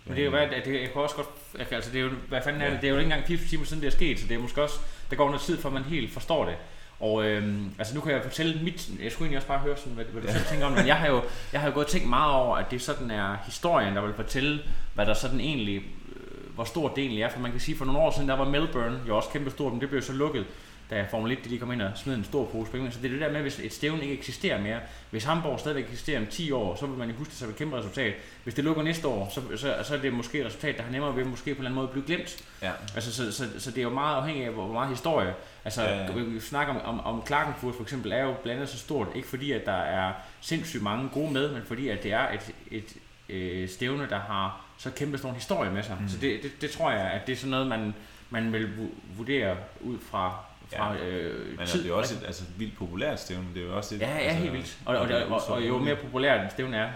Men 0.04 0.14
det 0.16 0.20
er 0.20 0.24
jo 0.24 0.30
hvad, 0.30 0.40
at 0.40 0.64
det, 0.64 0.80
jeg 0.80 0.90
kan 0.92 1.02
også 1.02 1.16
godt, 1.16 1.28
jeg 1.58 1.66
kan, 1.66 1.74
altså 1.76 1.90
det 1.90 1.98
er 1.98 2.02
jo, 2.02 2.10
hvad 2.28 2.40
fanden 2.44 2.62
er 2.62 2.70
det, 2.70 2.80
det 2.80 2.88
er 2.88 2.92
jo 2.92 2.98
ikke 2.98 3.12
engang 3.12 3.26
80 3.26 3.50
timer 3.50 3.64
siden 3.64 3.82
det 3.82 3.86
er 3.86 3.92
sket, 3.92 4.20
så 4.20 4.26
det 4.28 4.34
er 4.34 4.38
måske 4.38 4.62
også, 4.62 4.78
der 5.10 5.16
går 5.16 5.26
noget 5.26 5.40
tid, 5.40 5.58
før 5.58 5.70
man 5.70 5.82
helt 5.82 6.12
forstår 6.12 6.44
det. 6.44 6.54
Og 7.00 7.24
øhm, 7.24 7.70
altså 7.78 7.94
nu 7.94 8.00
kan 8.00 8.12
jeg 8.12 8.22
fortælle 8.22 8.62
mit, 8.62 8.90
jeg 9.02 9.12
skulle 9.12 9.26
egentlig 9.26 9.36
også 9.36 9.48
bare 9.48 9.58
høre 9.58 9.76
sådan, 9.76 9.92
hvad, 9.92 10.04
hvad 10.04 10.22
du 10.22 10.28
selv 10.28 10.44
tænker 10.44 10.66
om 10.66 10.72
men 10.72 10.86
jeg 10.86 10.96
har 10.96 11.06
jo, 11.06 11.22
jeg 11.52 11.60
har 11.60 11.68
jo 11.68 11.74
gået 11.74 11.86
og 11.86 11.90
tænkt 11.90 12.08
meget 12.08 12.34
over, 12.34 12.56
at 12.56 12.70
det 12.70 12.82
sådan 12.82 13.10
er 13.10 13.36
historien, 13.44 13.96
der 13.96 14.02
vil 14.02 14.14
fortælle, 14.14 14.60
hvad 14.94 15.06
der 15.06 15.14
sådan 15.14 15.40
egentlig, 15.40 15.76
øh, 15.76 16.54
hvor 16.54 16.64
stort 16.64 16.96
det 16.96 17.02
egentlig 17.02 17.22
er, 17.22 17.28
for 17.28 17.40
man 17.40 17.50
kan 17.50 17.60
sige, 17.60 17.76
for 17.76 17.84
nogle 17.84 18.00
år 18.00 18.10
siden, 18.10 18.28
der 18.28 18.36
var 18.36 18.44
Melbourne 18.44 19.00
jo 19.08 19.16
også 19.16 19.28
kæmpe 19.28 19.50
stort, 19.50 19.72
men 19.72 19.80
det 19.80 19.88
blev 19.88 20.02
så 20.02 20.12
lukket, 20.12 20.46
da 20.92 21.06
Formel 21.10 21.32
1 21.32 21.38
de 21.44 21.48
lige 21.48 21.58
kom 21.58 21.72
ind 21.72 21.82
og 21.82 21.90
smed 21.94 22.14
en 22.14 22.24
stor 22.24 22.44
pose 22.46 22.70
penge. 22.70 22.90
Så 22.90 22.98
det 23.02 23.06
er 23.06 23.12
det 23.12 23.20
der 23.20 23.32
med, 23.32 23.40
hvis 23.40 23.58
et 23.58 23.72
stævne 23.72 24.02
ikke 24.02 24.14
eksisterer 24.14 24.60
mere. 24.62 24.78
Hvis 25.10 25.24
Hamburg 25.24 25.60
stadigvæk 25.60 25.84
eksisterer 25.84 26.20
om 26.20 26.26
10 26.26 26.52
år, 26.52 26.76
så 26.76 26.86
vil 26.86 26.98
man 26.98 27.08
jo 27.10 27.14
huske 27.16 27.30
det 27.30 27.38
som 27.38 27.50
et 27.50 27.56
kæmpe 27.56 27.76
resultat. 27.78 28.14
Hvis 28.44 28.54
det 28.54 28.64
lukker 28.64 28.82
næste 28.82 29.08
år, 29.08 29.30
så, 29.34 29.56
så, 29.56 29.74
så 29.84 29.94
er 29.94 29.98
det 30.00 30.12
måske 30.12 30.40
et 30.40 30.46
resultat, 30.46 30.76
der 30.76 30.82
har 30.82 30.90
nemmere 30.90 31.16
ved 31.16 31.24
måske 31.24 31.54
på 31.54 31.60
en 31.60 31.66
eller 31.66 31.70
anden 31.70 31.74
måde 31.74 31.88
blive 31.88 32.06
glemt. 32.06 32.44
Ja. 32.62 32.70
Altså, 32.94 33.12
så, 33.14 33.32
så, 33.32 33.44
så 33.58 33.70
det 33.70 33.78
er 33.78 33.82
jo 33.82 33.90
meget 33.90 34.16
afhængigt 34.16 34.46
af, 34.48 34.52
hvor 34.54 34.72
meget 34.72 34.88
historie. 34.88 35.34
Altså, 35.64 35.82
Ja, 35.82 36.02
ja. 36.04 36.12
vi 36.12 36.40
snakker 36.40 36.74
om, 36.74 36.98
om, 36.98 37.14
om 37.14 37.22
Klagenfurt 37.22 37.74
for 37.74 37.82
eksempel, 37.82 38.12
er 38.12 38.22
jo 38.22 38.34
blandt 38.42 38.60
andet 38.60 38.68
så 38.74 38.78
stort, 38.78 39.08
ikke 39.14 39.28
fordi, 39.28 39.52
at 39.52 39.66
der 39.66 39.72
er 39.72 40.12
sindssygt 40.40 40.82
mange 40.82 41.08
gode 41.08 41.32
med, 41.32 41.52
men 41.52 41.62
fordi, 41.66 41.88
at 41.88 42.02
det 42.02 42.12
er 42.12 42.28
et, 42.32 42.50
et 42.70 42.96
øh, 43.28 43.68
stævne, 43.68 44.06
der 44.10 44.18
har 44.18 44.64
så 44.78 44.90
kæmpe 44.90 45.18
stor 45.18 45.32
historie 45.32 45.70
med 45.70 45.82
sig. 45.82 45.96
Mm. 46.00 46.08
Så 46.08 46.16
det, 46.20 46.42
det, 46.42 46.52
det, 46.60 46.70
tror 46.70 46.90
jeg, 46.90 47.00
at 47.00 47.26
det 47.26 47.32
er 47.32 47.36
sådan 47.36 47.50
noget, 47.50 47.66
man, 47.66 47.94
man 48.30 48.52
vil 48.52 48.64
vu- 48.76 49.16
vurdere 49.16 49.56
ud 49.80 49.98
fra, 50.10 50.36
fra 50.76 50.94
Ja. 50.94 51.04
øh, 51.06 51.58
Men 51.58 51.66
tid. 51.66 51.78
det 51.78 51.84
er 51.84 51.88
jo 51.88 51.98
også 51.98 52.14
et 52.14 52.26
altså, 52.26 52.42
vildt 52.58 52.78
populært 52.78 53.20
stævne. 53.20 53.44
Det 53.54 53.62
er 53.62 53.66
jo 53.66 53.76
også 53.76 53.94
et, 53.94 54.00
Ja, 54.00 54.08
ja, 54.08 54.18
altså, 54.18 54.38
helt 54.38 54.52
vildt. 54.52 54.78
Og, 54.86 54.96
og, 54.96 55.08
og, 55.08 55.42
og, 55.48 55.48
og 55.48 55.68
jo 55.68 55.78
mere 55.78 55.96
populært 55.96 56.44
en 56.44 56.50
stævne 56.50 56.76
er, 56.76 56.88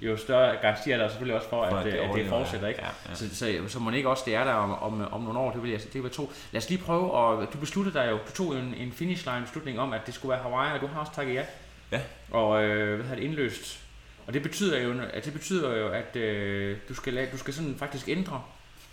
jo 0.00 0.16
større 0.16 0.56
garanti 0.62 0.90
er 0.90 0.96
der 0.98 1.08
selvfølgelig 1.08 1.36
også 1.36 1.48
for, 1.48 1.68
For, 1.70 1.76
at, 1.76 1.86
at, 1.86 1.92
det, 1.92 1.98
at 1.98 2.10
det 2.14 2.26
fortsætter. 2.28 2.68
Ikke? 2.68 2.80
Ja, 2.82 2.88
ja. 3.08 3.14
Så, 3.14 3.36
så, 3.36 3.58
så 3.68 3.78
må 3.78 3.90
det 3.90 3.96
ikke 3.96 4.08
også 4.08 4.22
det 4.26 4.34
er 4.34 4.44
der 4.44 4.52
om, 4.52 4.70
om, 4.82 5.12
om 5.12 5.20
nogle 5.22 5.38
år, 5.38 5.50
det 5.52 5.62
vil 5.62 5.70
jeg 5.70 5.80
det 5.80 5.94
vil 5.94 6.02
jeg 6.02 6.12
tro. 6.12 6.32
Lad 6.52 6.62
os 6.62 6.68
lige 6.68 6.82
prøve, 6.82 7.10
og 7.12 7.52
du 7.52 7.58
besluttede 7.58 7.98
dig 7.98 8.08
jo, 8.10 8.18
du 8.28 8.32
tog 8.34 8.56
en, 8.56 8.74
en 8.74 8.92
finish 8.92 9.26
line 9.26 9.42
beslutning 9.42 9.80
om, 9.80 9.92
at 9.92 10.00
det 10.06 10.14
skulle 10.14 10.30
være 10.30 10.42
Hawaii, 10.42 10.74
og 10.74 10.80
du 10.80 10.86
har 10.86 11.00
også 11.00 11.12
takket 11.14 11.34
ja. 11.34 11.44
Ja. 11.92 12.00
Og 12.30 12.62
øh, 12.64 12.94
hvad 12.94 13.04
hedder 13.04 13.16
det, 13.16 13.24
indløst. 13.24 13.78
Og 14.26 14.34
det 14.34 14.42
betyder 14.42 14.80
jo, 14.82 14.94
at 15.12 15.24
det 15.24 15.32
betyder 15.32 15.76
jo, 15.76 15.88
at 15.88 16.16
øh, 16.16 16.76
du, 16.88 16.94
skal 16.94 17.12
lade, 17.12 17.28
du 17.32 17.36
skal 17.36 17.54
sådan 17.54 17.74
faktisk 17.78 18.08
ændre 18.08 18.42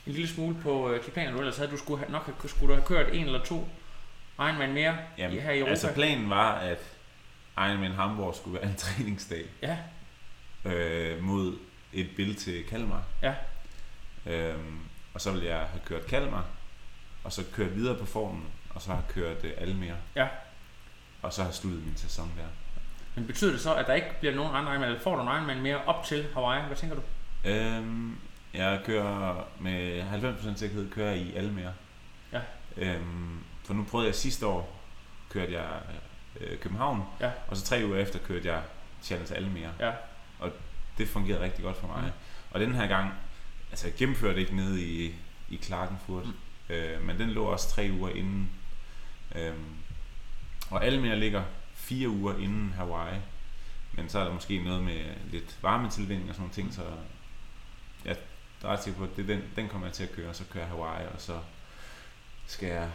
en 0.08 0.14
lille 0.14 0.28
smule 0.28 0.56
på 0.64 0.92
øh, 0.92 1.06
de 1.06 1.12
planer, 1.12 1.32
du 1.32 1.38
ellers 1.40 1.58
havde. 1.58 1.72
Du 1.72 1.78
skulle 1.78 2.00
have, 2.00 2.12
nok 2.12 2.26
have, 2.26 2.50
skulle 2.50 2.70
du 2.70 2.74
have 2.74 2.86
kørt 2.86 3.14
en 3.14 3.26
eller 3.26 3.44
to 3.44 3.68
Ironman 4.40 4.74
mere 4.74 4.98
Jamen, 5.18 5.40
her 5.40 5.52
i 5.52 5.58
Europa. 5.60 5.70
altså 5.70 5.94
planen 5.94 6.30
var, 6.30 6.52
at 6.56 6.80
Ironman 7.58 7.92
Hamburg 7.92 8.36
skulle 8.36 8.60
være 8.62 8.70
en 8.70 8.76
træningsdag 8.86 9.46
ja, 9.62 9.78
øh, 10.66 11.24
mod 11.24 11.58
et 11.94 12.10
billede 12.16 12.40
til 12.40 12.64
Kalmar. 12.66 13.04
Ja. 13.22 13.34
Øhm, 14.26 14.80
og 15.14 15.22
så 15.22 15.32
ville 15.32 15.48
jeg 15.48 15.58
have 15.58 15.82
kørt 15.86 16.06
Kalmar, 16.06 16.46
og 17.24 17.32
så 17.34 17.44
kørt 17.54 17.76
videre 17.76 17.98
på 17.98 18.06
formen, 18.06 18.46
og 18.70 18.82
så 18.82 18.92
har 18.92 19.04
kørt 19.10 19.44
øh, 19.44 19.52
Almere. 19.58 19.96
Ja. 20.16 20.28
Og 21.22 21.34
så 21.34 21.44
har 21.44 21.52
sluttet 21.52 21.86
min 21.86 21.98
sæson 21.98 22.32
der. 22.38 22.46
Men 23.16 23.28
betyder 23.28 23.52
det 23.52 23.62
så, 23.62 23.76
at 23.76 23.88
der 23.88 23.94
ikke 23.94 24.08
bliver 24.20 24.36
nogen 24.36 24.56
andre 24.56 24.72
Ironman, 24.72 24.90
eller 24.90 25.02
får 25.02 25.16
du 25.16 25.22
en 25.22 25.28
Ironman 25.28 25.62
mere 25.62 25.84
op 25.86 26.06
til 26.06 26.28
Hawaii? 26.34 26.66
Hvad 26.68 26.78
tænker 26.78 26.96
du? 26.96 27.02
Øhm, 27.50 28.18
jeg 28.54 28.82
kører 28.86 29.48
med 29.60 30.04
90% 30.54 30.56
sikkerhed 30.58 30.92
kører 30.92 31.14
i 31.14 31.36
Almere. 31.36 31.74
Ja. 32.34 32.42
Øhm, 32.78 33.39
for 33.70 33.74
nu 33.74 33.84
prøvede 33.84 34.08
jeg 34.08 34.16
sidste 34.16 34.48
år, 34.48 34.82
kørte 35.30 35.54
jeg 35.54 35.82
øh, 36.40 36.60
København, 36.60 37.04
Ja. 37.22 37.32
og 37.48 37.58
så 37.58 37.66
tre 37.66 37.82
uger 37.86 37.98
efter 37.98 38.20
kørte 38.20 38.48
jeg 38.48 38.62
Challenge 39.04 39.36
Almere. 39.36 39.72
Ja. 39.80 39.92
Og 40.40 40.52
det 40.98 41.08
fungerede 41.10 41.44
rigtig 41.44 41.64
godt 41.64 41.78
for 41.78 41.88
mig. 41.88 42.04
Mm. 42.04 42.12
Og 42.52 42.60
den 42.60 42.76
her 42.76 42.88
gang, 42.88 43.14
altså 43.72 43.88
jeg 43.88 43.96
gennemførte 43.96 44.40
ikke 44.40 44.56
nede 44.56 44.82
i, 44.84 45.16
i 45.50 45.56
Klagenfurt, 45.56 46.26
mm. 46.26 46.34
øh, 46.76 47.04
men 47.04 47.20
den 47.20 47.30
lå 47.30 47.44
også 47.44 47.70
tre 47.70 47.90
uger 48.00 48.10
inden. 48.10 48.50
Øhm, 49.36 49.76
og 50.70 50.86
Almere 50.86 51.20
ligger 51.20 51.44
fire 51.74 52.10
uger 52.10 52.38
inden 52.38 52.74
Hawaii. 52.74 53.20
Men 53.94 54.10
så 54.10 54.20
er 54.20 54.24
der 54.24 54.34
måske 54.34 54.64
noget 54.64 54.84
med 54.84 55.06
lidt 55.32 55.58
varmetilvinding 55.62 56.30
og 56.30 56.36
sådan 56.36 56.42
nogle 56.42 56.54
ting, 56.54 56.74
så 56.74 56.82
jeg 58.06 58.18
er 58.64 58.68
ret 58.68 58.84
sikker 58.84 58.98
på, 59.00 59.04
at 59.04 59.18
det 59.18 59.28
den, 59.28 59.42
den 59.56 59.70
kommer 59.70 59.88
jeg 59.88 59.94
til 59.94 60.04
at 60.04 60.12
køre, 60.12 60.30
og 60.30 60.36
så 60.36 60.44
kører 60.52 60.66
Hawaii, 60.66 61.08
og 61.14 61.22
så 61.22 61.40
skal 62.48 62.70
jeg 62.70 62.90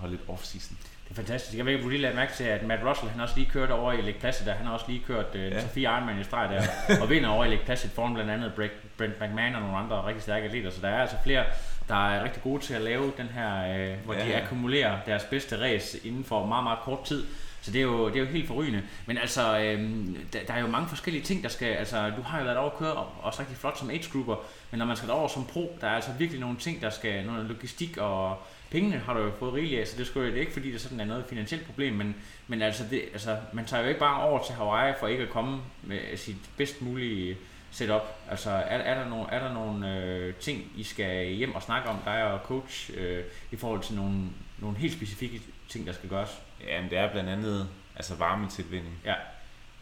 holde 0.00 0.16
lidt 0.16 0.28
off-season. 0.28 0.76
Det 1.04 1.10
er 1.10 1.14
fantastisk. 1.14 1.56
Jeg 1.58 1.64
ved 1.64 1.72
ikke, 1.72 1.84
om 1.84 1.84
du 1.84 1.90
lige 1.90 2.02
lagde 2.02 2.16
mærke 2.16 2.32
til, 2.32 2.44
at 2.44 2.66
Matt 2.66 2.84
Russell, 2.84 3.10
han 3.10 3.20
også 3.20 3.34
lige 3.36 3.50
kørt 3.50 3.70
over 3.70 3.92
i 3.92 4.00
Lake 4.00 4.20
Placid, 4.20 4.46
der 4.46 4.52
han 4.54 4.66
har 4.66 4.72
også 4.72 4.84
lige 4.88 5.02
kørt 5.06 5.34
øh, 5.34 5.52
Ja. 5.52 5.60
Ironman 5.76 6.20
i 6.20 6.24
streg 6.24 6.48
der, 6.50 6.62
og 7.02 7.10
vinder 7.10 7.28
over 7.28 7.44
i 7.44 7.48
Lake 7.48 7.64
Placid 7.64 7.90
foran 7.90 8.14
blandt 8.14 8.30
andet 8.30 8.52
Brent, 8.98 9.20
McMahon 9.20 9.54
og 9.54 9.60
nogle 9.60 9.76
andre 9.76 10.06
rigtig 10.06 10.22
stærke 10.22 10.46
atleter. 10.46 10.70
Så 10.70 10.80
der 10.80 10.88
er 10.88 11.00
altså 11.00 11.16
flere, 11.24 11.44
der 11.88 12.08
er 12.08 12.24
rigtig 12.24 12.42
gode 12.42 12.62
til 12.62 12.74
at 12.74 12.80
lave 12.80 13.12
den 13.16 13.26
her, 13.26 13.78
øh, 13.78 13.96
hvor 14.04 14.14
Ja, 14.14 14.26
de 14.26 14.36
akkumulerer 14.36 14.98
deres 15.06 15.24
bedste 15.24 15.60
race 15.60 16.06
inden 16.06 16.24
for 16.24 16.46
meget, 16.46 16.64
meget 16.64 16.78
kort 16.78 17.04
tid. 17.04 17.26
Så 17.60 17.70
det 17.70 17.78
er 17.78 17.82
jo, 17.82 18.08
det 18.08 18.16
er 18.16 18.20
jo 18.20 18.26
helt 18.26 18.46
forrygende. 18.46 18.82
Men 19.06 19.18
altså, 19.18 19.58
øhm, 19.60 20.16
der, 20.32 20.38
der, 20.46 20.54
er 20.54 20.60
jo 20.60 20.66
mange 20.66 20.88
forskellige 20.88 21.24
ting, 21.24 21.42
der 21.42 21.48
skal... 21.48 21.68
Altså, 21.68 22.10
du 22.16 22.22
har 22.22 22.38
jo 22.38 22.44
været 22.44 22.56
over 22.56 22.70
at 22.70 22.76
køre, 22.76 22.92
og 22.92 23.06
også 23.22 23.40
rigtig 23.40 23.56
flot 23.56 23.78
som 23.78 23.90
age 23.90 24.08
grouper, 24.12 24.36
men 24.70 24.78
når 24.78 24.86
man 24.86 24.96
skal 24.96 25.08
derover 25.08 25.28
som 25.28 25.46
pro, 25.46 25.78
der 25.80 25.86
er 25.86 25.94
altså 25.94 26.10
virkelig 26.18 26.40
nogle 26.40 26.56
ting, 26.56 26.82
der 26.82 26.90
skal... 26.90 27.26
Noget 27.26 27.44
logistik 27.44 27.96
og 27.96 28.42
pengene 28.70 28.98
har 28.98 29.14
du 29.14 29.20
jo 29.20 29.32
fået 29.38 29.54
rigeligt 29.54 29.80
af, 29.80 29.86
så 29.86 29.98
det, 29.98 30.06
skal, 30.06 30.20
jo- 30.20 30.26
det 30.26 30.36
er 30.36 30.40
ikke 30.40 30.52
fordi, 30.52 30.72
det 30.72 30.80
sådan 30.80 31.00
er 31.00 31.04
noget 31.04 31.24
finansielt 31.28 31.66
problem, 31.66 31.94
men, 31.94 32.16
men 32.46 32.62
altså, 32.62 32.84
det, 32.90 33.02
altså, 33.12 33.36
man 33.52 33.66
tager 33.66 33.82
jo 33.82 33.88
ikke 33.88 34.00
bare 34.00 34.22
over 34.22 34.44
til 34.46 34.54
Hawaii 34.54 34.94
for 35.00 35.06
ikke 35.06 35.22
at 35.22 35.30
komme 35.30 35.60
med 35.82 36.16
sit 36.16 36.36
bedst 36.56 36.82
mulige 36.82 37.36
setup. 37.70 38.02
Altså, 38.30 38.50
er, 38.50 38.78
er 38.78 39.02
der 39.02 39.08
nogle, 39.08 39.30
er 39.30 39.38
der 39.38 39.52
nogle 39.52 39.96
øh, 39.96 40.34
ting, 40.34 40.72
I 40.76 40.82
skal 40.82 41.26
hjem 41.26 41.54
og 41.54 41.62
snakke 41.62 41.88
om, 41.88 41.96
dig 42.04 42.24
og 42.32 42.40
coach, 42.44 42.90
øh, 42.94 43.24
i 43.52 43.56
forhold 43.56 43.82
til 43.82 43.94
nogle, 43.94 44.20
nogle 44.58 44.78
helt 44.78 44.92
specifikke 44.92 45.40
ting, 45.68 45.86
der 45.86 45.92
skal 45.92 46.08
gøres? 46.08 46.42
Jamen, 46.66 46.90
det 46.90 46.98
er 46.98 47.12
blandt 47.12 47.30
andet 47.30 47.68
altså 47.96 48.14
varmetilvinding. 48.14 49.00
Ja. 49.04 49.14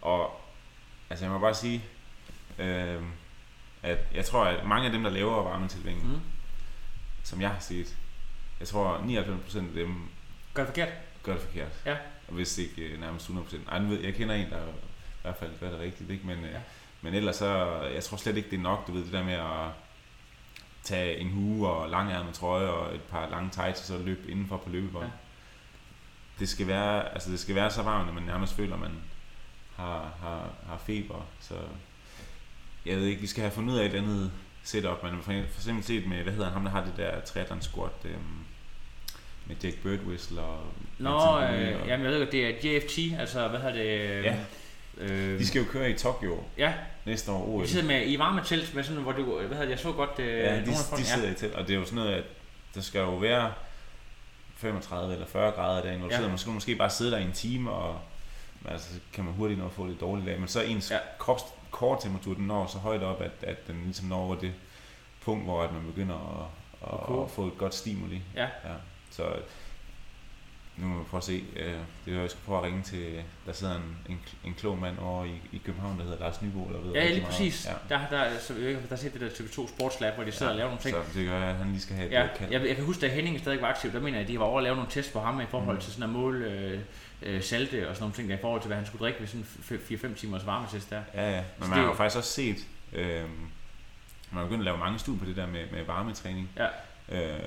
Og 0.02 0.40
altså, 1.10 1.24
jeg 1.24 1.32
må 1.32 1.38
bare 1.38 1.54
sige, 1.54 1.84
øh, 2.58 3.02
at 3.82 3.98
jeg 4.14 4.24
tror, 4.24 4.44
at 4.44 4.66
mange 4.66 4.86
af 4.86 4.92
dem, 4.92 5.02
der 5.02 5.10
laver 5.10 5.42
varmetilvinding, 5.42 6.06
mm. 6.06 6.12
Mm. 6.12 6.20
som 7.22 7.40
jeg 7.40 7.50
har 7.50 7.60
set, 7.60 7.96
jeg 8.60 8.68
tror 8.68 8.98
99% 8.98 9.58
af 9.58 9.64
dem 9.74 10.08
Gør 10.54 10.62
det 10.62 10.68
forkert? 10.68 10.88
gør 11.22 11.32
det 11.32 11.42
forkert. 11.42 11.72
Ja. 11.86 11.96
Og 12.28 12.34
hvis 12.34 12.58
ikke 12.58 12.82
øh, 12.82 13.00
nærmest 13.00 13.28
100%. 13.28 13.56
Ej, 13.70 13.78
ved, 13.78 14.00
jeg 14.00 14.14
kender 14.14 14.34
en, 14.34 14.50
der 14.50 14.66
i 14.66 15.22
hvert 15.22 15.36
fald 15.36 15.50
gør 15.60 15.70
det 15.70 15.80
rigtigt, 15.80 16.10
ikke? 16.10 16.26
Men, 16.26 16.38
ja. 16.40 16.50
Ja. 16.50 16.60
men 17.02 17.14
ellers 17.14 17.36
så, 17.36 17.80
jeg 17.94 18.04
tror 18.04 18.16
slet 18.16 18.36
ikke, 18.36 18.50
det 18.50 18.56
er 18.56 18.62
nok, 18.62 18.86
du 18.86 18.92
ved, 18.92 19.04
det 19.04 19.12
der 19.12 19.24
med 19.24 19.34
at 19.34 19.70
tage 20.82 21.16
en 21.18 21.30
hue 21.30 21.68
og 21.68 21.90
langærmet 21.90 22.34
trøje 22.34 22.68
og 22.68 22.94
et 22.94 23.02
par 23.02 23.28
lange 23.28 23.50
tights, 23.50 23.80
og 23.80 23.86
så 23.86 23.98
løbe 23.98 24.30
indenfor 24.30 24.56
på 24.56 24.70
løbebånd. 24.70 25.04
Ja. 25.04 25.10
Det 26.38 26.48
skal 26.48 26.66
være, 26.66 27.12
altså 27.12 27.30
det 27.30 27.40
skal 27.40 27.54
være 27.54 27.70
så 27.70 27.82
varmt, 27.82 28.08
at 28.08 28.14
man 28.14 28.22
nærmest 28.22 28.54
føler, 28.54 28.74
at 28.74 28.80
man 28.80 28.98
har, 29.76 30.14
har, 30.20 30.50
har 30.68 30.78
feber. 30.78 31.26
Så 31.40 31.54
jeg 32.86 32.96
ved 32.96 33.04
ikke, 33.06 33.20
vi 33.20 33.26
skal 33.26 33.42
have 33.42 33.52
fundet 33.52 33.74
ud 33.74 33.78
af 33.78 33.86
et 33.86 33.94
andet 33.94 34.32
setup. 34.62 35.00
For 35.00 35.16
for 35.22 35.32
eksempel 35.32 35.84
set 35.84 36.08
med, 36.08 36.22
hvad 36.22 36.32
hedder 36.32 36.46
han, 36.46 36.52
ham 36.52 36.64
der 36.64 36.70
har 36.70 36.84
det 36.84 36.96
der 36.96 37.20
triathlon 37.20 37.62
squat, 37.62 38.04
øhm, 38.04 38.44
med 39.46 39.56
Jack 39.64 39.76
Birdwhistle 39.82 40.40
og... 40.40 40.60
Nå, 40.98 41.10
øh, 41.10 41.80
og- 41.80 41.86
jamen 41.88 42.04
jeg 42.06 42.12
ved 42.12 42.18
godt, 42.18 42.32
det 42.32 42.46
er 42.46 42.50
JFT, 42.78 42.98
altså 43.20 43.48
hvad 43.48 43.60
hedder 43.60 43.74
det? 43.74 44.24
Ja. 44.24 44.36
Øh, 44.98 45.38
De 45.38 45.46
skal 45.46 45.58
jo 45.62 45.64
køre 45.70 45.90
i 45.90 45.94
Tokyo 45.94 46.38
ja, 46.58 46.72
næste 47.04 47.32
år 47.32 47.46
OL. 47.48 47.62
de 47.62 47.68
sidder 47.68 47.86
med 47.86 48.02
i 48.06 48.18
varmetelt, 48.18 48.74
med 48.74 48.84
sådan, 48.84 49.02
hvor 49.02 49.12
du, 49.12 49.22
hvad 49.38 49.42
hedder 49.48 49.62
det, 49.62 49.70
jeg 49.70 49.78
så 49.78 49.92
godt 49.92 50.18
øh, 50.18 50.26
Ja, 50.28 50.42
de, 50.56 50.56
nogle 50.56 50.70
af 50.72 50.76
folk, 50.88 51.00
de 51.00 51.06
sidder 51.06 51.30
i 51.30 51.34
telt, 51.34 51.54
og 51.54 51.68
det 51.68 51.74
er 51.74 51.78
jo 51.78 51.84
sådan 51.84 51.96
noget, 51.96 52.12
at 52.12 52.24
der 52.74 52.80
skal 52.80 52.98
jo 53.00 53.14
være 53.16 53.52
35 54.56 55.12
eller 55.12 55.26
40 55.26 55.50
grader 55.52 55.82
dagen, 55.82 55.98
hvor 55.98 56.08
du 56.08 56.12
Ja. 56.12 56.16
sidder, 56.18 56.28
man 56.30 56.38
skal 56.38 56.52
måske 56.52 56.74
bare 56.76 56.90
sidde 56.90 57.10
der 57.10 57.18
i 57.18 57.22
en 57.24 57.32
time, 57.32 57.70
og 57.70 57.98
altså, 58.68 58.94
så 58.94 59.00
kan 59.12 59.24
man 59.24 59.32
hurtigt 59.34 59.60
nå 59.60 59.66
at 59.66 59.72
få 59.72 59.86
det 59.88 60.00
dårligt 60.00 60.28
af, 60.28 60.38
men 60.38 60.48
så 60.48 60.62
ens 60.62 60.90
Ja. 60.90 60.94
ja. 60.96 61.00
krops 61.18 61.42
kortemperatur, 61.70 62.34
den 62.34 62.46
når 62.46 62.66
så 62.66 62.78
højt 62.78 63.02
op, 63.02 63.22
at, 63.22 63.30
at 63.42 63.66
den 63.66 63.82
ligesom 63.84 64.06
når 64.08 64.16
over 64.16 64.34
det 64.34 64.52
punkt, 65.24 65.44
hvor 65.44 65.62
at 65.62 65.72
man 65.72 65.82
begynder 65.86 66.14
at, 66.82 66.92
at, 66.92 67.00
koge. 67.06 67.24
at, 67.24 67.30
få 67.30 67.46
et 67.46 67.58
godt 67.58 67.74
stimuli. 67.74 68.22
Ja. 68.36 68.42
ja. 68.42 68.48
Så 69.16 69.22
nu 70.76 70.86
må 70.86 70.98
vi 70.98 71.04
prøve 71.04 71.18
at 71.18 71.24
se. 71.24 71.44
øh, 71.56 71.64
Det 72.04 72.12
er 72.12 72.14
jo, 72.16 72.20
jeg 72.20 72.30
skal 72.30 72.42
prøve 72.46 72.58
at 72.58 72.64
ringe 72.64 72.82
til, 72.82 73.22
der 73.46 73.52
sidder 73.52 73.74
en, 73.76 73.96
en, 74.08 74.20
en 74.44 74.54
klog 74.54 74.78
mand 74.78 74.98
over 74.98 75.24
i, 75.24 75.40
i 75.52 75.58
København, 75.64 75.98
der 75.98 76.04
hedder 76.04 76.18
Lars 76.18 76.42
Nybo, 76.42 76.70
der 76.72 76.80
ved 76.80 76.92
Ja, 76.92 77.04
lige 77.08 77.20
meget. 77.20 77.26
præcis. 77.26 77.66
Ja. 77.66 77.94
Der, 77.96 78.00
der, 78.10 78.38
så, 78.38 78.54
jeg 78.54 78.72
der 78.74 78.78
har 78.88 78.96
set 78.96 79.12
det 79.12 79.20
der 79.20 79.28
TV2 79.28 79.68
Sportslab, 79.76 80.14
hvor 80.14 80.24
de 80.24 80.32
sidder 80.32 80.52
og 80.52 80.56
laver 80.58 80.68
nogle 80.70 80.82
ting. 80.82 80.94
Så 81.12 81.18
det 81.18 81.26
gør, 81.28 81.40
at 81.42 81.54
han 81.56 81.66
lige 81.70 81.80
skal 81.80 81.96
have 81.96 82.08
et 82.08 82.12
Ja, 82.12 82.20
ja, 82.22 82.28
kald. 82.36 82.52
jeg, 82.52 82.66
jeg 82.66 82.76
kan 82.76 82.84
huske, 82.84 83.00
da 83.00 83.08
Henning 83.14 83.38
stadig 83.40 83.60
var 83.62 83.68
aktiv, 83.68 83.92
der 83.92 84.00
mener 84.00 84.18
jeg, 84.18 84.22
at 84.24 84.28
de 84.32 84.38
var 84.38 84.44
over 84.44 84.58
at 84.58 84.62
lave 84.64 84.76
nogle 84.76 84.90
tests 84.90 85.12
på 85.12 85.20
ham 85.20 85.40
i 85.40 85.46
forhold 85.46 85.76
Mm. 85.76 85.82
til 85.82 85.92
sådan 85.92 86.02
at 86.04 86.10
måle 86.10 86.46
øh, 86.46 86.80
øh, 87.22 87.42
salte 87.42 87.88
og 87.88 87.94
sådan 87.96 88.02
nogle 88.02 88.14
ting, 88.14 88.28
der 88.28 88.34
i 88.36 88.40
forhold 88.40 88.60
til, 88.60 88.66
hvad 88.66 88.76
han 88.76 88.86
skulle 88.86 89.00
drikke 89.04 89.20
ved 89.20 89.26
sådan 89.26 89.46
4-5 90.12 90.14
timers 90.14 90.46
varmetest 90.46 90.90
der. 90.90 91.02
Ja, 91.14 91.30
ja. 91.30 91.38
Så 91.40 91.44
Men 91.58 91.68
man 91.68 91.78
det- 91.78 91.84
har 91.84 91.90
jo 91.92 91.96
faktisk 91.96 92.16
også 92.18 92.32
set, 92.32 92.56
øh, 92.92 93.20
man 93.20 93.28
har 94.32 94.42
begyndt 94.42 94.60
at 94.60 94.64
lave 94.64 94.78
mange 94.78 94.98
studier 94.98 95.18
på 95.20 95.24
det 95.26 95.36
der 95.36 95.46
med, 95.46 95.64
med 95.72 95.84
varmetræning. 95.84 96.50
Ja. 96.56 96.66
Øh, 97.08 97.38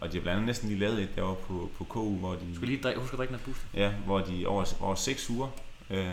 og 0.00 0.12
de 0.12 0.16
har 0.16 0.22
blandt 0.22 0.28
andet 0.28 0.46
næsten 0.46 0.68
lige 0.68 0.80
lavet 0.80 1.02
et 1.02 1.16
derovre 1.16 1.36
på, 1.46 1.70
på 1.78 1.84
KU, 1.84 2.16
hvor 2.16 2.32
de, 2.34 2.54
skal 2.54 2.68
lige 2.68 2.82
drikke, 2.82 3.00
huske 3.00 3.14
at 3.14 3.18
drikke 3.18 3.32
noget 3.32 3.44
booster. 3.44 3.66
ja, 3.74 3.90
hvor 3.90 4.18
de 4.18 4.46
over, 4.46 4.74
over 4.80 4.94
6 4.94 5.30
uger 5.30 5.48
øh, 5.90 6.12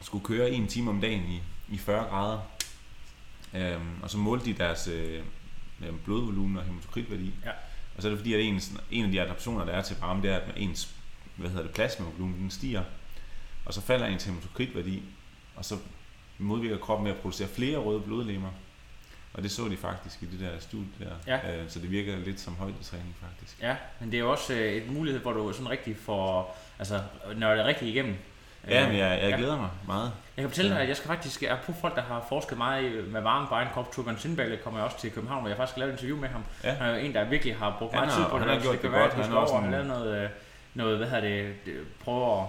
skulle 0.00 0.24
køre 0.24 0.50
en 0.50 0.66
time 0.66 0.90
om 0.90 1.00
dagen 1.00 1.22
i, 1.22 1.40
i 1.74 1.78
40 1.78 2.04
grader. 2.04 2.38
Øh, 3.54 3.80
og 4.02 4.10
så 4.10 4.18
målte 4.18 4.44
de 4.44 4.52
deres 4.52 4.88
øh, 4.88 5.22
øh, 5.80 5.94
blodvolumen 6.04 6.56
og 6.56 6.64
hematokritværdi. 6.64 7.34
Ja. 7.44 7.50
Og 7.96 8.02
så 8.02 8.08
er 8.08 8.10
det 8.10 8.18
fordi, 8.18 8.34
at 8.34 8.40
en, 8.40 8.60
en 8.90 9.04
af 9.04 9.10
de 9.10 9.20
adaptationer, 9.20 9.64
der 9.64 9.72
er 9.72 9.82
til 9.82 9.96
varme, 10.00 10.22
det 10.22 10.30
er, 10.30 10.36
at 10.36 10.52
ens 10.56 10.94
hvad 11.36 11.50
hedder 11.50 11.62
det, 11.62 11.72
plasmavolumen 11.72 12.38
den 12.38 12.50
stiger. 12.50 12.82
Og 13.64 13.74
så 13.74 13.80
falder 13.80 14.06
ens 14.06 14.24
hematokritværdi, 14.24 15.02
og 15.56 15.64
så 15.64 15.78
modvirker 16.38 16.78
kroppen 16.78 17.04
med 17.04 17.12
at 17.12 17.18
producere 17.18 17.48
flere 17.48 17.78
røde 17.78 18.00
blodlegemer. 18.00 18.50
Og 19.34 19.42
det 19.42 19.50
så 19.50 19.68
de 19.68 19.76
faktisk 19.76 20.22
i 20.22 20.26
det 20.26 20.40
der 20.40 20.60
studie 20.60 20.86
der. 21.00 21.10
Ja. 21.26 21.56
Øh, 21.56 21.68
så 21.68 21.78
det 21.78 21.90
virker 21.90 22.16
lidt 22.16 22.40
som 22.40 22.56
højdetræning 22.56 23.16
faktisk. 23.20 23.62
Ja, 23.62 23.76
men 24.00 24.10
det 24.10 24.16
er 24.16 24.20
jo 24.20 24.30
også 24.30 24.54
øh, 24.54 24.72
et 24.72 24.90
mulighed, 24.92 25.20
hvor 25.20 25.32
du 25.32 25.52
sådan 25.52 25.70
rigtig 25.70 25.96
får, 25.96 26.58
altså 26.78 27.00
når 27.36 27.50
det 27.50 27.60
er 27.60 27.64
rigtig 27.64 27.88
igennem. 27.88 28.14
Ja, 28.68 28.88
men 28.88 28.96
jeg, 28.98 29.18
jeg 29.22 29.30
ja. 29.30 29.36
glæder 29.36 29.56
mig 29.56 29.70
meget. 29.86 30.12
Jeg 30.36 30.42
kan 30.42 30.50
fortælle 30.50 30.70
dig, 30.70 30.76
Ja. 30.76 30.82
at 30.82 30.88
jeg 30.88 30.96
skal 30.96 31.08
faktisk, 31.08 31.42
er 31.42 31.56
på 31.66 31.72
folk, 31.80 31.94
der 31.96 32.02
har 32.02 32.26
forsket 32.28 32.58
meget 32.58 33.08
med 33.08 33.20
varme 33.20 33.46
på 33.46 33.54
egen 33.54 33.68
krop. 33.74 33.92
Torbjørn 33.92 34.18
Sindballe 34.18 34.56
kommer 34.56 34.80
jeg 34.80 34.84
også 34.84 35.00
til 35.00 35.10
København, 35.10 35.40
hvor 35.40 35.48
jeg 35.48 35.56
faktisk 35.56 35.74
har 35.76 35.80
lavet 35.80 35.92
et 35.92 35.96
interview 35.98 36.18
med 36.20 36.28
ham. 36.28 36.44
Ja. 36.64 36.72
Han 36.72 36.88
er 36.88 36.90
jo 36.98 37.04
en, 37.04 37.14
der 37.14 37.24
virkelig 37.24 37.56
har 37.56 37.76
brugt 37.78 37.92
Han 37.92 38.00
meget 38.00 38.12
har- 38.12 38.22
tid 38.24 38.30
på 38.30 38.38
han 38.38 38.48
det. 38.48 38.54
har 38.54 38.60
så 38.60 38.66
gjort 38.68 38.74
det 38.74 38.82
det 38.82 38.90
godt. 38.90 39.52
Han 39.52 39.64
en- 39.64 39.70
lavet 39.70 39.86
noget, 39.86 40.24
øh, 40.24 40.30
noget, 40.74 40.96
hvad 40.98 41.06
hedder 41.08 41.20
det, 41.28 41.54
det- 41.66 41.80
prøve 42.04 42.40
at 42.40 42.46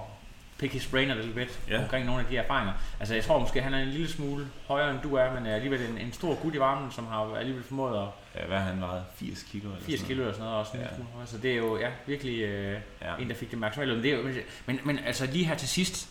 pick 0.63 0.73
his 0.73 0.87
brain 0.87 1.11
a 1.11 1.13
little 1.13 1.33
bit 1.33 1.59
Ja. 1.69 1.81
omkring 1.83 2.05
nogle 2.05 2.21
af 2.21 2.27
de 2.27 2.37
erfaringer. 2.37 2.73
Altså 2.99 3.13
jeg 3.15 3.23
tror 3.23 3.39
måske, 3.39 3.61
han 3.61 3.73
er 3.73 3.79
en 3.79 3.87
lille 3.87 4.09
smule 4.09 4.47
højere 4.67 4.91
end 4.91 4.99
du 5.03 5.15
er, 5.15 5.33
men 5.33 5.45
er 5.45 5.55
alligevel 5.55 5.81
en, 5.81 5.97
en 5.97 6.13
stor 6.13 6.35
gut 6.35 6.55
i 6.55 6.59
varmen, 6.59 6.91
som 6.91 7.07
har 7.07 7.35
alligevel 7.35 7.63
formået 7.63 7.97
at 8.01 8.07
Ja, 8.41 8.45
hvad 8.47 8.57
han 8.57 8.81
vejet? 8.81 9.03
80 9.15 9.43
kilo 9.51 9.69
eller 9.69 9.81
80 9.85 9.99
sådan 9.99 10.07
kilo 10.07 10.21
eller 10.21 10.33
sådan 10.33 10.43
noget, 10.45 10.59
også 10.59 10.71
en 10.73 10.79
Ja. 10.79 10.83
lille 10.85 10.95
smule 10.95 11.09
højere. 11.13 11.27
Så 11.27 11.37
det 11.37 11.51
er 11.51 11.55
jo 11.55 11.77
ja, 11.79 11.89
virkelig 12.05 12.41
øh? 12.43 12.77
Ja. 13.01 13.15
en, 13.19 13.29
der 13.29 13.35
fik 13.35 13.51
det 13.51 13.59
maksimale. 13.59 13.93
Men, 13.93 14.03
det 14.03 14.13
er 14.13 14.17
jo, 14.17 14.23
men, 14.65 14.79
men 14.83 14.99
altså 15.05 15.25
lige 15.25 15.45
her 15.45 15.55
til 15.55 15.67
sidst, 15.69 16.09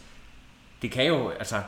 det 0.82 0.90
kan 0.90 1.06
jo, 1.06 1.30
altså, 1.30 1.62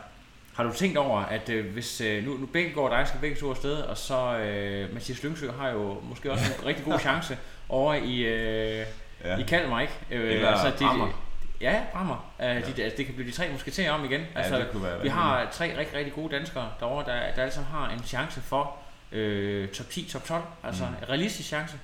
har 0.55 0.65
du 0.65 0.73
tænkt 0.73 0.99
over, 0.99 1.21
at 1.21 1.49
øh, 1.49 1.73
hvis 1.73 2.01
øh, 2.01 2.25
nu, 2.25 2.33
nu 2.37 2.47
begge 2.47 2.73
går 2.73 2.89
dig, 2.89 3.09
skal 3.09 3.21
begge 3.21 3.37
to 3.37 3.51
afsted, 3.51 3.77
og 3.77 3.97
så 3.99 4.37
øh, 4.39 4.95
Mathias 4.95 5.23
Lyngsø 5.23 5.51
har 5.53 5.69
jo 5.69 6.01
måske 6.03 6.33
også 6.33 6.45
en 6.61 6.67
rigtig 6.69 6.85
god 6.85 6.99
chance 6.99 7.39
over 7.69 7.95
i, 7.95 8.19
øh, 8.21 8.87
ja. 9.25 9.37
i 9.39 9.43
Kalmar, 9.43 9.81
ikke? 9.81 9.93
Øh, 10.11 10.35
Eller 10.35 10.73
Brammer. 10.79 11.24
Ja, 11.65 11.83
Brammer. 11.93 12.33
Øh, 12.41 12.47
de, 12.47 12.55
altså, 12.83 12.97
det 12.97 13.07
kan 13.07 13.15
blive 13.15 13.31
de 13.31 13.37
tre 13.37 13.49
musketerer 13.53 13.93
om 13.93 14.05
igen. 14.05 14.21
Ja, 14.21 14.27
Altså, 14.41 14.59
det 14.59 14.71
kunne 14.73 14.83
være 14.83 15.03
vi 15.03 15.09
har 15.09 15.49
tre 15.53 15.79
rigtig, 15.79 15.97
rigtig 15.99 16.13
gode 16.13 16.35
danskere 16.37 16.73
derovre, 16.81 17.05
der, 17.13 17.35
der 17.37 17.43
altså 17.43 17.61
har 17.61 17.89
en 17.91 18.03
chance 18.05 18.41
for 18.41 18.77
øh, 19.13 19.69
top 19.69 19.87
10, 19.91 20.05
top 20.09 20.25
12. 20.25 20.43
Altså 20.65 20.85
Mm. 20.85 20.91
en 21.03 21.09
realistisk 21.09 21.49
chance. 21.49 21.77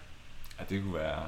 Ja, 0.59 0.64
det 0.74 0.83
kunne 0.83 0.95
være... 0.95 1.22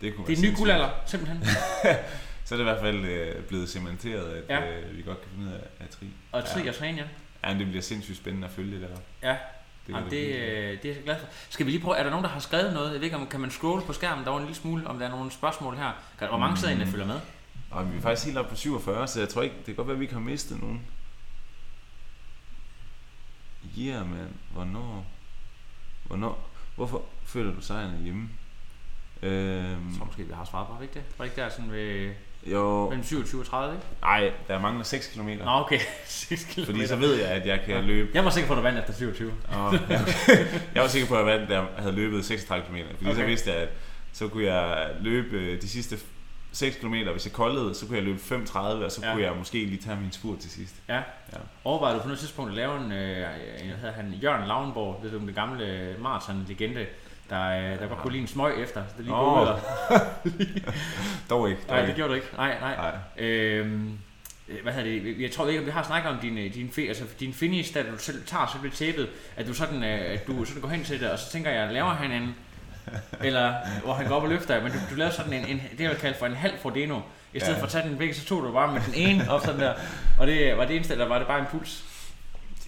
Det, 0.00 0.16
kunne 0.16 0.26
Det 0.26 0.32
er 0.38 0.42
en 0.46 0.52
ny 0.52 0.56
guldalder, 0.56 0.88
simpelthen. 1.06 1.44
Så 2.44 2.54
er 2.54 2.56
det 2.56 2.64
i 2.64 2.68
hvert 2.68 2.80
fald 2.80 3.04
øh, 3.04 3.42
blevet 3.44 3.68
cementeret, 3.68 4.32
at 4.36 4.44
Ja. 4.48 4.64
ja. 4.64 4.78
øh, 4.80 4.96
vi 4.96 5.02
godt 5.02 5.20
kan 5.20 5.30
finde 5.30 5.46
ud 5.46 5.52
af, 5.52 5.60
af 5.80 5.88
tri. 5.90 6.06
Og 6.32 6.44
tid 6.44 6.68
at 6.68 6.74
træne, 6.74 6.98
ja. 6.98 7.48
Ja, 7.50 7.58
det 7.58 7.66
bliver 7.66 7.82
sindssygt 7.82 8.16
spændende 8.16 8.46
at 8.46 8.52
følge 8.54 8.80
det 8.80 8.88
der. 8.90 9.28
Ja, 9.30 9.36
Det, 9.86 9.92
Jamen, 9.92 10.02
det, 10.02 10.10
blive- 10.10 10.36
øh, 10.36 10.82
det 10.82 10.90
er 10.90 10.94
jeg 10.94 11.02
glad 11.04 11.16
for. 11.18 11.26
Skal 11.50 11.66
vi 11.66 11.70
lige 11.70 11.82
prøve, 11.82 11.96
er 11.96 12.02
der 12.02 12.10
nogen, 12.10 12.24
der 12.24 12.30
har 12.30 12.40
skrevet 12.40 12.72
noget? 12.74 12.90
Jeg 12.92 12.94
ved 13.00 13.04
ikke, 13.04 13.16
om 13.16 13.26
kan 13.26 13.40
man 13.40 13.50
scrolle 13.50 13.84
på 13.86 13.92
skærmen 13.92 14.24
derovre 14.24 14.40
en 14.40 14.46
lille 14.46 14.60
smule, 14.60 14.86
om 14.86 14.98
der 14.98 15.06
er 15.06 15.10
nogle 15.10 15.30
spørgsmål 15.32 15.76
her. 15.76 15.90
Hvor 16.28 16.38
mange 16.38 16.56
sidder 16.56 16.68
egentlig, 16.70 16.86
der 16.86 16.90
følger 16.92 17.06
med? 17.06 17.20
Og 17.74 17.92
vi 17.92 17.96
er 17.96 18.00
faktisk 18.00 18.26
helt 18.26 18.38
oppe 18.38 18.50
på 18.50 18.56
47, 18.56 19.08
så 19.08 19.20
jeg 19.20 19.28
tror 19.28 19.42
ikke, 19.42 19.56
det 19.56 19.64
kan 19.64 19.74
godt 19.74 19.86
være, 19.86 19.94
at 19.94 20.00
vi 20.00 20.04
ikke 20.04 20.14
har 20.14 20.20
mistet 20.20 20.60
nogen. 20.60 20.82
Yeah, 23.78 24.10
man. 24.10 24.28
Hvornår? 24.52 25.06
Hvornår? 26.04 26.50
Hvorfor 26.76 27.02
føler 27.24 27.54
du 27.54 27.60
sejren 27.60 28.02
hjemme? 28.02 28.28
Øhm, 29.22 29.88
Jeg 29.88 29.98
tror 29.98 30.04
måske, 30.06 30.22
vi 30.22 30.32
har 30.32 30.44
svaret 30.44 30.66
på, 30.66 30.82
ikke 30.82 30.94
det? 30.94 31.02
Var 31.18 31.24
ikke 31.24 31.36
der 31.36 31.48
sådan 31.48 31.72
ved 31.72 32.10
jo, 32.46 32.88
mellem 32.88 33.04
27 33.04 33.40
og 33.40 33.46
30, 33.46 33.74
ikke? 33.74 33.86
nej, 34.02 34.32
der 34.48 34.60
mangler 34.60 34.84
6 34.84 35.06
km. 35.06 35.28
Nå, 35.28 35.50
okay. 35.50 35.80
6 36.06 36.44
km. 36.44 36.64
Fordi 36.64 36.86
så 36.86 36.96
ved 36.96 37.14
jeg, 37.14 37.28
at 37.28 37.46
jeg 37.46 37.60
kan 37.66 37.84
løbe. 37.84 38.10
Jeg 38.14 38.24
var 38.24 38.30
sikker 38.30 38.48
på, 38.48 38.52
at 38.54 38.56
du 38.56 38.62
vandt 38.62 38.78
efter 38.78 38.92
27. 38.94 39.32
Og, 39.48 39.74
jeg 40.74 40.82
var 40.82 40.88
sikker 40.88 41.08
på, 41.08 41.14
at 41.14 41.18
jeg 41.18 41.38
vandt, 41.38 41.50
da 41.50 41.54
jeg 41.54 41.66
havde 41.78 41.92
løbet 41.94 42.24
36 42.24 42.66
km. 42.66 42.76
Fordi 42.96 43.04
okay. 43.10 43.20
så 43.20 43.26
vidste 43.26 43.50
jeg, 43.50 43.58
at 43.58 43.68
så 44.12 44.28
kunne 44.28 44.44
jeg 44.44 44.90
løbe 45.00 45.36
øh, 45.36 45.62
de 45.62 45.68
sidste 45.68 45.98
6 46.54 46.76
km. 46.76 46.94
Hvis 46.94 47.24
jeg 47.26 47.32
koldede, 47.32 47.74
så 47.74 47.86
kunne 47.86 47.96
jeg 47.96 48.04
løbe 48.04 48.18
35, 48.18 48.84
og 48.84 48.92
så 48.92 49.00
Ja. 49.06 49.12
kunne 49.12 49.22
jeg 49.24 49.32
måske 49.38 49.64
lige 49.64 49.82
tage 49.82 49.96
min 50.00 50.12
spurt 50.12 50.38
til 50.38 50.50
sidst. 50.50 50.74
Ja. 50.88 50.94
Ja. 50.96 51.02
Overvejede 51.64 51.96
du 51.96 52.02
på 52.02 52.08
noget 52.08 52.18
tidspunkt 52.20 52.50
at 52.50 52.56
lave 52.56 52.84
en, 52.84 52.92
øh, 52.92 53.18
en 53.64 53.70
hedder 53.70 53.92
han, 53.92 54.12
Jørgen 54.22 54.48
Lavnborg, 54.48 55.00
det 55.02 55.14
er 55.14 55.18
den 55.18 55.32
gamle 55.34 55.96
maraton-legende, 55.98 56.86
der, 57.30 57.42
øh, 57.72 57.78
der 57.78 57.86
godt 57.86 57.98
kunne 57.98 58.12
lide 58.12 58.22
en 58.22 58.28
smøg 58.28 58.62
efter, 58.62 58.82
så 58.88 58.94
det 58.96 59.04
lige 59.04 59.14
går 59.16 59.42
ud 59.42 59.46
og... 59.46 59.58
Dog 61.30 61.48
ikke. 61.50 61.60
Dog 61.68 61.76
Nej, 61.76 61.86
det 61.86 61.94
gjorde 61.94 62.08
du 62.10 62.14
ikke. 62.14 62.26
Nej, 62.36 62.56
nej. 62.60 62.76
Nej. 62.76 63.26
Øhm, 63.26 63.98
øh, 64.48 64.62
hvad 64.62 64.72
hedder 64.72 64.90
det? 64.90 65.20
Jeg 65.20 65.30
tror 65.30 65.48
ikke, 65.48 65.64
vi 65.64 65.70
har 65.70 65.82
snakket 65.82 66.10
om 66.12 66.18
din, 66.18 66.38
øh, 66.38 66.54
din, 66.54 66.72
fi- 66.78 66.88
altså 66.88 67.04
din 67.20 67.32
finish, 67.32 67.74
da 67.74 67.82
du 67.82 67.98
selv 67.98 68.26
tager 68.26 68.46
selve 68.52 68.70
tæppet, 68.74 69.08
at 69.36 69.46
du 69.46 69.54
sådan, 69.54 69.84
øh, 69.84 70.00
at 70.14 70.26
du 70.26 70.44
sådan 70.44 70.62
går 70.62 70.68
hen 70.68 70.84
til 70.84 71.00
det, 71.00 71.10
og 71.10 71.18
så 71.18 71.30
tænker 71.30 71.50
jeg, 71.50 71.72
laver 71.72 71.90
han 71.90 72.12
en, 72.12 72.34
eller 73.26 73.54
hvor 73.84 73.94
han 73.94 74.08
går 74.08 74.14
op 74.16 74.22
og 74.22 74.28
løfter, 74.28 74.62
men 74.62 74.72
du, 74.72 74.78
du 74.90 74.94
lavede 74.94 75.14
sådan 75.14 75.32
en, 75.32 75.44
en 75.46 75.62
det 75.72 75.80
jeg 75.80 75.90
vil 75.90 75.98
kalde 75.98 76.18
for 76.18 76.26
en 76.26 76.34
halv 76.34 76.58
Frodeno. 76.58 77.00
I 77.32 77.38
stedet 77.40 77.54
Ja. 77.54 77.58
for 77.60 77.64
at 77.66 77.72
tage 77.72 77.88
den 77.88 77.98
begge, 77.98 78.14
så 78.14 78.24
tog 78.24 78.42
du 78.42 78.52
bare 78.52 78.72
med 78.72 78.80
den 78.86 78.94
ene 78.94 79.30
op 79.30 79.44
sådan 79.44 79.60
der. 79.60 79.74
Og 80.18 80.26
det 80.26 80.56
var 80.56 80.64
det 80.64 80.76
eneste, 80.76 80.92
eller 80.94 81.06
var 81.08 81.18
det 81.18 81.26
bare 81.26 81.38
en 81.40 81.46
puls? 81.50 81.84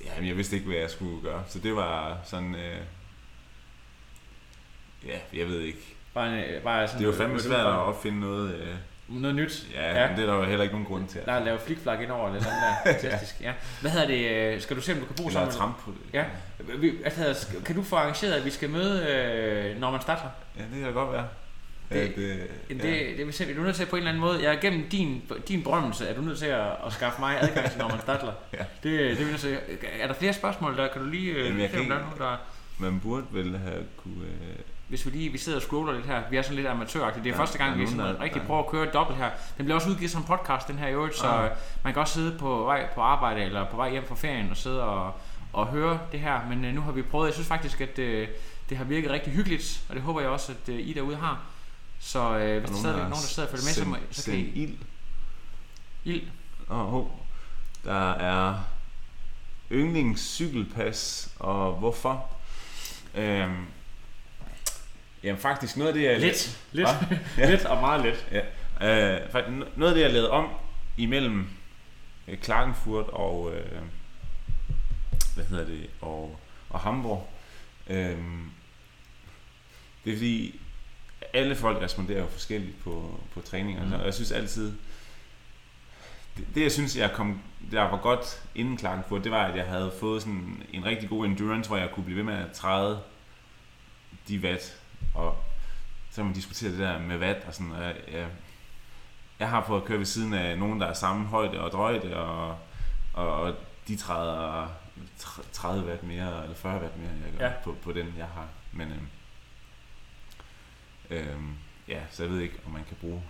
Jamen, 0.04 0.28
jeg 0.28 0.36
vidste 0.36 0.56
ikke, 0.56 0.68
hvad 0.68 0.78
jeg 0.78 0.90
skulle 0.90 1.22
gøre. 1.22 1.42
Så 1.48 1.58
det 1.58 1.76
var 1.76 2.18
sådan... 2.24 2.54
Øh... 2.54 2.76
Ja, 5.06 5.18
jeg 5.38 5.48
ved 5.48 5.60
ikke. 5.60 5.78
Bare, 6.14 6.28
en, 6.28 6.34
øh, 6.54 6.62
bare 6.62 6.88
sådan, 6.88 7.00
Det 7.00 7.06
jo 7.06 7.12
fandme 7.16 7.40
svært 7.40 7.60
at 7.60 7.66
opfinde 7.66 8.20
noget... 8.20 8.54
Øh... 8.54 8.74
Noget 9.08 9.36
nyt. 9.36 9.66
Ja, 9.74 10.00
ja, 10.02 10.08
men 10.08 10.16
det 10.16 10.22
er 10.22 10.26
der 10.32 10.34
jo 10.38 10.44
heller 10.44 10.62
ikke 10.62 10.74
nogen 10.74 10.86
grund 10.86 11.08
til. 11.08 11.20
Der 11.26 11.32
er 11.32 11.44
lavet 11.44 11.60
flikflak 11.60 12.00
ind 12.00 12.10
over 12.10 12.32
det, 12.32 12.42
sådan 12.42 12.58
der. 12.58 12.74
Fantastisk. 12.92 13.40
Ja. 13.40 13.52
Hvad 13.80 13.90
hedder 13.90 14.06
det? 14.06 14.30
øh, 14.54 14.60
Skal 14.60 14.76
du 14.76 14.80
se, 14.82 14.92
om 14.92 14.98
du 14.98 15.04
kan 15.06 15.14
bo 15.16 15.22
Eller 15.22 15.32
sammen 15.32 15.48
at 15.48 15.54
med 15.54 15.58
trampe 15.58 15.82
på 15.82 15.90
det. 15.90 16.14
Ja. 16.14 16.24
Altså, 17.04 17.46
kan 17.64 17.76
du 17.76 17.82
få 17.82 17.96
arrangeret, 17.96 18.32
at 18.32 18.44
vi 18.44 18.50
skal 18.50 18.70
møde, 18.70 19.06
øh, 19.06 19.80
når 19.80 19.90
man 19.90 20.00
starter? 20.00 20.28
ja, 20.58 20.62
det 20.74 20.84
kan 20.84 20.92
godt 20.92 21.12
være. 21.12 21.26
Det- 21.92 21.96
Ja, 21.96 22.02
det, 22.04 22.16
Det, 22.16 22.84
ja. 22.84 22.90
det, 22.90 23.18
det 23.18 23.26
vil 23.26 23.34
sige, 23.34 23.54
du 23.54 23.60
er 23.60 23.64
nødt 23.64 23.76
til 23.76 23.86
på 23.86 23.96
en 23.96 24.00
eller 24.00 24.10
anden 24.10 24.20
måde, 24.20 24.42
jeg 24.42 24.54
er 24.54 24.60
gennem 24.60 24.88
din, 24.88 25.22
din 25.48 25.62
berømmelse, 25.62 26.06
er 26.08 26.14
du 26.14 26.20
nødt 26.20 26.38
til 26.38 26.46
at, 26.46 26.66
at 26.86 26.92
skaffe 26.92 27.20
mig 27.20 27.36
adgang 27.42 27.70
til, 27.70 27.78
når 27.78 27.88
man 27.88 28.00
starter. 28.00 28.32
Ja. 28.52 28.58
Det, 28.58 28.66
det 28.82 29.08
vil 29.08 29.16
jeg 29.18 29.26
nødt 29.26 29.40
til. 29.40 29.58
Er 30.00 30.06
der 30.06 30.14
flere 30.14 30.32
spørgsmål, 30.32 30.76
der 30.76 30.88
kan 30.88 31.02
du 31.02 31.08
lige 31.08 31.32
øh, 31.32 31.44
Jamen, 31.46 31.60
jeg 31.60 31.70
kan 31.70 31.78
der 31.78 31.84
er 31.84 31.98
ikke- 31.98 32.04
nogen, 32.18 32.18
der... 32.18 32.36
Man 32.78 33.00
burde 33.00 33.24
vel 33.32 33.58
have 33.58 33.84
kunne... 33.96 34.24
Øh... 34.24 34.56
Hvis 34.88 35.06
vi 35.06 35.10
lige 35.10 35.32
vi 35.32 35.38
sidder 35.38 35.58
og 35.58 35.62
scroller 35.62 35.92
lidt 35.92 36.06
her, 36.06 36.22
vi 36.30 36.36
er 36.36 36.42
sådan 36.42 36.56
lidt 36.56 36.66
amatøragtige. 36.66 37.24
Det 37.24 37.30
er 37.30 37.34
Ja, 37.34 37.40
første 37.40 37.58
gang, 37.58 37.70
der 37.70 37.76
er 37.76 37.80
vi 37.80 37.90
sådan 37.90 38.14
der- 38.14 38.20
rigtig 38.20 38.40
der- 38.40 38.46
prøver 38.46 38.60
at 38.64 38.70
køre 38.70 38.86
dobbelt 38.92 39.18
her. 39.18 39.30
Den 39.56 39.64
bliver 39.64 39.74
også 39.74 39.88
udgivet 39.90 40.10
som 40.10 40.24
podcast, 40.24 40.68
den 40.68 40.78
her 40.78 40.88
i 40.88 40.92
øvrigt, 40.92 41.16
så 41.16 41.26
Ah. 41.28 41.50
man 41.84 41.92
kan 41.92 42.00
også 42.00 42.14
sidde 42.14 42.38
på 42.38 42.64
vej 42.64 42.88
på 42.94 43.00
arbejde 43.00 43.42
eller 43.42 43.70
på 43.70 43.76
vej 43.76 43.90
hjem 43.90 44.06
fra 44.08 44.14
ferien 44.14 44.50
og 44.50 44.56
sidde 44.56 44.82
og, 44.82 45.12
og 45.52 45.66
høre 45.66 45.98
det 46.12 46.20
her. 46.20 46.40
Men 46.48 46.64
øh, 46.64 46.74
nu 46.74 46.80
har 46.80 46.92
vi 46.92 47.02
prøvet, 47.02 47.26
jeg 47.26 47.34
synes 47.34 47.48
faktisk, 47.48 47.80
at 47.80 47.98
øh, 47.98 48.28
det 48.68 48.76
har 48.76 48.84
virket 48.84 49.10
rigtig 49.10 49.32
hyggeligt, 49.32 49.84
og 49.88 49.94
det 49.94 50.02
håber 50.02 50.20
jeg 50.20 50.30
også, 50.30 50.52
at 50.52 50.68
øh, 50.74 50.80
I 50.88 50.92
derude 50.92 51.16
har. 51.16 51.40
Så 52.00 52.38
øh, 52.38 52.58
hvis 52.60 52.70
der 52.70 52.76
stadigvæk 52.76 53.04
er 53.04 53.08
nogen, 53.08 53.10
der 53.12 53.16
sidder 53.28 53.48
og 53.48 53.58
følger 53.58 53.64
med, 53.64 53.72
så, 53.74 53.84
må, 53.84 53.96
så 54.10 54.30
kan 54.30 54.34
I... 54.40 54.42
ild. 54.62 54.76
Ild. 56.04 56.22
Åh, 56.70 56.94
oh, 56.94 57.06
Der 57.84 58.10
er 58.12 58.54
yndlingscykelpas, 59.72 61.30
og 61.38 61.72
hvorfor? 61.72 62.30
Øhm, 63.14 63.66
jamen 65.26 65.40
faktisk 65.40 65.76
noget 65.76 65.88
af 65.88 65.94
det, 65.94 66.02
jeg... 66.02 66.20
Lidt, 66.20 66.58
lidt? 66.72 66.88
Ja. 67.38 67.50
lidt 67.50 67.64
og 67.64 67.80
meget 67.80 68.02
lidt. 68.04 68.26
Ja. 68.80 69.16
Øh, 69.16 69.34
no- 69.34 69.68
noget 69.76 69.92
af 69.92 69.94
det, 69.94 70.02
jeg 70.02 70.12
lavede 70.12 70.30
om 70.30 70.48
imellem 70.96 71.48
øh, 72.28 72.38
Klagenfurt 72.38 73.06
og... 73.08 73.54
Øh, 73.54 73.82
hvad 75.34 75.44
hedder 75.44 75.64
det? 75.64 75.90
Og, 76.00 76.40
og 76.70 76.80
Hamburg. 76.80 77.28
Øh, 77.90 78.16
det 80.04 80.12
er 80.12 80.16
fordi, 80.16 80.60
alle 81.32 81.56
folk 81.56 81.82
responderer 81.82 82.20
jo 82.20 82.26
forskelligt 82.26 82.84
på, 82.84 83.20
på 83.34 83.40
træninger. 83.40 83.82
Mm. 83.82 83.88
Mm. 83.88 83.94
Og 83.94 84.04
jeg 84.04 84.14
synes 84.14 84.32
altid... 84.32 84.72
Det, 86.36 86.46
det 86.54 86.62
jeg 86.62 86.72
synes, 86.72 86.96
jeg 86.96 87.12
kom, 87.12 87.40
der 87.70 87.82
var 87.82 87.96
godt 87.96 88.42
inden 88.54 88.76
Klagenfurt, 88.76 89.24
det 89.24 89.32
var, 89.32 89.44
at 89.44 89.56
jeg 89.56 89.64
havde 89.64 89.92
fået 90.00 90.22
sådan 90.22 90.62
en 90.72 90.84
rigtig 90.84 91.08
god 91.08 91.26
endurance, 91.26 91.68
hvor 91.68 91.76
jeg 91.76 91.90
kunne 91.90 92.04
blive 92.04 92.16
ved 92.16 92.24
med 92.24 92.34
at 92.34 92.52
træde 92.52 93.00
de 94.28 94.38
watt. 94.38 94.76
Og 95.14 95.36
så 96.10 96.16
kan 96.16 96.24
man 96.24 96.34
diskutere 96.34 96.70
det 96.70 96.78
der 96.78 96.98
med 96.98 97.18
watt 97.18 97.38
og 97.46 97.54
sådan. 97.54 97.72
Og 97.72 97.82
jeg, 97.82 97.94
jeg, 98.12 98.26
jeg 99.38 99.48
har 99.50 99.60
prøvet 99.60 99.80
at 99.80 99.86
køre 99.86 99.98
ved 99.98 100.06
siden 100.06 100.34
af 100.34 100.58
nogen, 100.58 100.80
der 100.80 100.86
er 100.86 100.92
samme 100.92 101.26
højde 101.26 101.60
og 101.60 101.70
drøjde, 101.70 102.16
og, 102.16 102.58
og, 103.14 103.28
og 103.40 103.54
de 103.88 103.96
træder 103.96 104.66
tr- 105.20 105.52
30 105.52 105.86
watt 105.88 106.02
mere, 106.02 106.42
eller 106.42 106.56
40 106.56 106.80
watt 106.80 106.96
mere, 106.98 107.08
jeg 107.24 107.38
gør 107.38 107.46
Ja. 107.46 107.52
på, 107.64 107.76
på 107.84 107.92
den, 107.92 108.14
jeg 108.18 108.26
har. 108.26 108.46
Men 108.72 108.88
øhm, 108.92 109.08
øhm, 111.10 111.54
ja, 111.88 111.98
så 112.10 112.22
jeg 112.22 112.32
ved 112.32 112.40
ikke, 112.40 112.54
om 112.66 112.72
man 112.72 112.84
kan 112.88 112.96
bruge 113.00 113.22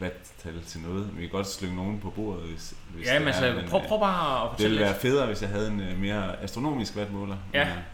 watt-tal 0.00 0.62
til 0.64 0.80
noget. 0.80 1.06
Men 1.06 1.16
vi 1.16 1.20
kan 1.22 1.30
godt 1.30 1.46
slynge 1.48 1.76
nogen 1.76 2.00
på 2.00 2.10
bordet, 2.10 2.42
hvis, 2.48 2.74
hvis 2.88 3.06
Ja, 3.06 3.18
men 3.18 3.28
det 3.28 3.34
er, 3.36 3.42
altså, 3.54 3.70
prøv, 3.70 3.80
øh, 3.82 3.88
prøv 3.88 4.00
bare 4.00 4.36
at 4.36 4.42
det 4.42 4.50
fortælle 4.50 4.70
ville 4.70 4.84
lidt. 4.86 4.92
være 4.94 5.00
federe, 5.00 5.26
hvis 5.26 5.42
jeg 5.42 5.50
havde 5.50 5.68
en 5.68 5.80
øh, 5.80 5.98
mere 5.98 6.40
astronomisk 6.42 6.96
wattmåler. 6.96 7.36
Ja. 7.54 7.64
Men, 7.74 7.84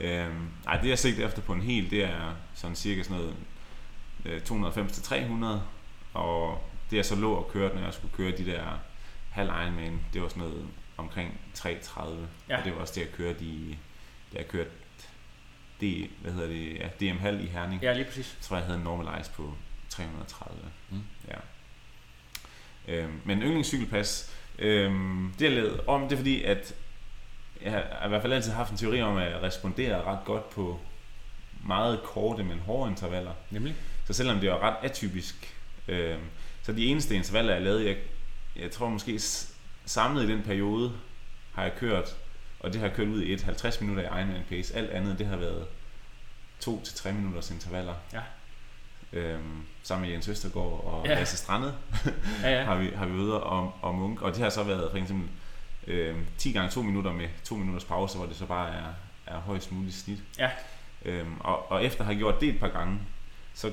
øh, 0.00 0.26
øhm, 0.26 0.48
ej, 0.66 0.80
det 0.80 0.88
jeg 0.88 0.98
sigter 0.98 1.26
efter 1.26 1.42
på 1.42 1.52
en 1.52 1.62
hel, 1.62 1.90
det 1.90 2.04
er 2.04 2.34
sådan 2.54 2.76
cirka 2.76 3.02
sådan 3.02 3.16
noget 3.16 3.34
øh, 4.24 4.42
290-300. 4.42 5.60
Og 6.14 6.62
det 6.90 6.96
jeg 6.96 7.04
så 7.04 7.16
lå 7.16 7.32
og 7.32 7.50
kørte, 7.52 7.74
når 7.74 7.82
jeg 7.82 7.94
skulle 7.94 8.14
køre 8.14 8.36
de 8.36 8.46
der 8.46 8.78
halv 9.30 9.48
Ironman, 9.48 10.00
det 10.12 10.22
var 10.22 10.28
sådan 10.28 10.42
noget 10.42 10.66
omkring 10.96 11.40
330. 11.54 12.28
Ja. 12.48 12.58
Og 12.58 12.64
det 12.64 12.74
var 12.74 12.80
også 12.80 12.94
det, 12.94 13.00
jeg 13.00 13.12
kørte 13.12 13.44
i, 13.44 13.78
da 14.32 14.38
jeg 14.38 14.48
kørte 14.48 14.70
D, 15.80 16.10
hvad 16.20 16.32
hedder 16.32 16.48
det, 16.48 16.74
ja, 16.74 16.88
DM 17.00 17.18
halv 17.18 17.44
i 17.44 17.46
Herning. 17.46 17.82
Ja, 17.82 17.92
lige 17.92 18.04
præcis. 18.04 18.36
Jeg 18.38 18.42
tror, 18.42 18.56
jeg 18.56 18.66
havde 18.66 18.78
en 18.78 18.84
normalize 18.84 19.30
på 19.30 19.54
330. 19.88 20.58
Mm. 20.90 21.02
Ja. 21.28 21.36
Øhm, 22.88 23.20
men 23.24 23.42
yndlingscykelpas, 23.42 24.36
øhm, 24.58 25.34
det 25.38 25.44
jeg 25.44 25.52
lavede 25.52 25.84
om, 25.86 26.02
det 26.02 26.12
er 26.12 26.16
fordi, 26.16 26.42
at 26.42 26.74
jeg 27.62 27.72
har 27.72 28.06
i 28.06 28.08
hvert 28.08 28.22
fald 28.22 28.32
altid 28.32 28.52
haft 28.52 28.70
en 28.70 28.76
teori 28.76 29.02
om, 29.02 29.16
at 29.16 29.30
jeg 29.32 29.42
responderer 29.42 30.12
ret 30.12 30.24
godt 30.24 30.50
på 30.50 30.80
meget 31.66 32.00
korte, 32.02 32.44
men 32.44 32.58
hårde 32.58 32.90
intervaller. 32.90 33.32
Nemlig. 33.50 33.74
Så 34.06 34.12
selvom 34.12 34.40
det 34.40 34.50
var 34.50 34.58
ret 34.58 34.76
atypisk, 34.82 35.54
øhm, 35.88 36.20
så 36.62 36.72
de 36.72 36.86
eneste 36.86 37.14
intervaller, 37.14 37.52
jeg 37.52 37.62
lavede, 37.62 37.86
jeg, 37.86 37.96
jeg 38.56 38.70
tror 38.70 38.88
måske 38.88 39.20
samlet 39.86 40.24
i 40.24 40.32
den 40.32 40.42
periode, 40.42 40.92
har 41.54 41.62
jeg 41.62 41.72
kørt, 41.78 42.16
og 42.60 42.72
det 42.72 42.80
har 42.80 42.88
jeg 42.88 42.96
kørt 42.96 43.08
ud 43.08 43.22
i 43.22 43.32
et 43.32 43.42
50 43.42 43.80
minutter 43.80 44.02
i 44.02 44.06
Ironman 44.06 44.42
pace. 44.48 44.76
Alt 44.76 44.90
andet, 44.90 45.18
det 45.18 45.26
har 45.26 45.36
været 45.36 45.66
2-3 46.64 47.12
minutters 47.12 47.50
intervaller. 47.50 47.94
Ja. 48.12 48.20
Øhm, 49.12 49.62
sammen 49.82 50.06
med 50.06 50.12
Jens 50.12 50.28
Østergaard 50.28 50.84
og 50.84 51.06
Ja. 51.06 51.14
Lasse 51.14 51.36
Strandet 51.36 51.74
Ja, 52.42 52.50
ja. 52.50 52.64
har 52.68 52.76
vi, 52.76 52.90
har 52.94 53.06
vi 53.06 53.12
ude 53.12 53.42
og, 53.42 53.74
og 53.82 53.94
Munk. 53.94 54.22
Og 54.22 54.34
det 54.34 54.42
har 54.42 54.50
så 54.50 54.62
været 54.62 54.90
for 54.90 54.98
eksempel 54.98 55.28
øhm, 55.86 56.26
10 56.38 56.52
gange 56.52 56.70
2 56.70 56.82
minutter 56.82 57.12
med 57.12 57.28
2 57.44 57.56
minutters 57.56 57.84
pause, 57.84 58.18
hvor 58.18 58.26
det 58.26 58.36
så 58.36 58.46
bare 58.46 58.74
er, 58.74 58.94
er 59.26 59.38
højst 59.38 59.72
muligt 59.72 59.94
snit. 59.96 60.18
Ja. 60.38 60.50
Øhm, 61.04 61.40
og, 61.40 61.70
og 61.70 61.84
efter 61.84 62.00
at 62.00 62.06
have 62.06 62.18
gjort 62.18 62.40
det 62.40 62.48
et 62.48 62.60
par 62.60 62.68
gange, 62.68 62.98
så 63.54 63.72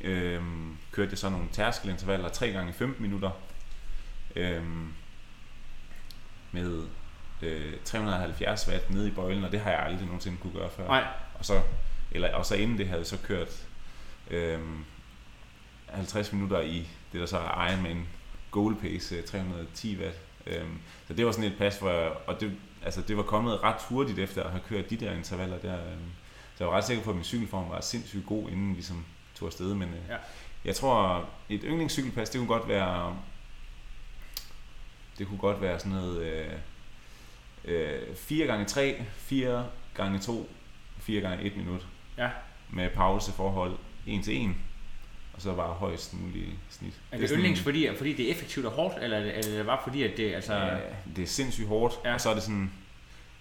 øhm, 0.00 0.76
kørte 0.92 1.10
jeg 1.10 1.18
så 1.18 1.30
nogle 1.30 1.48
tærskelintervaller 1.52 2.28
3 2.28 2.50
gange 2.52 2.72
15 2.72 3.02
minutter 3.02 3.30
øhm, 4.36 4.92
med 6.52 6.82
øh, 7.42 7.74
370 7.84 8.68
watt 8.68 8.90
nede 8.90 9.08
i 9.08 9.10
bøjlen, 9.10 9.44
og 9.44 9.52
det 9.52 9.60
har 9.60 9.70
jeg 9.70 9.80
aldrig 9.82 10.04
nogensinde 10.06 10.38
kunne 10.38 10.52
gøre 10.52 10.70
før. 10.70 10.86
Nej, 10.86 11.04
Og 11.34 11.44
så, 11.44 11.60
eller, 12.10 12.34
og 12.34 12.46
så 12.46 12.54
inden 12.54 12.78
det 12.78 12.86
havde 12.86 12.98
jeg 12.98 13.06
så 13.06 13.18
kørt 13.24 13.66
øhm, 14.30 14.84
50 15.86 16.32
minutter 16.32 16.60
i 16.60 16.88
det 17.12 17.20
der 17.20 17.26
så 17.26 17.38
er 17.38 17.70
Ironman 17.70 18.06
goal 18.50 18.76
pace 18.80 19.14
øh, 19.16 19.24
310 19.24 19.98
watt. 20.00 20.16
Øhm, 20.46 20.78
så 21.08 21.14
det 21.14 21.26
var 21.26 21.32
sådan 21.32 21.52
et 21.52 21.58
pas, 21.58 21.78
hvor 21.78 21.90
jeg, 21.90 22.12
og 22.26 22.40
det, 22.40 22.52
altså 22.84 23.02
det 23.08 23.16
var 23.16 23.22
kommet 23.22 23.62
ret 23.62 23.82
hurtigt 23.88 24.18
efter 24.18 24.42
at 24.42 24.50
have 24.50 24.62
kørt 24.68 24.90
de 24.90 24.96
der 24.96 25.12
intervaller 25.12 25.58
der. 25.58 25.74
Øhm, 25.92 26.00
så 26.56 26.64
jeg 26.64 26.68
var 26.68 26.76
ret 26.76 26.84
sikker 26.84 27.02
på, 27.04 27.10
at 27.10 27.16
min 27.16 27.24
cykelform 27.24 27.70
var 27.70 27.80
sindssygt 27.80 28.26
god, 28.26 28.48
inden 28.50 28.68
vi 28.68 28.74
ligesom 28.74 29.04
tog 29.34 29.46
afsted. 29.46 29.74
Men 29.74 29.88
øh, 29.88 30.08
Ja. 30.08 30.16
jeg 30.64 30.76
tror, 30.76 31.28
et 31.48 31.60
yndlingscykelpas, 31.64 32.30
det 32.30 32.38
kunne 32.38 32.48
godt 32.48 32.68
være, 32.68 33.16
det 35.18 35.26
kunne 35.26 35.38
godt 35.38 35.60
være 35.60 35.78
sådan 35.78 35.92
noget 35.92 36.22
øh, 36.22 36.52
øh, 37.64 38.16
4 38.16 38.46
gange 38.46 38.64
3 38.64 39.04
4 39.16 39.66
gange 39.94 40.18
2 40.18 40.50
4 40.98 41.20
gange 41.20 41.44
1 41.44 41.56
minut. 41.56 41.86
Ja. 42.18 42.30
Med 42.70 42.90
pauseforhold 42.90 43.78
1 44.06 44.24
til 44.24 44.44
1. 44.50 44.54
Og 45.40 45.44
så 45.44 45.52
bare 45.52 45.66
højst 45.72 46.14
mulig 46.20 46.44
snit. 46.70 46.92
er 47.12 47.18
det, 47.18 47.28
sådan- 47.28 47.40
yndlings, 47.40 47.60
fordi, 47.60 47.88
fordi 47.96 48.12
det 48.12 48.26
er 48.26 48.30
effektivt 48.30 48.66
og 48.66 48.72
hårdt, 48.72 48.94
eller 49.02 49.16
er 49.16 49.22
det, 49.22 49.36
er 49.38 49.56
det 49.56 49.66
bare 49.66 49.78
fordi, 49.84 50.02
at 50.02 50.16
det 50.16 50.34
altså... 50.34 50.54
Ja, 50.54 50.76
det 51.16 51.22
er 51.22 51.26
sindssygt 51.26 51.68
hårdt, 51.68 51.94
Ja. 52.04 52.08
ja. 52.08 52.14
og 52.14 52.20
så 52.20 52.30
er 52.30 52.34
det 52.34 52.42
sådan, 52.42 52.70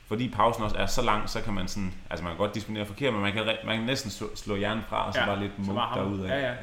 fordi 0.07 0.29
pausen 0.29 0.63
også 0.63 0.75
er 0.75 0.85
så 0.85 1.01
lang, 1.01 1.29
så 1.29 1.41
kan 1.41 1.53
man 1.53 1.67
sådan, 1.67 1.93
altså 2.09 2.23
man 2.23 2.31
kan 2.33 2.37
godt 2.37 2.55
disponere 2.55 2.85
forkert, 2.85 3.13
men 3.13 3.21
man 3.21 3.33
kan, 3.33 3.45
man 3.65 3.77
kan 3.77 3.85
næsten 3.85 4.11
slå, 4.11 4.27
slå 4.35 4.55
hjernen 4.55 4.83
fra, 4.89 5.07
og 5.07 5.13
så 5.13 5.19
Ja, 5.19 5.25
ja, 5.25 5.31
bare 5.35 5.41
lidt 5.43 5.51
hammer. 5.65 5.91
derudad. 5.95 6.25
Ja, 6.27 6.49
ja. 6.49 6.53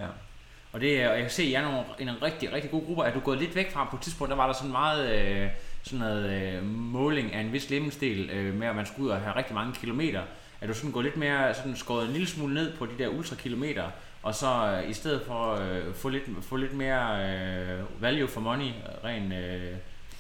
Og 0.73 0.81
det 0.81 1.03
er, 1.03 1.09
og 1.09 1.15
jeg 1.15 1.23
kan 1.23 1.31
se, 1.31 1.43
at 1.43 1.49
I 1.49 1.55
er 1.55 1.63
nogle, 1.63 1.85
en 1.99 2.23
rigtig, 2.23 2.53
rigtig 2.53 2.71
god 2.71 2.87
gruppe. 2.87 3.03
Er 3.05 3.13
du 3.15 3.21
gået 3.21 3.39
lidt 3.39 3.55
væk 3.57 3.73
fra, 3.73 3.85
på 3.91 3.97
et 3.97 4.03
tidspunkt, 4.03 4.31
der 4.31 4.37
var 4.37 4.47
der 4.47 4.55
sådan 4.55 4.73
meget 4.73 5.27
øh, 5.43 5.49
sådan 5.83 5.99
noget 5.99 6.55
øh, 6.57 6.65
måling 6.67 7.33
af 7.33 7.41
en 7.41 7.53
vis 7.53 7.71
lemmensdel 7.71 8.31
øh, 8.31 8.55
med, 8.55 8.67
at 8.67 8.77
man 8.77 8.87
skulle 8.87 9.07
ud 9.07 9.11
og 9.11 9.21
have 9.21 9.37
rigtig 9.37 9.55
mange 9.55 9.75
kilometer. 9.75 10.23
Er 10.61 10.67
du 10.67 10.75
sådan 10.75 10.91
gået 10.91 11.05
lidt 11.05 11.17
mere, 11.17 11.55
sådan 11.55 11.77
skåret 11.77 12.07
en 12.07 12.13
lille 12.13 12.27
smule 12.29 12.55
ned 12.55 12.77
på 12.77 12.87
de 12.87 12.93
der 12.99 13.09
ultrakilometer, 13.09 13.85
og 14.27 14.35
så 14.35 14.81
øh, 14.83 14.91
i 14.91 14.93
stedet 14.93 15.23
for 15.27 15.55
øh, 15.55 15.95
få, 15.95 16.09
lidt, 16.09 16.23
få 16.43 16.57
lidt 16.57 16.73
mere 16.75 17.31
øh, 17.31 18.03
value 18.03 18.29
for 18.29 18.41
money, 18.41 18.71
rent 19.05 19.33
øh, 19.33 19.77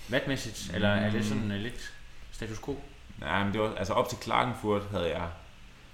vatmæssigt, 0.08 0.74
eller 0.74 0.88
er 0.88 1.10
det 1.10 1.24
sådan 1.24 1.50
øh, 1.50 1.60
lidt 1.60 1.94
status 2.32 2.58
quo? 2.64 2.80
Nej, 3.20 3.44
men 3.44 3.52
det 3.52 3.60
var, 3.60 3.74
altså 3.74 3.92
op 3.92 4.08
til 4.08 4.18
Klagenfurt 4.18 4.82
havde 4.90 5.08
jeg, 5.10 5.28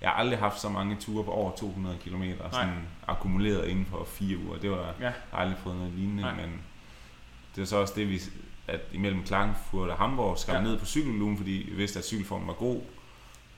jeg 0.00 0.10
har 0.10 0.16
aldrig 0.16 0.38
haft 0.38 0.60
så 0.60 0.68
mange 0.68 0.96
ture 1.00 1.24
på 1.24 1.30
over 1.30 1.56
200 1.56 1.96
km, 2.04 2.22
sådan 2.52 2.74
akkumuleret 3.06 3.66
inden 3.68 3.86
for 3.86 4.04
fire 4.04 4.38
uger. 4.38 4.58
Det 4.58 4.70
var, 4.70 4.94
Ja. 5.00 5.04
jeg 5.04 5.12
har 5.30 5.38
aldrig 5.38 5.58
prøvet 5.58 5.78
noget 5.78 5.92
lignende, 5.94 6.22
Nej. 6.22 6.34
men 6.34 6.60
det 7.56 7.62
er 7.62 7.66
så 7.66 7.76
også 7.76 7.94
det, 7.96 8.08
vi, 8.10 8.20
at 8.68 8.80
imellem 8.92 9.22
Klagenfurt 9.24 9.90
og 9.90 9.96
Hamburg 9.96 10.38
skrev 10.38 10.56
Ja. 10.56 10.62
ned 10.62 10.78
på 10.78 10.86
cykellugen, 10.86 11.36
fordi 11.36 11.66
vi 11.70 11.74
vidste, 11.76 11.98
at 11.98 12.04
cykelformen 12.04 12.46
var 12.48 12.54
god, 12.54 12.80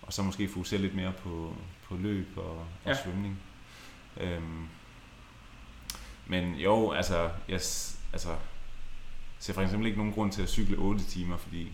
og 0.02 0.12
så 0.12 0.22
måske 0.22 0.48
fokusere 0.48 0.80
lidt 0.80 0.94
mere 0.94 1.12
på, 1.22 1.54
på 1.88 1.96
løb 1.96 2.28
og, 2.36 2.50
og 2.58 2.66
ja. 2.86 2.94
svømning. 3.04 3.38
Øhm, 4.20 4.68
men 6.26 6.54
jo, 6.54 6.92
altså, 6.92 7.30
jeg 7.48 7.60
altså, 8.12 8.36
ser 9.38 9.52
for 9.52 9.62
eksempel 9.62 9.86
ikke 9.86 9.98
nogen 9.98 10.12
grund 10.12 10.32
til 10.32 10.42
at 10.42 10.48
cykle 10.48 10.76
8 10.76 11.04
timer, 11.04 11.36
fordi 11.36 11.72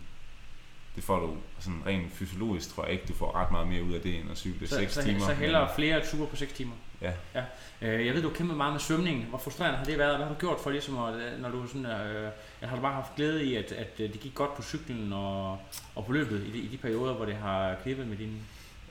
det 0.96 1.04
får 1.04 1.20
du 1.20 1.36
sådan 1.58 1.82
rent 1.86 2.12
fysiologisk, 2.12 2.74
tror 2.74 2.84
jeg 2.84 2.92
ikke, 2.92 3.04
du 3.08 3.14
får 3.14 3.34
ret 3.34 3.50
meget 3.50 3.68
mere 3.68 3.82
ud 3.82 3.92
af 3.92 4.00
det, 4.00 4.20
end 4.20 4.30
at 4.30 4.38
cykle 4.38 4.68
Så, 4.68 4.76
6 4.76 4.94
så, 4.94 5.02
timer. 5.02 5.20
så 5.20 5.34
hellere 5.34 5.68
flere 5.76 6.06
ture 6.06 6.26
på 6.26 6.36
6 6.36 6.52
timer. 6.52 6.74
Ja. 7.00 7.12
ja. 7.34 7.42
Øh, 7.82 8.06
jeg 8.06 8.14
ved, 8.14 8.22
du 8.22 8.28
har 8.28 8.34
kæmpet 8.34 8.56
meget 8.56 8.72
med 8.72 8.80
svømning. 8.80 9.24
Hvor 9.24 9.38
frustrerende 9.38 9.78
har 9.78 9.84
det 9.84 9.98
været? 9.98 10.16
Hvad 10.16 10.26
har 10.26 10.34
du 10.34 10.40
gjort 10.40 10.60
for 10.60 10.70
ligesom, 10.70 10.98
at, 10.98 11.40
når 11.40 11.50
du 11.50 11.66
sådan, 11.66 11.86
øh, 11.86 12.30
har 12.62 12.76
du 12.76 12.82
bare 12.82 12.94
haft 12.94 13.16
glæde 13.16 13.44
i, 13.44 13.54
at, 13.54 13.72
at 13.72 14.00
øh, 14.00 14.12
det 14.12 14.20
gik 14.20 14.34
godt 14.34 14.54
på 14.56 14.62
cyklen 14.62 15.12
og, 15.12 15.58
og 15.94 16.06
på 16.06 16.12
løbet 16.12 16.46
i 16.46 16.50
de, 16.50 16.58
i 16.58 16.68
de 16.68 16.76
perioder, 16.76 17.14
hvor 17.14 17.24
det 17.24 17.34
har 17.36 17.76
klippet 17.82 18.06
med 18.06 18.16
dine... 18.16 18.36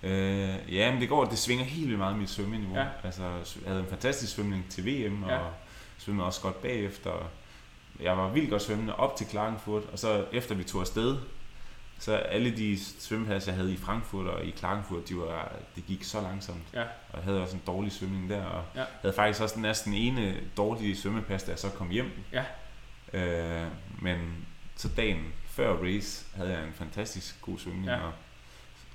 Øh, 0.03 0.75
ja, 0.75 0.91
men 0.91 1.01
det 1.01 1.09
går, 1.09 1.25
det 1.25 1.37
svinger 1.37 1.65
helt 1.65 1.85
vildt 1.87 1.97
meget 1.99 2.17
mit 2.17 2.29
svømmeniveau. 2.29 2.75
Ja. 2.77 2.85
Altså, 3.03 3.23
jeg 3.23 3.67
havde 3.67 3.79
en 3.81 3.89
fantastisk 3.89 4.33
svømning 4.35 4.65
til 4.69 4.85
VM, 4.85 5.23
og 5.23 5.29
Ja. 5.29 5.39
svømmede 5.97 6.25
også 6.27 6.41
godt 6.41 6.61
bagefter. 6.61 7.29
Jeg 7.99 8.17
var 8.17 8.29
vildt 8.29 8.49
godt 8.49 8.61
svømmende 8.61 8.95
op 8.95 9.15
til 9.15 9.27
Klagenfurt, 9.27 9.83
og 9.91 9.99
så 9.99 10.25
efter 10.31 10.55
vi 10.55 10.63
tog 10.63 10.81
afsted, 10.81 11.17
så 11.99 12.15
alle 12.15 12.57
de 12.57 12.79
svømmepladser, 12.99 13.51
jeg 13.51 13.57
havde 13.59 13.73
i 13.73 13.77
Frankfurt 13.77 14.27
og 14.27 14.43
i 14.45 14.49
Klagenfurt, 14.49 15.09
de 15.09 15.17
var, 15.17 15.51
det 15.75 15.85
gik 15.85 16.03
så 16.03 16.21
langsomt. 16.21 16.63
Ja. 16.73 16.81
Og 16.81 17.15
jeg 17.15 17.23
havde 17.23 17.41
også 17.41 17.55
en 17.55 17.61
dårlig 17.67 17.91
svømning 17.91 18.29
der, 18.29 18.43
og 18.45 18.63
Ja. 18.75 18.83
havde 19.01 19.15
faktisk 19.15 19.41
også 19.41 19.59
næsten 19.59 19.93
ene 19.93 20.35
dårlige 20.57 20.95
svømmepas, 20.97 21.43
da 21.43 21.51
jeg 21.51 21.59
så 21.59 21.69
kom 21.69 21.89
hjem. 21.89 22.11
Ja. 22.33 22.43
Øh, 23.13 23.67
men 24.01 24.45
så 24.75 24.89
dagen 24.97 25.33
før 25.47 25.73
race 25.83 26.25
havde 26.35 26.49
jeg 26.51 26.63
en 26.63 26.73
fantastisk 26.73 27.41
god 27.41 27.57
svømning, 27.59 27.85
Ja. 27.85 27.95
og, 28.05 28.11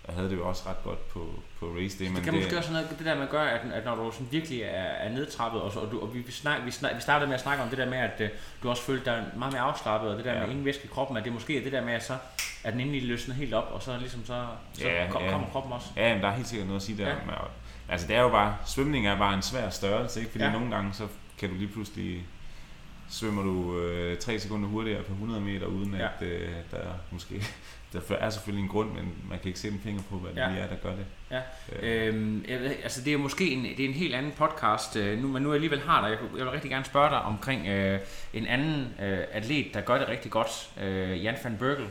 jeg 0.08 0.14
havde 0.16 0.30
det 0.30 0.36
jo 0.36 0.48
også 0.48 0.62
ret 0.68 0.82
godt 0.84 1.08
på, 1.08 1.28
på 1.60 1.66
race 1.78 1.98
day. 1.98 2.04
Det 2.04 2.12
Men 2.14 2.22
kan 2.22 2.34
måske 2.34 2.58
også 2.58 2.72
noget, 2.72 2.88
det 2.98 3.06
der 3.06 3.14
med 3.14 3.22
at 3.22 3.30
gøre, 3.30 3.50
at, 3.50 3.72
at 3.72 3.84
når 3.84 3.94
du 3.94 4.10
sådan 4.12 4.28
virkelig 4.30 4.60
er, 4.62 4.66
er 4.82 5.08
nedtrappet, 5.08 5.60
og, 5.62 5.72
så, 5.72 5.78
og, 5.80 5.90
du, 5.92 6.00
og 6.00 6.14
vi, 6.14 6.18
vi, 6.18 6.32
snak, 6.32 6.64
vi, 6.64 6.70
snak, 6.70 6.96
vi 6.96 7.00
startede 7.00 7.26
med 7.28 7.34
at 7.34 7.40
snakke 7.40 7.62
om 7.62 7.68
det 7.68 7.78
der 7.78 7.86
med, 7.90 7.98
at 7.98 8.20
uh, 8.20 8.26
du 8.62 8.70
også 8.70 8.82
følte 8.82 9.04
dig 9.04 9.24
meget 9.36 9.52
mere 9.52 9.62
afslappet, 9.62 10.10
og 10.10 10.16
det 10.16 10.24
der 10.24 10.32
Ja. 10.34 10.40
med 10.40 10.48
ingen 10.48 10.64
væske 10.64 10.84
i 10.84 10.88
kroppen, 10.88 11.16
at 11.16 11.24
det 11.24 11.32
måske 11.32 11.58
er 11.58 11.62
det 11.62 11.72
der 11.72 11.84
med, 11.84 11.92
at 11.92 12.04
så 12.04 12.16
at 12.64 12.72
den 12.72 12.80
endelig 12.80 13.02
løsner 13.02 13.34
helt 13.34 13.54
op, 13.54 13.70
og 13.74 13.82
så 13.82 13.96
ligesom 13.98 14.24
så, 14.26 14.46
så 14.72 14.88
Ja, 14.88 15.06
kom, 15.10 15.22
ja. 15.22 15.30
kommer 15.30 15.48
kroppen 15.48 15.72
også. 15.72 15.86
Ja, 15.96 16.14
men 16.14 16.22
der 16.22 16.28
er 16.28 16.32
helt 16.34 16.48
sikkert 16.48 16.66
noget 16.68 16.80
at 16.80 16.86
sige 16.86 16.98
der. 17.04 17.08
Ja. 17.08 17.14
Altså 17.88 18.06
det 18.06 18.16
er 18.16 18.20
jo 18.20 18.28
bare, 18.28 18.56
svømning 18.66 19.06
er 19.06 19.18
bare 19.18 19.34
en 19.34 19.42
svær 19.42 19.70
størrelse, 19.70 20.20
ikke? 20.20 20.32
Fordi 20.32 20.44
Ja. 20.44 20.52
nogle 20.52 20.70
gange 20.74 20.92
så 20.92 21.06
kan 21.38 21.48
du 21.48 21.54
lige 21.54 21.68
pludselig 21.68 22.26
svømmer 23.10 23.42
du 23.42 23.78
øh, 23.78 24.18
3 24.18 24.38
sekunder 24.38 24.68
hurtigere 24.68 25.02
på 25.02 25.12
100 25.12 25.40
meter, 25.40 25.66
uden 25.66 25.94
Ja. 25.94 26.04
at 26.06 26.22
øh, 26.22 26.48
der 26.70 26.76
er 26.76 26.92
måske, 27.10 27.42
der 28.08 28.16
er 28.16 28.30
selvfølgelig 28.30 28.62
en 28.62 28.68
grund, 28.68 28.88
men 28.90 29.14
man 29.28 29.38
kan 29.38 29.46
ikke 29.48 29.58
sætte 29.60 29.76
en 29.76 29.82
finger 29.82 30.02
på, 30.10 30.16
hvad 30.16 30.30
det 30.30 30.36
Ja. 30.40 30.48
lige 30.48 30.60
er, 30.60 30.66
der 30.68 30.76
gør 30.76 30.90
det. 30.90 31.06
Ja. 31.30 31.40
Øh, 31.82 32.08
Øhm, 32.14 32.44
jeg 32.48 32.60
ved, 32.60 32.70
altså 32.82 33.00
det 33.04 33.12
er 33.12 33.18
måske 33.18 33.50
en, 33.50 33.64
det 33.64 33.80
er 33.80 33.88
en 33.88 33.94
helt 33.94 34.14
anden 34.14 34.32
podcast, 34.32 34.96
øh, 34.96 35.18
nu, 35.22 35.28
men 35.28 35.42
nu 35.42 35.52
alligevel 35.52 35.80
har 35.80 36.00
dig. 36.00 36.10
Jeg, 36.10 36.18
jeg 36.36 36.44
vil 36.44 36.50
rigtig 36.50 36.70
gerne 36.70 36.84
spørge 36.84 37.10
dig 37.10 37.18
omkring 37.22 37.66
øh, 37.66 38.00
en 38.34 38.46
anden 38.46 38.94
øh, 39.02 39.18
atlet, 39.32 39.66
der 39.74 39.80
gør 39.80 39.98
det 39.98 40.08
rigtig 40.08 40.30
godt, 40.30 40.70
øh, 40.82 41.24
Jan 41.24 41.36
van 41.44 41.56
Berkel, 41.58 41.86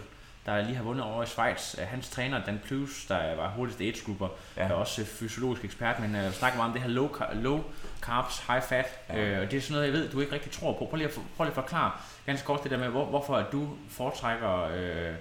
der 0.45 0.61
lige 0.61 0.75
har 0.75 0.83
vundet 0.83 1.03
over 1.05 1.23
i 1.23 1.25
Schweiz. 1.25 1.79
Øh, 1.79 1.87
hans 1.87 2.09
træner, 2.09 2.45
Dan 2.45 2.61
Plus, 2.65 3.05
der 3.05 3.35
var 3.35 3.49
hurtigst 3.49 3.81
age 3.81 4.05
grupper, 4.05 4.27
ja. 4.57 4.61
Er 4.63 4.73
også 4.73 5.01
øh, 5.01 5.07
fysiologisk 5.07 5.65
ekspert, 5.65 5.99
men 5.99 6.15
øh, 6.15 6.31
snakker 6.31 6.57
meget 6.57 6.67
om 6.69 6.73
det 6.73 6.81
her 6.81 6.89
low, 6.89 7.09
low 7.33 7.63
carbs, 8.01 8.43
high 8.47 8.61
fat, 8.61 8.85
Ja. 9.09 9.19
øh, 9.19 9.41
og 9.41 9.51
det 9.51 9.57
er 9.57 9.61
sådan 9.61 9.73
noget, 9.73 9.85
jeg 9.85 9.93
ved, 9.93 10.09
du 10.09 10.19
ikke 10.19 10.33
rigtig 10.33 10.51
tror 10.51 10.73
på. 10.73 10.85
Prøv 10.85 10.97
lige 10.97 11.07
at, 11.07 11.13
prøv 11.37 11.43
lige 11.45 11.51
at 11.51 11.55
forklare 11.55 11.91
ganske 12.25 12.45
kort 12.45 12.63
det 12.63 12.71
der 12.71 12.77
med, 12.77 12.87
hvor, 12.87 13.05
hvorfor 13.05 13.45
du 13.51 13.69
foretrækker 13.89 14.63
øh, 14.63 15.13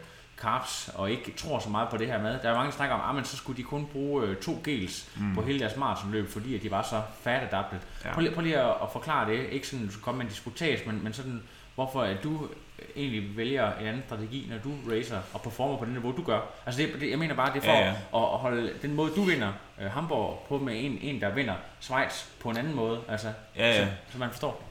carbs 0.42 0.90
og 0.94 1.10
ikke 1.10 1.34
tror 1.36 1.58
så 1.58 1.68
meget 1.68 1.88
på 1.88 1.96
det 1.96 2.06
her 2.06 2.22
med. 2.22 2.38
Der 2.42 2.50
er 2.50 2.54
mange, 2.54 2.70
der 2.70 2.76
snakker 2.76 2.96
om, 2.96 3.16
at 3.16 3.26
så 3.26 3.36
skulle 3.36 3.56
de 3.56 3.62
kun 3.62 3.86
bruge 3.86 4.26
øh, 4.26 4.36
to 4.36 4.60
gels 4.64 5.10
mm. 5.16 5.34
på 5.34 5.42
hele 5.42 5.60
deres 5.60 5.76
maratonløb, 5.76 6.30
fordi 6.30 6.56
at 6.56 6.62
de 6.62 6.70
var 6.70 6.82
så 6.82 7.02
fat 7.22 7.42
adapted. 7.42 7.78
Ja. 8.04 8.14
Prøv, 8.14 8.22
lige, 8.22 8.34
prøv 8.34 8.42
lige 8.42 8.60
at, 8.60 8.74
at 8.82 8.88
forklare 8.92 9.30
det. 9.30 9.46
Ikke 9.50 9.66
sådan, 9.66 9.84
at 9.84 9.88
du 9.88 9.92
skal 9.92 10.02
komme 10.02 10.18
med 10.18 10.26
en 10.26 10.30
disputas, 10.30 10.86
men, 10.86 11.04
men 11.04 11.12
sådan, 11.12 11.42
hvorfor 11.74 12.02
at 12.02 12.22
du 12.22 12.48
egentlig 12.96 13.36
vælger 13.36 13.72
en 13.78 13.86
anden 13.86 14.02
strategi, 14.06 14.46
når 14.50 14.58
du 14.58 14.72
racer 14.90 15.20
og 15.32 15.42
performer 15.42 15.78
på 15.78 15.84
det 15.84 15.92
niveau, 15.92 16.12
du 16.16 16.22
gør. 16.22 16.40
Altså 16.66 16.82
det, 16.82 17.00
det, 17.00 17.10
jeg 17.10 17.18
mener 17.18 17.34
bare, 17.34 17.52
det 17.52 17.58
er 17.58 17.64
for 17.64 17.72
Ja, 17.72 17.78
ja, 17.78 17.84
ja. 17.84 17.90
ja. 17.90 18.26
At, 18.26 18.32
at 18.34 18.38
holde 18.38 18.72
den 18.82 18.94
måde, 18.94 19.12
du 19.16 19.22
vinder 19.22 19.52
øh, 19.80 19.90
Hamburg 19.90 20.46
på 20.48 20.58
med 20.58 20.84
en, 20.84 20.98
en, 21.00 21.20
der 21.20 21.34
vinder 21.34 21.54
Schweiz 21.80 22.24
på 22.40 22.50
en 22.50 22.56
anden 22.56 22.74
måde. 22.74 23.00
Altså, 23.08 23.32
Ja, 23.56 23.68
ja. 23.68 23.86
Så, 23.86 23.92
så 24.12 24.18
man 24.18 24.30
forstår. 24.30 24.68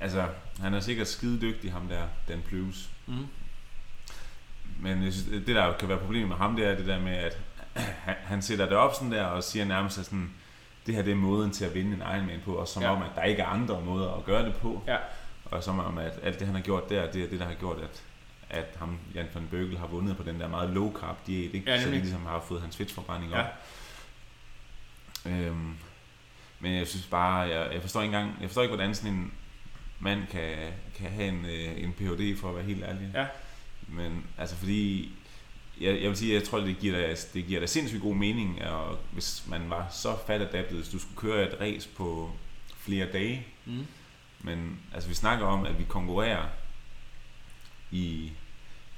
Altså, 0.00 0.26
han 0.62 0.74
er 0.74 0.80
sikkert 0.80 1.08
skide 1.08 1.40
dygtig, 1.40 1.72
ham 1.72 1.88
der, 1.88 2.02
Dan 2.28 2.42
Plus. 2.48 2.88
Mm. 3.06 3.26
Men 4.80 5.02
jeg 5.04 5.12
synes, 5.12 5.28
det 5.46 5.56
der 5.56 5.72
kan 5.72 5.88
være 5.88 5.98
problemet 5.98 6.28
med 6.28 6.36
ham, 6.36 6.56
det 6.56 6.66
er 6.66 6.74
det 6.76 6.86
der 6.86 7.00
med, 7.00 7.12
at 7.12 7.38
han, 8.04 8.42
sætter 8.42 8.64
det 8.66 8.76
op 8.76 8.94
sådan 8.94 9.12
der 9.12 9.24
og 9.24 9.44
siger 9.44 9.64
nærmest 9.64 9.98
at 9.98 10.04
sådan, 10.04 10.30
det 10.86 10.94
her 10.94 11.02
det 11.02 11.10
er 11.12 11.16
måden 11.16 11.50
til 11.50 11.64
at 11.64 11.74
vinde 11.74 11.92
en 11.92 12.00
Ironman 12.16 12.40
på, 12.44 12.54
og 12.54 12.68
som 12.68 12.82
Ja. 12.82 12.88
ja. 12.88 12.96
om, 12.96 13.02
at 13.02 13.10
der 13.16 13.22
ikke 13.22 13.42
er 13.42 13.46
andre 13.46 13.80
måder 13.80 14.12
at 14.14 14.24
gøre 14.24 14.44
det 14.46 14.54
på. 14.56 14.82
Ja. 14.86 14.96
Og 15.44 15.62
som 15.62 15.78
om, 15.78 15.98
at 15.98 16.12
alt 16.22 16.38
det, 16.38 16.46
han 16.46 16.56
har 16.56 16.62
gjort 16.62 16.88
der, 16.88 17.10
det 17.10 17.24
er 17.24 17.28
det, 17.28 17.40
der 17.40 17.46
har 17.46 17.54
gjort, 17.54 17.76
at, 17.80 18.02
at 18.50 18.76
ham, 18.78 18.98
Jan 19.14 19.26
van 19.34 19.48
Bøgel, 19.50 19.78
har 19.78 19.86
vundet 19.86 20.16
på 20.16 20.22
den 20.22 20.40
der 20.40 20.48
meget 20.48 20.70
low 20.70 20.92
carb 21.00 21.16
diæt, 21.26 21.54
ikke? 21.54 21.70
Ja, 21.70 21.76
så 21.76 21.80
de 21.80 21.84
nemlig. 21.84 22.00
ligesom 22.02 22.26
har 22.26 22.40
fået 22.48 22.60
hans 22.62 22.76
fedtforbrænding 22.76 23.32
Ja. 23.32 23.40
op. 23.40 23.46
Øhm, 25.26 25.74
men 26.60 26.74
jeg 26.74 26.86
synes 26.86 27.06
bare, 27.06 27.38
jeg, 27.38 27.68
jeg 27.72 27.80
forstår 27.82 28.02
ikke 28.02 28.16
engang, 28.16 28.36
jeg 28.40 28.48
forstår 28.48 28.62
ikke, 28.62 28.74
hvordan 28.74 28.94
sådan 28.94 29.12
en 29.12 29.32
mand 30.00 30.26
kan, 30.30 30.56
kan 30.98 31.10
have 31.10 31.28
en, 31.28 31.44
øh, 31.44 31.82
en 31.84 31.92
Ph.D. 31.92 32.40
for 32.40 32.48
at 32.48 32.54
være 32.54 32.64
helt 32.64 32.84
ærlig. 32.84 33.10
Ja. 33.14 33.26
Men 33.88 34.24
altså 34.38 34.56
fordi, 34.56 35.12
jeg, 35.80 36.00
jeg 36.02 36.08
vil 36.08 36.16
sige, 36.16 36.34
jeg 36.34 36.44
tror, 36.44 36.60
det 36.60 36.78
giver 36.78 37.06
dig, 37.06 37.16
det 37.34 37.46
giver 37.46 37.60
dig 37.60 37.68
sindssygt 37.68 38.02
god 38.02 38.14
mening, 38.14 38.62
og 38.62 38.98
hvis 39.12 39.44
man 39.48 39.70
var 39.70 39.88
så 39.90 40.16
fat 40.26 40.40
adaptet, 40.40 40.76
hvis 40.78 40.88
du 40.88 40.98
skulle 40.98 41.16
køre 41.16 41.52
et 41.52 41.60
race 41.60 41.88
på 41.96 42.30
flere 42.78 43.12
dage, 43.12 43.46
Mm. 43.68 43.86
men 44.40 44.78
altså 44.94 45.08
vi 45.08 45.14
snakker 45.14 45.46
om, 45.46 45.66
at 45.66 45.78
vi 45.78 45.84
konkurrerer 45.88 46.44
i, 47.90 48.32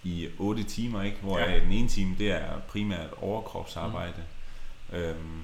i 0.04 0.28
8 0.38 0.62
timer, 0.64 1.02
ikke? 1.02 1.16
hvor 1.22 1.38
Ja. 1.38 1.60
den 1.60 1.72
ene 1.72 1.88
time, 1.88 2.14
det 2.18 2.30
er 2.30 2.58
primært 2.68 3.10
overkropsarbejde. 3.16 4.22
Mm. 4.92 4.96
Øhm, 4.96 5.40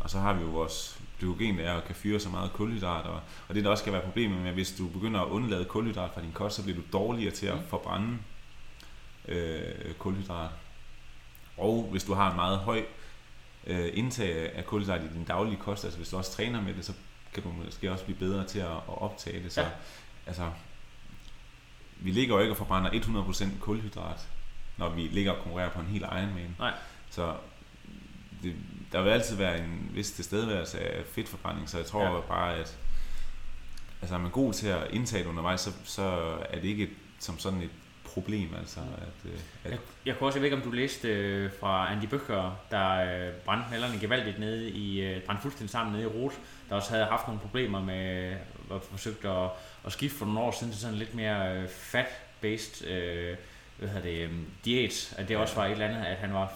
og 0.00 0.10
så 0.10 0.18
har 0.18 0.32
vi 0.34 0.40
jo 0.42 0.48
vores 0.50 1.00
glykogen, 1.20 1.58
der 1.58 1.64
er 1.64 1.72
og 1.72 1.84
kan 1.84 1.94
fyre 1.94 2.20
så 2.20 2.28
meget 2.28 2.52
kulhydrat. 2.52 3.06
Og, 3.06 3.20
og 3.48 3.54
det 3.54 3.64
der 3.64 3.70
også 3.70 3.84
kan 3.84 3.92
være 3.92 4.02
problemet 4.02 4.38
med, 4.40 4.48
at 4.48 4.54
hvis 4.54 4.72
du 4.78 4.88
begynder 4.88 5.20
at 5.20 5.28
undlade 5.28 5.64
kulhydrat 5.64 6.10
fra 6.14 6.20
din 6.22 6.32
kost, 6.32 6.56
så 6.56 6.62
bliver 6.62 6.76
du 6.78 6.82
dårligere 6.92 7.34
til 7.34 7.46
at 7.46 7.54
Mm. 7.56 7.66
forbrænde 7.68 8.18
øh, 9.28 9.94
kulhydrat. 9.98 10.50
Og 11.56 11.88
hvis 11.90 12.04
du 12.04 12.14
har 12.14 12.30
en 12.30 12.36
meget 12.36 12.58
høj 12.58 12.84
øh, 13.66 13.90
indtag 13.94 14.52
af 14.54 14.64
kulhydrat 14.66 15.00
i 15.04 15.08
din 15.14 15.24
daglige 15.24 15.56
kost, 15.56 15.84
altså 15.84 15.98
hvis 15.98 16.08
du 16.08 16.16
også 16.16 16.32
træner 16.32 16.60
med 16.60 16.74
det, 16.74 16.84
så 16.84 16.92
kan 17.34 17.42
du 17.42 17.52
måske 17.52 17.92
også 17.92 18.04
blive 18.04 18.18
bedre 18.18 18.44
til 18.46 18.58
at, 18.58 18.66
at 18.66 19.02
optage 19.02 19.42
det. 19.42 19.52
Så 19.52 19.60
Ja. 19.60 19.68
altså, 20.26 20.50
vi 22.00 22.10
ligger 22.10 22.34
jo 22.34 22.40
ikke 22.40 22.52
og 22.52 22.56
forbrænder 22.56 22.90
100% 22.90 23.58
kulhydrat, 23.60 24.28
når 24.76 24.88
vi 24.88 25.00
ligger 25.02 25.32
og 25.32 25.42
konkurrerer 25.42 25.70
på 25.70 25.80
en 25.80 25.86
hel 25.86 26.00
Ironman. 26.02 26.56
Nej. 26.58 26.72
Så 27.10 27.34
det, 28.42 28.54
der 28.92 29.02
vil 29.02 29.10
altid 29.10 29.36
være 29.36 29.58
en 29.58 29.90
vis 29.92 30.10
tilstedeværelse 30.12 30.80
af 30.80 31.04
fedtforbrænding, 31.06 31.68
så 31.68 31.76
jeg 31.76 31.86
tror 31.86 32.02
Ja. 32.04 32.14
ja. 32.14 32.20
bare, 32.20 32.54
at 32.56 32.78
altså, 34.00 34.14
er 34.14 34.18
man 34.18 34.30
god 34.30 34.52
til 34.52 34.66
at 34.66 34.90
indtage 34.90 35.22
det 35.22 35.28
undervejs, 35.30 35.60
så, 35.60 35.72
så 35.84 36.02
er 36.50 36.54
det 36.60 36.64
ikke 36.68 36.82
et, 36.82 36.90
som 37.18 37.38
sådan 37.38 37.60
et 37.62 37.70
problem, 38.04 38.54
altså, 38.58 38.80
at, 38.80 39.30
øh, 39.30 39.38
at 39.64 39.70
Jeg, 39.70 39.78
jeg 40.06 40.16
kunne 40.16 40.28
også, 40.28 40.38
jeg 40.38 40.42
ved 40.42 40.46
ikke 40.46 40.56
om 40.56 40.70
du 40.70 40.76
læste 40.76 41.08
øh, 41.08 41.50
fra 41.60 41.92
Andy 41.92 42.04
Bøcher, 42.04 42.60
der 42.70 42.88
øh, 42.90 43.32
brændte 43.34 43.70
nallerne 43.70 44.00
gevaldigt 44.00 44.38
nede 44.38 44.70
i, 44.70 45.00
øh, 45.00 45.22
brændte 45.22 45.42
fuldstændig 45.42 45.70
sammen 45.70 45.92
nede 45.92 46.04
i 46.04 46.06
Rot, 46.06 46.32
der 46.68 46.74
også 46.74 46.90
havde 46.90 47.04
haft 47.04 47.26
nogle 47.26 47.40
problemer 47.40 47.80
med, 47.80 48.36
og 48.70 48.82
forsøgt 48.90 49.24
at, 49.24 49.50
at 49.86 49.92
skifte 49.92 50.18
for 50.18 50.26
nogle 50.26 50.40
år 50.40 50.50
siden 50.50 50.72
til 50.72 50.80
sådan 50.80 50.98
lidt 50.98 51.14
mere 51.14 51.56
øh, 51.56 51.68
fat-based 51.68 52.88
øh, 52.88 53.36
hvad 53.78 53.88
hedder 53.88 54.02
det, 54.02 54.18
øh, 54.18 54.30
diæt, 54.64 55.14
at 55.18 55.28
det 55.28 55.36
også 55.36 55.54
var 55.54 55.66
et 55.66 55.72
eller 55.72 55.86
andet, 55.86 56.04
at 56.04 56.16
han 56.16 56.34
var 56.34 56.52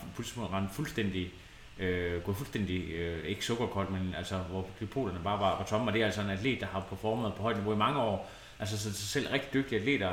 rendt 0.53 0.74
fuldstændig 0.74 1.32
øh, 1.78 2.22
gået 2.22 2.36
fuldstændig, 2.36 2.90
øh, 2.90 3.24
ikke 3.24 3.44
sukkerkold, 3.44 3.90
men 3.90 4.14
altså 4.16 4.36
hvor 4.36 4.66
depoterne 4.80 5.20
bare 5.24 5.40
var, 5.40 5.59
var 5.59 5.64
tomme, 5.64 5.86
og 5.86 5.92
det 5.92 6.03
er 6.03 6.07
altså 6.07 6.20
en 6.20 6.30
atlet, 6.30 6.61
der 6.61 6.66
har 6.66 6.80
performet 6.80 7.34
på 7.34 7.42
højt 7.42 7.57
niveau 7.57 7.72
i 7.72 7.76
mange 7.76 8.01
år, 8.01 8.30
altså 8.59 8.78
så, 8.78 8.92
så 8.92 9.07
selv 9.07 9.28
rigtig 9.28 9.53
dygtige 9.53 9.78
atleter 9.78 10.12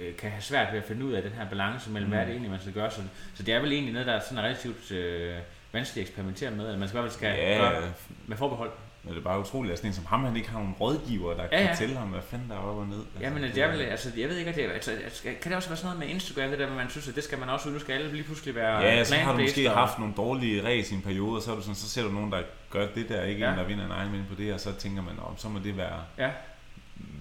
øh, 0.00 0.16
kan 0.16 0.30
have 0.30 0.42
svært 0.42 0.72
ved 0.72 0.78
at 0.80 0.86
finde 0.86 1.04
ud 1.06 1.12
af 1.12 1.22
den 1.22 1.32
her 1.32 1.48
balance 1.48 1.90
mellem, 1.90 2.06
mm. 2.06 2.10
hvad 2.12 2.20
er 2.20 2.24
det 2.24 2.30
egentlig, 2.32 2.50
man 2.50 2.60
skal 2.60 2.72
gøre. 2.72 2.90
Så, 2.90 3.00
så 3.34 3.42
det 3.42 3.54
er 3.54 3.60
vel 3.60 3.72
egentlig 3.72 3.92
noget, 3.92 4.06
der 4.06 4.12
er 4.12 4.20
sådan 4.20 4.38
relativt 4.44 4.90
øh, 4.92 5.34
vanskeligt 5.72 6.04
at 6.04 6.08
eksperimentere 6.10 6.50
med, 6.50 6.64
eller 6.66 6.78
man 6.78 6.88
skal 6.88 6.98
i 6.98 7.00
hvert 7.00 7.12
fald 7.12 7.18
skal 7.18 7.38
ja, 7.52 7.58
gøre 7.58 7.82
med 8.26 8.36
forbehold. 8.36 8.70
men 9.04 9.12
det 9.14 9.18
er 9.20 9.24
bare 9.24 9.40
utroligt, 9.40 9.72
at 9.72 9.78
sådan 9.78 9.90
en 9.90 9.94
som 9.94 10.06
ham, 10.06 10.24
han 10.24 10.36
ikke 10.36 10.50
har 10.50 10.58
nogen 10.58 10.74
rådgiver, 10.80 11.34
der 11.34 11.42
Ja, 11.42 11.48
kan 11.48 11.60
ja. 11.60 11.70
fortælle 11.72 11.96
ham, 11.96 12.08
hvad 12.08 12.20
fanden 12.22 12.48
der 12.48 12.54
er 12.54 12.58
op 12.60 12.76
og 12.76 12.86
ned. 12.86 12.96
Altså, 12.98 13.20
Ja, 13.20 13.30
men 13.30 13.42
det 13.42 13.58
er 13.62 13.68
vel, 13.70 13.80
altså, 13.80 14.10
jeg 14.16 14.28
ved 14.28 14.36
ikke, 14.36 14.50
at 14.50 14.56
det 14.56 14.64
er, 14.64 14.70
altså, 14.72 14.92
skal- 15.12 15.34
kan 15.42 15.50
det 15.50 15.56
også 15.56 15.68
være 15.68 15.76
sådan 15.76 15.96
noget 15.96 15.98
med 16.08 16.14
Instagram, 16.14 16.50
det 16.50 16.58
der, 16.58 16.74
man 16.74 16.90
synes, 16.90 17.08
at 17.08 17.14
det 17.14 17.24
skal 17.24 17.38
man 17.38 17.48
også, 17.48 17.68
nu 17.68 17.78
skal 17.78 17.92
alle 17.92 18.12
lige 18.12 18.22
pludselig 18.24 18.54
være 18.54 18.80
Ja, 18.80 19.04
så 19.04 19.14
har 19.14 19.32
du 19.32 19.38
måske 19.40 19.70
og- 19.70 19.76
haft 19.76 19.98
nogle 19.98 20.14
dårlige 20.16 20.64
race 20.66 20.92
i 20.92 20.96
en 20.96 21.02
periode, 21.02 21.36
og 21.36 21.42
så, 21.42 21.50
er 21.50 21.54
du 21.56 21.60
sådan, 21.62 21.74
så 21.74 21.88
ser 21.88 22.02
du 22.02 22.08
nogen, 22.10 22.32
der 22.32 22.42
gør 22.70 22.86
det 22.94 23.08
der, 23.08 23.22
ikke 23.24 23.44
Ja. 23.44 23.52
en, 23.52 23.58
der 23.58 23.64
vinder 23.64 23.84
en 23.84 23.90
Ironman 23.90 24.26
på 24.28 24.34
det, 24.34 24.54
og 24.54 24.60
så 24.60 24.72
tænker 24.72 25.02
man, 25.02 25.14
om 25.18 25.38
så 25.38 25.48
må 25.48 25.58
det 25.58 25.76
være, 25.76 25.98
Ja. 26.18 26.30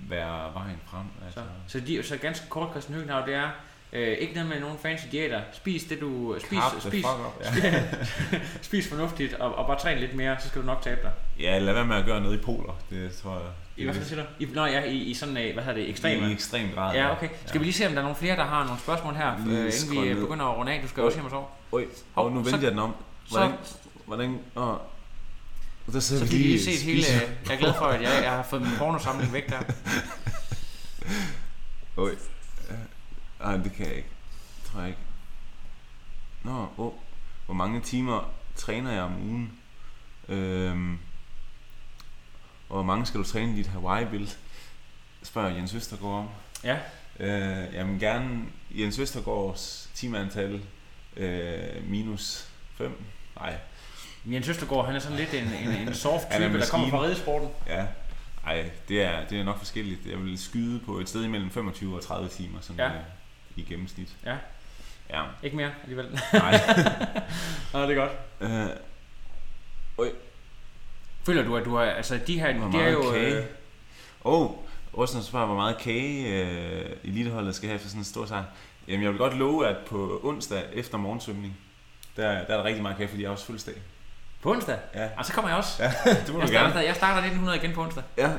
Være 0.10 0.54
vejen 0.54 0.78
frem. 0.86 1.06
Altså. 1.26 1.40
Så, 1.68 1.80
så, 1.80 1.86
de, 1.86 2.04
så 2.04 2.18
ganske 2.18 2.50
kort, 2.50 2.70
Christian 2.72 2.96
Høgenhav, 2.96 3.26
det 3.26 3.34
er 3.36 3.50
øh, 3.94 4.18
ikke 4.18 4.34
noget 4.34 4.50
med 4.50 4.60
nogen 4.60 4.78
fancy 4.78 5.06
diæter. 5.12 5.42
Spis 5.52 5.84
det 5.84 6.02
du... 6.02 6.36
Spis, 6.40 6.60
Carb 6.60 6.72
the 6.72 6.90
spis, 6.90 7.06
up, 7.06 7.46
ja. 7.64 7.84
spis 8.62 8.90
fornuftigt, 8.90 9.34
og, 9.34 9.56
og 9.56 9.68
bare 9.68 9.80
træn 9.80 9.98
lidt 9.98 10.16
mere, 10.16 10.38
så 10.40 10.48
skal 10.48 10.62
du 10.62 10.66
nok 10.66 10.82
tabe 10.82 11.02
dig. 11.04 11.12
ja, 11.40 11.60
lad 11.60 11.74
være 11.74 11.86
med 11.86 11.96
at 11.96 12.06
gøre 12.06 12.22
noget 12.22 12.40
i 12.40 12.42
poler, 12.42 12.78
det 12.90 13.12
tror 13.12 13.34
jeg. 13.34 13.42
I 13.78 13.84
hvad 13.84 13.94
siger 13.94 14.24
du? 14.24 14.28
I, 14.40 14.48
nå 14.54 14.66
ja, 14.66 14.84
i, 14.84 14.98
i 14.98 15.14
sådan, 15.14 15.38
øh, 15.38 15.54
hvad 15.54 15.64
hedder 15.64 15.80
det, 15.80 15.90
ekstreme. 15.90 16.30
I 16.30 16.34
ekstrem 16.34 16.68
grad. 16.76 16.96
Ja, 16.96 17.12
okay. 17.12 17.30
Skal 17.46 17.60
vi 17.60 17.66
lige 17.66 17.74
se, 17.74 17.86
om 17.88 17.92
der 17.92 18.00
er 18.00 18.04
nogle 18.04 18.16
flere, 18.16 18.36
der 18.36 18.44
har 18.44 18.64
nogle 18.66 18.80
spørgsmål 18.80 19.14
her, 19.14 19.34
øh, 19.34 19.54
inden 19.54 19.92
vi 19.92 19.98
øh, 19.98 20.16
ned. 20.16 20.22
begynder 20.22 20.46
at 20.46 20.58
runde 20.58 20.72
af. 20.72 20.82
Du 20.82 20.88
skal 20.88 21.02
Oj. 21.02 21.06
også 21.06 21.18
hjem 21.18 21.26
og 21.26 21.32
sove. 21.32 21.46
Oj, 21.72 21.86
og 22.16 22.32
nu 22.32 22.42
vendte 22.42 22.64
jeg 22.64 22.72
den 22.72 22.80
om. 22.80 22.96
Hvordan, 23.30 23.52
Så, 23.64 23.76
hvordan, 24.06 24.40
åh, 24.56 24.76
der 25.94 26.00
så 26.00 26.26
vi 26.26 26.32
lige 26.32 26.44
lige 26.44 26.64
set 26.64 26.82
hele... 26.82 27.04
Jeg 27.48 27.54
er 27.54 27.58
glad 27.58 27.74
for, 27.74 27.86
at 27.86 28.02
jeg, 28.02 28.24
jeg 28.24 28.32
har 28.32 28.44
fået 28.44 28.62
min 28.62 28.72
pornosamling 28.78 29.34
væk 29.34 29.50
der. 29.50 29.60
Oj. 31.98 32.16
Nej, 33.40 33.58
det 33.58 33.74
kan 33.74 33.86
jeg 33.86 33.96
ikke. 33.96 34.10
Det 34.64 34.72
tror 34.72 34.80
jeg 34.80 34.90
ikke. 34.90 35.02
Nå, 36.44 36.68
oh. 36.78 36.94
hvor 37.46 37.54
mange 37.54 37.82
timer 37.82 38.32
træner 38.56 38.92
jeg 38.92 39.02
om 39.02 39.22
ugen? 39.22 39.52
Øhm, 40.30 40.94
og 42.70 42.76
hvor 42.76 42.84
mange 42.84 43.06
skal 43.06 43.20
du 43.20 43.26
træne 43.26 43.54
i 43.54 43.56
dit 43.56 43.68
Hawaii-bild? 43.68 44.28
Spørger 45.24 45.50
Jens 45.50 45.74
Østergaard 45.74 46.14
om. 46.14 46.30
Ja. 46.64 46.78
Øh, 47.20 47.74
jamen 47.74 48.00
gerne 48.00 48.46
Jens 48.72 49.00
Østergaards 49.00 49.90
timeantal 49.94 50.62
øh, 51.18 51.90
minus 51.90 52.50
5. 52.78 53.04
Nej, 53.36 53.58
Jens 54.26 54.50
Østergaard, 54.50 54.86
han 54.86 54.96
er 54.96 55.00
sådan 55.00 55.18
lidt 55.18 55.34
en, 55.34 55.44
en, 55.70 55.88
en 55.88 55.94
soft 55.94 56.26
er 56.30 56.48
type, 56.48 56.60
der 56.60 56.66
kommer 56.72 56.90
fra 56.90 57.02
ridesporten. 57.04 57.50
ja. 57.68 57.86
Ej, 58.46 58.70
det 58.88 59.02
er, 59.04 59.26
det 59.30 59.40
er 59.40 59.44
nok 59.44 59.58
forskelligt. 59.58 60.00
Jeg 60.06 60.18
vil 60.18 60.38
skyde 60.38 60.80
på 60.86 61.00
et 61.00 61.10
sted 61.10 61.24
imellem 61.24 61.50
25 61.52 61.96
og 61.96 62.04
30 62.04 62.30
timer 62.30 62.60
sådan, 62.62 62.78
Ja. 62.80 62.88
øh, 62.88 63.02
i 63.56 63.62
gennemsnit. 63.64 64.10
Ja. 64.26 64.36
Ja. 65.10 65.24
Ikke 65.44 65.56
mere 65.58 65.72
alligevel. 65.84 66.20
Nej. 66.34 66.52
Nå, 67.74 67.82
det 67.82 67.92
er 67.92 67.96
godt. 67.96 68.12
øh, 68.42 68.68
øj, 69.98 70.10
Føler 71.26 71.44
du, 71.44 71.58
at 71.58 71.66
du 71.66 71.76
har, 71.76 71.84
altså 71.84 72.20
de 72.28 72.40
her, 72.40 72.54
hvor 72.54 72.68
det 72.80 72.82
er 72.88 72.90
jo... 72.92 73.12
kage. 73.12 73.38
Øh, 73.38 73.46
oh, 74.24 74.52
Rusland 74.98 75.24
spørger, 75.26 75.46
hvor 75.46 75.56
meget 75.56 75.78
kage 75.78 76.28
øh, 76.44 76.90
eliteholdet 77.04 77.56
skal 77.56 77.70
have 77.70 77.80
for 77.80 77.88
sådan 77.88 78.02
en 78.02 78.06
stor 78.06 78.26
sejr. 78.26 78.44
Jamen, 78.88 79.04
jeg 79.04 79.10
vil 79.12 79.18
godt 79.18 79.38
love, 79.38 79.68
at 79.68 79.78
på 79.88 80.20
onsdag 80.24 80.64
efter 80.74 80.98
morgensvømning, 80.98 81.58
der, 82.16 82.24
der 82.32 82.38
er 82.38 82.46
der 82.58 82.64
rigtig 82.64 82.82
meget 82.82 82.98
kage, 82.98 83.10
fordi 83.10 83.22
jeg 83.22 83.30
har 83.30 83.34
også 83.34 83.46
fødselsdag. 83.46 83.76
På 84.42 84.52
onsdag? 84.52 84.80
Ja. 84.96 85.10
Og 85.18 85.26
så 85.26 85.34
kommer 85.34 85.50
jeg 85.50 85.58
også. 85.58 85.84
Ja, 85.84 85.94
det 86.26 86.34
må 86.34 86.40
jeg, 86.40 86.48
du 86.48 86.54
gerne. 86.54 86.70
starter, 86.70 86.82
jeg 86.82 86.96
starter 86.96 87.18
1900 87.18 87.58
igen 87.58 87.76
på 87.76 87.84
onsdag. 87.84 88.04
Ja, 88.18 88.34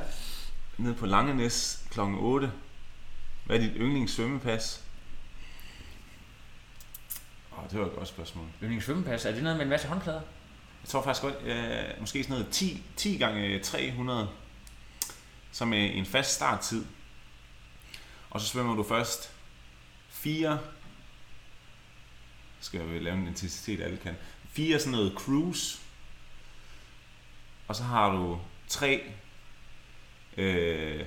nede 0.78 0.94
på 0.94 1.06
Langenæs 1.06 1.82
kl. 1.90 2.00
8. 2.00 2.52
Hvad 3.46 3.56
er 3.56 3.60
dit 3.60 3.72
yndlings 3.76 4.12
svømmepas? 4.12 4.84
Åh, 7.52 7.58
oh, 7.64 7.70
det 7.70 7.80
var 7.80 7.86
et 7.86 7.92
godt 7.92 8.08
spørgsmål. 8.08 8.46
Yndlings 8.62 8.84
svømmepas, 8.84 9.24
er 9.24 9.32
det 9.32 9.42
noget 9.42 9.56
med 9.56 9.64
en 9.64 9.70
masse 9.70 9.88
håndklæder? 9.88 10.20
Jeg 10.82 10.88
tror 10.88 11.02
faktisk 11.02 11.22
godt, 11.22 11.34
øh, 11.44 12.00
måske 12.00 12.22
sådan 12.22 12.36
noget 12.38 12.52
10, 12.52 12.82
10 12.96 13.16
gange 13.16 13.58
300, 13.58 14.28
som 15.52 15.72
er 15.72 15.76
en 15.76 16.06
fast 16.06 16.34
starttid. 16.34 16.84
Og 18.30 18.40
så 18.40 18.46
svømmer 18.46 18.74
du 18.74 18.82
først 18.82 19.32
4, 20.08 20.58
skal 22.60 22.80
jeg 22.80 23.02
lave 23.02 23.16
en 23.16 23.26
intensitet, 23.26 23.80
alle 23.80 23.96
kan. 23.96 24.16
4 24.52 24.78
sådan 24.78 24.92
noget 24.92 25.12
cruise, 25.16 25.78
og 27.70 27.76
så 27.76 27.82
har 27.82 28.10
du 28.16 28.38
3, 28.68 29.00
øh, 30.36 31.00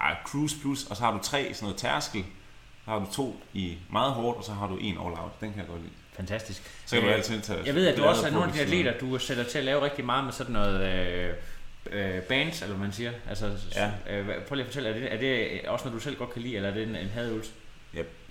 ej, 0.00 0.16
cruise 0.26 0.56
plus, 0.60 0.84
og 0.84 0.96
så 0.96 1.02
har 1.02 1.12
du 1.12 1.18
3 1.22 1.42
sådan 1.54 1.64
noget 1.64 1.76
tærskel, 1.76 2.24
så 2.84 2.90
har 2.90 2.98
du 2.98 3.06
to 3.12 3.40
i 3.54 3.78
meget 3.90 4.12
hårdt, 4.12 4.38
og 4.38 4.44
så 4.44 4.52
har 4.52 4.66
du 4.68 4.76
en 4.76 4.94
all 4.94 5.00
out. 5.22 5.40
Den 5.40 5.50
kan 5.50 5.58
jeg 5.58 5.66
godt 5.68 5.80
lide. 5.80 5.92
Fantastisk. 6.16 6.62
Så 6.86 6.96
kan 6.96 7.02
du 7.04 7.08
Øh, 7.08 7.14
altid 7.14 7.40
tage 7.40 7.58
Jeg 7.66 7.74
ved, 7.74 7.86
at 7.88 7.96
du 7.98 8.04
også 8.04 8.26
er 8.26 8.30
på 8.30 8.34
nogle 8.34 8.48
af 8.48 8.54
de 8.54 8.60
atleter, 8.60 8.98
du 8.98 9.18
sætter 9.18 9.44
til 9.44 9.58
at 9.58 9.64
lave 9.64 9.82
rigtig 9.82 10.04
meget 10.04 10.24
med 10.24 10.32
sådan 10.32 10.52
noget 10.52 10.80
øh, 10.82 11.34
øh, 11.90 12.22
bands, 12.22 12.62
eller 12.62 12.74
hvad 12.76 12.86
man 12.86 12.92
siger. 12.92 13.12
Altså, 13.28 13.50
Ja. 13.74 14.16
øh, 14.16 14.26
prøv 14.26 14.54
lige 14.54 14.60
at 14.66 14.66
fortælle, 14.66 14.88
er 14.88 14.94
det, 14.94 15.12
er 15.14 15.18
det 15.18 15.68
også 15.68 15.84
noget, 15.84 16.00
du 16.00 16.04
selv 16.04 16.16
godt 16.16 16.32
kan 16.32 16.42
lide, 16.42 16.56
eller 16.56 16.68
er 16.70 16.74
det 16.74 16.82
en, 16.82 16.96
en 16.96 17.08
hadøvelse? 17.08 17.50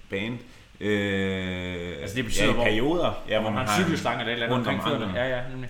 band. 0.09 0.37
Øh, 0.79 1.97
Altså, 2.01 2.15
det 2.15 2.25
betyder, 2.25 2.45
ja, 2.45 2.51
i 2.51 2.53
hvor- 2.53 2.63
perioder. 2.63 3.23
Ja, 3.29 3.39
hvor 3.41 3.49
man 3.49 3.67
har 3.67 3.77
en 3.77 3.83
cykelslange 3.83 4.19
eller 4.19 4.31
et 4.31 4.43
eller 4.43 4.57
andet 4.57 4.67
omkring. 4.97 5.15
Ja, 5.15 5.37
ja, 5.37 5.41
nemlig. 5.49 5.69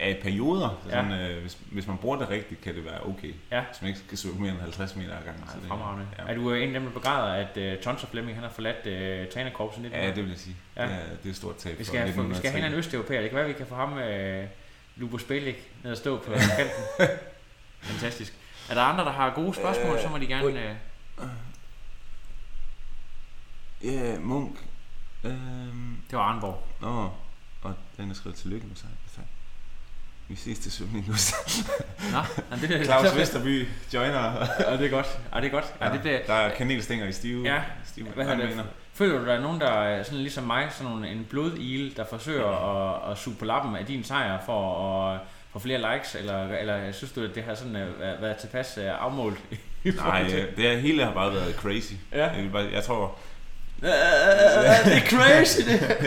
Ja, 0.00 0.08
i 0.10 0.14
perioder. 0.22 0.82
Ja. 0.86 0.90
Sådan, 0.90 1.12
øh, 1.12 1.40
hvis, 1.40 1.58
hvis 1.72 1.86
man 1.86 1.98
bruger 1.98 2.18
det 2.18 2.30
rigtigt, 2.30 2.60
kan 2.60 2.74
det 2.74 2.84
være 2.84 3.06
okay. 3.06 3.34
Ja. 3.50 3.64
Hvis 3.70 3.82
man 3.82 3.88
ikke 3.88 4.00
skal 4.00 4.18
svømme 4.18 4.40
mere 4.40 4.50
end 4.50 4.60
50 4.60 4.96
meter 4.96 5.16
ad 5.18 5.22
gangen. 5.24 5.44
Nej, 5.44 5.54
så 5.62 5.68
fremragende. 5.68 6.06
Ja. 6.18 6.22
Er 6.32 6.34
du 6.34 6.50
øh, 6.52 6.62
en 6.62 6.68
af 6.68 6.80
dem, 6.80 6.84
der 6.84 6.90
begræder, 6.94 7.46
at 7.46 7.74
uh, 7.76 7.82
Tons 7.82 8.02
og 8.02 8.08
Flemming 8.08 8.36
han 8.36 8.44
har 8.44 8.50
forladt 8.50 9.26
uh, 9.26 9.32
trænerkorpsen 9.32 9.82
lidt? 9.82 9.94
ja, 9.94 10.06
det 10.06 10.16
vil 10.16 10.28
jeg 10.28 10.38
sige. 10.38 10.56
Ja. 10.76 10.82
Ja. 10.82 10.88
Det, 10.88 10.96
er, 10.96 11.06
er 11.24 11.30
et 11.30 11.36
stort 11.36 11.56
tab 11.56 11.78
vi 11.78 11.84
for 11.84 11.88
skal, 11.88 12.00
have, 12.00 12.28
vi 12.28 12.34
skal 12.34 12.50
have 12.50 12.58
en 12.58 12.72
1903. 12.72 12.78
østeuropæer. 12.78 13.20
Det 13.20 13.30
kan 13.30 13.36
være, 13.38 13.46
vi 13.46 13.52
kan 13.52 13.66
få 13.66 13.74
ham, 13.74 13.92
uh, 13.92 14.44
Lubo 14.96 15.18
Spelik, 15.18 15.70
ned 15.82 15.90
og 15.92 15.96
stå 15.96 16.18
på 16.18 16.32
kanten. 16.58 17.16
Fantastisk. 17.80 18.34
Er 18.70 18.74
der 18.74 18.82
andre, 18.82 19.04
der 19.04 19.12
har 19.12 19.34
gode 19.34 19.54
spørgsmål, 19.54 19.96
Øh, 19.96 20.02
så 20.02 20.08
må 20.08 20.18
de 20.18 20.26
gerne... 20.26 20.76
Uh, 21.18 21.24
Ja, 23.84 24.18
Munk. 24.18 24.66
Øhm, 25.24 25.96
det 26.10 26.18
var 26.18 26.24
Arnborg. 26.24 26.66
nå, 26.80 27.10
og 27.62 27.74
den 27.96 28.10
er 28.10 28.14
skrevet 28.14 28.36
tillykke 28.36 28.66
med 28.66 28.76
sig. 28.76 28.88
Vi 30.30 30.36
ses 30.36 30.58
til 30.58 30.72
svømning 30.72 31.08
nu. 31.08 31.14
Nå, 32.12 32.18
det, 32.56 32.68
det, 32.78 32.84
Claus 32.84 33.16
Vesterby 33.16 33.68
joiner. 33.94 34.46
Ja, 34.60 34.76
det 34.76 34.86
er 34.86 34.90
godt. 34.90 35.06
Ja, 35.34 35.40
det 35.40 35.46
er 35.46 35.50
godt. 35.50 35.74
Ja, 35.80 35.92
det 35.92 36.00
bliver, 36.00 36.18
Der 36.26 36.32
er 36.32 36.54
kanelstænger 36.54 37.06
i 37.06 37.12
stive. 37.12 37.44
Ja, 37.44 37.62
stive 37.84 38.06
hvad 38.06 38.26
det? 38.26 38.64
Føler 38.94 39.18
du, 39.18 39.26
der 39.26 39.32
er 39.32 39.40
nogen, 39.40 39.60
der 39.60 39.70
er 39.70 40.02
sådan 40.02 40.18
ligesom 40.18 40.44
mig, 40.44 40.68
sådan 40.70 40.92
nogle, 40.92 41.08
en 41.08 41.26
blodil, 41.30 41.96
der 41.96 42.04
forsøger 42.10 42.46
at, 42.46 43.12
at 43.12 43.18
suge 43.18 43.36
på 43.36 43.44
lappen 43.44 43.76
af 43.76 43.86
din 43.86 44.04
sejr 44.04 44.38
for 44.46 44.88
at 45.12 45.20
få 45.52 45.58
flere 45.58 45.94
likes, 45.94 46.14
eller, 46.14 46.48
eller 46.48 46.92
synes 46.92 47.12
du, 47.12 47.22
at 47.22 47.34
det 47.34 47.42
har 47.42 47.54
sådan 47.54 47.76
uh, 47.76 48.22
været 48.22 48.36
tilpas 48.36 48.78
uh, 48.78 49.04
afmålt? 49.04 49.38
i 49.84 49.90
Nej, 49.90 50.22
øh, 50.22 50.56
det 50.56 50.66
er, 50.66 50.78
hele 50.78 51.04
har 51.04 51.14
bare 51.14 51.32
været 51.32 51.54
crazy. 51.54 51.92
Ja. 52.12 52.26
Jeg, 52.30 52.52
bare, 52.52 52.68
jeg 52.72 52.84
tror, 52.84 53.18
det 53.80 54.96
er 54.96 55.00
crazy, 55.10 55.58
det. 55.60 55.98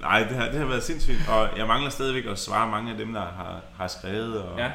Nej, 0.00 0.18
det 0.18 0.36
har, 0.36 0.44
det 0.48 0.58
har 0.58 0.66
været 0.66 0.82
sindssygt, 0.82 1.28
og 1.28 1.48
jeg 1.58 1.66
mangler 1.66 1.90
stadigvæk 1.90 2.26
at 2.26 2.38
svare 2.38 2.70
mange 2.70 2.90
af 2.92 2.96
dem, 2.98 3.12
der 3.12 3.20
har, 3.20 3.60
har 3.78 3.86
skrevet, 3.88 4.42
og, 4.42 4.58
Ja. 4.58 4.66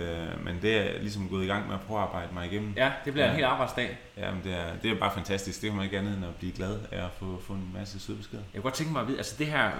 øh, 0.00 0.44
men 0.44 0.58
det 0.62 0.76
er 0.76 1.00
ligesom 1.00 1.28
gået 1.28 1.44
i 1.44 1.46
gang 1.46 1.66
med 1.66 1.74
at 1.74 1.80
prøve 1.80 2.00
at 2.00 2.06
arbejde 2.06 2.28
mig 2.34 2.46
igennem. 2.52 2.72
Ja, 2.76 2.90
det 3.04 3.12
bliver 3.12 3.24
en 3.26 3.30
Ja. 3.30 3.36
hel 3.36 3.44
arbejdsdag. 3.44 3.98
Jamen, 4.16 4.40
det 4.44 4.52
er, 4.52 4.64
det 4.82 4.90
er 4.90 4.94
bare 4.94 5.10
fantastisk. 5.14 5.60
Det 5.62 5.68
er 5.70 5.74
man 5.74 5.84
ikke 5.84 5.98
andet 5.98 6.16
end 6.16 6.24
at 6.24 6.34
blive 6.34 6.52
glad 6.52 6.76
af 6.92 6.98
at 7.04 7.10
få, 7.18 7.40
få 7.46 7.52
en 7.52 7.70
masse 7.78 8.00
søde 8.00 8.16
beskeder. 8.18 8.42
Jeg 8.54 8.62
kunne 8.62 8.62
godt 8.70 8.74
tænke 8.74 8.92
mig 8.92 9.00
at 9.02 9.06
vide, 9.08 9.16
altså 9.18 9.34
det 9.38 9.46
her, 9.46 9.70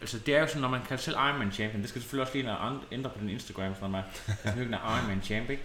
altså 0.00 0.18
det 0.18 0.36
er 0.36 0.40
jo 0.40 0.46
sådan, 0.46 0.60
når 0.62 0.68
man 0.68 0.80
kan 0.88 0.98
selv 0.98 1.16
Ironman 1.16 1.52
Champion, 1.52 1.80
det 1.80 1.88
skal 1.88 2.00
selvfølgelig 2.02 2.22
også 2.22 2.34
lige 2.38 2.50
andet- 2.50 2.80
ændre 2.92 3.10
på 3.10 3.18
din 3.20 3.28
Instagram, 3.28 3.74
sådan 3.74 3.90
nu 3.90 4.62
er 4.72 4.96
Ironman 4.98 5.22
Champ, 5.22 5.50
ikke? 5.50 5.62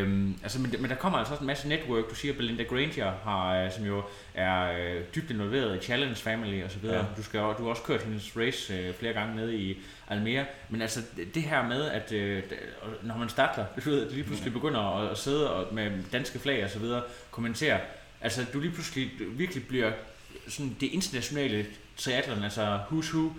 øhm, 0.00 0.38
altså, 0.42 0.60
men, 0.60 0.74
men 0.80 0.90
der 0.90 0.96
kommer 0.96 1.18
altså 1.18 1.32
også 1.34 1.40
en 1.42 1.46
masse 1.46 1.68
network, 1.68 2.10
du 2.10 2.14
siger, 2.14 2.34
Belinda 2.34 2.62
Granger 2.62 3.12
har, 3.24 3.54
øh, 3.64 3.72
som 3.72 3.84
jo 3.84 4.02
er 4.34 4.72
øh, 4.72 5.02
dybt 5.14 5.30
involveret 5.30 5.76
i 5.76 5.84
Challenge 5.84 6.14
Family 6.16 6.64
og 6.64 6.70
så 6.70 6.78
videre. 6.78 6.96
Ja. 6.96 7.04
Du, 7.16 7.22
skal, 7.22 7.40
du 7.40 7.62
har 7.62 7.70
også 7.70 7.82
kørt 7.82 8.02
hendes 8.02 8.36
race 8.36 8.74
øh, 8.74 8.94
flere 8.94 9.12
gange 9.12 9.36
nede 9.36 9.56
i 9.56 9.78
Almere, 10.08 10.44
men 10.68 10.82
altså 10.82 11.00
det- 11.34 11.42
her 11.42 11.68
med, 11.68 11.84
at 11.84 12.12
øh, 12.12 12.42
når 13.02 13.16
man 13.18 13.28
starter, 13.28 13.64
du 13.84 13.90
ved, 13.90 14.06
at 14.06 14.12
lige 14.12 14.24
pludselig 14.24 14.52
begynder 14.52 14.80
at, 14.98 15.10
at 15.10 15.18
sidde 15.18 15.50
og, 15.52 15.74
med 15.74 15.90
danske 16.12 16.38
flag 16.38 16.64
og 16.64 16.70
så 16.70 16.78
videre, 16.78 17.02
kommentere, 17.30 17.80
altså 18.20 18.44
du 18.52 18.60
lige 18.60 18.72
pludselig 18.72 19.10
virkelig 19.20 19.66
bliver 19.68 19.92
sådan 20.48 20.76
det 20.80 20.86
internationale 20.86 21.66
triathlon, 21.96 22.42
altså 22.44 22.78
who's 22.92 23.14
who, 23.14 23.30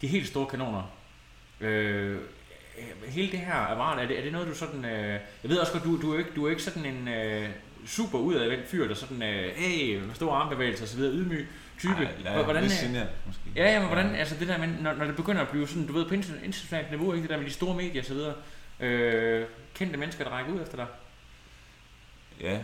de 0.00 0.06
helt 0.06 0.26
store 0.28 0.46
kanoner. 0.46 0.92
Øh, 1.60 2.18
hele 3.08 3.30
det 3.32 3.38
her 3.38 3.54
apparat, 3.54 4.02
er 4.02 4.06
det, 4.08 4.18
er 4.18 4.22
det 4.22 4.32
noget, 4.32 4.48
du 4.48 4.54
sådan... 4.54 4.84
Øh, 4.84 5.20
jeg 5.42 5.50
ved 5.50 5.58
også 5.58 5.72
godt, 5.72 5.84
du, 5.84 6.02
du, 6.02 6.14
er 6.14 6.18
ikke, 6.18 6.30
du 6.36 6.46
er 6.46 6.50
ikke 6.50 6.62
sådan 6.62 6.84
en 6.84 7.08
øh, 7.08 7.48
super 7.86 8.18
udadvendt 8.18 8.68
fyr, 8.68 8.88
der 8.88 8.94
sådan, 8.94 9.22
øh, 9.22 9.54
hey, 9.56 10.00
store 10.14 10.36
armbevægelser 10.36 10.96
videre, 10.96 11.12
ydmyg 11.14 11.48
type. 11.78 11.92
Ej, 12.24 12.32
Hvor- 12.34 12.42
hvordan, 12.44 12.62
lidt 12.62 12.82
øh, 12.82 12.88
genert, 12.88 13.08
måske. 13.26 13.40
Ja, 13.56 13.72
ja, 13.72 13.78
men 13.78 13.88
hvordan, 13.88 14.14
altså 14.14 14.36
det 14.40 14.48
der 14.48 14.58
med, 14.58 14.68
når, 14.68 14.92
når 14.94 15.04
det 15.04 15.16
begynder 15.16 15.42
at 15.42 15.48
blive 15.48 15.68
sådan, 15.68 15.86
du 15.86 15.92
ved, 15.92 16.04
på 16.08 16.14
interna- 16.14 16.44
internationalt 16.44 16.90
niveau, 16.90 17.12
ikke 17.12 17.22
det 17.22 17.30
der 17.30 17.36
med 17.38 17.46
de 17.46 17.50
store 17.52 17.76
medier 17.76 18.02
og 18.02 18.06
så 18.06 18.14
videre, 18.14 18.34
øh, 18.80 19.46
kendte 19.74 19.96
mennesker, 19.96 20.24
der 20.24 20.30
rækker 20.30 20.52
ud 20.52 20.60
efter 20.62 20.76
dig. 20.76 20.86
Ja. 22.40 22.58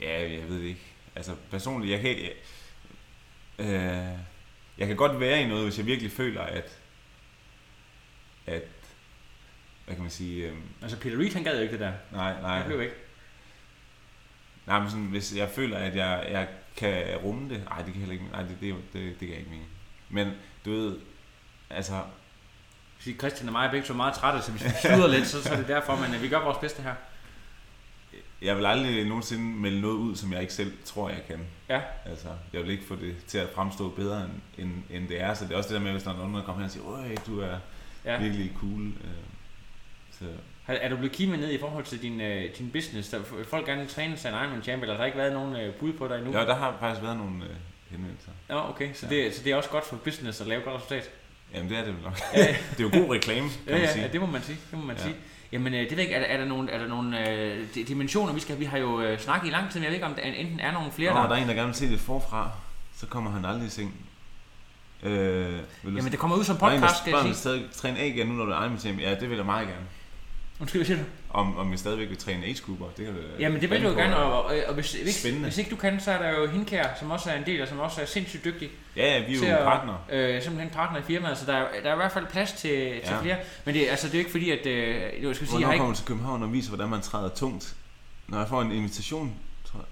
Ja, 0.00 0.22
jeg 0.32 0.48
ved 0.48 0.58
det 0.58 0.64
ikke. 0.68 0.80
Altså 1.16 1.34
personligt, 1.50 1.92
jeg 1.92 2.00
kan 2.00 2.10
jeg, 2.10 2.32
øh, 3.58 4.18
jeg 4.78 4.86
kan 4.86 4.96
godt 4.96 5.20
være 5.20 5.40
i 5.42 5.46
noget, 5.48 5.64
hvis 5.64 5.78
jeg 5.78 5.86
virkelig 5.86 6.12
føler, 6.12 6.40
at 6.42 6.78
at 8.46 8.62
hvad 9.84 9.94
kan 9.94 10.02
man 10.02 10.10
sige, 10.10 10.46
øh, 10.48 10.56
Altså 10.82 10.98
Peter 10.98 11.18
Reed, 11.18 11.32
han 11.32 11.44
gad 11.44 11.56
jo 11.56 11.62
ikke 11.62 11.72
det 11.72 11.80
der. 11.80 11.92
nej, 12.12 12.40
nej, 12.40 12.58
Han 12.58 12.66
blev 12.66 12.82
ikke. 12.82 12.94
nej, 14.66 14.78
men 14.80 14.90
sådan, 14.90 15.04
hvis 15.06 15.36
jeg 15.36 15.48
føler, 15.50 15.78
at 15.78 15.96
jeg, 15.96 16.26
jeg 16.30 16.48
kan 16.76 17.16
rumme 17.16 17.48
det, 17.54 17.64
nej, 17.64 17.78
det 17.82 17.92
kan 17.92 17.94
heller 18.00 18.12
ikke, 18.12 18.24
nej, 18.32 18.42
det, 18.42 18.56
det, 18.60 18.74
det, 18.92 19.02
det 19.02 19.18
kan 19.18 19.28
jeg 19.30 19.38
ikke 19.38 19.50
mene. 19.50 19.64
Men 20.08 20.32
du 20.64 20.70
ved, 20.70 20.98
altså, 21.70 22.02
Fordi 22.98 23.14
Christian 23.18 23.48
og 23.48 23.52
mig 23.52 23.66
er 23.66 23.70
begge 23.70 23.86
så 23.86 23.94
meget 23.94 24.14
trætte, 24.14 24.42
så 24.42 24.50
hvis 24.50 24.64
vi 24.64 24.68
sluder 24.80 25.08
lidt, 25.08 25.26
så, 25.26 25.42
så 25.42 25.52
er 25.52 25.56
det 25.56 25.68
derfor, 25.68 25.96
men 25.96 26.14
øh, 26.14 26.22
vi 26.22 26.28
gør 26.28 26.38
vores 26.44 26.58
bedste 26.58 26.82
her. 26.82 26.94
Jeg 28.44 28.56
vil 28.56 28.66
aldrig 28.66 29.04
nogensinde 29.04 29.44
melde 29.44 29.80
noget 29.80 29.94
ud, 29.94 30.16
som 30.16 30.32
jeg 30.32 30.40
ikke 30.40 30.52
selv 30.52 30.72
tror, 30.84 31.08
jeg 31.08 31.22
kan. 31.28 31.38
Ja. 31.68 31.80
Altså, 32.06 32.28
jeg 32.52 32.62
vil 32.62 32.70
ikke 32.70 32.84
få 32.84 32.96
det 32.96 33.16
til 33.26 33.38
at 33.38 33.48
fremstå 33.54 33.88
bedre, 33.88 34.22
end, 34.24 34.32
end, 34.58 34.72
end 34.90 35.08
det 35.08 35.20
er. 35.20 35.34
Så 35.34 35.44
det 35.44 35.52
er 35.52 35.56
også 35.56 35.68
det 35.68 35.74
der 35.74 35.82
med, 35.84 35.92
hvis 35.92 36.02
der 36.02 36.10
er 36.12 36.16
nogen, 36.16 36.34
der 36.34 36.42
kommer 36.42 36.54
hen 36.60 36.64
og 36.64 36.70
siger, 36.70 36.86
Øj, 36.86 37.14
du 37.26 37.40
er 37.40 37.56
Ja. 38.04 38.18
virkelig 38.22 38.52
cool. 38.60 38.86
Øh, 38.86 39.10
så, 40.18 40.24
Er, 40.68 40.88
du 40.88 40.96
blevet 40.96 41.12
kimet 41.12 41.38
ned 41.38 41.50
i 41.52 41.58
forhold 41.58 41.84
til 41.84 42.02
din, 42.02 42.20
øh, 42.20 42.44
din 42.58 42.70
business? 42.70 43.08
Der, 43.10 43.18
folk 43.48 43.66
gerne 43.66 43.80
vil 43.80 43.90
træne 43.90 44.16
sig 44.16 44.28
en 44.28 44.34
Ironman 44.34 44.62
Champ, 44.62 44.82
eller 44.82 44.94
har 44.94 45.00
der 45.00 45.06
ikke 45.06 45.18
været 45.18 45.32
nogen 45.32 45.56
øh, 45.56 45.74
bud 45.74 45.92
på 45.92 46.08
dig 46.08 46.16
endnu? 46.18 46.32
ja, 46.38 46.44
der 46.44 46.54
har 46.54 46.76
faktisk 46.80 47.02
været 47.02 47.16
nogle 47.16 47.44
øh, 47.44 47.50
henvendelser. 47.90 48.30
Ja, 48.48 48.70
okay. 48.70 48.90
Så, 48.94 49.06
Ja. 49.10 49.14
det, 49.16 49.34
så 49.34 49.44
det 49.44 49.52
er 49.52 49.56
også 49.56 49.70
godt 49.70 49.86
for 49.86 49.96
business 49.96 50.40
at 50.40 50.46
lave 50.46 50.58
et 50.58 50.64
godt 50.64 50.76
resultat? 50.76 51.10
Jamen, 51.54 51.70
det 51.70 51.78
er 51.78 51.84
det 51.84 51.94
vel 51.94 52.02
nok. 52.02 52.18
Ja, 52.34 52.40
det 52.78 52.80
er 52.80 52.98
jo 52.98 53.04
god 53.04 53.14
reklame, 53.14 53.48
kan 53.48 53.58
ja, 53.66 53.72
man 53.72 53.80
ja, 53.80 53.92
sige. 53.92 54.02
ja, 54.04 54.12
det 54.12 54.20
må 54.20 54.26
man 54.26 54.42
sige. 54.42 54.58
Det 54.70 54.78
må 54.78 54.84
man 54.84 54.96
Ja. 54.96 55.02
sige. 55.02 55.14
Jamen, 55.54 55.74
øh, 55.74 55.80
det 55.80 55.90
ved 55.90 55.96
jeg 55.96 56.02
ikke, 56.04 56.14
er, 56.14 56.18
der- 56.20 56.26
er 56.26 56.36
der 56.38 56.44
nogle, 56.44 56.70
er 56.70 56.78
der 56.78 56.88
nogle 56.88 57.30
øh, 57.30 57.66
di- 57.76 57.84
dimensioner, 57.84 58.32
vi 58.32 58.40
skal 58.40 58.58
Vi 58.58 58.64
har 58.64 58.78
jo 58.78 59.00
øh, 59.00 59.18
snakket 59.20 59.48
i 59.48 59.50
lang 59.50 59.70
tid, 59.70 59.80
men 59.80 59.84
jeg 59.84 59.90
ved 59.90 59.94
ikke, 59.96 60.06
om 60.06 60.14
der 60.14 60.22
enten 60.22 60.60
er 60.60 60.72
nogle 60.72 60.92
flere, 60.92 61.14
Nå, 61.14 61.20
der... 61.20 61.26
der 61.28 61.34
er 61.36 61.42
en, 61.42 61.48
der 61.48 61.54
gerne 61.54 61.66
vil 61.66 61.74
se 61.74 61.88
det 61.90 62.00
forfra, 62.00 62.50
så 62.96 63.06
kommer 63.06 63.30
han 63.30 63.44
aldrig 63.44 63.66
i 63.66 63.70
seng. 63.70 63.94
Øh, 65.02 65.12
vil 65.12 65.60
du 65.84 65.96
Jamen, 65.96 66.10
det 66.10 66.18
kommer 66.18 66.36
ud 66.36 66.44
som 66.44 66.56
der 66.56 66.66
er 66.66 66.70
en, 66.70 66.74
der 66.74 66.80
podcast, 66.80 67.00
skal 67.00 67.10
spørger, 67.12 67.26
om 67.28 67.34
stadig 67.34 67.62
træne 67.72 67.98
A 67.98 68.06
igen, 68.06 68.26
nu 68.26 68.32
når 68.32 68.44
du 68.44 68.52
er 68.52 68.78
Champ. 68.78 69.00
Ja, 69.00 69.14
det 69.14 69.30
vil 69.30 69.36
jeg 69.36 69.46
meget 69.46 69.68
gerne. 69.68 69.86
Undskyld, 70.60 70.78
hvad 70.80 70.86
siger 70.86 70.98
du? 70.98 71.04
Om, 71.30 71.56
om 71.56 71.72
vi 71.72 71.76
stadigvæk 71.76 72.08
vil 72.08 72.16
træne 72.16 72.46
age-grupper, 72.46 72.86
det 72.96 73.04
kan 73.04 73.14
vi 73.14 73.20
Jamen, 73.38 73.60
det 73.60 73.70
vil 73.70 73.82
du 73.82 73.88
jo 73.88 73.94
gerne, 73.94 74.16
og, 74.16 74.44
og, 74.44 74.54
og 74.66 74.74
hvis, 74.74 74.92
hvis, 75.02 75.14
Spændende. 75.20 75.48
hvis 75.48 75.58
ikke 75.58 75.70
du 75.70 75.76
kan, 75.76 76.00
så 76.00 76.10
er 76.12 76.18
der 76.22 76.38
jo 76.40 76.46
Hindkær, 76.46 76.86
som 76.98 77.10
også 77.10 77.30
er 77.30 77.34
en 77.34 77.46
del, 77.46 77.62
og 77.62 77.68
som 77.68 77.78
også 77.80 78.00
er 78.02 78.06
sindssygt 78.06 78.44
dygtig. 78.44 78.70
Ja, 78.96 79.18
ja, 79.18 79.26
vi 79.28 79.34
er 79.36 79.50
jo 79.50 79.56
at- 79.56 79.64
partner. 79.64 80.06
Øh, 80.12 80.42
simpelthen 80.42 80.70
partner 80.74 80.98
i 80.98 81.02
firmaet, 81.02 81.38
så 81.38 81.46
der 81.46 81.52
er, 81.52 81.66
der 81.82 81.88
er 81.90 81.92
i 81.92 81.96
hvert 81.96 82.12
fald 82.12 82.26
plads 82.26 82.52
til, 82.52 82.60
til 82.60 83.00
Ja. 83.10 83.20
flere. 83.20 83.36
Men 83.64 83.74
det, 83.74 83.88
altså, 83.88 84.06
det 84.06 84.14
er 84.14 84.18
jo 84.18 84.20
ikke 84.20 84.30
fordi, 84.30 84.50
at... 84.50 84.66
Øh, 84.66 84.96
jeg 84.96 85.10
skal 85.10 85.12
sige, 85.20 85.40
jeg 85.42 85.48
Hvornår 85.50 85.66
har 85.66 85.72
ikke, 85.72 85.80
kommer 85.82 85.94
til 85.96 86.06
København 86.06 86.42
og 86.42 86.52
viser, 86.52 86.70
hvordan 86.70 86.88
man 86.88 87.00
træder 87.00 87.28
tungt? 87.28 87.76
Når 88.28 88.38
jeg 88.38 88.48
får 88.48 88.62
en 88.62 88.72
invitation, 88.72 89.34
tror 89.64 89.84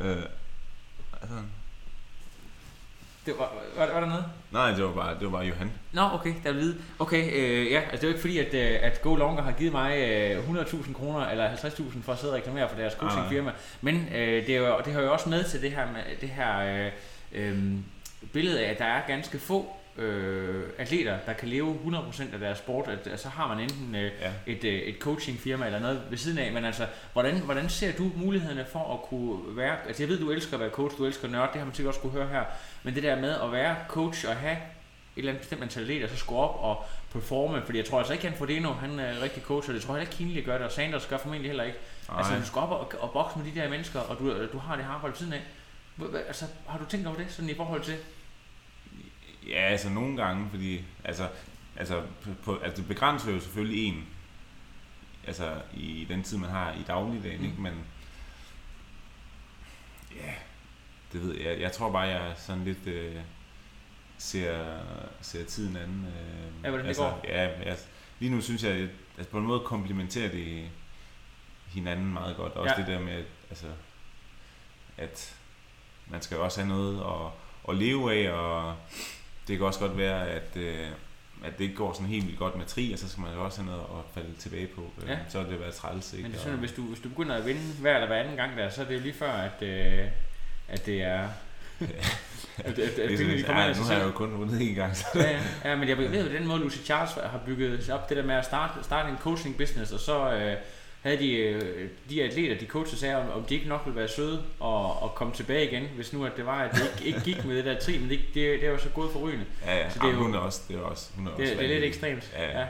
jeg. 0.00 0.06
Øh, 0.06 0.22
altså, 1.22 1.36
Det 3.30 3.38
var, 3.38 3.52
var, 3.76 3.92
var 3.92 4.00
der 4.00 4.06
noget? 4.08 4.24
Nej, 4.50 4.70
det 4.70 4.84
var 4.84 4.92
bare, 4.92 5.14
det 5.14 5.24
var 5.24 5.30
bare 5.30 5.44
Johan. 5.44 5.72
Nå, 5.92 6.02
okay, 6.14 6.34
der 6.42 6.48
er 6.48 6.52
vide. 6.52 6.76
Okay, 6.98 7.32
øh, 7.32 7.70
ja, 7.70 7.80
altså 7.80 7.96
det 7.96 8.02
er 8.02 8.08
jo 8.08 8.08
ikke 8.08 8.20
fordi, 8.20 8.38
at, 8.38 8.54
øh, 8.54 8.78
at 8.82 9.02
Go 9.02 9.14
Longer 9.14 9.42
har 9.42 9.52
givet 9.52 9.72
mig 9.72 9.98
øh, 9.98 10.48
100.000 10.48 10.92
kroner 10.92 11.26
eller 11.26 11.50
50.000 11.50 12.02
for 12.02 12.12
at 12.12 12.18
sidde 12.18 12.32
og 12.32 12.36
reklamere 12.36 12.68
for 12.68 12.76
deres 12.76 12.92
coachingfirma. 12.92 13.52
Men 13.80 14.08
øh, 14.14 14.46
det, 14.46 14.56
er 14.56 14.58
jo, 14.58 14.80
det 14.84 14.92
hører 14.92 15.04
jo 15.04 15.12
også 15.12 15.28
med 15.28 15.44
til 15.44 15.62
det 15.62 15.72
her, 15.72 15.86
med, 15.86 16.00
det 16.20 16.28
her 16.28 16.60
øh, 16.60 16.92
øh, 17.32 17.58
billede 18.32 18.60
af, 18.60 18.70
at 18.70 18.78
der 18.78 18.84
er 18.84 19.06
ganske 19.06 19.38
få 19.38 19.76
øh, 20.00 20.64
atleter, 20.78 21.18
der 21.26 21.32
kan 21.32 21.48
leve 21.48 21.78
100% 21.86 22.22
af 22.32 22.38
deres 22.40 22.58
sport, 22.58 22.88
at, 22.88 23.06
at 23.06 23.20
så 23.20 23.28
har 23.28 23.48
man 23.48 23.60
enten 23.60 23.94
øh, 23.94 24.10
Ja. 24.20 24.32
et, 24.46 24.64
øh, 24.64 24.74
et 24.74 24.96
coachingfirma 25.00 25.66
eller 25.66 25.78
noget 25.80 26.02
ved 26.10 26.18
siden 26.18 26.38
af, 26.38 26.52
men 26.52 26.64
altså, 26.64 26.86
hvordan, 27.12 27.38
hvordan 27.38 27.68
ser 27.68 27.92
du 27.92 28.10
mulighederne 28.16 28.66
for 28.72 28.94
at 28.94 29.02
kunne 29.08 29.56
være, 29.56 29.76
altså 29.86 30.02
jeg 30.02 30.08
ved, 30.10 30.20
du 30.20 30.30
elsker 30.30 30.54
at 30.54 30.60
være 30.60 30.70
coach, 30.70 30.98
du 30.98 31.04
elsker 31.04 31.28
nørd, 31.28 31.48
det 31.52 31.58
har 31.58 31.64
man 31.66 31.74
sikkert 31.74 31.88
også 31.94 32.00
kunne 32.00 32.12
høre 32.12 32.28
her, 32.28 32.44
men 32.82 32.94
det 32.94 33.02
der 33.02 33.20
med 33.20 33.30
at 33.42 33.52
være 33.52 33.76
coach 33.88 34.28
og 34.28 34.36
have 34.36 34.52
et 34.56 34.58
eller 35.16 35.30
andet 35.32 35.40
bestemt 35.40 35.60
mentalitet, 35.60 36.04
og 36.04 36.10
så 36.10 36.16
skulle 36.16 36.40
op 36.40 36.58
og 36.62 36.84
performe, 37.12 37.62
fordi 37.64 37.78
jeg 37.78 37.86
tror 37.86 37.98
altså 37.98 38.12
ikke, 38.12 38.28
han 38.28 38.36
Frodeno, 38.38 38.72
han 38.72 38.98
er 38.98 39.22
rigtig 39.22 39.42
coach, 39.42 39.68
og 39.68 39.74
det 39.74 39.82
tror 39.82 39.94
jeg 39.94 40.00
heller 40.00 40.12
ikke, 40.12 40.16
Kinley 40.24 40.44
gør 40.44 40.56
det, 40.56 40.66
og 40.66 40.72
Sanders 40.72 41.06
gør 41.06 41.18
formentlig 41.18 41.48
heller 41.50 41.64
ikke. 41.64 41.78
Nej. 42.08 42.18
Altså, 42.18 42.34
du 42.40 42.46
skal 42.46 42.58
op 42.60 42.70
og, 42.70 42.92
og 43.00 43.10
bokse 43.10 43.38
med 43.38 43.52
de 43.52 43.60
der 43.60 43.68
mennesker, 43.68 44.00
og 44.00 44.18
du, 44.18 44.46
du 44.52 44.58
har 44.58 44.76
det 44.76 44.84
arbejde 44.90 45.12
ved 45.12 45.18
siden 45.18 45.32
af. 45.32 45.42
Altså, 46.26 46.44
har 46.66 46.78
du 46.78 46.84
tænkt 46.84 47.06
over 47.06 47.16
det, 47.16 47.26
sådan 47.28 47.50
i 47.50 47.54
forhold 47.54 47.82
til? 47.82 47.94
Ja, 49.48 49.60
altså 49.60 49.90
nogle 49.90 50.16
gange, 50.16 50.50
fordi 50.50 50.84
altså, 51.04 51.28
altså, 51.76 52.02
på- 52.44 52.58
altså 52.58 52.76
det 52.82 52.88
begrænser 52.88 53.32
jo 53.32 53.40
selvfølgelig 53.40 53.84
en, 53.84 54.06
altså 55.26 55.62
i 55.74 56.06
den 56.08 56.22
tid, 56.22 56.38
man 56.38 56.50
har 56.50 56.72
i 56.72 56.82
dagligdagen, 56.86 57.38
Mm. 57.40 57.44
ikke? 57.46 57.60
Men 57.60 57.74
ja, 60.16 60.32
det 61.12 61.22
ved 61.22 61.40
jeg. 61.40 61.60
Jeg 61.60 61.72
tror 61.72 61.92
bare, 61.92 62.02
jeg 62.02 62.32
sådan 62.36 62.64
lidt 62.64 62.86
øh, 62.86 63.16
ser, 64.18 64.78
ser 65.20 65.44
tiden 65.44 65.76
anden. 65.76 66.06
Øh, 66.06 66.64
Ja, 66.64 66.68
hvordan 66.68 66.84
det 66.84 66.88
altså, 66.88 67.02
går. 67.02 67.20
Ja, 67.28 67.46
altså, 67.46 67.86
lige 68.18 68.30
nu 68.34 68.40
synes 68.40 68.62
jeg, 68.64 68.72
at 68.72 68.88
altså, 69.18 69.30
på 69.30 69.38
en 69.38 69.44
måde 69.46 69.60
komplementerer 69.60 70.30
det 70.30 70.68
hinanden 71.66 72.12
meget 72.12 72.36
godt. 72.36 72.52
Også 72.52 72.74
Ja. 72.78 72.80
det 72.80 72.86
der 72.92 73.00
med, 73.00 73.12
at, 73.12 73.24
altså, 73.50 73.66
at 74.96 75.36
man 76.06 76.22
skal 76.22 76.34
jo 76.36 76.44
også 76.44 76.60
have 76.60 76.68
noget 76.68 77.00
at, 77.00 77.32
at 77.68 77.76
leve 77.76 78.14
af, 78.14 78.32
og 78.32 78.76
det 79.50 79.58
kan 79.58 79.66
også 79.66 79.80
godt 79.80 79.98
være, 79.98 80.28
at, 80.28 80.56
øh, 80.56 80.86
at 81.44 81.58
det 81.58 81.64
ikke 81.64 81.76
går 81.76 81.92
sådan 81.92 82.06
helt 82.06 82.26
vildt 82.26 82.38
godt 82.38 82.56
med 82.56 82.66
tri, 82.66 82.92
og 82.92 82.98
så 82.98 83.08
skal 83.08 83.22
man 83.22 83.34
jo 83.34 83.44
også 83.44 83.60
have 83.62 83.70
noget 83.70 83.82
at 83.82 84.04
falde 84.14 84.28
tilbage 84.38 84.66
på. 84.66 84.82
Øh, 85.02 85.08
Ja. 85.08 85.16
Så 85.28 85.38
er 85.38 85.42
det 85.44 85.60
været 85.60 85.74
træls, 85.74 86.12
ikke? 86.12 86.22
Men 86.22 86.30
det 86.32 86.36
er 86.36 86.40
Og- 86.40 86.42
sådan, 86.42 86.54
at 86.54 86.60
hvis 86.60 86.72
du, 86.72 86.82
hvis 86.82 87.00
du 87.00 87.08
begynder 87.08 87.36
at 87.36 87.46
vinde 87.46 87.60
hver 87.80 87.94
eller 87.94 88.06
hver 88.06 88.16
anden 88.16 88.36
gang 88.36 88.56
der, 88.56 88.70
så 88.70 88.82
er 88.82 88.86
det 88.86 88.94
jo 88.94 89.00
lige 89.00 89.14
før, 89.14 89.32
at, 89.32 89.62
øh, 89.62 90.04
at 90.68 90.86
det 90.86 91.02
er... 91.02 91.28
at, 92.58 92.66
at, 92.66 92.78
at, 92.78 92.78
det 92.78 93.04
er 93.04 93.08
pengene, 93.08 93.16
sådan, 93.18 93.38
de 93.38 93.42
kommer 93.42 93.62
ja, 93.62 93.74
nu 93.78 93.82
har 93.84 93.94
jeg 93.94 94.04
jo 94.06 94.10
kun 94.10 94.38
vundet 94.38 94.60
én 94.60 94.74
gang. 94.74 94.96
Så. 94.96 95.04
ja, 95.14 95.30
ja, 95.30 95.40
ja, 95.64 95.76
men 95.76 95.88
jeg 95.88 95.98
ved, 95.98 96.28
at 96.28 96.40
den 96.40 96.46
måde 96.48 96.60
Lucy 96.60 96.78
Charles 96.84 97.12
har 97.12 97.40
bygget 97.46 97.84
sig 97.84 97.94
op, 97.94 98.08
det 98.08 98.16
der 98.16 98.22
med 98.24 98.34
at 98.34 98.44
starte, 98.44 98.84
starte 98.84 99.08
en 99.10 99.16
coaching 99.18 99.56
business, 99.56 99.92
og 99.92 100.00
så 100.00 100.32
øh, 100.32 100.56
havde 101.02 101.18
de, 101.18 101.32
øh, 101.32 101.88
de 102.10 102.22
atleter, 102.22 102.58
de 102.58 102.66
coacher 102.66 102.98
sagde, 102.98 103.16
om, 103.16 103.30
om 103.30 103.42
de 103.44 103.54
ikke 103.54 103.68
nok 103.68 103.82
ville 103.84 103.98
være 104.00 104.08
søde 104.08 104.42
og, 104.60 105.02
og 105.02 105.14
komme 105.14 105.32
tilbage 105.34 105.70
igen, 105.70 105.82
hvis 105.94 106.12
nu 106.12 106.24
at 106.24 106.32
det 106.36 106.46
var, 106.46 106.62
at 106.62 106.74
det 106.74 106.82
ikke, 107.02 107.04
ikke 107.16 107.20
gik 107.20 107.44
med 107.44 107.56
det 107.56 107.64
der 107.64 107.78
tri, 107.78 107.98
men 107.98 108.10
det, 108.10 108.20
det, 108.34 108.60
det 108.60 108.70
var 108.72 108.78
så 108.78 108.88
gået 108.88 109.12
forrygende. 109.12 109.44
Ja, 109.66 109.76
ja. 109.76 109.90
Så 109.90 109.98
det 109.98 110.06
er 110.08 110.10
jo- 110.12 110.16
hun 110.22 110.34
er 110.34 110.38
også, 110.38 110.60
det 110.68 110.76
er 110.76 110.80
også, 110.80 111.10
hun 111.16 111.26
er 111.26 111.30
Det, 111.30 111.40
også 111.42 111.54
det 111.54 111.64
er 111.64 111.68
lidt 111.68 111.84
ekstremt. 111.84 112.32
Ja, 112.38 112.58
ja, 112.60 112.60
ja. 112.60 112.66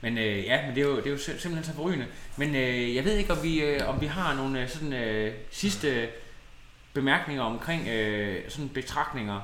Men 0.00 0.18
øh, 0.18 0.44
ja, 0.44 0.66
men 0.66 0.74
det 0.74 0.80
er 0.82 0.86
jo, 0.86 0.96
det 0.96 1.06
er 1.06 1.10
jo 1.10 1.16
sim- 1.16 1.38
simpelthen 1.38 1.64
så 1.64 1.72
forrygende. 1.74 2.06
Men 2.36 2.54
øh, 2.54 2.94
jeg 2.94 3.04
ved 3.04 3.16
ikke, 3.16 3.32
om 3.32 3.42
vi, 3.42 3.62
øh, 3.62 3.88
om 3.88 4.00
vi 4.00 4.06
har 4.06 4.34
nogle 4.34 4.62
øh, 4.62 4.68
sådan, 4.68 4.92
øh, 4.92 5.32
sidste 5.50 6.08
bemærkninger 6.92 7.42
omkring 7.42 7.88
øh, 7.88 8.36
sådan 8.48 8.68
betragtninger 8.68 9.40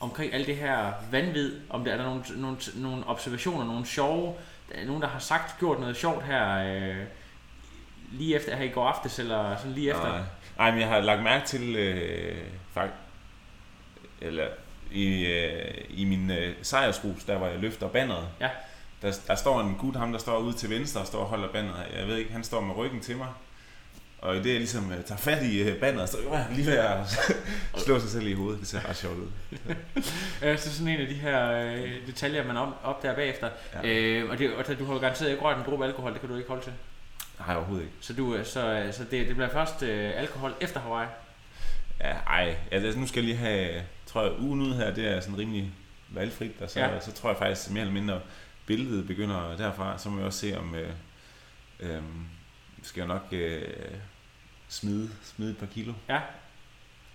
omkring 0.00 0.34
alt 0.34 0.46
det 0.46 0.56
her 0.56 0.92
vanvid. 1.10 1.60
Om 1.70 1.84
der 1.84 1.92
er 1.92 1.96
der 1.96 2.04
nogle, 2.04 2.22
nogle, 2.36 2.56
nogle 2.74 3.06
observationer, 3.06 3.64
nogle 3.64 3.86
sjove, 3.86 4.34
der 4.72 4.74
er 4.80 4.86
nogen, 4.86 5.02
der 5.02 5.08
har 5.08 5.18
sagt, 5.18 5.58
gjort 5.58 5.80
noget 5.80 5.96
sjovt 5.96 6.24
her 6.24 6.74
øh, 6.74 6.96
lige 8.10 8.36
efter 8.36 8.56
her 8.56 8.64
i 8.64 8.68
går 8.68 8.86
aftes, 8.88 9.18
eller 9.18 9.56
sådan 9.56 9.72
lige 9.72 9.90
efter. 9.90 10.08
Nej. 10.08 10.20
Nej, 10.58 10.70
men 10.70 10.80
jeg 10.80 10.88
har 10.88 11.00
lagt 11.00 11.22
mærke 11.22 11.46
til, 11.46 11.76
øh, 11.76 12.36
fakt, 12.74 12.92
eller 14.20 14.46
i, 14.92 15.26
øh, 15.26 15.74
i 15.90 16.04
min 16.04 16.30
øh, 16.30 16.54
sejrsrus, 16.62 17.24
der 17.24 17.38
hvor 17.38 17.46
jeg 17.46 17.58
løfter 17.58 17.88
banneret, 17.88 18.28
Ja. 18.40 18.48
der, 19.02 19.18
der 19.26 19.34
står 19.34 19.60
en 19.60 19.74
gut, 19.74 19.96
ham 19.96 20.12
der 20.12 20.18
står 20.18 20.38
ude 20.38 20.52
til 20.56 20.70
venstre 20.70 21.00
og 21.00 21.06
står 21.06 21.18
og 21.18 21.26
holder 21.26 21.48
banneret. 21.52 21.86
Jeg 21.98 22.06
ved 22.06 22.16
ikke, 22.16 22.32
han 22.32 22.44
står 22.44 22.60
med 22.60 22.76
ryggen 22.76 23.00
til 23.00 23.16
mig. 23.16 23.28
Og 24.18 24.36
i 24.36 24.38
det, 24.38 24.50
jeg 24.50 24.58
ligesom 24.58 24.92
øh, 24.92 25.04
tager 25.04 25.18
fat 25.18 25.42
i 25.42 25.62
øh, 25.62 25.80
banneret, 25.80 26.08
så 26.08 26.16
er 26.30 26.36
jeg 26.38 26.46
lige 26.52 26.66
ved 26.66 26.76
at 26.78 26.96
slå 27.84 28.00
sig 28.00 28.10
selv 28.10 28.26
i 28.26 28.32
hovedet. 28.32 28.60
Det 28.60 28.68
ser 28.68 28.88
ret 28.88 28.96
sjovt 28.96 29.16
ud. 29.18 29.28
Så 30.58 30.74
sådan 30.74 30.88
en 30.88 31.00
af 31.00 31.06
de 31.06 31.14
her 31.14 31.50
øh, 31.52 32.06
detaljer, 32.06 32.46
man 32.46 32.56
op, 32.56 32.68
opdager 32.84 33.14
bagefter. 33.14 33.48
Ja. 33.74 33.88
Øh, 33.88 34.30
og, 34.30 34.38
det, 34.38 34.54
og 34.54 34.78
du 34.78 34.84
har 34.84 34.94
jo 34.94 35.00
garanteret 35.00 35.30
ikke 35.30 35.42
rørt 35.42 35.56
en 35.58 35.64
dråbe 35.66 35.84
alkohol, 35.84 36.12
det 36.12 36.20
kan 36.20 36.28
du 36.30 36.36
ikke 36.36 36.48
holde 36.48 36.62
til. 36.64 36.72
Har 37.40 37.52
jeg 37.52 37.56
overhovedet 37.56 37.84
ikke. 37.84 37.96
Så, 38.00 38.12
du, 38.14 38.34
øh, 38.34 38.46
så, 38.46 38.66
øh, 38.72 38.92
så 38.92 39.04
det, 39.04 39.26
det 39.26 39.34
bliver 39.36 39.48
først 39.48 39.82
øh, 39.82 40.12
alkohol 40.16 40.54
efter 40.60 40.80
Hawaii. 40.80 41.08
Ja, 42.00 42.12
ej, 42.26 42.56
altså, 42.70 43.00
nu 43.00 43.06
skal 43.06 43.20
jeg 43.20 43.24
lige 43.24 43.36
have, 43.36 43.82
tror 44.06 44.22
jeg, 44.22 44.40
ugen 44.40 44.60
ud 44.62 44.74
her, 44.74 44.94
det 44.94 45.06
er 45.08 45.20
sådan 45.20 45.38
rimelig 45.38 45.72
valgfrit, 46.08 46.60
og 46.60 46.70
så, 46.70 46.80
Ja. 46.80 47.00
så 47.00 47.12
tror 47.12 47.30
jeg 47.30 47.38
faktisk 47.38 47.70
mere 47.70 47.80
eller 47.80 47.94
mindre, 47.94 48.20
billedet 48.66 49.06
begynder 49.06 49.56
derfra, 49.56 49.98
så 49.98 50.08
må 50.08 50.16
vi 50.20 50.24
også 50.24 50.38
se 50.38 50.58
om, 50.58 50.74
øh, 50.74 50.90
øh, 51.80 52.02
skal 52.82 53.00
jeg 53.00 53.08
nok 53.08 53.22
øh, 53.32 53.62
smide, 54.68 55.10
smide 55.22 55.50
et 55.50 55.58
par 55.58 55.66
kilo, 55.66 55.92
Ja. 56.08 56.20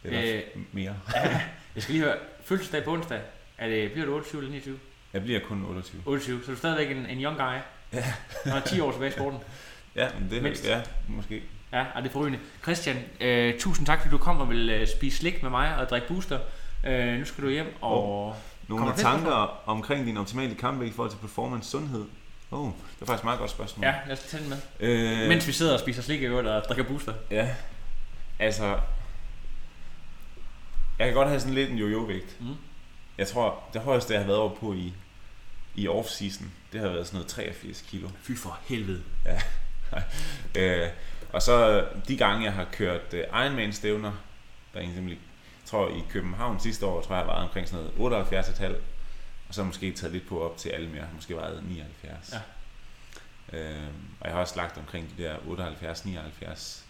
eller 0.03 0.35
Øh. 0.35 0.41
mere. 0.71 0.95
Jeg 1.75 1.83
skal 1.83 1.93
lige 1.95 2.03
høre, 2.05 2.17
fødselsdag 2.43 2.83
på 2.83 2.91
onsdag, 2.93 3.21
er 3.57 3.67
det, 3.67 3.91
bliver 3.91 4.05
du 4.05 4.13
28 4.15 4.39
eller 4.41 4.51
29? 4.51 4.79
Jeg 5.13 5.21
bliver 5.23 5.39
kun 5.39 5.65
28. 5.65 6.01
28, 6.05 6.43
så 6.45 6.51
er 6.51 6.55
du 6.55 6.59
stadigvæk 6.59 6.97
en, 6.97 7.05
en 7.05 7.23
young 7.23 7.37
guy. 7.37 7.55
Ja. 7.93 8.13
Når 8.45 8.59
10 8.59 8.79
år 8.79 8.91
tilbage 8.91 9.09
i 9.09 9.13
sporten. 9.13 9.39
Ja, 9.95 10.07
det 10.29 10.43
Mindst. 10.43 10.65
ja, 10.65 10.81
måske. 11.07 11.43
Ja, 11.73 11.85
og 11.95 12.03
det 12.03 12.09
er 12.09 12.13
forrygende. 12.13 12.39
Christian, 12.63 12.97
øh, 13.21 13.59
tusind 13.59 13.85
tak, 13.87 13.99
fordi 13.99 14.11
du 14.11 14.17
kom 14.17 14.39
og 14.39 14.49
vil 14.49 14.69
øh, 14.69 14.87
spise 14.87 15.17
slik 15.17 15.41
med 15.43 15.49
mig 15.49 15.77
og 15.77 15.89
drikke 15.89 16.07
booster. 16.07 16.39
Øh, 16.83 17.19
nu 17.19 17.25
skal 17.25 17.43
du 17.43 17.49
hjem 17.49 17.75
og... 17.81 18.35
Nogle 18.67 18.79
Kommer 18.79 18.93
af 18.93 18.99
tanker 18.99 19.61
omkring 19.65 20.05
din 20.05 20.17
optimale 20.17 20.55
kampvægt 20.55 20.91
i 20.91 20.95
forhold 20.95 21.11
til 21.11 21.17
performance 21.17 21.69
sundhed? 21.69 22.05
Oh, 22.51 22.65
det 22.65 23.01
er 23.01 23.05
faktisk 23.05 23.21
et 23.21 23.23
meget 23.23 23.39
godt 23.39 23.51
spørgsmål. 23.51 23.85
Ja, 23.85 23.93
lad 24.07 24.17
os 24.17 24.23
tage 24.23 24.43
den 24.43 24.49
med. 24.49 24.57
Øh, 24.79 25.27
Mens 25.29 25.47
vi 25.47 25.51
sidder 25.51 25.73
og 25.73 25.79
spiser 25.79 26.01
slik 26.01 26.21
i 26.21 26.25
øvrigt 26.25 26.47
og 26.47 26.63
drikker 26.63 26.83
booster. 26.83 27.13
Ja, 27.31 27.49
altså... 28.39 28.79
Jeg 30.99 31.07
kan 31.07 31.13
godt 31.13 31.27
have 31.27 31.39
sådan 31.39 31.53
lidt 31.55 31.69
en 31.69 31.77
jojo-vægt. 31.77 32.37
Mm. 32.41 32.55
Jeg 33.17 33.27
tror, 33.27 33.63
det 33.73 33.81
højeste, 33.81 34.13
jeg 34.13 34.21
har 34.21 34.27
været 34.27 34.39
over 34.39 34.55
på 34.55 34.73
i, 34.73 34.93
i 35.75 35.87
off-season, 35.87 36.45
det 36.71 36.81
har 36.81 36.87
været 36.87 37.07
sådan 37.07 37.17
noget 37.17 37.27
83 37.27 37.81
kilo. 37.81 38.09
Fy 38.21 38.31
for 38.37 38.59
helvede. 38.69 39.01
Øh, 40.57 40.87
og 41.33 41.41
så 41.41 41.85
de 42.07 42.17
gange, 42.17 42.43
jeg 42.45 42.53
har 42.53 42.65
kørt 42.71 43.13
øh, 43.13 43.23
Ironman-stævner, 43.33 44.11
der 44.73 44.79
er 44.79 44.83
en 44.83 44.89
eksempel, 44.89 45.11
jeg 45.13 45.19
tror 45.65 45.89
i 45.89 46.03
København 46.09 46.59
sidste 46.59 46.85
år, 46.85 47.01
tror 47.01 47.15
jeg, 47.15 47.27
var 47.27 47.33
omkring 47.43 47.67
sådan 47.67 47.85
noget 47.97 48.23
78,5. 48.33 48.65
Og 49.47 49.53
så 49.53 49.63
måske 49.63 49.91
taget 49.91 50.13
lidt 50.13 50.27
på 50.27 50.41
op 50.43 50.57
til 50.57 50.69
alle 50.69 50.89
mere, 50.89 51.03
måske 51.15 51.35
vejet 51.35 51.63
79. 51.67 52.33
Ja. 52.33 53.57
Øh, 53.59 53.87
og 54.19 54.25
jeg 54.27 54.33
har 54.33 54.41
også 54.41 54.55
lagt 54.55 54.77
omkring 54.77 55.09
de 55.17 55.23
der 55.23 55.35
78-79 55.35 56.83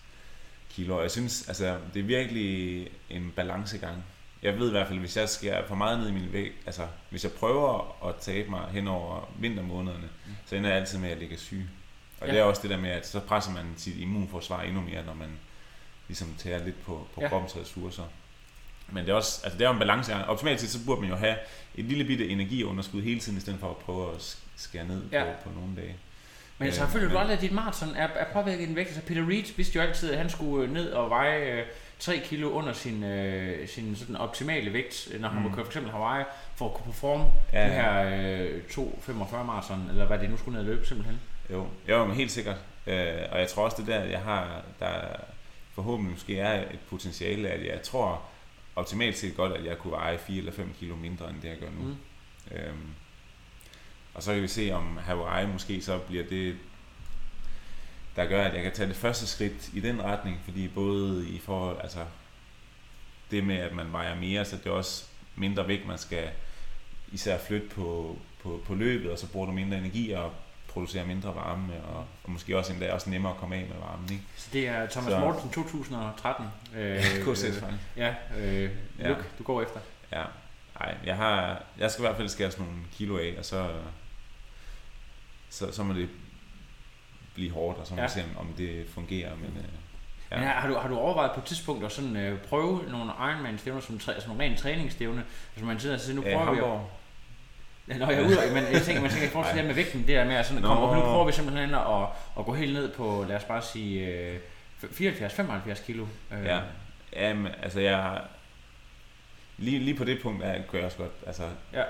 kilo. 0.70 1.02
Jeg 1.02 1.12
synes, 1.12 1.48
altså, 1.48 1.78
det 1.94 2.00
er 2.00 2.04
virkelig 2.04 2.88
en 3.10 3.34
balancegang. 3.36 4.04
Jeg 4.42 4.60
ved 4.60 4.68
i 4.68 4.72
hvert 4.72 4.88
fald, 4.88 5.00
hvis 5.00 5.18
jeg 5.18 5.30
skal 5.30 5.64
for 5.68 5.76
meget 5.76 6.00
ned 6.00 6.10
i 6.10 6.12
min 6.12 6.34
vægt, 6.34 6.54
altså 6.66 6.88
hvis 7.10 7.24
jeg 7.24 7.32
prøver 7.32 7.98
at 8.10 8.16
tabe 8.16 8.50
mig 8.50 8.68
hen 8.72 8.88
over 8.88 9.30
vintermånederne, 9.40 10.10
Mm. 10.26 10.32
så 10.46 10.56
ender 10.56 10.70
jeg 10.70 10.80
altid 10.80 11.00
med 11.00 11.10
at 11.10 11.18
ligge 11.18 11.38
syg. 11.38 11.68
Og 12.22 12.28
Ja. 12.28 12.34
det 12.34 12.40
er 12.40 12.44
også 12.44 12.62
det 12.62 12.70
der 12.70 12.78
med, 12.78 12.90
at 12.90 13.08
så 13.08 13.20
presser 13.20 13.52
man 13.52 13.66
sit 13.78 13.96
immunforsvar 13.98 14.62
endnu 14.62 14.82
mere, 14.82 15.06
når 15.06 15.14
man 15.14 15.30
ligesom 16.08 16.36
tager 16.38 16.66
lidt 16.66 16.84
på, 16.86 17.08
på 17.16 17.22
Ja. 17.22 17.28
kroppens 17.28 17.56
ressourcer. 17.58 18.04
Men 18.90 19.06
det 19.06 19.12
er 19.12 19.16
også, 19.16 19.42
altså 19.44 19.58
det 19.58 19.66
er 19.66 19.70
jo 19.70 19.74
en 19.74 19.80
balancegang. 19.80 20.26
Optimalt 20.26 20.62
set, 20.62 20.70
så 20.70 20.86
burde 20.86 21.02
man 21.02 21.10
jo 21.10 21.16
have 21.16 21.36
et 21.76 21.86
lille 21.86 22.04
bitte 22.06 22.28
energiunderskud 22.30 23.02
hele 23.02 23.20
tiden, 23.20 23.38
i 23.38 23.42
stedet 23.42 23.60
for 23.60 23.70
at 23.70 23.78
prøve 23.78 24.12
at 24.12 24.18
sk- 24.18 24.38
skære 24.56 24.86
ned 24.88 25.02
Ja. 25.12 25.24
på, 25.24 25.50
på 25.50 25.56
nogle 25.60 25.76
dage. 25.76 25.96
Men 26.58 26.72
så 26.72 26.84
Øh, 26.84 26.90
føler 26.90 27.10
du 27.10 27.18
aldrig, 27.18 27.36
at 27.36 27.42
dit 27.42 27.52
maraton 27.52 27.96
er, 27.96 28.08
er 28.08 28.26
påvirket 28.34 28.62
i 28.62 28.66
din 28.66 28.76
vægt? 28.76 28.88
Altså 28.88 29.02
Peter 29.02 29.30
Reed 29.30 29.44
vidste 29.58 29.76
jo 29.76 29.82
altid, 29.82 30.12
at 30.12 30.18
han 30.18 30.30
skulle 30.30 30.68
øh, 30.68 30.74
ned 30.74 30.92
og 30.92 31.10
veje 31.10 31.60
øh, 31.60 31.64
3 32.00 32.22
kilo 32.26 32.50
under 32.52 32.74
sin, 32.74 33.04
øh, 33.04 33.68
sin 33.68 33.96
sådan 33.96 34.16
optimale 34.16 34.74
vægt, 34.74 35.08
øh, 35.14 35.22
når 35.22 35.30
han 35.30 35.38
mm. 35.38 35.44
Må 35.50 35.56
køre 35.56 35.66
for 35.66 35.70
eksempel 35.72 35.92
Hawaii, 35.92 36.24
for 36.56 36.66
at 36.70 36.74
kunne 36.74 36.86
performe 36.86 37.26
Ja, 37.54 37.64
det 37.66 37.72
her 37.74 38.02
øh, 38.42 38.62
2.45 38.72 39.44
maraton, 39.44 39.88
eller 39.90 40.06
hvad 40.06 40.20
det 40.20 40.30
nu 40.30 40.38
skulle 40.38 40.54
ned 40.62 40.70
og 40.70 40.76
løbe 40.76 40.88
simpelthen. 40.88 41.20
Jo, 41.50 41.68
jo 41.90 42.06
men 42.06 42.16
helt 42.16 42.32
sikkert. 42.32 42.58
Øh, 42.88 43.22
og 43.32 43.40
jeg 43.40 43.48
tror 43.48 43.66
også, 43.66 43.78
det 43.80 43.88
der, 43.88 44.04
jeg 44.04 44.22
har, 44.22 44.62
der 44.80 45.02
forhåbentlig 45.74 46.12
måske 46.12 46.40
er 46.40 46.62
et 46.62 46.80
potentiale, 46.90 47.50
at 47.50 47.66
jeg 47.66 47.82
tror 47.82 48.22
optimalt 48.76 49.18
set 49.18 49.36
godt, 49.36 49.54
at 49.54 49.66
jeg 49.66 49.78
kunne 49.78 49.92
veje 49.92 50.18
4 50.18 50.38
eller 50.38 50.52
5 50.52 50.74
kilo 50.80 50.96
mindre, 50.96 51.30
end 51.30 51.42
det 51.42 51.50
jeg 51.50 51.58
gør 51.58 51.70
nu. 51.70 51.84
Mm. 51.84 51.96
Øhm, 52.52 52.90
og 54.14 54.24
så 54.24 54.34
kan 54.34 54.42
vi 54.42 54.48
se, 54.48 54.72
om 54.72 54.98
Hawaii 54.98 55.48
måske 55.48 55.82
så 55.82 55.98
bliver 55.98 56.24
det, 56.24 56.58
der 58.16 58.26
gør, 58.26 58.44
at 58.44 58.54
jeg 58.54 58.64
kan 58.64 58.72
tage 58.72 58.90
det 58.90 58.96
første 58.96 59.28
skridt 59.28 59.70
i 59.74 59.80
den 59.80 60.02
retning, 60.04 60.40
fordi 60.44 60.68
både 60.68 61.30
i 61.30 61.40
forhold, 61.40 61.78
altså 61.82 62.06
det 63.32 63.44
med, 63.44 63.56
at 63.56 63.74
man 63.74 63.92
vejer 63.92 64.16
mere, 64.16 64.46
så 64.46 64.58
det 64.64 64.72
også 64.72 65.06
mindre 65.36 65.68
vægt, 65.68 65.88
man 65.88 65.98
skal 65.98 66.30
især 67.12 67.38
flytte 67.38 67.68
på, 67.68 68.20
på, 68.44 68.62
på 68.66 68.76
løbet, 68.76 69.12
og 69.12 69.20
så 69.20 69.32
bruger 69.32 69.46
du 69.46 69.52
mindre 69.52 69.78
energi 69.78 70.12
og 70.12 70.34
producerer 70.76 71.06
mindre 71.06 71.36
varme, 71.36 71.74
og, 71.84 72.06
og 72.24 72.32
måske 72.32 72.58
også 72.58 72.74
endda 72.74 72.94
også 72.94 73.10
nemmere 73.10 73.32
at 73.34 73.38
komme 73.40 73.56
af 73.56 73.62
med 73.70 73.78
varmen. 73.80 74.10
Ikke? 74.12 74.24
Så 74.36 74.50
det 74.54 74.68
er 74.68 74.88
Thomas 74.90 75.12
Så- 75.12 75.20
Mortensen 75.20 75.50
2013. 75.52 76.46
Øh, 76.78 77.00
KCS 77.04 77.60
fejl. 77.60 77.74
Ja, 77.98 78.16
øh, 78.38 78.70
Ja. 79.00 79.08
look, 79.08 79.38
du 79.38 79.44
går 79.44 79.62
efter. 79.62 79.80
Ja, 80.12 80.24
nej, 80.80 80.96
jeg, 81.06 81.16
har, 81.16 81.64
jeg 81.78 81.92
skal 81.92 82.04
i 82.04 82.08
hvert 82.08 82.18
fald 82.18 82.30
skære 82.30 82.52
sådan 82.52 82.66
nogle 82.66 82.82
kilo 82.94 83.18
af, 83.18 83.36
og 83.40 83.46
så, 83.46 83.70
så, 85.50 85.72
så 85.72 85.84
må 85.84 85.94
det 85.94 86.10
blive 87.34 87.52
hårdt, 87.52 87.80
og 87.80 87.88
så 87.88 87.96
må 87.96 88.02
Ja. 88.02 88.08
se, 88.08 88.24
om, 88.40 88.48
det 88.58 88.86
fungerer. 88.94 89.36
Men, 89.36 89.58
øh, 89.58 89.64
Ja. 90.32 90.38
Men 90.40 90.48
har, 90.48 90.68
du, 90.68 90.74
har 90.76 90.88
du 90.90 90.98
overvejet 90.98 91.32
på 91.32 91.40
et 91.40 91.46
tidspunkt 91.46 91.86
at 91.86 91.92
sådan, 91.92 92.16
øh, 92.18 92.40
prøve 92.40 92.84
nogle 92.92 93.12
Ironman-stævner 93.20 93.82
som, 93.82 94.00
træ, 94.00 94.20
som 94.20 94.30
nogle 94.30 94.44
rent 94.44 94.60
træningsstævne? 94.60 95.26
Altså 95.56 95.66
man 95.66 95.80
sidder 95.80 95.96
og 95.96 96.02
siger, 96.02 96.16
nu 96.16 96.24
øh, 96.24 96.34
prøver 96.34 96.52
vi 96.54 96.60
at... 96.60 96.80
Ja, 97.88 97.98
Nå, 97.98 98.06
jeg 98.10 98.20
er 98.22 98.26
ude, 98.28 98.38
men 98.54 98.64
jeg 98.74 98.82
tænker, 98.82 99.02
man 99.02 99.12
tænker 99.12 99.28
i 99.28 99.30
forhold 99.32 99.48
til 99.50 99.56
det 99.56 99.62
her 99.62 99.68
med 99.68 99.76
vægten, 99.76 100.00
det 100.00 100.08
der 100.08 100.26
med 100.26 100.36
at 100.36 100.46
sådan, 100.46 100.62
Nå. 100.62 100.68
kom, 100.68 100.96
nu 100.96 101.02
prøver 101.02 101.26
vi 101.26 101.32
simpelthen 101.32 101.74
at, 101.74 102.08
at 102.40 102.46
gå 102.46 102.54
helt 102.54 102.74
ned 102.74 102.92
på, 102.94 103.26
lad 103.28 103.36
os 103.36 103.44
bare 103.44 103.62
sige, 103.62 104.08
øh, 104.08 104.40
74-75 104.84 105.86
kilo. 105.86 106.06
Øh, 106.32 106.46
ja, 106.46 106.60
jamen, 107.14 107.52
altså 107.64 107.80
jeg, 107.80 108.22
lige, 109.58 109.80
lige 109.80 109.98
på 109.98 110.04
det 110.04 110.20
punkt 110.22 110.44
er, 110.44 110.62
gør 110.72 110.78
jeg 110.78 110.86
også 110.86 110.98
godt, 110.98 111.12
altså, 111.28 111.44
Ja. 111.74 111.84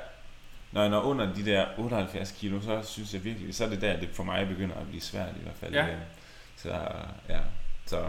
når 0.71 0.81
jeg 0.81 0.89
når 0.89 1.01
under 1.01 1.33
de 1.33 1.45
der 1.45 1.65
78 1.77 2.31
kilo, 2.31 2.61
så 2.61 2.81
synes 2.83 3.13
jeg 3.13 3.23
virkelig, 3.23 3.55
så 3.55 3.65
er 3.65 3.69
det 3.69 3.81
der, 3.81 3.99
det 3.99 4.09
for 4.13 4.23
mig 4.23 4.47
begynder 4.47 4.75
at 4.75 4.87
blive 4.87 5.01
svært 5.01 5.29
i 5.39 5.43
hvert 5.43 5.55
fald. 5.59 5.73
Ja. 5.73 5.87
Øh, 5.87 5.95
Så, 6.57 6.69
ja, 7.29 7.39
så, 7.85 8.05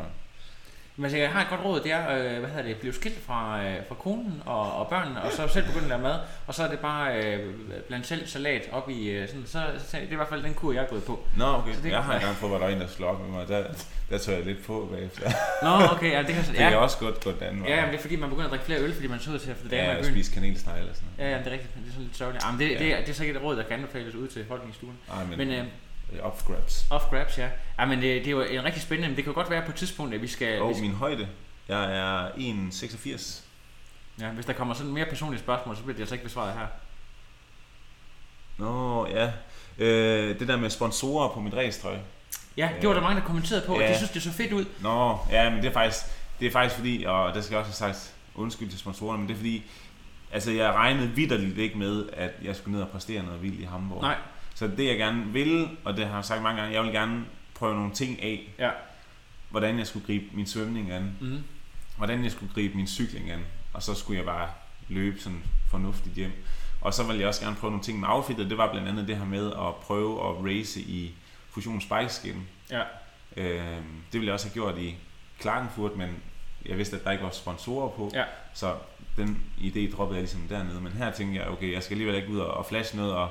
Men 0.98 1.04
altså, 1.04 1.18
jeg 1.18 1.30
har 1.30 1.40
et 1.42 1.46
godt 1.50 1.60
råd, 1.64 1.80
det 1.80 1.92
er, 1.92 2.10
øh, 2.16 2.38
hvad 2.40 2.48
hedder 2.50 2.62
det, 2.62 2.76
blive 2.76 2.92
skilt 2.94 3.24
fra, 3.26 3.64
øh, 3.64 3.74
fra 3.88 3.94
konen 3.94 4.42
og, 4.46 4.72
og 4.72 4.88
børnene, 4.88 5.22
og 5.22 5.32
så 5.32 5.48
selv 5.48 5.64
begynde 5.66 5.84
at 5.84 5.88
lave 5.88 6.02
mad, 6.02 6.18
og 6.46 6.54
så 6.54 6.62
er 6.64 6.68
det 6.70 6.78
bare 6.78 7.24
øh, 7.24 7.54
blandt 7.88 8.06
selv 8.06 8.26
salat 8.26 8.68
op 8.72 8.90
i, 8.90 9.08
øh, 9.10 9.28
sådan, 9.28 9.42
så, 9.46 9.62
så, 9.86 9.96
det 9.96 10.08
er 10.08 10.12
i 10.12 10.14
hvert 10.14 10.28
fald 10.28 10.42
den 10.42 10.54
kur, 10.54 10.72
jeg 10.72 10.82
er 10.82 10.86
gået 10.88 11.04
på. 11.04 11.24
Nå, 11.36 11.44
okay. 11.44 11.74
Så 11.74 11.80
det- 11.82 11.90
jeg 11.90 12.02
har 12.02 12.14
engang 12.14 12.36
fået, 12.36 12.50
hvor 12.50 12.58
der 12.58 12.66
var 12.66 12.72
en, 12.72 12.80
der 12.80 12.86
slog 12.86 13.10
op 13.10 13.20
med 13.20 13.28
mig. 13.30 13.48
Der, 13.48 13.64
der 14.10 14.18
tog 14.18 14.34
jeg 14.34 14.44
lidt 14.44 14.64
på 14.66 14.88
bagefter. 14.92 15.30
Nå, 15.62 15.86
okay, 15.96 16.12
ja, 16.12 16.18
det 16.22 16.34
kan 16.34 16.44
Det 16.52 16.54
ja. 16.60 16.68
kan 16.68 16.78
også 16.78 16.98
godt 16.98 17.24
gå 17.24 17.30
den 17.32 17.42
anden 17.42 17.62
vej. 17.62 17.70
Ja, 17.70 17.80
men 17.80 17.90
det 17.90 17.96
er 17.98 18.02
fordi, 18.02 18.16
man 18.16 18.28
begynder 18.28 18.46
at 18.46 18.50
drikke 18.50 18.64
flere 18.66 18.80
øl, 18.80 18.94
fordi 18.94 19.06
man 19.06 19.20
så 19.20 19.30
ud 19.30 19.38
til 19.38 19.50
at 19.50 19.56
få 19.56 19.68
damer 19.68 19.82
ja, 19.92 19.96
i 19.98 20.02
byen. 20.02 20.10
spise 20.12 20.32
kanelsnegle 20.32 20.90
og 20.90 20.96
sådan 20.96 21.08
noget. 21.18 21.30
Ja, 21.30 21.36
ja, 21.36 21.42
det 21.42 21.46
er 21.48 21.52
rigtigt. 21.52 21.74
Det 21.74 21.82
er 21.88 21.92
sådan 21.92 22.04
lidt 22.04 22.16
sørgeligt. 22.16 22.44
Jamen, 22.44 22.60
det, 22.60 22.70
Ja. 22.70 22.78
det, 22.78 22.92
er, 22.94 23.00
det 23.00 23.08
er 23.08 23.14
så 23.14 23.22
ikke 23.24 23.36
et 23.36 23.42
råd, 23.42 23.56
der 23.56 23.62
kan 23.62 23.72
anbefales 23.72 24.14
ud 24.14 24.28
til 24.28 24.44
folk 24.48 24.62
i 24.70 24.72
stuen. 24.74 24.98
Nej, 25.08 25.24
men, 25.24 25.38
Men 25.38 25.50
øh, 25.50 25.64
off 26.22 26.44
grabs. 26.46 26.86
off 26.90 27.04
grabs, 27.10 27.38
ja. 27.38 27.48
ja 27.78 27.84
men 27.84 27.98
det, 28.02 28.24
det, 28.24 28.26
er 28.26 28.30
jo 28.30 28.40
en 28.40 28.64
rigtig 28.64 28.82
spændende, 28.82 29.08
men 29.08 29.16
det 29.16 29.24
kan 29.24 29.32
godt 29.32 29.50
være 29.50 29.62
på 29.62 29.70
et 29.70 29.74
tidspunkt, 29.76 30.14
at 30.14 30.22
vi 30.22 30.26
skal... 30.26 30.60
Og 30.62 30.68
vi 30.68 30.74
skal 30.74 30.86
min 30.86 30.96
højde. 30.96 31.28
Jeg 31.68 31.96
er 31.96 32.28
1,86. 32.30 33.42
ja, 34.20 34.28
hvis 34.28 34.46
der 34.46 34.52
kommer 34.52 34.74
sådan 34.74 34.92
mere 34.92 35.06
personlige 35.06 35.40
spørgsmål, 35.40 35.76
så 35.76 35.82
bliver 35.82 35.94
det 35.94 36.00
altså 36.02 36.14
ikke 36.14 36.24
besvaret 36.24 36.52
her. 36.54 36.66
Nå, 38.58 39.06
ja. 39.06 39.32
Øh, 39.78 40.38
det 40.38 40.48
der 40.48 40.56
med 40.56 40.70
sponsorer 40.70 41.28
på 41.28 41.40
mit 41.40 41.54
racetrøj. 41.54 41.96
Ja, 42.56 42.68
det 42.80 42.88
var 42.88 42.94
der 42.94 43.00
mange, 43.02 43.20
der 43.20 43.26
kommenterede 43.26 43.66
på, 43.66 43.74
og 43.74 43.80
Ja. 43.80 43.92
de 43.92 43.96
synes, 43.96 44.10
det 44.10 44.22
så 44.22 44.32
fedt 44.32 44.52
ud. 44.52 44.64
Nå, 44.80 45.18
ja, 45.30 45.50
men 45.50 45.58
det 45.62 45.68
er 45.68 45.72
faktisk, 45.72 46.00
det 46.40 46.46
er 46.46 46.50
faktisk 46.50 46.74
fordi, 46.76 47.04
og 47.04 47.34
der 47.34 47.40
skal 47.40 47.54
jeg 47.54 47.64
også 47.64 47.84
have 47.84 47.94
sagt 47.94 48.14
undskyld 48.34 48.68
til 48.70 48.78
sponsorerne, 48.78 49.18
men 49.18 49.28
det 49.28 49.34
er 49.34 49.38
fordi, 49.38 49.62
altså 50.32 50.50
jeg 50.50 50.72
regnede 50.72 51.08
vidderligt 51.08 51.58
ikke 51.58 51.78
med, 51.78 52.06
at 52.12 52.30
jeg 52.42 52.56
skulle 52.56 52.72
ned 52.74 52.82
og 52.82 52.88
præstere 52.88 53.22
noget 53.22 53.42
vildt 53.42 53.60
i 53.60 53.64
Hamburg. 53.64 54.02
Nej, 54.02 54.16
Så 54.56 54.66
det 54.66 54.86
jeg 54.86 54.96
gerne 54.98 55.24
vil, 55.32 55.68
og 55.84 55.96
det 55.96 56.06
har 56.06 56.14
jeg 56.14 56.24
sagt 56.24 56.42
mange 56.42 56.60
gange, 56.60 56.74
jeg 56.76 56.84
vil 56.84 56.92
gerne 56.92 57.24
prøve 57.54 57.74
nogle 57.74 57.92
ting 57.94 58.22
af, 58.22 58.54
ja. 58.58 58.70
hvordan 59.50 59.78
jeg 59.78 59.86
skulle 59.86 60.06
gribe 60.06 60.24
min 60.32 60.46
svømning 60.46 60.90
an, 60.90 61.16
Mm. 61.20 61.38
hvordan 61.96 62.24
jeg 62.24 62.32
skulle 62.32 62.52
gribe 62.54 62.76
min 62.76 62.86
cykling 62.86 63.30
an, 63.30 63.40
og 63.72 63.82
så 63.82 63.94
skulle 63.94 64.16
jeg 64.18 64.24
bare 64.26 64.48
løbe 64.88 65.20
sådan 65.20 65.42
fornuftigt 65.70 66.14
hjem. 66.14 66.32
Og 66.80 66.94
så 66.94 67.04
ville 67.04 67.20
jeg 67.20 67.28
også 67.28 67.40
gerne 67.44 67.56
prøve 67.56 67.70
nogle 67.70 67.84
ting 67.84 68.00
med 68.00 68.08
outfittet, 68.08 68.50
det 68.50 68.58
var 68.58 68.70
blandt 68.72 68.88
andet 68.88 69.08
det 69.08 69.16
her 69.16 69.24
med 69.24 69.46
at 69.52 69.74
prøve 69.82 70.28
at 70.28 70.44
race 70.44 70.80
i 70.80 71.14
Fusion 71.50 71.80
Spike 71.80 72.08
Skin. 72.08 72.46
Ja. 72.70 72.82
Øh, 73.36 73.60
det 74.12 74.12
ville 74.12 74.26
jeg 74.26 74.34
også 74.34 74.46
have 74.46 74.52
gjort 74.54 74.78
i 74.78 74.94
Klagenfurt, 75.40 75.96
men 75.96 76.10
jeg 76.66 76.78
vidste, 76.78 76.96
at 76.96 77.04
der 77.04 77.10
ikke 77.10 77.24
var 77.24 77.30
sponsorer 77.30 77.88
på, 77.88 78.10
Ja. 78.14 78.24
så 78.54 78.74
den 79.16 79.42
idé 79.58 79.96
droppede 79.96 80.16
jeg 80.16 80.22
ligesom 80.22 80.40
dernede. 80.48 80.80
Men 80.80 80.92
her 80.92 81.10
tænkte 81.12 81.40
jeg, 81.40 81.48
okay, 81.48 81.72
jeg 81.72 81.82
skal 81.82 81.94
alligevel 81.94 82.16
ikke 82.16 82.28
ud 82.30 82.38
og 82.38 82.54
og 82.54 82.66
flashe 82.66 82.96
noget, 82.96 83.12
og 83.14 83.28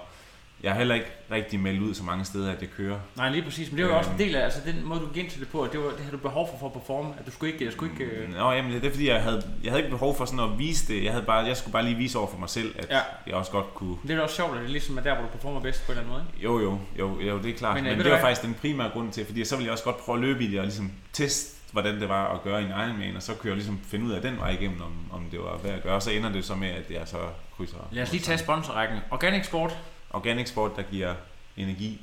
jeg 0.65 0.73
har 0.73 0.77
heller 0.77 0.95
ikke 0.95 1.07
rigtig 1.31 1.59
meldt 1.59 1.81
ud 1.81 1.93
så 1.93 2.03
mange 2.03 2.25
steder, 2.25 2.51
at 2.51 2.61
jeg 2.61 2.69
kører. 2.77 2.99
Nej, 3.17 3.29
lige 3.29 3.43
præcis. 3.43 3.71
Men 3.71 3.77
det 3.77 3.85
var 3.85 3.91
jo 3.91 3.97
også 3.97 4.09
en 4.09 4.13
Øhm. 4.13 4.25
del 4.25 4.35
af 4.35 4.43
altså, 4.43 4.59
den 4.65 4.85
måde, 4.85 4.99
du 4.99 5.07
gik 5.07 5.23
ind 5.23 5.31
til 5.31 5.39
det 5.39 5.47
på, 5.49 5.61
at 5.61 5.71
det, 5.71 5.79
var, 5.79 5.85
det 5.89 5.99
havde 5.99 6.11
du 6.11 6.17
behov 6.17 6.49
for 6.51 6.57
for 6.59 6.65
at 6.65 6.73
performe. 6.73 7.13
At 7.19 7.25
du 7.25 7.31
skulle 7.31 7.53
ikke... 7.53 7.65
Jeg 7.65 7.73
skulle 7.73 7.91
ikke 7.91 8.03
øh... 8.13 8.33
Nå, 8.33 8.51
jamen, 8.51 8.71
det 8.71 8.85
er 8.85 8.89
fordi, 8.91 9.07
jeg 9.09 9.23
havde, 9.23 9.43
jeg 9.63 9.71
havde 9.71 9.83
ikke 9.83 9.91
behov 9.91 10.17
for 10.17 10.25
sådan 10.25 10.39
at 10.39 10.59
vise 10.59 10.93
det. 10.93 11.03
Jeg, 11.03 11.11
havde 11.11 11.25
bare, 11.25 11.45
jeg 11.45 11.57
skulle 11.57 11.73
bare 11.73 11.83
lige 11.83 11.95
vise 11.95 12.17
over 12.19 12.27
for 12.31 12.37
mig 12.37 12.49
selv, 12.49 12.75
at 12.79 12.87
Ja. 12.89 12.99
jeg 13.27 13.35
også 13.35 13.51
godt 13.51 13.73
kunne... 13.73 13.89
Men 14.03 14.07
det 14.11 14.17
er 14.17 14.21
også 14.21 14.35
sjovt, 14.35 14.55
at 14.55 14.61
det 14.61 14.69
ligesom 14.69 14.97
er 14.97 15.01
der, 15.01 15.13
hvor 15.13 15.23
du 15.23 15.29
performer 15.29 15.59
bedst 15.61 15.85
på 15.85 15.91
en 15.91 15.97
eller 15.97 16.13
anden 16.13 16.25
måde. 16.43 16.43
Jo, 16.43 16.59
jo, 16.59 16.79
jo, 16.99 17.21
jo 17.21 17.37
det 17.41 17.49
er 17.53 17.57
klart. 17.57 17.75
Men, 17.75 17.83
Men, 17.83 17.91
øh, 17.91 17.97
Men 17.97 18.05
det 18.05 18.11
var 18.11 18.17
hvad? 18.17 18.27
faktisk 18.27 18.41
den 18.47 18.53
primære 18.61 18.89
grund 18.89 19.11
til, 19.11 19.25
fordi 19.25 19.45
så 19.45 19.55
ville 19.55 19.65
jeg 19.65 19.71
også 19.71 19.83
godt 19.83 19.97
prøve 19.97 20.15
at 20.17 20.21
løbe 20.21 20.43
i 20.43 20.51
det 20.51 20.59
og 20.59 20.65
ligesom 20.65 20.91
teste, 21.13 21.55
hvordan 21.71 21.99
det 22.01 22.09
var 22.09 22.33
at 22.33 22.43
gøre 22.43 22.61
i 22.61 22.65
en 22.65 22.69
Ironman, 22.71 23.15
og 23.15 23.23
så 23.23 23.33
kunne 23.33 23.47
jeg 23.49 23.55
ligesom 23.55 23.79
finde 23.87 24.05
ud 24.05 24.11
af 24.11 24.21
den 24.21 24.37
vej 24.39 24.49
igennem, 24.49 24.81
om, 24.81 24.91
om 25.11 25.25
det 25.31 25.39
var 25.39 25.57
værd 25.63 25.73
at 25.75 25.83
gøre. 25.83 26.01
Så 26.01 26.11
ender 26.11 26.31
det 26.31 26.45
så 26.45 26.55
med, 26.55 26.67
at 26.67 26.91
jeg 26.91 27.01
så 27.05 27.17
krydser. 27.57 27.77
Lad 27.91 28.03
os 28.03 28.11
lige 28.11 28.21
tage 28.21 28.37
sponsorrækken. 28.37 28.97
Organic 29.11 29.45
Sport, 29.45 29.77
Organic 30.15 30.49
Sport, 30.49 30.71
der 30.75 30.81
giver 30.83 31.13
energi. 31.57 32.01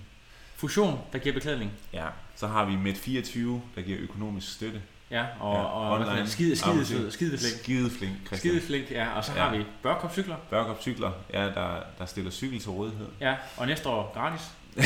Fusion, 0.56 1.01
der 1.12 1.18
giver 1.18 1.34
beklædning. 1.34 1.72
Ja. 1.93 2.06
Så 2.36 2.47
har 2.47 2.64
vi 2.64 2.90
Med24, 2.90 3.39
der 3.76 3.82
giver 3.84 3.98
økonomisk 4.01 4.52
støtte. 4.55 4.82
Ja, 5.10 5.24
og, 5.40 5.55
Ja, 5.55 5.62
og, 5.62 5.90
og 5.90 6.16
det? 6.16 6.28
skide, 6.28 6.56
skide, 6.56 6.84
skide, 6.84 7.10
skide 7.12 7.39
flink. 7.39 7.55
Skideflink, 7.62 8.12
Christian. 8.26 8.39
Skide 8.39 8.60
flink, 8.66 8.90
ja. 8.90 9.09
Og 9.16 9.24
så 9.24 9.32
Ja. 9.36 9.43
har 9.43 9.56
vi 9.56 9.64
Børkop 9.82 10.12
cykler. 10.12 10.36
Børkop 10.51 10.82
Cykler, 10.82 11.10
ja, 11.32 11.43
der, 11.44 11.80
der 11.98 12.06
stiller 12.06 12.30
cykel 12.30 12.60
til 12.60 12.70
rådighed. 12.70 13.06
Ja, 13.20 13.34
og 13.56 13.66
næste 13.66 13.89
år 13.89 14.12
gratis. 14.14 14.51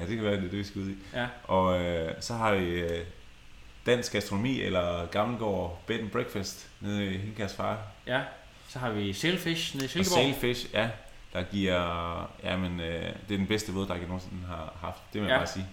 Ja, 0.00 0.06
det 0.06 0.16
kan 0.16 0.24
være, 0.24 0.32
det 0.36 0.44
er 0.44 0.48
det, 0.50 0.58
vi 0.58 0.64
skal 0.64 0.80
ud 0.82 0.88
i. 0.90 0.94
Ja. 1.14 1.26
Og 1.44 1.80
øh, 1.84 2.12
så 2.20 2.34
har 2.34 2.54
vi 2.54 2.64
øh, 2.66 3.04
Dansk 3.86 4.12
Gastronomi, 4.12 4.60
eller 4.60 5.06
Gammelgård 5.06 5.82
Bed 5.86 5.98
and 6.00 6.10
Breakfast, 6.10 6.66
nede 6.80 7.06
i 7.14 7.16
Hinkers 7.18 7.54
far. 7.54 7.78
Ja, 8.06 8.20
så 8.68 8.78
har 8.78 8.90
vi 8.90 9.12
Sailfish 9.12 9.74
nede 9.74 9.84
i 9.84 9.86
Og 9.86 9.90
Silkeborg. 9.90 10.14
Sailfish, 10.18 10.66
ja, 10.74 10.88
der 11.36 11.42
giver, 11.42 12.30
jamen, 12.44 12.80
øh, 12.80 12.86
det 13.28 13.34
er 13.34 13.38
den 13.38 13.46
bedste 13.46 13.72
våddrik, 13.72 13.98
jeg 14.00 14.06
nogensinde 14.08 14.36
har 14.48 14.72
haft. 14.80 14.98
Det 15.12 15.20
vil 15.20 15.28
jeg 15.28 15.34
Ja. 15.34 15.38
bare 15.38 15.46
sige. 15.46 15.66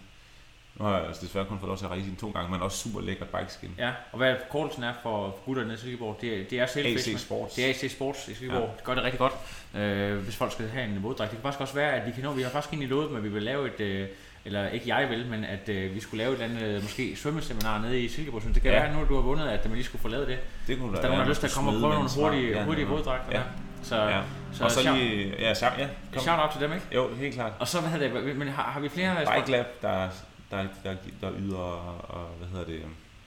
Nu 0.76 0.86
har 0.86 0.98
jeg 0.98 1.08
altså 1.08 1.26
desværre 1.26 1.46
kun 1.46 1.60
fået 1.60 1.68
lov 1.68 1.78
til 1.78 1.86
at 1.86 1.92
rejse 1.92 2.06
den 2.06 2.16
to 2.16 2.32
gange, 2.32 2.52
men 2.52 2.62
også 2.62 2.78
super 2.78 3.02
lækkert 3.02 3.28
bikeskin. 3.30 3.70
Ja, 3.78 3.92
og 4.12 4.18
hvad 4.18 4.36
forkortelsen 4.48 4.84
er 4.84 4.94
for, 5.04 5.28
for 5.30 5.46
gutter 5.46 5.64
nede 5.64 5.74
i 5.74 5.78
Silkeborg, 5.78 6.18
det, 6.22 6.40
er- 6.42 6.44
det 6.50 6.60
er 6.60 6.66
Sailfish. 6.66 7.10
AC 7.16 7.22
Sports. 7.22 7.56
Det 7.56 7.66
er 7.66 7.70
AC 7.70 7.92
Sports 7.92 8.28
i 8.28 8.34
Silkeborg. 8.34 8.62
Ja. 8.70 8.76
Det 8.76 8.84
gør 8.84 8.94
det 8.96 9.04
rigtig 9.04 9.20
godt, 9.20 9.34
øh, 9.76 10.18
hvis 10.18 10.36
folk 10.36 10.52
skal 10.52 10.70
have 10.70 10.86
en 10.86 11.04
våddragt. 11.04 11.32
Det 11.32 11.38
kan 11.40 11.44
faktisk 11.44 11.62
også 11.62 11.74
være, 11.74 11.92
at 11.94 12.06
vi 12.08 12.12
kan 12.12 12.24
nå, 12.24 12.32
vi 12.34 12.42
har 12.42 12.50
faktisk 12.50 12.74
egentlig 12.74 12.90
lovet 12.90 13.10
dem, 13.10 13.18
at 13.18 13.24
vi 13.24 13.30
vil 13.30 13.44
lave 13.44 13.68
et, 13.74 13.80
øh, 13.80 14.08
eller 14.46 14.68
ikke 14.70 14.96
jeg 14.96 15.10
vil, 15.10 15.26
men 15.28 15.44
at 15.44 15.70
øh, 15.70 15.96
vi 15.96 16.00
skulle 16.00 16.24
lave 16.24 16.36
et 16.36 16.42
eller 16.44 16.56
andet, 16.58 16.76
øh, 16.76 16.82
måske 16.84 17.16
svømmeseminar 17.16 17.82
nede 17.82 18.00
i 18.02 18.08
Silkeborg. 18.08 18.42
Så 18.42 18.48
det 18.54 18.62
kan 18.62 18.72
ja. 18.72 18.80
Være, 18.80 18.94
nu 18.94 19.06
du 19.10 19.16
har 19.16 19.22
vundet, 19.22 19.48
at 19.48 19.66
man 19.66 19.74
lige 19.74 19.84
skulle 19.86 20.02
få 20.02 20.08
lavet 20.08 20.28
det. 20.28 20.40
Det 20.68 20.80
kunne 20.80 20.96
da 20.98 21.02
der 21.02 21.04
er 21.04 21.08
nogen, 21.08 21.20
der 21.20 21.24
har 21.26 21.30
lyst 21.30 21.40
til 21.40 21.48
at 21.48 21.54
komme 21.54 21.72
og 21.72 21.80
prøve 21.80 21.94
nogle 21.94 22.10
hurtige, 22.16 22.64
hurtige 22.64 22.88
våddragter. 22.88 23.38
Ja. 23.38 23.44
Så, 23.84 23.96
ja. 23.96 24.22
så, 24.54 24.64
og 24.64 24.72
så 24.72 24.82
shout, 24.82 24.98
lige, 24.98 25.36
ja, 25.40 25.54
shout, 25.54 25.74
ja, 25.78 25.88
kom. 26.14 26.22
shout 26.22 26.40
out 26.40 26.52
til 26.52 26.62
dem, 26.62 26.74
ikke? 26.74 26.86
Jo, 26.92 27.16
helt 27.16 27.36
klart. 27.36 27.52
Og 27.60 27.68
så, 27.68 27.82
hvad 27.82 27.92
hedder 27.92 28.22
det, 28.22 28.36
men 28.36 28.48
har, 28.48 28.64
har 28.64 28.80
vi 28.80 28.90
flere? 28.90 29.16
Bike 29.36 29.52
Lab, 29.52 29.66
der, 29.82 30.10
der, 30.52 30.66
der, 30.84 30.96
der 31.22 31.32
yder, 31.40 31.58
og 31.58 32.28
hvad 32.38 32.48
hedder 32.48 32.66
det, 32.66 32.82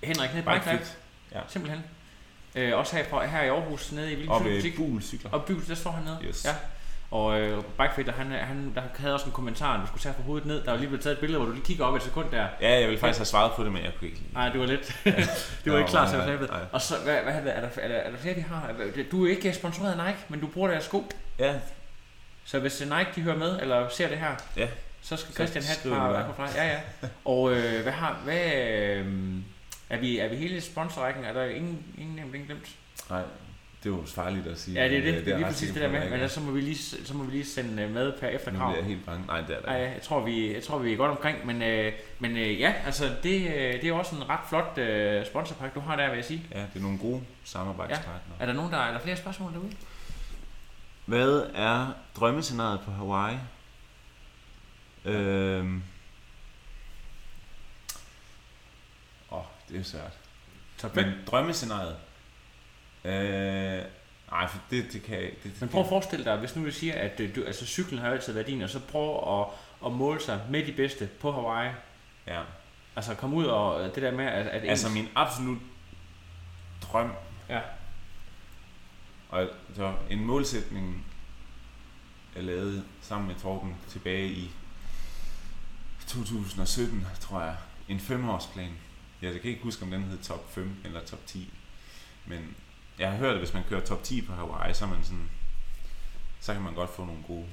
Henrik 0.04 0.30
nede 0.30 0.42
i 0.42 0.54
Bike 0.54 0.66
Lab. 0.66 0.80
Ja. 1.32 1.40
simpelthen. 1.48 1.84
Øh, 2.54 2.78
også 2.78 2.96
her, 2.96 3.04
fra, 3.04 3.26
her 3.26 3.42
i 3.42 3.48
Aarhus, 3.48 3.92
nede 3.92 4.12
i 4.12 4.14
hvilken 4.14 4.34
Og 4.34 4.44
ved? 4.44 4.76
Buhl 4.76 5.02
Cykler. 5.02 5.30
Og 5.30 5.44
Bygel, 5.44 5.68
der 5.68 5.74
står 5.74 5.90
han 5.90 6.04
nede. 6.04 6.18
Yes. 6.24 6.44
Ja. 6.44 6.50
Og 7.10 7.40
øh, 7.40 7.62
Bikefitter, 7.78 8.12
han, 8.12 8.30
han 8.30 8.72
der 8.74 8.82
havde 8.96 9.14
også 9.14 9.26
en 9.26 9.32
kommentar, 9.32 9.80
du 9.80 9.86
skulle 9.86 10.00
tage 10.02 10.14
fra 10.14 10.22
hovedet 10.22 10.46
ned. 10.46 10.64
Der 10.64 10.70
var 10.70 10.78
lige 10.78 10.88
blevet 10.88 11.02
taget 11.02 11.14
et 11.14 11.20
billede, 11.20 11.38
hvor 11.38 11.46
du 11.46 11.52
lige 11.52 11.64
kigger 11.64 11.84
op 11.84 11.94
et 11.94 12.02
sekund 12.02 12.30
der. 12.30 12.46
Ja, 12.60 12.72
jeg 12.80 12.84
ville 12.88 12.98
faktisk 13.00 13.18
have 13.18 13.26
svaret 13.26 13.52
på 13.56 13.64
det, 13.64 13.72
men 13.72 13.82
jeg 13.84 13.92
kunne 13.98 14.08
ikke 14.08 14.20
lide 14.20 14.34
Nej, 14.34 14.48
det 14.48 14.60
var 14.60 14.66
lidt. 14.66 15.00
Ja. 15.06 15.10
det 15.64 15.72
var 15.72 15.78
ikke 15.78 15.90
klar 15.90 16.10
til 16.10 16.16
at. 16.16 16.50
Og 16.72 16.80
så, 16.80 16.94
hvad, 17.04 17.22
hvad 17.22 17.32
er, 17.34 17.40
der, 17.44 17.50
er, 17.50 17.60
der, 17.60 17.68
er, 17.82 17.88
der, 17.88 17.94
er 17.96 18.16
flere, 18.16 18.34
vi 18.34 18.40
har? 18.40 18.72
Du 19.10 19.26
er 19.26 19.30
ikke 19.30 19.52
sponsoreret 19.52 20.00
af 20.00 20.06
Nike, 20.06 20.18
men 20.28 20.40
du 20.40 20.46
bruger 20.46 20.68
deres 20.68 20.84
sko. 20.84 21.04
Ja, 21.38 21.54
Så 22.44 22.58
hvis 22.58 22.80
Nike 22.80 23.10
de 23.16 23.20
hører 23.20 23.36
med, 23.36 23.60
eller 23.60 23.88
ser 23.88 24.08
det 24.08 24.18
her, 24.18 24.36
Ja. 24.56 24.68
så 25.02 25.16
skal 25.16 25.34
Christian 25.34 25.64
have 25.64 25.94
et 25.94 25.98
par. 26.00 26.18
Aquafly. 26.18 26.56
Ja, 26.56 26.66
ja. 26.66 26.80
Og 27.24 27.52
øh, 27.52 27.82
hvad 27.82 27.92
har, 27.92 28.20
hvad, 28.24 28.52
øh, 28.54 29.06
er, 29.90 29.98
vi, 29.98 30.18
er 30.18 30.28
vi 30.28 30.36
hele 30.36 30.60
sponsorrækken? 30.60 31.24
Er 31.24 31.32
der 31.32 31.44
ingen, 31.44 31.84
ingen 31.98 32.16
nemt, 32.16 32.46
glemt? 32.46 32.68
nej, 33.10 33.22
det 33.86 33.92
er 33.92 33.96
jo 33.96 34.04
farligt 34.06 34.46
at 34.46 34.58
sige. 34.58 34.82
Ja, 34.82 34.88
det 34.88 34.98
er 34.98 35.02
det. 35.02 35.14
øh, 35.14 35.24
Det 35.24 35.32
er 35.32 35.36
lige 35.36 35.46
præcis 35.46 35.70
det 35.72 35.80
der 35.82 35.88
på, 35.88 35.92
med. 35.92 36.10
Men 36.10 36.28
så 36.28 36.40
må 36.40 36.50
vi 36.52 36.60
lige, 36.60 36.76
så 37.06 37.14
må 37.14 37.24
vi 37.24 37.30
lige 37.32 37.44
sende 37.46 37.82
øh, 37.82 37.90
med 37.94 38.12
per 38.20 38.26
er. 38.26 38.30
Nu 38.30 38.36
efterkrav. 38.36 38.68
bliver 38.70 38.76
jeg 38.76 38.84
helt 38.84 39.06
bange. 39.06 39.26
Nej, 39.26 39.40
det 39.40 39.56
er 39.56 39.60
der 39.60 39.66
Nej, 39.66 39.80
ikke. 39.82 39.94
jeg 39.94 40.02
tror, 40.02 40.20
vi, 40.20 40.54
jeg 40.54 40.62
tror, 40.62 40.78
vi 40.78 40.92
er 40.92 40.96
godt 40.96 41.10
omkring, 41.10 41.46
men, 41.46 41.62
øh, 41.62 41.92
men 42.18 42.36
øh, 42.36 42.60
ja, 42.60 42.74
altså 42.86 43.04
det, 43.22 43.40
øh, 43.46 43.72
det 43.80 43.84
er 43.84 43.92
også 43.92 44.16
en 44.16 44.28
ret 44.28 44.40
flot 44.48 44.78
øh, 44.78 45.26
sponsorpakke, 45.26 45.74
du 45.74 45.80
har 45.80 45.96
der, 45.96 46.08
vil 46.08 46.16
jeg 46.16 46.24
sige. 46.24 46.42
Ja, 46.54 46.58
det 46.60 46.76
er 46.76 46.80
nogle 46.80 46.98
gode 46.98 47.22
samarbejdspartnere. 47.44 48.36
Er 48.40 48.46
der 48.46 48.52
nogen, 48.52 48.72
der 48.72 48.78
er 48.78 48.92
der 48.92 49.00
flere 49.00 49.16
spørgsmål 49.16 49.52
derude? 49.52 49.72
Hvad 51.04 51.42
er 51.54 51.92
drømmescenariet 52.16 52.80
på 52.80 52.90
Hawaii? 52.90 53.36
Øhm. 55.04 55.82
Åh, 59.30 59.38
oh, 59.38 59.44
det 59.68 59.80
er 59.80 59.84
svært. 59.84 60.12
Top 60.78 60.96
Men 60.96 61.12
drømmescenariet. 61.26 61.96
Øh, 63.06 63.82
Nej, 64.30 64.48
for 64.48 64.58
det, 64.70 64.92
det 64.92 65.02
kan 65.02 65.14
jeg 65.16 65.22
det, 65.22 65.52
det 65.52 65.60
Men 65.60 65.68
prøv 65.68 65.80
at 65.80 65.88
forestille 65.88 66.24
dig, 66.24 66.36
hvis 66.36 66.56
nu 66.56 66.66
du 66.66 66.70
siger, 66.70 66.94
at 66.94 67.20
øh, 67.20 67.36
du, 67.36 67.44
altså, 67.44 67.66
cyklen 67.66 68.00
har 68.00 68.10
altid 68.10 68.32
været 68.32 68.46
din, 68.46 68.62
og 68.62 68.70
så 68.70 68.80
prøv 68.80 69.40
at, 69.40 69.46
at 69.86 69.92
måle 69.92 70.20
sig 70.20 70.40
med 70.50 70.66
de 70.66 70.72
bedste 70.72 71.08
på 71.20 71.32
Hawaii. 71.32 71.72
Ja. 72.26 72.42
Altså 72.96 73.14
komme 73.14 73.36
ud 73.36 73.44
og 73.44 73.94
det 73.94 74.02
der 74.02 74.10
med, 74.10 74.24
at, 74.24 74.46
at 74.46 74.70
Altså 74.70 74.88
min 74.88 75.08
absolut 75.14 75.58
drøm, 76.82 77.12
Ja. 77.48 77.60
og 79.28 79.48
så 79.74 79.94
en 80.10 80.24
målsætning, 80.24 81.06
jeg 82.36 82.44
lavede 82.44 82.84
sammen 83.00 83.28
med 83.28 83.34
Torben 83.36 83.76
tilbage 83.88 84.28
i 84.28 84.50
2017, 86.06 87.06
tror 87.20 87.40
jeg. 87.40 87.56
En 87.88 88.00
femårsplan. 88.00 88.70
Jeg 89.22 89.32
kan 89.32 89.50
ikke 89.50 89.62
huske, 89.62 89.82
om 89.82 89.90
den 89.90 90.02
hed 90.02 90.18
top 90.18 90.52
5 90.52 90.76
eller 90.84 91.00
top 91.00 91.26
10. 91.26 91.52
Men 92.26 92.56
jeg 92.98 93.10
har 93.10 93.16
hørt, 93.16 93.32
at 93.32 93.38
hvis 93.38 93.54
man 93.54 93.62
kører 93.68 93.80
top 93.80 94.02
10 94.02 94.22
på 94.22 94.32
Hawaii, 94.32 94.74
så 94.74 94.84
er 94.84 94.88
man 94.88 95.04
sådan, 95.04 95.30
så 96.40 96.52
kan 96.52 96.62
man 96.62 96.74
godt 96.74 96.90
få 96.90 97.04
nogle 97.04 97.22
gode 97.26 97.46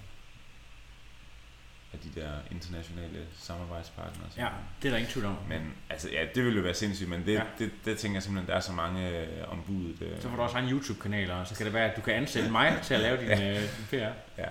af 1.93 1.99
de 1.99 2.21
der 2.21 2.31
internationale 2.51 3.25
samarbejdspartnere. 3.37 4.27
Ja, 4.37 4.47
det 4.81 4.87
er 4.87 4.91
der 4.91 4.97
ingen 4.97 5.11
tvivl 5.13 5.25
om. 5.25 5.37
Men 5.49 5.73
altså, 5.89 6.09
ja, 6.11 6.25
det 6.35 6.43
ville 6.45 6.57
jo 6.57 6.63
være 6.63 6.73
sindssygt, 6.73 7.09
men 7.09 7.25
det, 7.25 7.33
Ja. 7.33 7.39
ja. 7.39 7.43
det, 7.59 7.71
det 7.85 7.97
tænker 7.97 8.15
jeg 8.15 8.23
simpelthen, 8.23 8.47
der 8.49 8.55
er 8.55 8.59
så 8.59 8.71
mange 8.71 9.09
øh, 9.09 9.51
ombud. 9.51 9.93
Øh, 10.01 10.21
Så 10.21 10.29
får 10.29 10.35
du 10.35 10.41
også 10.41 10.57
en 10.57 10.69
YouTube-kanal, 10.69 11.31
og 11.31 11.47
så 11.47 11.55
kan 11.55 11.65
det 11.65 11.73
være, 11.73 11.91
at 11.91 11.95
du 11.97 12.01
kan 12.01 12.13
ansætte 12.13 12.51
mig 12.51 12.79
til 12.83 12.93
at 12.93 12.99
lave 12.99 13.17
din, 13.21 13.31
øh, 13.31 13.55
din 13.61 13.85
PR. 13.89 13.95
Ja. 14.37 14.47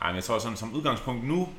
Ej, 0.00 0.06
men 0.08 0.14
jeg 0.16 0.24
tror 0.24 0.38
sådan, 0.38 0.56
som 0.56 0.72
udgangspunkt 0.74 1.24
nu, 1.24 1.54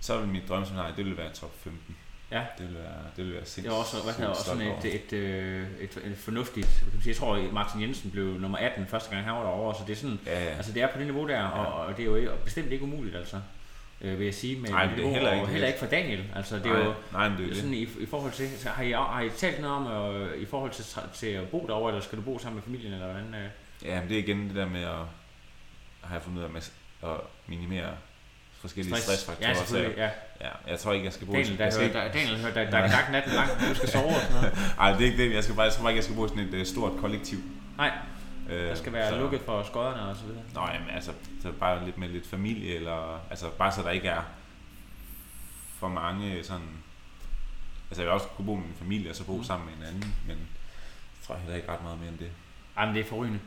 så 0.00 0.18
vil 0.18 0.28
mit 0.28 0.48
drømmescenarie, 0.48 0.96
det 0.96 1.04
vil 1.04 1.16
være 1.16 1.32
top 1.32 1.52
15. 1.64 1.96
Ja. 2.34 2.42
Det 2.58 2.68
vil 2.68 2.74
være, 2.74 2.92
det 3.16 3.24
vil 3.24 3.34
være 3.34 3.44
sindssygt. 3.44 3.64
Det 3.64 3.72
er 3.72 3.76
også, 3.76 3.96
hvad 4.16 4.26
også 4.26 4.44
sådan 4.44 4.68
over. 4.68 4.78
et, 4.78 4.94
et, 4.94 5.12
øh, 5.12 5.66
et, 5.80 5.98
et, 6.04 6.16
fornuftigt, 6.16 6.84
jeg 7.06 7.16
tror, 7.16 7.52
Martin 7.52 7.80
Jensen 7.82 8.10
blev 8.10 8.24
nummer 8.24 8.58
18 8.58 8.86
første 8.86 9.10
gang, 9.10 9.24
han 9.24 9.34
var 9.34 9.42
derovre, 9.42 9.74
så 9.74 9.80
det 9.86 9.92
er 9.92 9.96
sådan, 9.96 10.20
Ja, 10.26 10.44
ja. 10.44 10.50
altså 10.50 10.72
det 10.72 10.82
er 10.82 10.86
på 10.92 10.98
det 10.98 11.06
niveau 11.06 11.28
der, 11.28 11.42
og, 11.42 11.86
og 11.86 11.96
det 11.96 12.02
er 12.02 12.06
jo 12.06 12.16
ikke, 12.16 12.30
bestemt 12.44 12.72
ikke 12.72 12.84
umuligt, 12.84 13.16
altså, 13.16 13.40
øh, 14.00 14.18
vil 14.18 14.24
jeg 14.24 14.34
sige, 14.34 14.60
med 14.60 14.70
Nej, 14.70 14.86
det 14.86 15.04
er 15.04 15.10
heller 15.10 15.32
ikke 15.32 15.46
heller 15.46 15.66
ikke 15.66 15.78
for 15.78 15.86
Daniel, 15.86 16.24
altså 16.36 16.56
det 16.56 16.66
er 16.66 16.72
nej, 16.72 16.84
jo, 16.84 16.94
nej, 17.12 17.28
men 17.28 17.38
det 17.38 17.50
er 17.50 17.54
sådan 17.54 17.70
det. 17.70 17.76
i, 17.76 17.88
i 18.00 18.06
forhold 18.06 18.32
til, 18.32 18.58
så 18.58 18.68
har 18.68 18.82
I, 18.82 18.90
har 18.90 19.22
I 19.22 19.30
talt 19.30 19.60
noget 19.60 19.76
om, 19.76 20.14
øh, 20.16 20.42
i 20.42 20.44
forhold 20.44 20.70
til, 20.70 20.84
til 21.14 21.26
at 21.26 21.48
bo 21.48 21.66
derovre, 21.66 21.90
eller 21.90 22.02
skal 22.02 22.18
du 22.18 22.22
bo 22.22 22.38
sammen 22.38 22.54
med 22.54 22.62
familien, 22.62 22.92
eller 22.92 23.06
hvordan? 23.06 23.34
Øh? 23.34 23.50
Ja, 23.84 24.00
men 24.00 24.08
det 24.08 24.18
er 24.18 24.22
igen 24.22 24.48
det 24.48 24.56
der 24.56 24.66
med 24.66 24.82
at, 24.82 24.94
har 26.00 26.14
jeg 26.14 26.22
fundet 26.22 26.38
ud 26.38 26.44
af, 26.44 26.70
at 27.02 27.20
minimere 27.46 27.90
forskellige 28.64 28.94
Stress. 28.96 29.04
stressfaktorer. 29.04 29.48
Ja, 29.48 29.54
så 29.54 29.60
selvfølgelig, 29.66 29.96
ja. 29.98 30.10
ja, 30.40 30.50
jeg 30.70 30.78
tror 30.78 30.92
ikke, 30.92 31.04
jeg 31.04 31.12
skal 31.12 31.26
bo 31.26 31.32
Daniel, 31.32 31.58
der 31.58 31.64
jeg 31.64 31.72
skal 31.72 31.92
hører, 31.92 32.04
ikke, 32.04 32.18
der, 32.18 32.24
Daniel 32.24 32.40
hører, 32.42 32.54
der, 32.54 32.70
der 32.70 32.78
er 32.78 32.90
gang 33.00 33.12
natten 33.12 33.32
lang, 33.32 33.50
du 33.68 33.74
skal 33.74 33.88
sove 33.88 34.06
og 34.06 34.12
sådan 34.20 34.34
noget. 34.34 34.58
Ej, 34.82 34.92
det 34.92 35.00
er 35.00 35.04
ikke 35.10 35.24
det. 35.24 35.34
Jeg, 35.34 35.44
skal 35.44 35.54
bare, 35.56 35.64
jeg 35.64 35.72
tror 35.72 35.82
bare 35.82 35.92
ikke, 35.92 35.98
jeg 35.98 36.04
skal 36.04 36.16
bo 36.16 36.24
i 36.26 36.28
sådan 36.28 36.44
et 36.54 36.60
uh, 36.60 36.66
stort 36.66 36.92
kollektiv. 37.00 37.38
Nej, 37.76 37.92
Øh, 38.48 38.68
der 38.68 38.74
skal 38.74 38.92
være 38.92 39.10
så- 39.10 39.18
lukket 39.18 39.40
for 39.40 39.62
skodderne 39.62 40.02
og 40.02 40.16
så 40.16 40.24
videre. 40.24 40.42
Nå, 40.54 40.60
jamen, 40.74 40.90
altså, 40.90 41.12
så 41.42 41.52
bare 41.52 41.84
lidt 41.84 41.98
med 41.98 42.08
lidt 42.08 42.26
familie, 42.26 42.74
eller, 42.74 43.20
altså 43.30 43.50
bare 43.50 43.72
så 43.72 43.82
der 43.82 43.90
ikke 43.90 44.08
er 44.08 44.22
for 45.78 45.88
mange 45.88 46.44
sådan, 46.44 46.68
altså 47.90 48.02
jeg 48.02 48.06
vil 48.06 48.12
også 48.14 48.26
kunne 48.26 48.46
bo 48.46 48.54
med 48.54 48.64
min 48.64 48.74
familie, 48.78 49.10
og 49.10 49.16
så 49.16 49.24
bo 49.24 49.36
Mm. 49.36 49.44
sammen 49.44 49.68
med 49.68 49.76
en 49.86 49.94
anden, 49.94 50.14
men 50.26 50.36
jeg 50.36 51.26
tror 51.26 51.36
heller 51.36 51.56
ikke 51.56 51.68
ret 51.68 51.82
meget 51.82 51.98
mere 51.98 52.08
end 52.08 52.18
det. 52.18 52.30
Men 52.76 52.94
det 52.94 53.00
er 53.00 53.08
forrygende. 53.08 53.40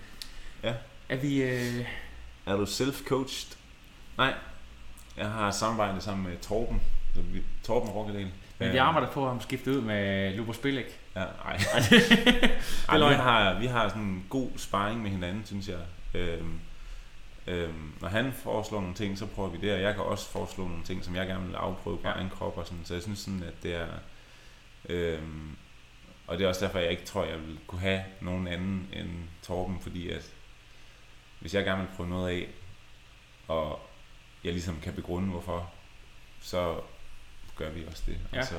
Ja. 0.63 0.73
Er 1.09 1.15
vi, 1.15 1.41
øh, 1.43 1.85
Er 2.45 2.55
du 2.55 2.63
self-coached? 2.63 3.55
Nej. 4.17 4.33
Jeg 5.17 5.29
har 5.29 5.51
samarbejdet 5.51 6.03
sammen 6.03 6.27
med 6.27 6.37
Torben, 6.37 6.81
Torben 7.63 7.89
Rokkedal. 7.89 8.31
men 8.57 8.71
vi 8.71 8.77
arbejder 8.77 9.11
på 9.11 9.23
at 9.23 9.29
ham 9.29 9.41
skifte 9.41 9.71
ud 9.71 9.81
med 9.81 10.33
Lubo 10.35 10.53
Spillik. 10.53 10.85
Ja, 11.15 11.19
nej. 11.19 11.59
Ej, 12.89 12.97
vi, 13.09 13.15
har, 13.15 13.59
vi 13.59 13.65
har 13.65 13.89
sådan 13.89 14.01
en 14.01 14.25
god 14.29 14.49
sparring 14.57 15.01
med 15.01 15.11
hinanden, 15.11 15.45
synes 15.45 15.67
jeg. 15.67 15.79
Øhm, 16.13 16.59
øhm, 17.47 17.93
når 18.01 18.07
han 18.07 18.33
foreslår 18.33 18.81
nogle 18.81 18.95
ting, 18.95 19.17
så 19.17 19.25
prøver 19.25 19.49
vi 19.49 19.57
det, 19.57 19.73
og 19.73 19.81
jeg 19.81 19.95
kan 19.95 20.03
også 20.03 20.29
foreslå 20.29 20.67
nogle 20.67 20.83
ting, 20.83 21.03
som 21.03 21.15
jeg 21.15 21.27
gerne 21.27 21.47
vil 21.47 21.55
afprøve 21.55 21.97
på 21.97 22.07
ja. 22.07 22.13
egen 22.13 22.29
krop 22.29 22.57
og 22.57 22.67
sådan. 22.67 22.85
Så 22.85 22.93
jeg 22.93 23.03
synes 23.03 23.19
sådan, 23.19 23.43
at 23.43 23.63
det 23.63 23.75
er... 23.75 23.87
Øhm, 24.89 25.57
og 26.27 26.37
det 26.37 26.43
er 26.43 26.47
også 26.47 26.65
derfor, 26.65 26.79
jeg 26.79 26.91
ikke 26.91 27.05
tror, 27.05 27.25
jeg 27.25 27.39
vil 27.47 27.59
kunne 27.67 27.81
have 27.81 28.03
nogen 28.21 28.47
anden 28.47 28.89
end 28.93 29.09
Torben, 29.43 29.79
fordi 29.81 30.09
at 30.09 30.33
hvis 31.39 31.53
jeg 31.53 31.65
gerne 31.65 31.81
vil 31.81 31.89
prøve 31.95 32.09
noget 32.09 32.29
af, 32.29 32.47
og 33.47 33.86
jeg 34.47 34.53
ligesom 34.53 34.79
kan 34.83 34.93
begrunde 34.93 35.29
hvorfor, 35.29 35.69
så 36.41 36.79
gør 37.55 37.69
vi 37.69 37.85
også 37.87 38.03
det. 38.05 38.17
Ja. 38.33 38.39
Og, 38.39 38.45
så, 38.45 38.55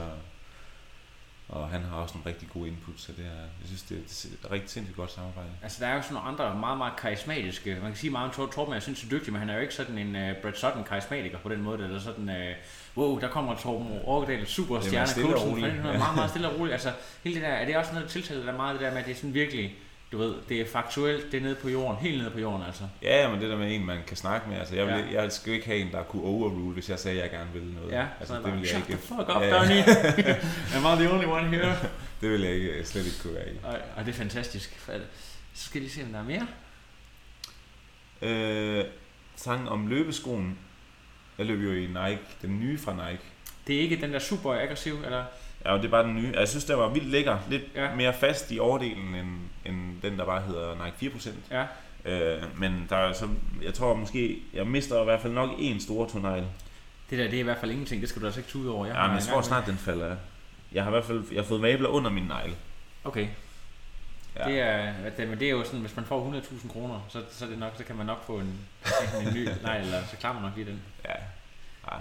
og 1.49 1.69
han 1.69 1.83
har 1.83 1.97
også 1.97 2.15
nogle 2.15 2.31
rigtig 2.31 2.49
gode 2.49 2.69
input, 2.69 3.01
så 3.01 3.13
det 3.13 3.25
er, 3.27 3.41
jeg 3.41 3.67
synes, 3.67 3.83
det 3.83 3.97
er 3.97 4.47
et 4.47 4.53
rigtig 4.53 4.71
sindssygt 4.71 4.97
godt 4.97 5.13
samarbejde. 5.13 5.49
Altså, 5.63 5.85
der 5.85 5.91
er 5.91 5.95
jo 5.95 6.03
sådan 6.03 6.15
nogle 6.15 6.29
andre 6.29 6.61
meget, 6.61 6.79
meget 6.79 6.97
karismatiske. 6.97 7.75
Man 7.75 7.91
kan 7.91 7.97
sige 7.97 8.11
meget 8.11 8.29
om 8.29 8.35
Tor- 8.35 8.53
Torben, 8.53 8.75
er 8.75 8.81
sindssygt 8.81 9.11
dygtig, 9.11 9.33
men 9.33 9.41
han 9.41 9.51
er 9.51 9.55
jo 9.55 9.61
ikke 9.61 9.75
sådan 9.75 9.99
en 9.99 10.17
uh, 10.17 10.37
Brad 10.43 10.55
Sutton 10.55 10.85
karismatiker 10.85 11.39
på 11.39 11.49
den 11.49 11.63
måde. 11.63 11.85
Eller 11.85 12.01
sådan, 12.01 12.29
uh, 12.29 13.03
wow, 13.03 13.21
der 13.21 13.29
kommer 13.29 13.55
Torben 13.55 13.89
Rokkedal, 13.89 14.47
super 14.47 14.81
Det 14.81 15.95
er 15.95 15.99
meget, 15.99 16.15
meget 16.21 16.31
stille 16.31 16.49
og 16.49 16.59
roligt. 16.59 16.73
Altså, 16.73 16.93
hele 17.25 17.35
det 17.35 17.43
der, 17.43 17.49
er 17.49 17.65
det 17.65 17.77
også 17.77 17.93
noget, 17.93 18.07
der 18.07 18.13
tiltaler 18.13 18.45
dig 18.45 18.55
meget, 18.55 18.75
det 18.75 18.83
der 18.83 18.91
med, 18.91 18.99
at 18.99 19.05
det 19.07 19.13
er 19.13 19.17
sådan 19.17 19.35
virkelig, 19.35 19.77
du 20.13 20.19
ved, 20.19 20.35
det 20.49 20.61
er 20.61 20.67
faktuelt, 20.67 21.33
det 21.33 21.39
er 21.39 21.43
nede 21.43 21.55
på 21.55 21.69
jorden, 21.69 21.97
helt 21.97 22.19
nede 22.19 22.31
på 22.31 22.39
jorden, 22.39 22.67
altså. 22.67 22.83
Ja, 23.03 23.31
men 23.31 23.41
det 23.41 23.51
der 23.51 23.57
med 23.57 23.75
en, 23.75 23.87
man 23.87 23.99
kan 24.07 24.17
snakke 24.17 24.49
med, 24.49 24.59
altså 24.59 24.77
jeg, 24.77 24.87
vil, 24.87 24.95
Ja. 25.13 25.23
jeg 25.23 25.33
skal 25.33 25.51
jo 25.51 25.55
ikke 25.55 25.67
have 25.67 25.79
en, 25.79 25.93
der 25.93 26.03
kunne 26.03 26.23
overrule, 26.23 26.73
hvis 26.75 26.91
jeg 26.91 26.99
sagde, 26.99 27.23
at 27.23 27.23
jeg 27.23 27.39
gerne 27.39 27.53
ville 27.53 27.75
noget. 27.75 27.93
Ja, 27.93 28.07
altså, 28.21 28.35
sådan 28.35 28.45
det 28.45 28.53
vil 28.53 28.61
jeg 28.61 28.69
Shut 28.69 28.79
ikke, 28.89 28.93
the 28.93 28.99
fuck 29.17 29.37
up, 29.37 29.43
Ja. 29.43 29.59
Donnie. 29.59 29.85
Am 30.77 30.99
I 31.01 31.05
the 31.05 31.13
only 31.15 31.27
one 31.27 31.49
here? 31.49 31.77
det 32.21 32.31
vil 32.31 32.41
jeg 32.41 32.53
ikke, 32.53 32.69
øh, 32.69 32.85
slet 32.85 33.07
ikke 33.07 33.19
kunne 33.23 33.35
være 33.35 33.49
i. 33.53 33.57
Ej, 33.97 34.03
det 34.03 34.09
er 34.09 34.13
fantastisk. 34.17 34.81
Så 35.55 35.65
skal 35.65 35.81
lige 35.81 35.91
se, 35.91 36.03
om 36.03 36.09
der 36.09 36.19
er 36.19 36.25
mere. 36.25 36.47
Øh, 38.23 38.85
sangen 39.37 39.69
om 39.69 39.87
løbeskoen, 39.87 40.59
jeg 41.39 41.47
løb 41.47 41.61
jo 41.61 41.73
i 41.73 41.87
Nike, 41.87 42.21
den 42.43 42.61
nye 42.61 42.79
fra 42.79 42.93
Nike. 43.11 43.23
Det 43.67 43.77
er 43.77 43.81
ikke 43.81 44.01
den 44.01 44.13
der 44.13 44.19
super 44.19 44.53
aggressiv, 44.55 44.95
eller? 45.05 45.25
Ja, 45.65 45.73
og 45.73 45.79
det 45.79 45.85
er 45.85 45.91
bare 45.91 46.03
den 46.05 46.15
nye. 46.15 46.27
Altså, 46.27 46.39
Jeg 46.41 46.49
synes, 46.49 46.65
der 46.65 46.75
var 46.75 46.89
vildt 46.89 47.09
lækker. 47.09 47.39
Lidt 47.51 47.63
ja. 47.75 47.95
mere 47.95 48.15
fast 48.15 48.51
i 48.53 48.59
overdelen, 48.59 49.15
end, 49.15 49.29
end 49.67 49.88
den, 50.03 50.19
der 50.19 50.25
bare 50.25 50.43
hedder 50.43 50.85
Nike 50.85 51.17
4%. 51.17 51.31
Ja. 51.51 51.65
Øh, 52.05 52.61
men 52.61 52.87
der 52.91 52.97
er 52.97 53.13
så, 53.13 53.29
jeg 53.63 53.75
tror 53.75 53.95
måske, 53.95 54.43
jeg 54.53 54.67
mister 54.67 55.01
i 55.01 55.05
hvert 55.05 55.21
fald 55.21 55.33
nok 55.33 55.51
en 55.59 55.81
stor 55.81 56.07
tonegl. 56.07 56.45
Det 57.11 57.19
der, 57.19 57.25
det 57.25 57.35
er 57.35 57.41
i 57.41 57.43
hvert 57.43 57.59
fald 57.59 57.71
ingenting. 57.71 58.01
Det 58.01 58.09
skal 58.09 58.23
du 58.23 58.27
altså 58.27 58.41
ikke 58.41 58.59
ud 58.59 58.67
over. 58.67 58.87
Ja, 58.87 58.93
har 58.93 59.07
men 59.07 59.17
jeg 59.17 59.25
tror 59.25 59.43
snart, 59.43 59.67
den 59.67 59.77
falder 59.77 60.07
af. 60.07 60.17
Jeg 60.73 60.83
har 60.83 60.91
i 60.91 60.93
hvert 60.93 61.05
fald 61.05 61.25
jeg 61.33 61.43
har 61.43 61.49
fået 61.49 61.61
mabler 61.61 61.89
under 61.89 62.11
min 62.11 62.23
negl. 62.23 62.57
Okay. 63.05 63.29
Ja. 64.37 64.45
Det 64.45 64.61
er, 64.61 64.93
det, 65.17 65.29
men 65.29 65.41
det 65.41 65.47
er 65.47 65.51
jo 65.51 65.65
sådan, 65.65 65.81
hvis 65.81 65.97
man 65.97 66.05
får 66.05 66.41
100.000 66.41 66.73
kroner, 66.73 67.01
så, 67.09 67.23
så, 67.31 67.45
er 67.45 67.49
det 67.49 67.59
nok, 67.59 67.73
så 67.77 67.85
kan 67.85 67.97
man 67.97 68.07
nok 68.07 68.25
få 68.27 68.39
en, 68.39 68.59
en, 69.21 69.35
ny, 69.35 69.49
nej, 69.63 69.79
eller 69.79 70.07
så 70.11 70.17
klarer 70.17 70.35
man 70.35 70.43
nok 70.43 70.53
lige 70.57 70.67
den. 70.67 70.83
Ja. 71.05 71.15
ja. 71.93 71.97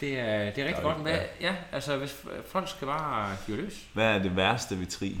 Det 0.00 0.18
er, 0.18 0.50
det 0.50 0.58
er 0.58 0.66
rigtig 0.66 0.82
Ja, 0.82 0.88
godt. 0.88 0.98
Hvad, 0.98 1.12
ja. 1.12 1.46
ja, 1.48 1.54
altså 1.72 1.96
hvis 1.96 2.24
folk 2.48 2.68
skal 2.68 2.86
bare 2.86 3.36
fyre 3.36 3.56
løs. 3.56 3.86
Hvad 3.92 4.14
er 4.14 4.18
det 4.18 4.36
værste 4.36 4.78
ved 4.78 4.86
tri? 4.86 5.16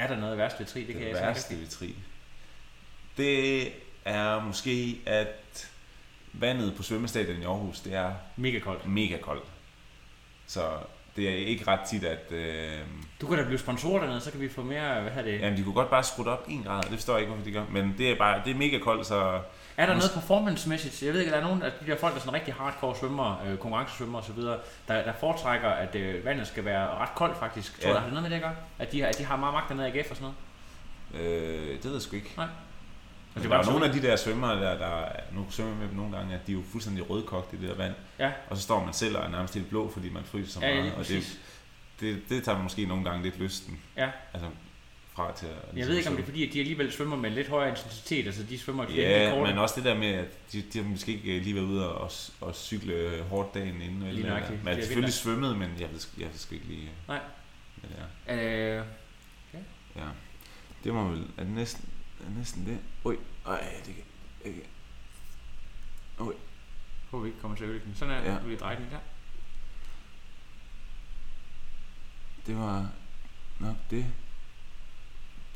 Er 0.00 0.06
der 0.06 0.16
noget 0.16 0.38
værst 0.38 0.58
ved 0.58 0.66
tri? 0.66 0.80
Det, 0.80 0.88
Det, 0.88 0.96
kan 0.96 1.06
jeg 1.06 1.14
værste 1.14 1.58
ved 1.60 1.66
tri. 1.66 1.94
Det 3.16 3.68
er 4.04 4.40
måske, 4.44 5.00
at 5.06 5.70
vandet 6.32 6.74
på 6.76 6.82
svømmestadion 6.82 7.42
i 7.42 7.44
Aarhus, 7.44 7.80
det 7.80 7.94
er 7.94 8.12
Mega 8.36 8.58
koldt. 8.58 8.86
mega 8.86 9.16
koldt. 9.18 9.44
Så 10.46 10.70
det 11.16 11.28
er 11.28 11.34
ikke 11.34 11.66
ret 11.66 11.80
tit, 11.90 12.04
at... 12.04 12.32
Øh, 12.32 12.78
Du 13.20 13.26
kan 13.26 13.38
da 13.38 13.44
blive 13.44 13.58
sponsor 13.58 13.98
dernede, 13.98 14.20
så 14.20 14.30
kan 14.30 14.40
vi 14.40 14.48
få 14.48 14.62
mere, 14.62 15.00
hvad 15.00 15.12
hedder 15.12 15.30
det? 15.30 15.40
jamen, 15.40 15.58
de 15.58 15.62
kunne 15.62 15.74
godt 15.74 15.90
bare 15.90 16.04
skrue 16.04 16.26
op 16.30 16.44
en 16.48 16.62
grad. 16.62 16.82
Det 16.82 16.90
forstår 16.92 17.12
jeg 17.14 17.20
ikke, 17.20 17.32
hvorfor 17.32 17.44
de 17.44 17.52
gør. 17.52 17.64
Men 17.70 17.94
det 17.98 18.10
er 18.10 18.16
bare, 18.18 18.42
det 18.44 18.50
er 18.50 18.54
mega 18.58 18.78
koldt, 18.78 19.06
så... 19.06 19.40
Er 19.76 19.86
der 19.86 19.94
noget 19.94 20.10
performance-mæssigt? 20.14 21.02
Jeg 21.02 21.12
ved 21.12 21.20
ikke, 21.20 21.32
at 21.32 21.36
der 21.38 21.44
er 21.44 21.48
nogen 21.48 21.62
af 21.62 21.70
de 21.80 21.86
der 21.90 21.96
folk, 21.96 22.12
der 22.14 22.18
er 22.20 22.24
sådan 22.24 22.34
rigtig 22.34 22.54
hardcore 22.54 22.96
svømmer, 22.96 23.42
øh, 23.46 23.58
konkurrencesvømmer 23.58 24.18
osv., 24.18 24.36
der, 24.36 24.58
der 24.88 25.12
foretrækker, 25.20 25.68
at 25.68 25.94
øh, 25.94 26.24
vandet 26.24 26.46
skal 26.46 26.64
være 26.64 26.88
ret 26.88 27.14
koldt 27.14 27.38
faktisk. 27.38 27.80
Tror 27.80 27.88
Ja. 27.88 27.94
du, 27.94 27.98
har 27.98 28.04
det 28.06 28.14
noget 28.14 28.22
med 28.22 28.30
det 28.30 28.36
at 28.36 28.42
gøre? 28.42 28.56
At 28.78 28.92
de, 28.92 29.00
har- 29.00 29.08
at 29.08 29.18
de 29.18 29.24
har 29.24 29.36
meget 29.36 29.54
magt 29.54 29.68
dernede 29.68 29.88
i 29.88 29.98
AGF 29.98 30.10
og 30.10 30.16
sådan 30.16 30.32
noget? 31.12 31.26
Øh, 31.32 31.76
det 31.76 31.84
ved 31.84 31.92
jeg 31.92 32.02
sgu 32.02 32.16
ikke. 32.16 32.32
Nej. 32.36 32.46
Men 33.34 33.44
der 33.44 33.50
er 33.58 33.64
jo 33.64 33.70
nogle 33.70 33.86
af 33.86 33.92
de 33.92 34.02
der 34.02 34.16
svømmere, 34.16 34.60
der, 34.60 34.78
der 34.78 35.04
nu 35.32 35.46
svømmer 35.50 35.74
med 35.76 35.88
dem 35.88 35.96
nogle 35.96 36.16
gange, 36.16 36.34
at 36.34 36.46
de 36.46 36.52
er 36.52 36.56
jo 36.56 36.62
fuldstændig 36.72 37.10
rødkogte 37.10 37.56
i 37.56 37.60
det 37.60 37.68
der 37.68 37.74
vand. 37.74 37.94
Ja. 38.18 38.30
Og 38.50 38.56
så 38.56 38.62
står 38.62 38.84
man 38.84 38.94
selv 38.94 39.16
og 39.16 39.24
er 39.24 39.28
nærmest 39.28 39.54
helt 39.54 39.68
blå, 39.68 39.90
fordi 39.92 40.10
man 40.10 40.24
fryser 40.24 40.52
så 40.60 40.66
Ja, 40.66 40.74
meget. 40.74 40.84
ja, 40.86 40.90
og 40.90 40.96
præcis. 40.96 41.38
det, 42.00 42.14
det, 42.14 42.22
det 42.28 42.44
tager 42.44 42.58
måske 42.62 42.86
nogle 42.86 43.04
gange 43.04 43.22
lidt 43.22 43.38
lysten. 43.38 43.80
Ja. 43.96 44.08
Altså 44.34 44.48
fra 45.14 45.36
til 45.36 45.46
at... 45.46 45.76
Jeg 45.78 45.86
ved 45.86 45.96
ikke, 45.96 46.08
om 46.08 46.14
det 46.16 46.22
er 46.22 46.26
fordi, 46.26 46.46
at 46.48 46.52
de 46.52 46.60
alligevel 46.60 46.92
svømmer 46.92 47.16
med 47.16 47.30
lidt 47.30 47.48
højere 47.48 47.70
intensitet, 47.70 48.26
altså 48.26 48.42
de 48.42 48.58
svømmer 48.58 48.86
flere 48.86 49.24
Ja, 49.24 49.30
korte. 49.30 49.50
men 49.50 49.58
også 49.58 49.74
det 49.76 49.84
der 49.84 49.94
med, 49.98 50.08
at 50.08 50.52
de, 50.52 50.62
de 50.62 50.78
har 50.82 50.88
måske 50.88 51.12
ikke 51.12 51.36
øh, 51.36 51.42
lige 51.42 51.54
været 51.54 51.64
ude 51.64 51.94
og, 51.94 52.10
og 52.40 52.54
cykle 52.54 53.22
hårdt 53.28 53.54
dagen 53.54 53.80
inden. 53.80 54.00
Lige 54.00 54.08
Eller, 54.10 54.28
nøjagtigt. 54.28 54.64
men 54.64 54.66
Det 54.66 54.66
jeg 54.66 54.72
er 54.72 54.76
har 54.76 54.82
selvfølgelig 54.82 55.14
svømmet, 55.14 55.58
men 55.58 55.70
jeg 55.80 55.90
ved, 55.92 56.00
jeg 56.18 56.28
ved 56.28 56.38
sgu 56.38 56.54
ikke 56.54 56.66
lige... 56.66 56.90
Nej. 57.08 57.20
Hvad 57.76 57.90
det 57.90 57.98
er. 58.26 58.78
Øh, 58.80 58.86
Ja. 59.96 60.02
Det 60.84 60.94
må 60.94 61.08
vel... 61.08 61.26
Er 61.38 61.42
det 61.44 61.52
næsten, 61.52 61.88
er 62.20 62.24
det, 62.24 62.36
næsten 62.36 62.66
det? 62.66 62.78
Oj, 63.04 63.16
ej, 63.46 63.60
det 63.86 63.94
kan... 63.94 64.04
Jeg 64.44 64.52
kan. 64.54 64.62
håber 67.10 67.22
vi 67.22 67.28
ikke 67.28 67.40
kommer 67.40 67.56
til 67.56 67.64
at 67.64 67.70
ødelægge. 67.70 67.94
Sådan 67.96 68.14
er 68.14 68.22
Ja. 68.22 68.32
ja. 68.32 68.38
vi 68.38 68.56
drejer 68.56 68.76
den 68.78 68.86
der. 68.90 68.98
Det 72.46 72.56
var 72.56 72.88
nok 73.60 73.76
det. 73.90 74.06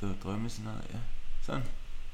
Det 0.01 0.09
var 0.09 0.15
drømmescenariet, 0.31 0.85
ja. 0.93 0.99
Sådan. 1.43 1.63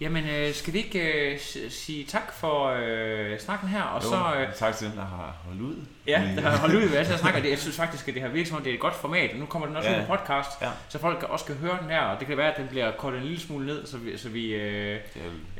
Jamen, 0.01 0.25
øh, 0.29 0.55
skal 0.55 0.73
vi 0.73 0.79
ikke 0.79 1.33
øh, 1.33 1.39
sige 1.71 2.05
tak 2.05 2.33
for 2.33 2.67
øh, 2.83 3.39
snakken 3.39 3.69
her, 3.69 3.83
og 3.83 4.03
Jo, 4.05 4.09
så... 4.09 4.35
Øh, 4.41 4.55
tak 4.55 4.77
til 4.77 4.87
dem, 4.87 4.97
der 4.97 5.05
har 5.05 5.37
holdt 5.45 5.61
ud. 5.61 5.77
Ja, 6.07 6.33
der 6.37 6.51
har 6.51 6.57
holdt 6.59 6.75
ud 6.75 6.89
hvad 6.89 7.07
jeg 7.07 7.19
snakker. 7.19 7.41
Det, 7.43 7.51
jeg 7.51 7.59
synes 7.59 7.77
faktisk, 7.77 8.09
at 8.09 8.15
det 8.15 8.49
som 8.49 8.57
om, 8.57 8.63
det 8.63 8.71
er 8.71 8.75
et 8.75 8.81
godt 8.81 8.95
format. 8.95 9.39
Nu 9.39 9.47
kommer 9.47 9.67
den 9.69 9.77
også 9.77 9.91
Ja. 9.91 10.01
ud 10.03 10.07
på 10.07 10.17
podcast, 10.17 10.51
Ja. 10.63 10.71
så 10.89 10.99
folk 10.99 11.23
også 11.23 11.45
kan 11.45 11.55
høre 11.55 11.79
den 11.83 11.91
her, 11.91 12.01
og 12.01 12.19
det 12.21 12.29
kan 12.29 12.37
være, 12.37 12.53
at 12.55 12.61
den 12.61 12.69
bliver 12.69 12.93
kortet 12.97 13.19
en 13.21 13.25
lille 13.27 13.41
smule 13.41 13.67
ned, 13.67 13.87
så 13.87 13.99
vi, 13.99 14.17
så 14.19 14.29
vi 14.29 14.55
øh, 14.55 14.97
er- 14.97 14.99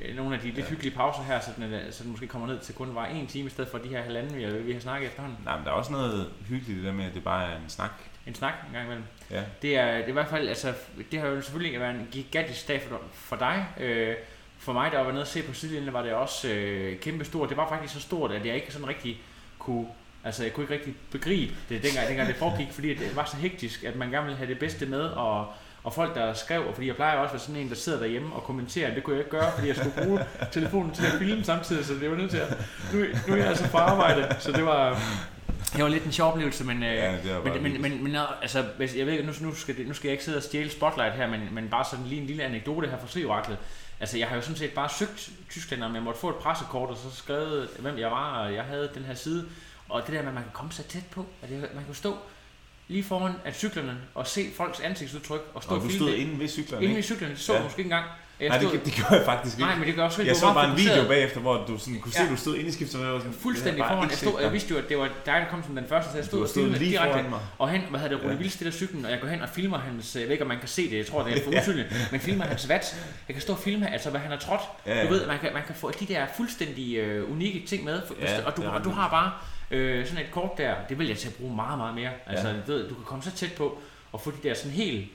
øh, 0.09 0.17
nogle 0.17 0.35
af 0.35 0.41
de 0.41 0.51
lidt 0.51 0.67
hyggelige 0.69 0.95
pauser 0.97 1.23
her, 1.23 1.41
så 1.41 1.51
den, 1.57 1.75
så 1.93 2.03
den 2.03 2.11
måske 2.13 2.27
kommer 2.27 2.49
ned 2.49 2.59
til 2.59 2.75
kun 2.75 2.95
var 2.95 3.07
en 3.07 3.27
time, 3.27 3.47
i 3.47 3.51
stedet 3.51 3.71
for 3.71 3.79
de 3.79 3.89
her 3.89 4.03
halvanden, 4.03 4.37
vi 4.37 4.43
har, 4.43 4.51
vi 4.51 4.73
har 4.73 4.81
snakket 4.81 5.07
efterhånden. 5.09 5.39
Nej, 5.45 5.57
men 5.57 5.65
der 5.65 5.71
er 5.71 5.75
også 5.77 5.93
noget 5.93 6.31
hyggeligt 6.49 6.77
det 6.77 6.87
der 6.87 6.93
med, 6.93 7.05
at 7.05 7.15
det 7.15 7.25
bare 7.25 7.45
er 7.53 7.57
en 7.57 7.69
snak. 7.69 7.91
En 8.27 8.35
snak 8.35 8.53
en 8.69 8.73
gang 8.73 8.85
imellem. 8.85 9.05
Ja. 9.31 9.43
Det 9.63 9.77
er, 9.77 9.95
det 9.95 10.05
er 10.05 10.09
i 10.09 10.13
hvert 10.13 10.29
fald, 10.29 10.49
altså, 10.49 10.73
det 11.13 11.21
har 11.21 11.29
jo 11.29 11.41
selvfølgelig 11.41 11.81
været 11.81 11.95
en 11.95 12.09
gigantisk 12.13 12.69
dag 12.69 12.83
for, 12.83 13.01
for 13.13 13.37
dig. 13.37 13.67
Øh, 13.81 14.15
for 14.59 14.73
mig, 14.73 14.93
der 14.93 15.01
var 15.01 15.11
nede 15.11 15.23
og 15.23 15.27
se 15.27 15.43
på 15.43 15.55
sidelinjen, 15.55 15.93
var 15.93 16.03
det 16.03 16.13
også 16.13 16.49
øh, 16.49 17.01
kæmpe 17.01 17.25
stort. 17.25 17.49
Det 17.49 17.57
var 17.57 17.69
faktisk 17.69 17.95
så 17.95 18.01
stort, 18.01 18.33
at 18.33 18.47
jeg 18.47 18.55
ikke 18.55 18.73
sådan 18.73 18.89
rigtig 18.89 19.21
kunne 19.59 19.87
Altså, 20.25 20.43
jeg 20.43 20.53
kunne 20.53 20.65
ikke 20.65 20.75
rigtig 20.75 20.95
begribe 21.11 21.55
det, 21.69 21.83
dengang, 21.83 22.09
dengang 22.09 22.29
det 22.29 22.37
foregik, 22.37 22.69
fordi 22.73 22.95
det 22.95 23.17
var 23.17 23.25
så 23.25 23.37
hektisk, 23.37 23.85
at 23.85 23.97
man 23.97 24.11
gerne 24.11 24.25
ville 24.25 24.39
have 24.39 24.49
det 24.49 24.59
bedste 24.59 24.87
med, 24.87 25.01
og, 25.01 25.47
og 25.85 25.95
folk, 25.95 26.15
der 26.15 26.33
skrev, 26.35 26.67
og 26.67 26.75
fordi 26.75 26.87
jeg 26.87 26.97
plejer 26.97 27.17
også 27.17 27.31
at 27.31 27.33
være 27.33 27.41
sådan 27.41 27.61
en, 27.61 27.69
der 27.69 27.75
sidder 27.75 27.99
derhjemme 27.99 28.35
og 28.35 28.43
kommenterer, 28.43 28.95
det 28.95 29.03
kunne 29.03 29.17
jeg 29.17 29.21
ikke 29.21 29.31
gøre, 29.39 29.53
fordi 29.55 29.69
jeg 29.69 29.77
skulle 29.77 30.05
bruge 30.05 30.21
telefonen 30.53 30.95
til 30.95 31.07
at 31.07 31.13
filme 31.19 31.45
samtidig, 31.45 31.85
så 31.85 31.95
det 31.95 32.11
var 32.11 32.17
nødt 32.17 32.31
til 32.31 32.39
at... 32.39 32.49
Nu, 32.93 32.99
nu 33.29 33.35
er 33.35 33.37
jeg 33.37 33.47
altså 33.47 33.71
på 33.71 33.79
arbejde, 33.79 34.37
så 34.39 34.53
det 34.53 34.65
var, 34.65 35.03
det 35.73 35.85
var 35.85 35.89
lidt 35.89 36.05
en 36.05 36.13
sjov 36.13 36.33
oplevelse, 36.33 36.65
men, 36.65 36.83
øh, 36.83 36.95
Ja, 36.95 37.17
bare 37.25 37.45
men, 37.45 37.63
men, 37.63 37.73
vildt. 37.73 37.81
men, 37.81 38.05
men, 38.05 38.17
altså, 38.43 38.63
hvis, 38.77 38.97
jeg 38.97 39.07
ved 39.07 39.23
nu, 39.23 39.33
nu, 39.41 39.55
skal 39.55 39.87
nu 39.87 39.95
skal 39.95 40.09
jeg 40.09 40.13
ikke 40.13 40.25
sidde 40.25 40.37
og 40.37 40.43
stjæle 40.43 40.71
spotlight 40.71 41.15
her, 41.15 41.27
men, 41.27 41.41
men 41.53 41.69
bare 41.69 41.85
sådan 41.91 42.07
lige 42.07 42.21
en 42.21 42.27
lille 42.27 42.43
anekdote 42.43 42.89
her 42.89 42.99
fra 42.99 43.09
Slioraklet. 43.09 43.59
Altså, 44.01 44.19
jeg 44.19 44.29
har 44.29 44.37
jo 44.37 44.43
sådan 44.43 44.57
set 44.57 44.71
bare 44.71 44.89
søgt 44.99 45.31
Tyskland, 45.51 45.83
om 45.83 45.95
jeg 45.95 46.03
måtte 46.03 46.21
få 46.21 46.29
et 46.29 46.37
pressekort, 46.37 46.91
og 46.91 46.97
så 46.97 47.17
skrevet, 47.17 47.69
hvem 47.79 47.99
jeg 47.99 48.11
var, 48.11 48.39
og 48.39 48.55
jeg 48.55 48.65
havde 48.65 48.91
den 48.95 49.05
her 49.05 49.15
side. 49.15 49.47
Og 49.89 50.07
det 50.07 50.15
der 50.15 50.21
med, 50.21 50.29
at 50.29 50.35
man 50.35 50.43
kan 50.43 50.53
komme 50.53 50.73
så 50.73 50.83
tæt 50.83 51.07
på, 51.11 51.27
at 51.43 51.51
man 51.51 51.85
kan 51.85 51.95
stå 51.95 52.17
lige 52.89 53.05
foran 53.05 53.33
at 53.45 53.57
cyklerne 53.57 53.99
og 54.15 54.27
se 54.27 54.51
folks 54.57 54.81
ansigtsudtryk 54.81 55.41
og 55.55 55.63
stå 55.63 55.75
Og 55.75 55.83
du 55.83 55.91
stod 55.91 56.11
inde 56.11 56.39
ved 56.39 56.49
cyklerne, 56.49 56.85
Inde 56.85 56.97
ved 56.97 57.03
cyklerne, 57.03 57.37
så 57.37 57.55
ja. 57.55 57.63
måske 57.63 57.79
ikke 57.79 57.87
engang. 57.87 58.07
Jeg 58.41 58.49
Nej, 58.49 58.59
stod, 58.61 58.73
det, 58.73 58.85
det 58.85 58.93
gjorde 58.93 59.15
jeg 59.15 59.25
faktisk 59.25 59.57
ikke. 59.57 59.67
nej, 59.67 59.79
men 59.79 59.87
det 59.89 59.95
gør 59.95 60.05
også 60.05 60.23
jeg 60.23 60.35
du 60.35 60.41
så 60.41 60.47
bare 60.55 60.71
en 60.71 60.77
video 60.77 60.89
fokuseret. 60.89 61.09
bagefter, 61.09 61.41
hvor 61.41 61.65
du 61.69 61.79
sådan 61.79 62.01
kunne 62.01 62.13
se, 62.13 62.23
Ja. 62.23 62.29
du 62.31 62.37
stod 62.37 62.57
inde 62.57 62.69
i 62.69 62.73
skiftet, 62.73 63.01
og 63.01 63.05
jeg 63.07 63.13
var 63.15 63.19
sådan, 63.21 63.33
Fuldstændig 63.33 63.85
foran. 63.85 63.97
Jeg, 63.97 64.05
ikke 64.05 64.17
stod, 64.17 64.41
jeg 64.43 64.53
vidste 64.53 64.71
jo, 64.75 64.79
at 64.79 64.89
det 64.89 64.99
var 64.99 65.05
dig, 65.27 65.35
der 65.43 65.45
kom 65.51 65.63
som 65.63 65.75
den 65.77 65.85
første, 65.89 66.11
så 66.11 66.17
jeg 66.17 66.25
stod 66.25 66.43
og 66.43 66.49
filmede 66.55 66.79
lige 66.79 66.91
direkte. 66.91 67.13
foran 67.13 67.31
mig. 67.31 67.41
Og 67.59 67.69
han, 67.69 67.81
hvad 67.91 68.01
hedder 68.01 68.17
det, 68.17 68.25
Rune 68.25 68.39
Ja. 68.43 68.49
Stiller 68.49 68.73
cyklen, 68.73 69.05
og 69.05 69.11
jeg 69.11 69.21
går 69.21 69.29
hen 69.29 69.43
og 69.43 69.49
filmer 69.49 69.79
hans, 69.79 70.15
jeg 70.17 70.23
ved 70.25 70.31
ikke, 70.31 70.45
om 70.45 70.49
man 70.49 70.59
kan 70.59 70.69
se 70.69 70.91
det, 70.91 70.97
jeg 70.99 71.07
tror, 71.07 71.23
det 71.23 71.39
er 71.39 71.45
for 71.45 71.51
utydeligt, 71.61 72.09
men 72.13 72.21
filmer 72.21 72.45
hans 72.45 72.69
vat. 72.69 72.97
Jeg 73.29 73.35
kan 73.35 73.43
stå 73.43 73.53
og 73.53 73.59
filme, 73.59 73.93
altså 73.93 74.11
hvad 74.11 74.21
han 74.21 74.31
har 74.31 74.39
trådt. 74.39 74.61
Ja, 74.87 74.97
ja. 74.99 75.05
Du 75.07 75.13
ved, 75.13 75.27
man 75.27 75.39
kan, 75.39 75.53
man 75.53 75.63
kan 75.67 75.75
få 75.75 75.91
de 76.01 76.07
der 76.07 76.27
fuldstændig 76.37 76.97
øh, 76.97 77.33
unikke 77.33 77.67
ting 77.67 77.85
med, 77.85 78.01
Ja, 78.21 78.47
og, 78.47 78.57
du, 78.57 78.63
og 78.63 78.85
du 78.85 78.91
har 78.91 79.09
bare 79.11 79.33
øh, 79.71 80.07
sådan 80.07 80.25
et 80.25 80.31
kort 80.31 80.51
der, 80.59 80.75
det 80.89 80.99
vil 80.99 81.09
jeg 81.09 81.17
til 81.19 81.29
at 81.29 81.35
bruge 81.35 81.57
meget, 81.57 81.79
meget 81.79 81.95
mere. 81.95 82.11
Altså, 82.27 82.49
Ja. 82.49 82.55
du, 82.67 82.73
ved, 82.73 82.89
du 82.89 82.95
kan 82.95 83.05
komme 83.05 83.23
så 83.23 83.31
tæt 83.31 83.53
på 83.53 83.79
og 84.13 84.21
få 84.21 84.31
de 84.31 84.49
der 84.49 84.55
sådan 84.55 84.73
helt 84.73 85.07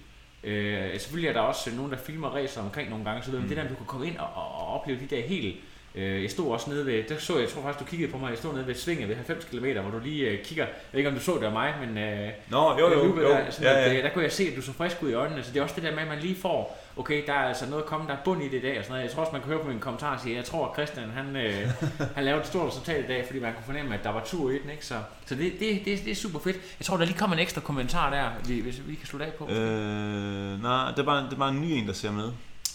Øh, 0.45 0.99
selvfølgelig 0.99 1.29
er 1.29 1.33
der 1.33 1.39
også 1.39 1.75
nogen, 1.75 1.91
der 1.91 1.97
filmer 1.97 2.29
racer 2.29 2.61
omkring 2.61 2.89
nogle 2.89 3.05
gange, 3.05 3.23
så 3.23 3.31
mm. 3.31 3.47
det 3.47 3.57
der, 3.57 3.63
at 3.63 3.69
du 3.69 3.75
kan 3.75 3.85
komme 3.85 4.07
ind 4.07 4.17
og, 4.17 4.27
og, 4.35 4.51
og 4.55 4.67
opleve 4.67 4.99
de 4.99 5.15
der 5.15 5.21
helt... 5.21 5.55
Øh, 5.97 6.21
jeg 6.23 6.31
stod 6.31 6.51
også 6.51 6.69
nede 6.69 6.85
ved, 6.85 7.03
der 7.09 7.17
så 7.17 7.33
jeg, 7.33 7.41
jeg 7.41 7.49
tror 7.49 7.61
faktisk, 7.61 7.79
du 7.79 7.85
kiggede 7.85 8.11
på 8.11 8.17
mig, 8.17 8.29
jeg 8.29 8.37
stod 8.37 8.53
nede 8.53 8.67
ved 8.67 8.75
Svinget 8.75 9.09
ved 9.09 9.15
90 9.15 9.45
km, 9.45 9.65
hvor 9.65 9.91
du 9.91 9.99
lige 10.03 10.29
øh, 10.29 10.43
kigger, 10.43 10.63
jeg 10.65 10.73
ved 10.91 10.97
ikke, 10.99 11.09
om 11.09 11.15
du 11.15 11.21
så 11.21 11.37
det 11.39 11.43
af 11.45 11.51
mig, 11.51 11.73
men... 11.85 11.97
Øh, 11.97 12.29
Nå, 12.49 12.79
jo, 12.79 12.89
jo, 12.93 13.05
jo. 13.21 13.29
Der, 13.29 13.51
sådan, 13.51 13.63
Ja, 13.71 13.79
at, 13.79 13.91
ja. 13.91 13.97
øh, 13.97 14.03
der 14.03 14.09
kunne 14.09 14.23
jeg 14.23 14.31
se, 14.31 14.43
at 14.43 14.55
du 14.55 14.61
så 14.61 14.73
frisk 14.73 15.03
ud 15.03 15.09
i 15.09 15.13
øjnene, 15.13 15.43
så 15.43 15.51
det 15.53 15.59
er 15.59 15.63
også 15.63 15.75
det 15.75 15.83
der 15.83 15.91
med, 15.91 15.99
at 16.01 16.07
man 16.07 16.19
lige 16.19 16.35
får, 16.35 16.85
okay, 16.97 17.23
der 17.27 17.33
er 17.33 17.37
altså 17.47 17.65
noget 17.69 17.81
at 17.83 17.87
komme, 17.89 18.07
der 18.07 18.13
er 18.13 18.17
bund 18.25 18.43
i 18.43 18.49
det 18.49 18.57
i 18.57 18.61
dag, 18.61 18.77
og 18.79 18.83
sådan 18.83 18.93
noget. 18.93 19.03
Jeg 19.03 19.11
tror 19.11 19.21
også, 19.21 19.31
man 19.31 19.41
kan 19.41 19.49
høre 19.51 19.59
på 19.61 19.67
mine 19.67 19.79
kommentarer, 19.79 20.19
sige, 20.23 20.35
jeg 20.35 20.45
tror, 20.45 20.67
at 20.67 20.73
Christian, 20.75 21.09
han, 21.09 21.35
øh, 21.35 21.69
han 22.15 22.25
lavede 22.25 22.41
et 22.41 22.47
stort 22.47 22.67
resultat 22.67 23.03
i 23.03 23.07
dag, 23.07 23.23
fordi 23.25 23.39
man 23.39 23.53
kunne 23.53 23.65
fornemme, 23.65 23.93
at 23.93 24.03
der 24.03 24.09
var 24.11 24.23
tur 24.25 24.49
i 24.51 24.59
den, 24.59 24.69
ikke? 24.69 24.85
Så, 24.85 24.95
så 25.25 25.35
det, 25.35 25.51
det, 25.59 25.81
det, 25.85 25.99
det, 26.05 26.11
er 26.11 26.15
super 26.15 26.39
fedt. 26.39 26.57
Jeg 26.79 26.85
tror, 26.85 26.97
der 26.97 27.05
lige 27.05 27.17
kommer 27.17 27.35
en 27.35 27.41
ekstra 27.41 27.61
kommentar 27.61 28.09
der, 28.09 28.29
vi- 28.47 28.61
hvis 28.61 28.81
vi 28.87 28.95
kan 28.95 29.07
slutte 29.07 29.25
af 29.25 29.33
på. 29.33 29.49
Øh, 29.49 30.61
nej, 30.63 30.91
det 30.91 30.99
er, 30.99 31.03
bare, 31.03 31.23
det 31.25 31.33
er 31.33 31.37
bare 31.37 31.49
en 31.51 31.61
ny 31.61 31.65
en, 31.71 31.87
der 31.87 31.93
ser 31.93 32.11
med. 32.11 32.31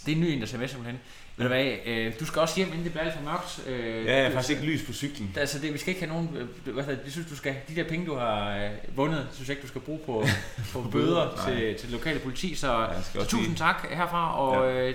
Det 0.06 0.12
er 0.12 0.16
en 0.16 0.20
ny 0.22 0.26
en, 0.26 0.40
der 0.40 0.47
ser 0.47 0.59
med 0.59 0.68
simpelthen. 0.68 1.01
Ved 1.42 1.48
du 1.48 1.54
hvad, 1.54 1.72
øh, 1.86 2.12
du 2.20 2.24
skal 2.26 2.40
også 2.42 2.56
hjem, 2.56 2.68
inden 2.68 2.84
det 2.84 2.92
bliver 2.92 3.04
alt 3.04 3.14
for 3.14 3.22
mørkt. 3.24 3.60
Øh, 3.66 4.04
Ja, 4.06 4.16
jeg 4.16 4.24
har 4.24 4.30
faktisk 4.32 4.50
ikke 4.50 4.72
lys 4.72 4.82
på 4.86 4.92
cyklen. 4.92 5.34
Altså, 5.36 5.58
det, 5.58 5.72
vi 5.72 5.78
skal 5.78 5.88
ikke 5.94 6.06
have 6.06 6.12
nogen... 6.14 6.28
øh, 6.66 6.74
Hvad 6.74 6.84
hedder 6.84 6.98
det, 6.98 7.04
jeg 7.04 7.12
synes, 7.12 7.28
du 7.28 7.36
skal... 7.36 7.54
De 7.68 7.74
der 7.76 7.84
penge, 7.84 8.06
du 8.06 8.14
har 8.14 8.56
øh, 8.56 8.70
vundet, 8.96 9.26
synes 9.32 9.48
jeg 9.48 9.56
ikke, 9.56 9.62
du 9.62 9.68
skal 9.68 9.80
bruge 9.80 9.98
på, 10.06 10.24
på 10.72 10.88
bøder 10.92 11.44
til, 11.48 11.56
til 11.74 11.82
det 11.82 11.90
lokale 11.90 12.18
politi. 12.18 12.54
Så, 12.54 12.86
så 13.12 13.24
tusind 13.26 13.56
tak 13.56 13.86
herfra. 13.90 14.38
Og 14.40 14.66
Ja. 14.70 14.78
ja. 14.80 14.88
øh, 14.88 14.94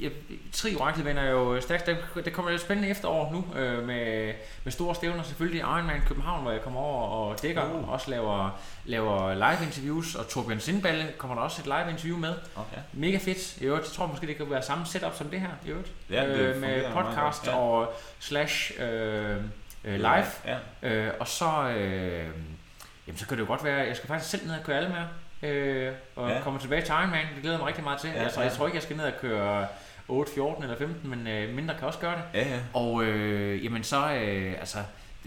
ja, 0.00 0.08
Tri 0.52 0.76
Oracle 0.76 1.04
vender 1.04 1.30
jo 1.30 1.60
stærkt. 1.60 1.86
Der, 1.86 1.96
der 2.24 2.30
kommer 2.30 2.50
et 2.50 2.60
spændende 2.60 2.90
efterår 2.90 3.32
nu 3.32 3.60
øh, 3.60 3.86
med, 3.86 4.32
med 4.64 4.72
store 4.72 4.94
stævner. 4.94 5.22
Selvfølgelig 5.22 5.60
Ironman 5.60 6.02
København, 6.08 6.42
hvor 6.42 6.50
jeg 6.50 6.60
kommer 6.62 6.80
over 6.80 7.02
og 7.08 7.42
dækker. 7.42 7.64
Uh. 7.64 7.88
Og 7.88 7.94
også 7.94 8.10
laver, 8.10 8.60
laver 8.84 9.34
live 9.34 9.66
interviews. 9.66 10.14
Og 10.14 10.28
Torbjørn 10.28 10.60
Sindballe 10.60 11.12
kommer 11.18 11.34
der 11.34 11.42
også 11.42 11.62
et 11.62 11.66
live 11.66 11.90
interview 11.90 12.16
med. 12.18 12.34
Okay. 12.56 12.76
Mega 12.92 13.18
fedt. 13.18 13.56
I 13.60 13.64
øvrigt, 13.64 13.86
jeg 13.86 13.92
tror 13.92 14.06
måske, 14.06 14.26
det 14.26 14.36
kan 14.36 14.50
være 14.50 14.62
samme 14.62 14.86
setup 14.86 15.14
som 15.14 15.26
det 15.30 15.40
her. 15.40 15.48
I 15.66 15.68
øvrigt. 15.70 15.92
Ja, 16.10 16.28
det 16.28 16.38
øh, 16.38 16.60
med 16.60 16.84
podcast 16.92 17.46
ja. 17.46 17.56
og 17.56 17.92
slash 18.18 18.72
øh, 18.80 19.36
øh, 19.84 19.94
live. 19.94 20.26
Ja. 20.46 20.56
Øh, 20.82 21.12
og 21.20 21.28
så, 21.28 21.68
øh, 21.76 22.24
jamen, 23.06 23.18
så 23.18 23.26
kan 23.26 23.36
det 23.36 23.42
jo 23.42 23.48
godt 23.48 23.64
være, 23.64 23.86
jeg 23.86 23.96
skal 23.96 24.08
faktisk 24.08 24.30
selv 24.30 24.46
ned 24.46 24.54
og 24.54 24.64
køre 24.64 24.76
alle 24.76 24.88
med, 24.88 25.50
øh, 25.50 25.92
og 26.16 26.28
Ja. 26.28 26.34
ja. 26.36 26.42
komme 26.42 26.58
tilbage 26.58 26.82
til 26.82 26.92
Ironman. 26.92 27.26
Det 27.34 27.42
glæder 27.42 27.56
jeg 27.56 27.58
mig 27.58 27.66
rigtig 27.68 27.84
meget 27.84 28.00
til. 28.00 28.10
Ja, 28.10 28.22
altså. 28.22 28.42
Jeg 28.42 28.52
tror 28.52 28.66
ikke, 28.66 28.76
jeg 28.76 28.82
skal 28.82 28.96
ned 28.96 29.04
og 29.04 29.12
køre 29.20 29.66
8, 30.08 30.32
14 30.34 30.62
eller 30.62 30.76
15, 30.76 31.10
men 31.10 31.26
øh, 31.26 31.54
mindre 31.54 31.74
kan 31.78 31.86
også 31.86 31.98
gøre 31.98 32.16
det. 32.16 32.40
Ja, 32.40 32.48
ja. 32.48 32.60
Og 32.74 33.04
øh, 33.04 33.64
jamen 33.64 33.84
så, 33.84 34.12
øh, 34.12 34.52
altså, 34.58 34.78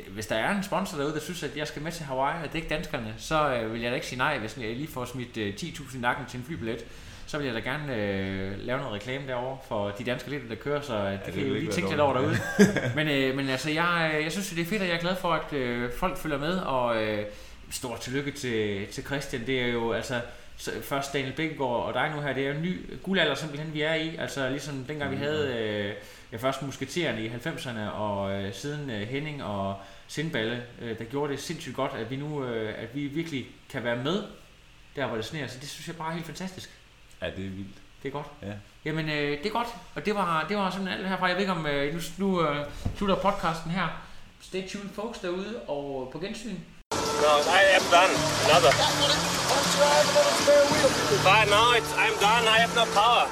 hvis 0.07 0.27
der 0.27 0.35
er 0.35 0.57
en 0.57 0.63
sponsor 0.63 0.97
derude, 0.97 1.13
der 1.13 1.19
synes, 1.19 1.43
at 1.43 1.57
jeg 1.57 1.67
skal 1.67 1.81
med 1.81 1.91
til 1.91 2.05
Hawaii, 2.05 2.37
og 2.37 2.43
det 2.43 2.51
er 2.51 2.55
ikke 2.55 2.75
danskerne, 2.75 3.13
så 3.17 3.55
øh, 3.55 3.73
vil 3.73 3.81
jeg 3.81 3.91
da 3.91 3.95
ikke 3.95 4.07
sige 4.07 4.17
nej, 4.17 4.37
hvis 4.37 4.57
jeg 4.57 4.75
lige 4.75 4.87
får 4.87 5.05
smidt 5.05 5.37
øh, 5.37 5.53
10.000 5.53 5.97
i 5.97 5.99
nakken 5.99 6.25
til 6.25 6.39
en 6.39 6.45
flybillet. 6.45 6.85
Så 7.25 7.37
vil 7.37 7.45
jeg 7.45 7.55
da 7.55 7.59
gerne 7.59 7.95
øh, 7.95 8.59
lave 8.59 8.79
noget 8.79 8.93
reklame 8.93 9.27
derovre 9.27 9.57
for 9.67 9.89
de 9.89 10.03
danske 10.03 10.29
lidt, 10.29 10.49
der 10.49 10.55
kører, 10.55 10.81
så 10.81 10.95
øh, 10.95 11.11
det, 11.11 11.19
det 11.25 11.25
det 11.25 11.33
kan 11.33 11.47
jo 11.47 11.53
lige 11.53 11.71
tænke 11.71 11.89
lidt 11.89 12.01
over 12.01 12.13
derude. 12.13 12.37
men, 12.95 13.07
øh, 13.07 13.35
men 13.35 13.49
altså, 13.49 13.69
jeg, 13.69 14.11
øh, 14.15 14.23
jeg 14.23 14.31
synes, 14.31 14.49
det 14.49 14.61
er 14.61 14.65
fedt, 14.65 14.81
og 14.81 14.87
jeg 14.87 14.95
er 14.95 14.99
glad 14.99 15.15
for, 15.15 15.33
at 15.33 15.53
øh, 15.53 15.91
folk 15.97 16.17
følger 16.17 16.37
med, 16.37 16.57
og 16.57 17.03
øh, 17.03 17.25
stort 17.71 17.99
tillykke 17.99 18.31
til, 18.31 18.87
til 18.87 19.03
Christian. 19.03 19.45
Det 19.47 19.61
er 19.61 19.67
jo 19.67 19.91
altså 19.91 20.21
så 20.59 20.71
først 20.81 21.13
Daniel 21.13 21.33
Bækkegaard 21.33 21.85
og 21.85 21.93
dig 21.93 22.11
nu 22.15 22.21
her, 22.21 22.33
det 22.33 22.43
er 22.43 22.47
jo 22.47 22.55
en 22.55 22.61
ny 22.61 23.01
guldalder 23.03 23.35
simpelthen, 23.35 23.73
vi 23.73 23.81
er 23.81 23.93
i. 23.93 24.15
Altså 24.15 24.49
ligesom 24.49 24.83
dengang 24.83 25.11
vi 25.11 25.15
havde 25.15 25.53
øh, 25.57 25.93
ja, 26.31 26.37
først 26.37 26.61
musketererne 26.61 27.25
i 27.25 27.29
90'erne, 27.29 27.79
og 27.79 28.31
øh, 28.31 28.53
siden 28.53 28.89
øh, 28.89 29.07
Henning 29.07 29.43
og 29.43 29.75
Sindballe, 30.07 30.63
øh, 30.81 30.99
der 30.99 31.03
gjorde 31.03 31.31
det 31.31 31.39
sindssygt 31.39 31.75
godt, 31.75 31.91
at 31.93 32.11
vi 32.11 32.15
nu 32.15 32.45
øh, 32.45 32.73
at 32.77 32.95
vi 32.95 33.07
virkelig 33.07 33.47
kan 33.69 33.83
være 33.83 34.03
med, 34.03 34.23
der 34.95 35.07
hvor 35.07 35.15
det 35.15 35.25
sneer. 35.25 35.47
Så 35.47 35.59
det 35.59 35.69
synes 35.69 35.87
jeg 35.87 35.95
bare 35.95 36.09
er 36.09 36.13
helt 36.13 36.25
fantastisk. 36.25 36.69
Ja, 37.21 37.25
det 37.25 37.45
er 37.45 37.49
vildt. 37.49 37.77
Det 38.03 38.07
er 38.07 38.13
godt. 38.13 38.27
Ja. 38.41 38.53
Jamen, 38.85 39.09
øh, 39.09 39.37
det 39.37 39.45
er 39.45 39.49
godt. 39.49 39.67
Og 39.95 40.05
det 40.05 40.15
var, 40.15 40.45
det 40.49 40.57
var 40.57 40.71
simpelthen 40.71 40.99
alt 40.99 41.09
herfra. 41.09 41.27
Jeg 41.27 41.35
ved 41.35 41.41
ikke 41.41 41.53
om, 41.53 41.65
øh, 41.65 41.93
nu, 41.93 41.99
nu 42.17 42.41
øh, 42.41 42.65
slutter 42.95 43.15
podcasten 43.15 43.71
her. 43.71 43.87
Stay 44.41 44.67
tuned 44.67 44.89
folks 44.89 45.19
derude, 45.19 45.61
og 45.67 46.09
på 46.11 46.19
gensyn. 46.19 46.55
No, 47.21 47.43
I 47.47 47.61
am 47.75 47.83
done. 47.91 48.11
Another. 48.45 48.71
But 51.23 51.49
no, 51.49 51.73
it's, 51.73 51.91
I'm 51.97 52.15
done. 52.19 52.47
I 52.47 52.59
have 52.59 52.73
no 52.75 52.85
power. 52.93 53.27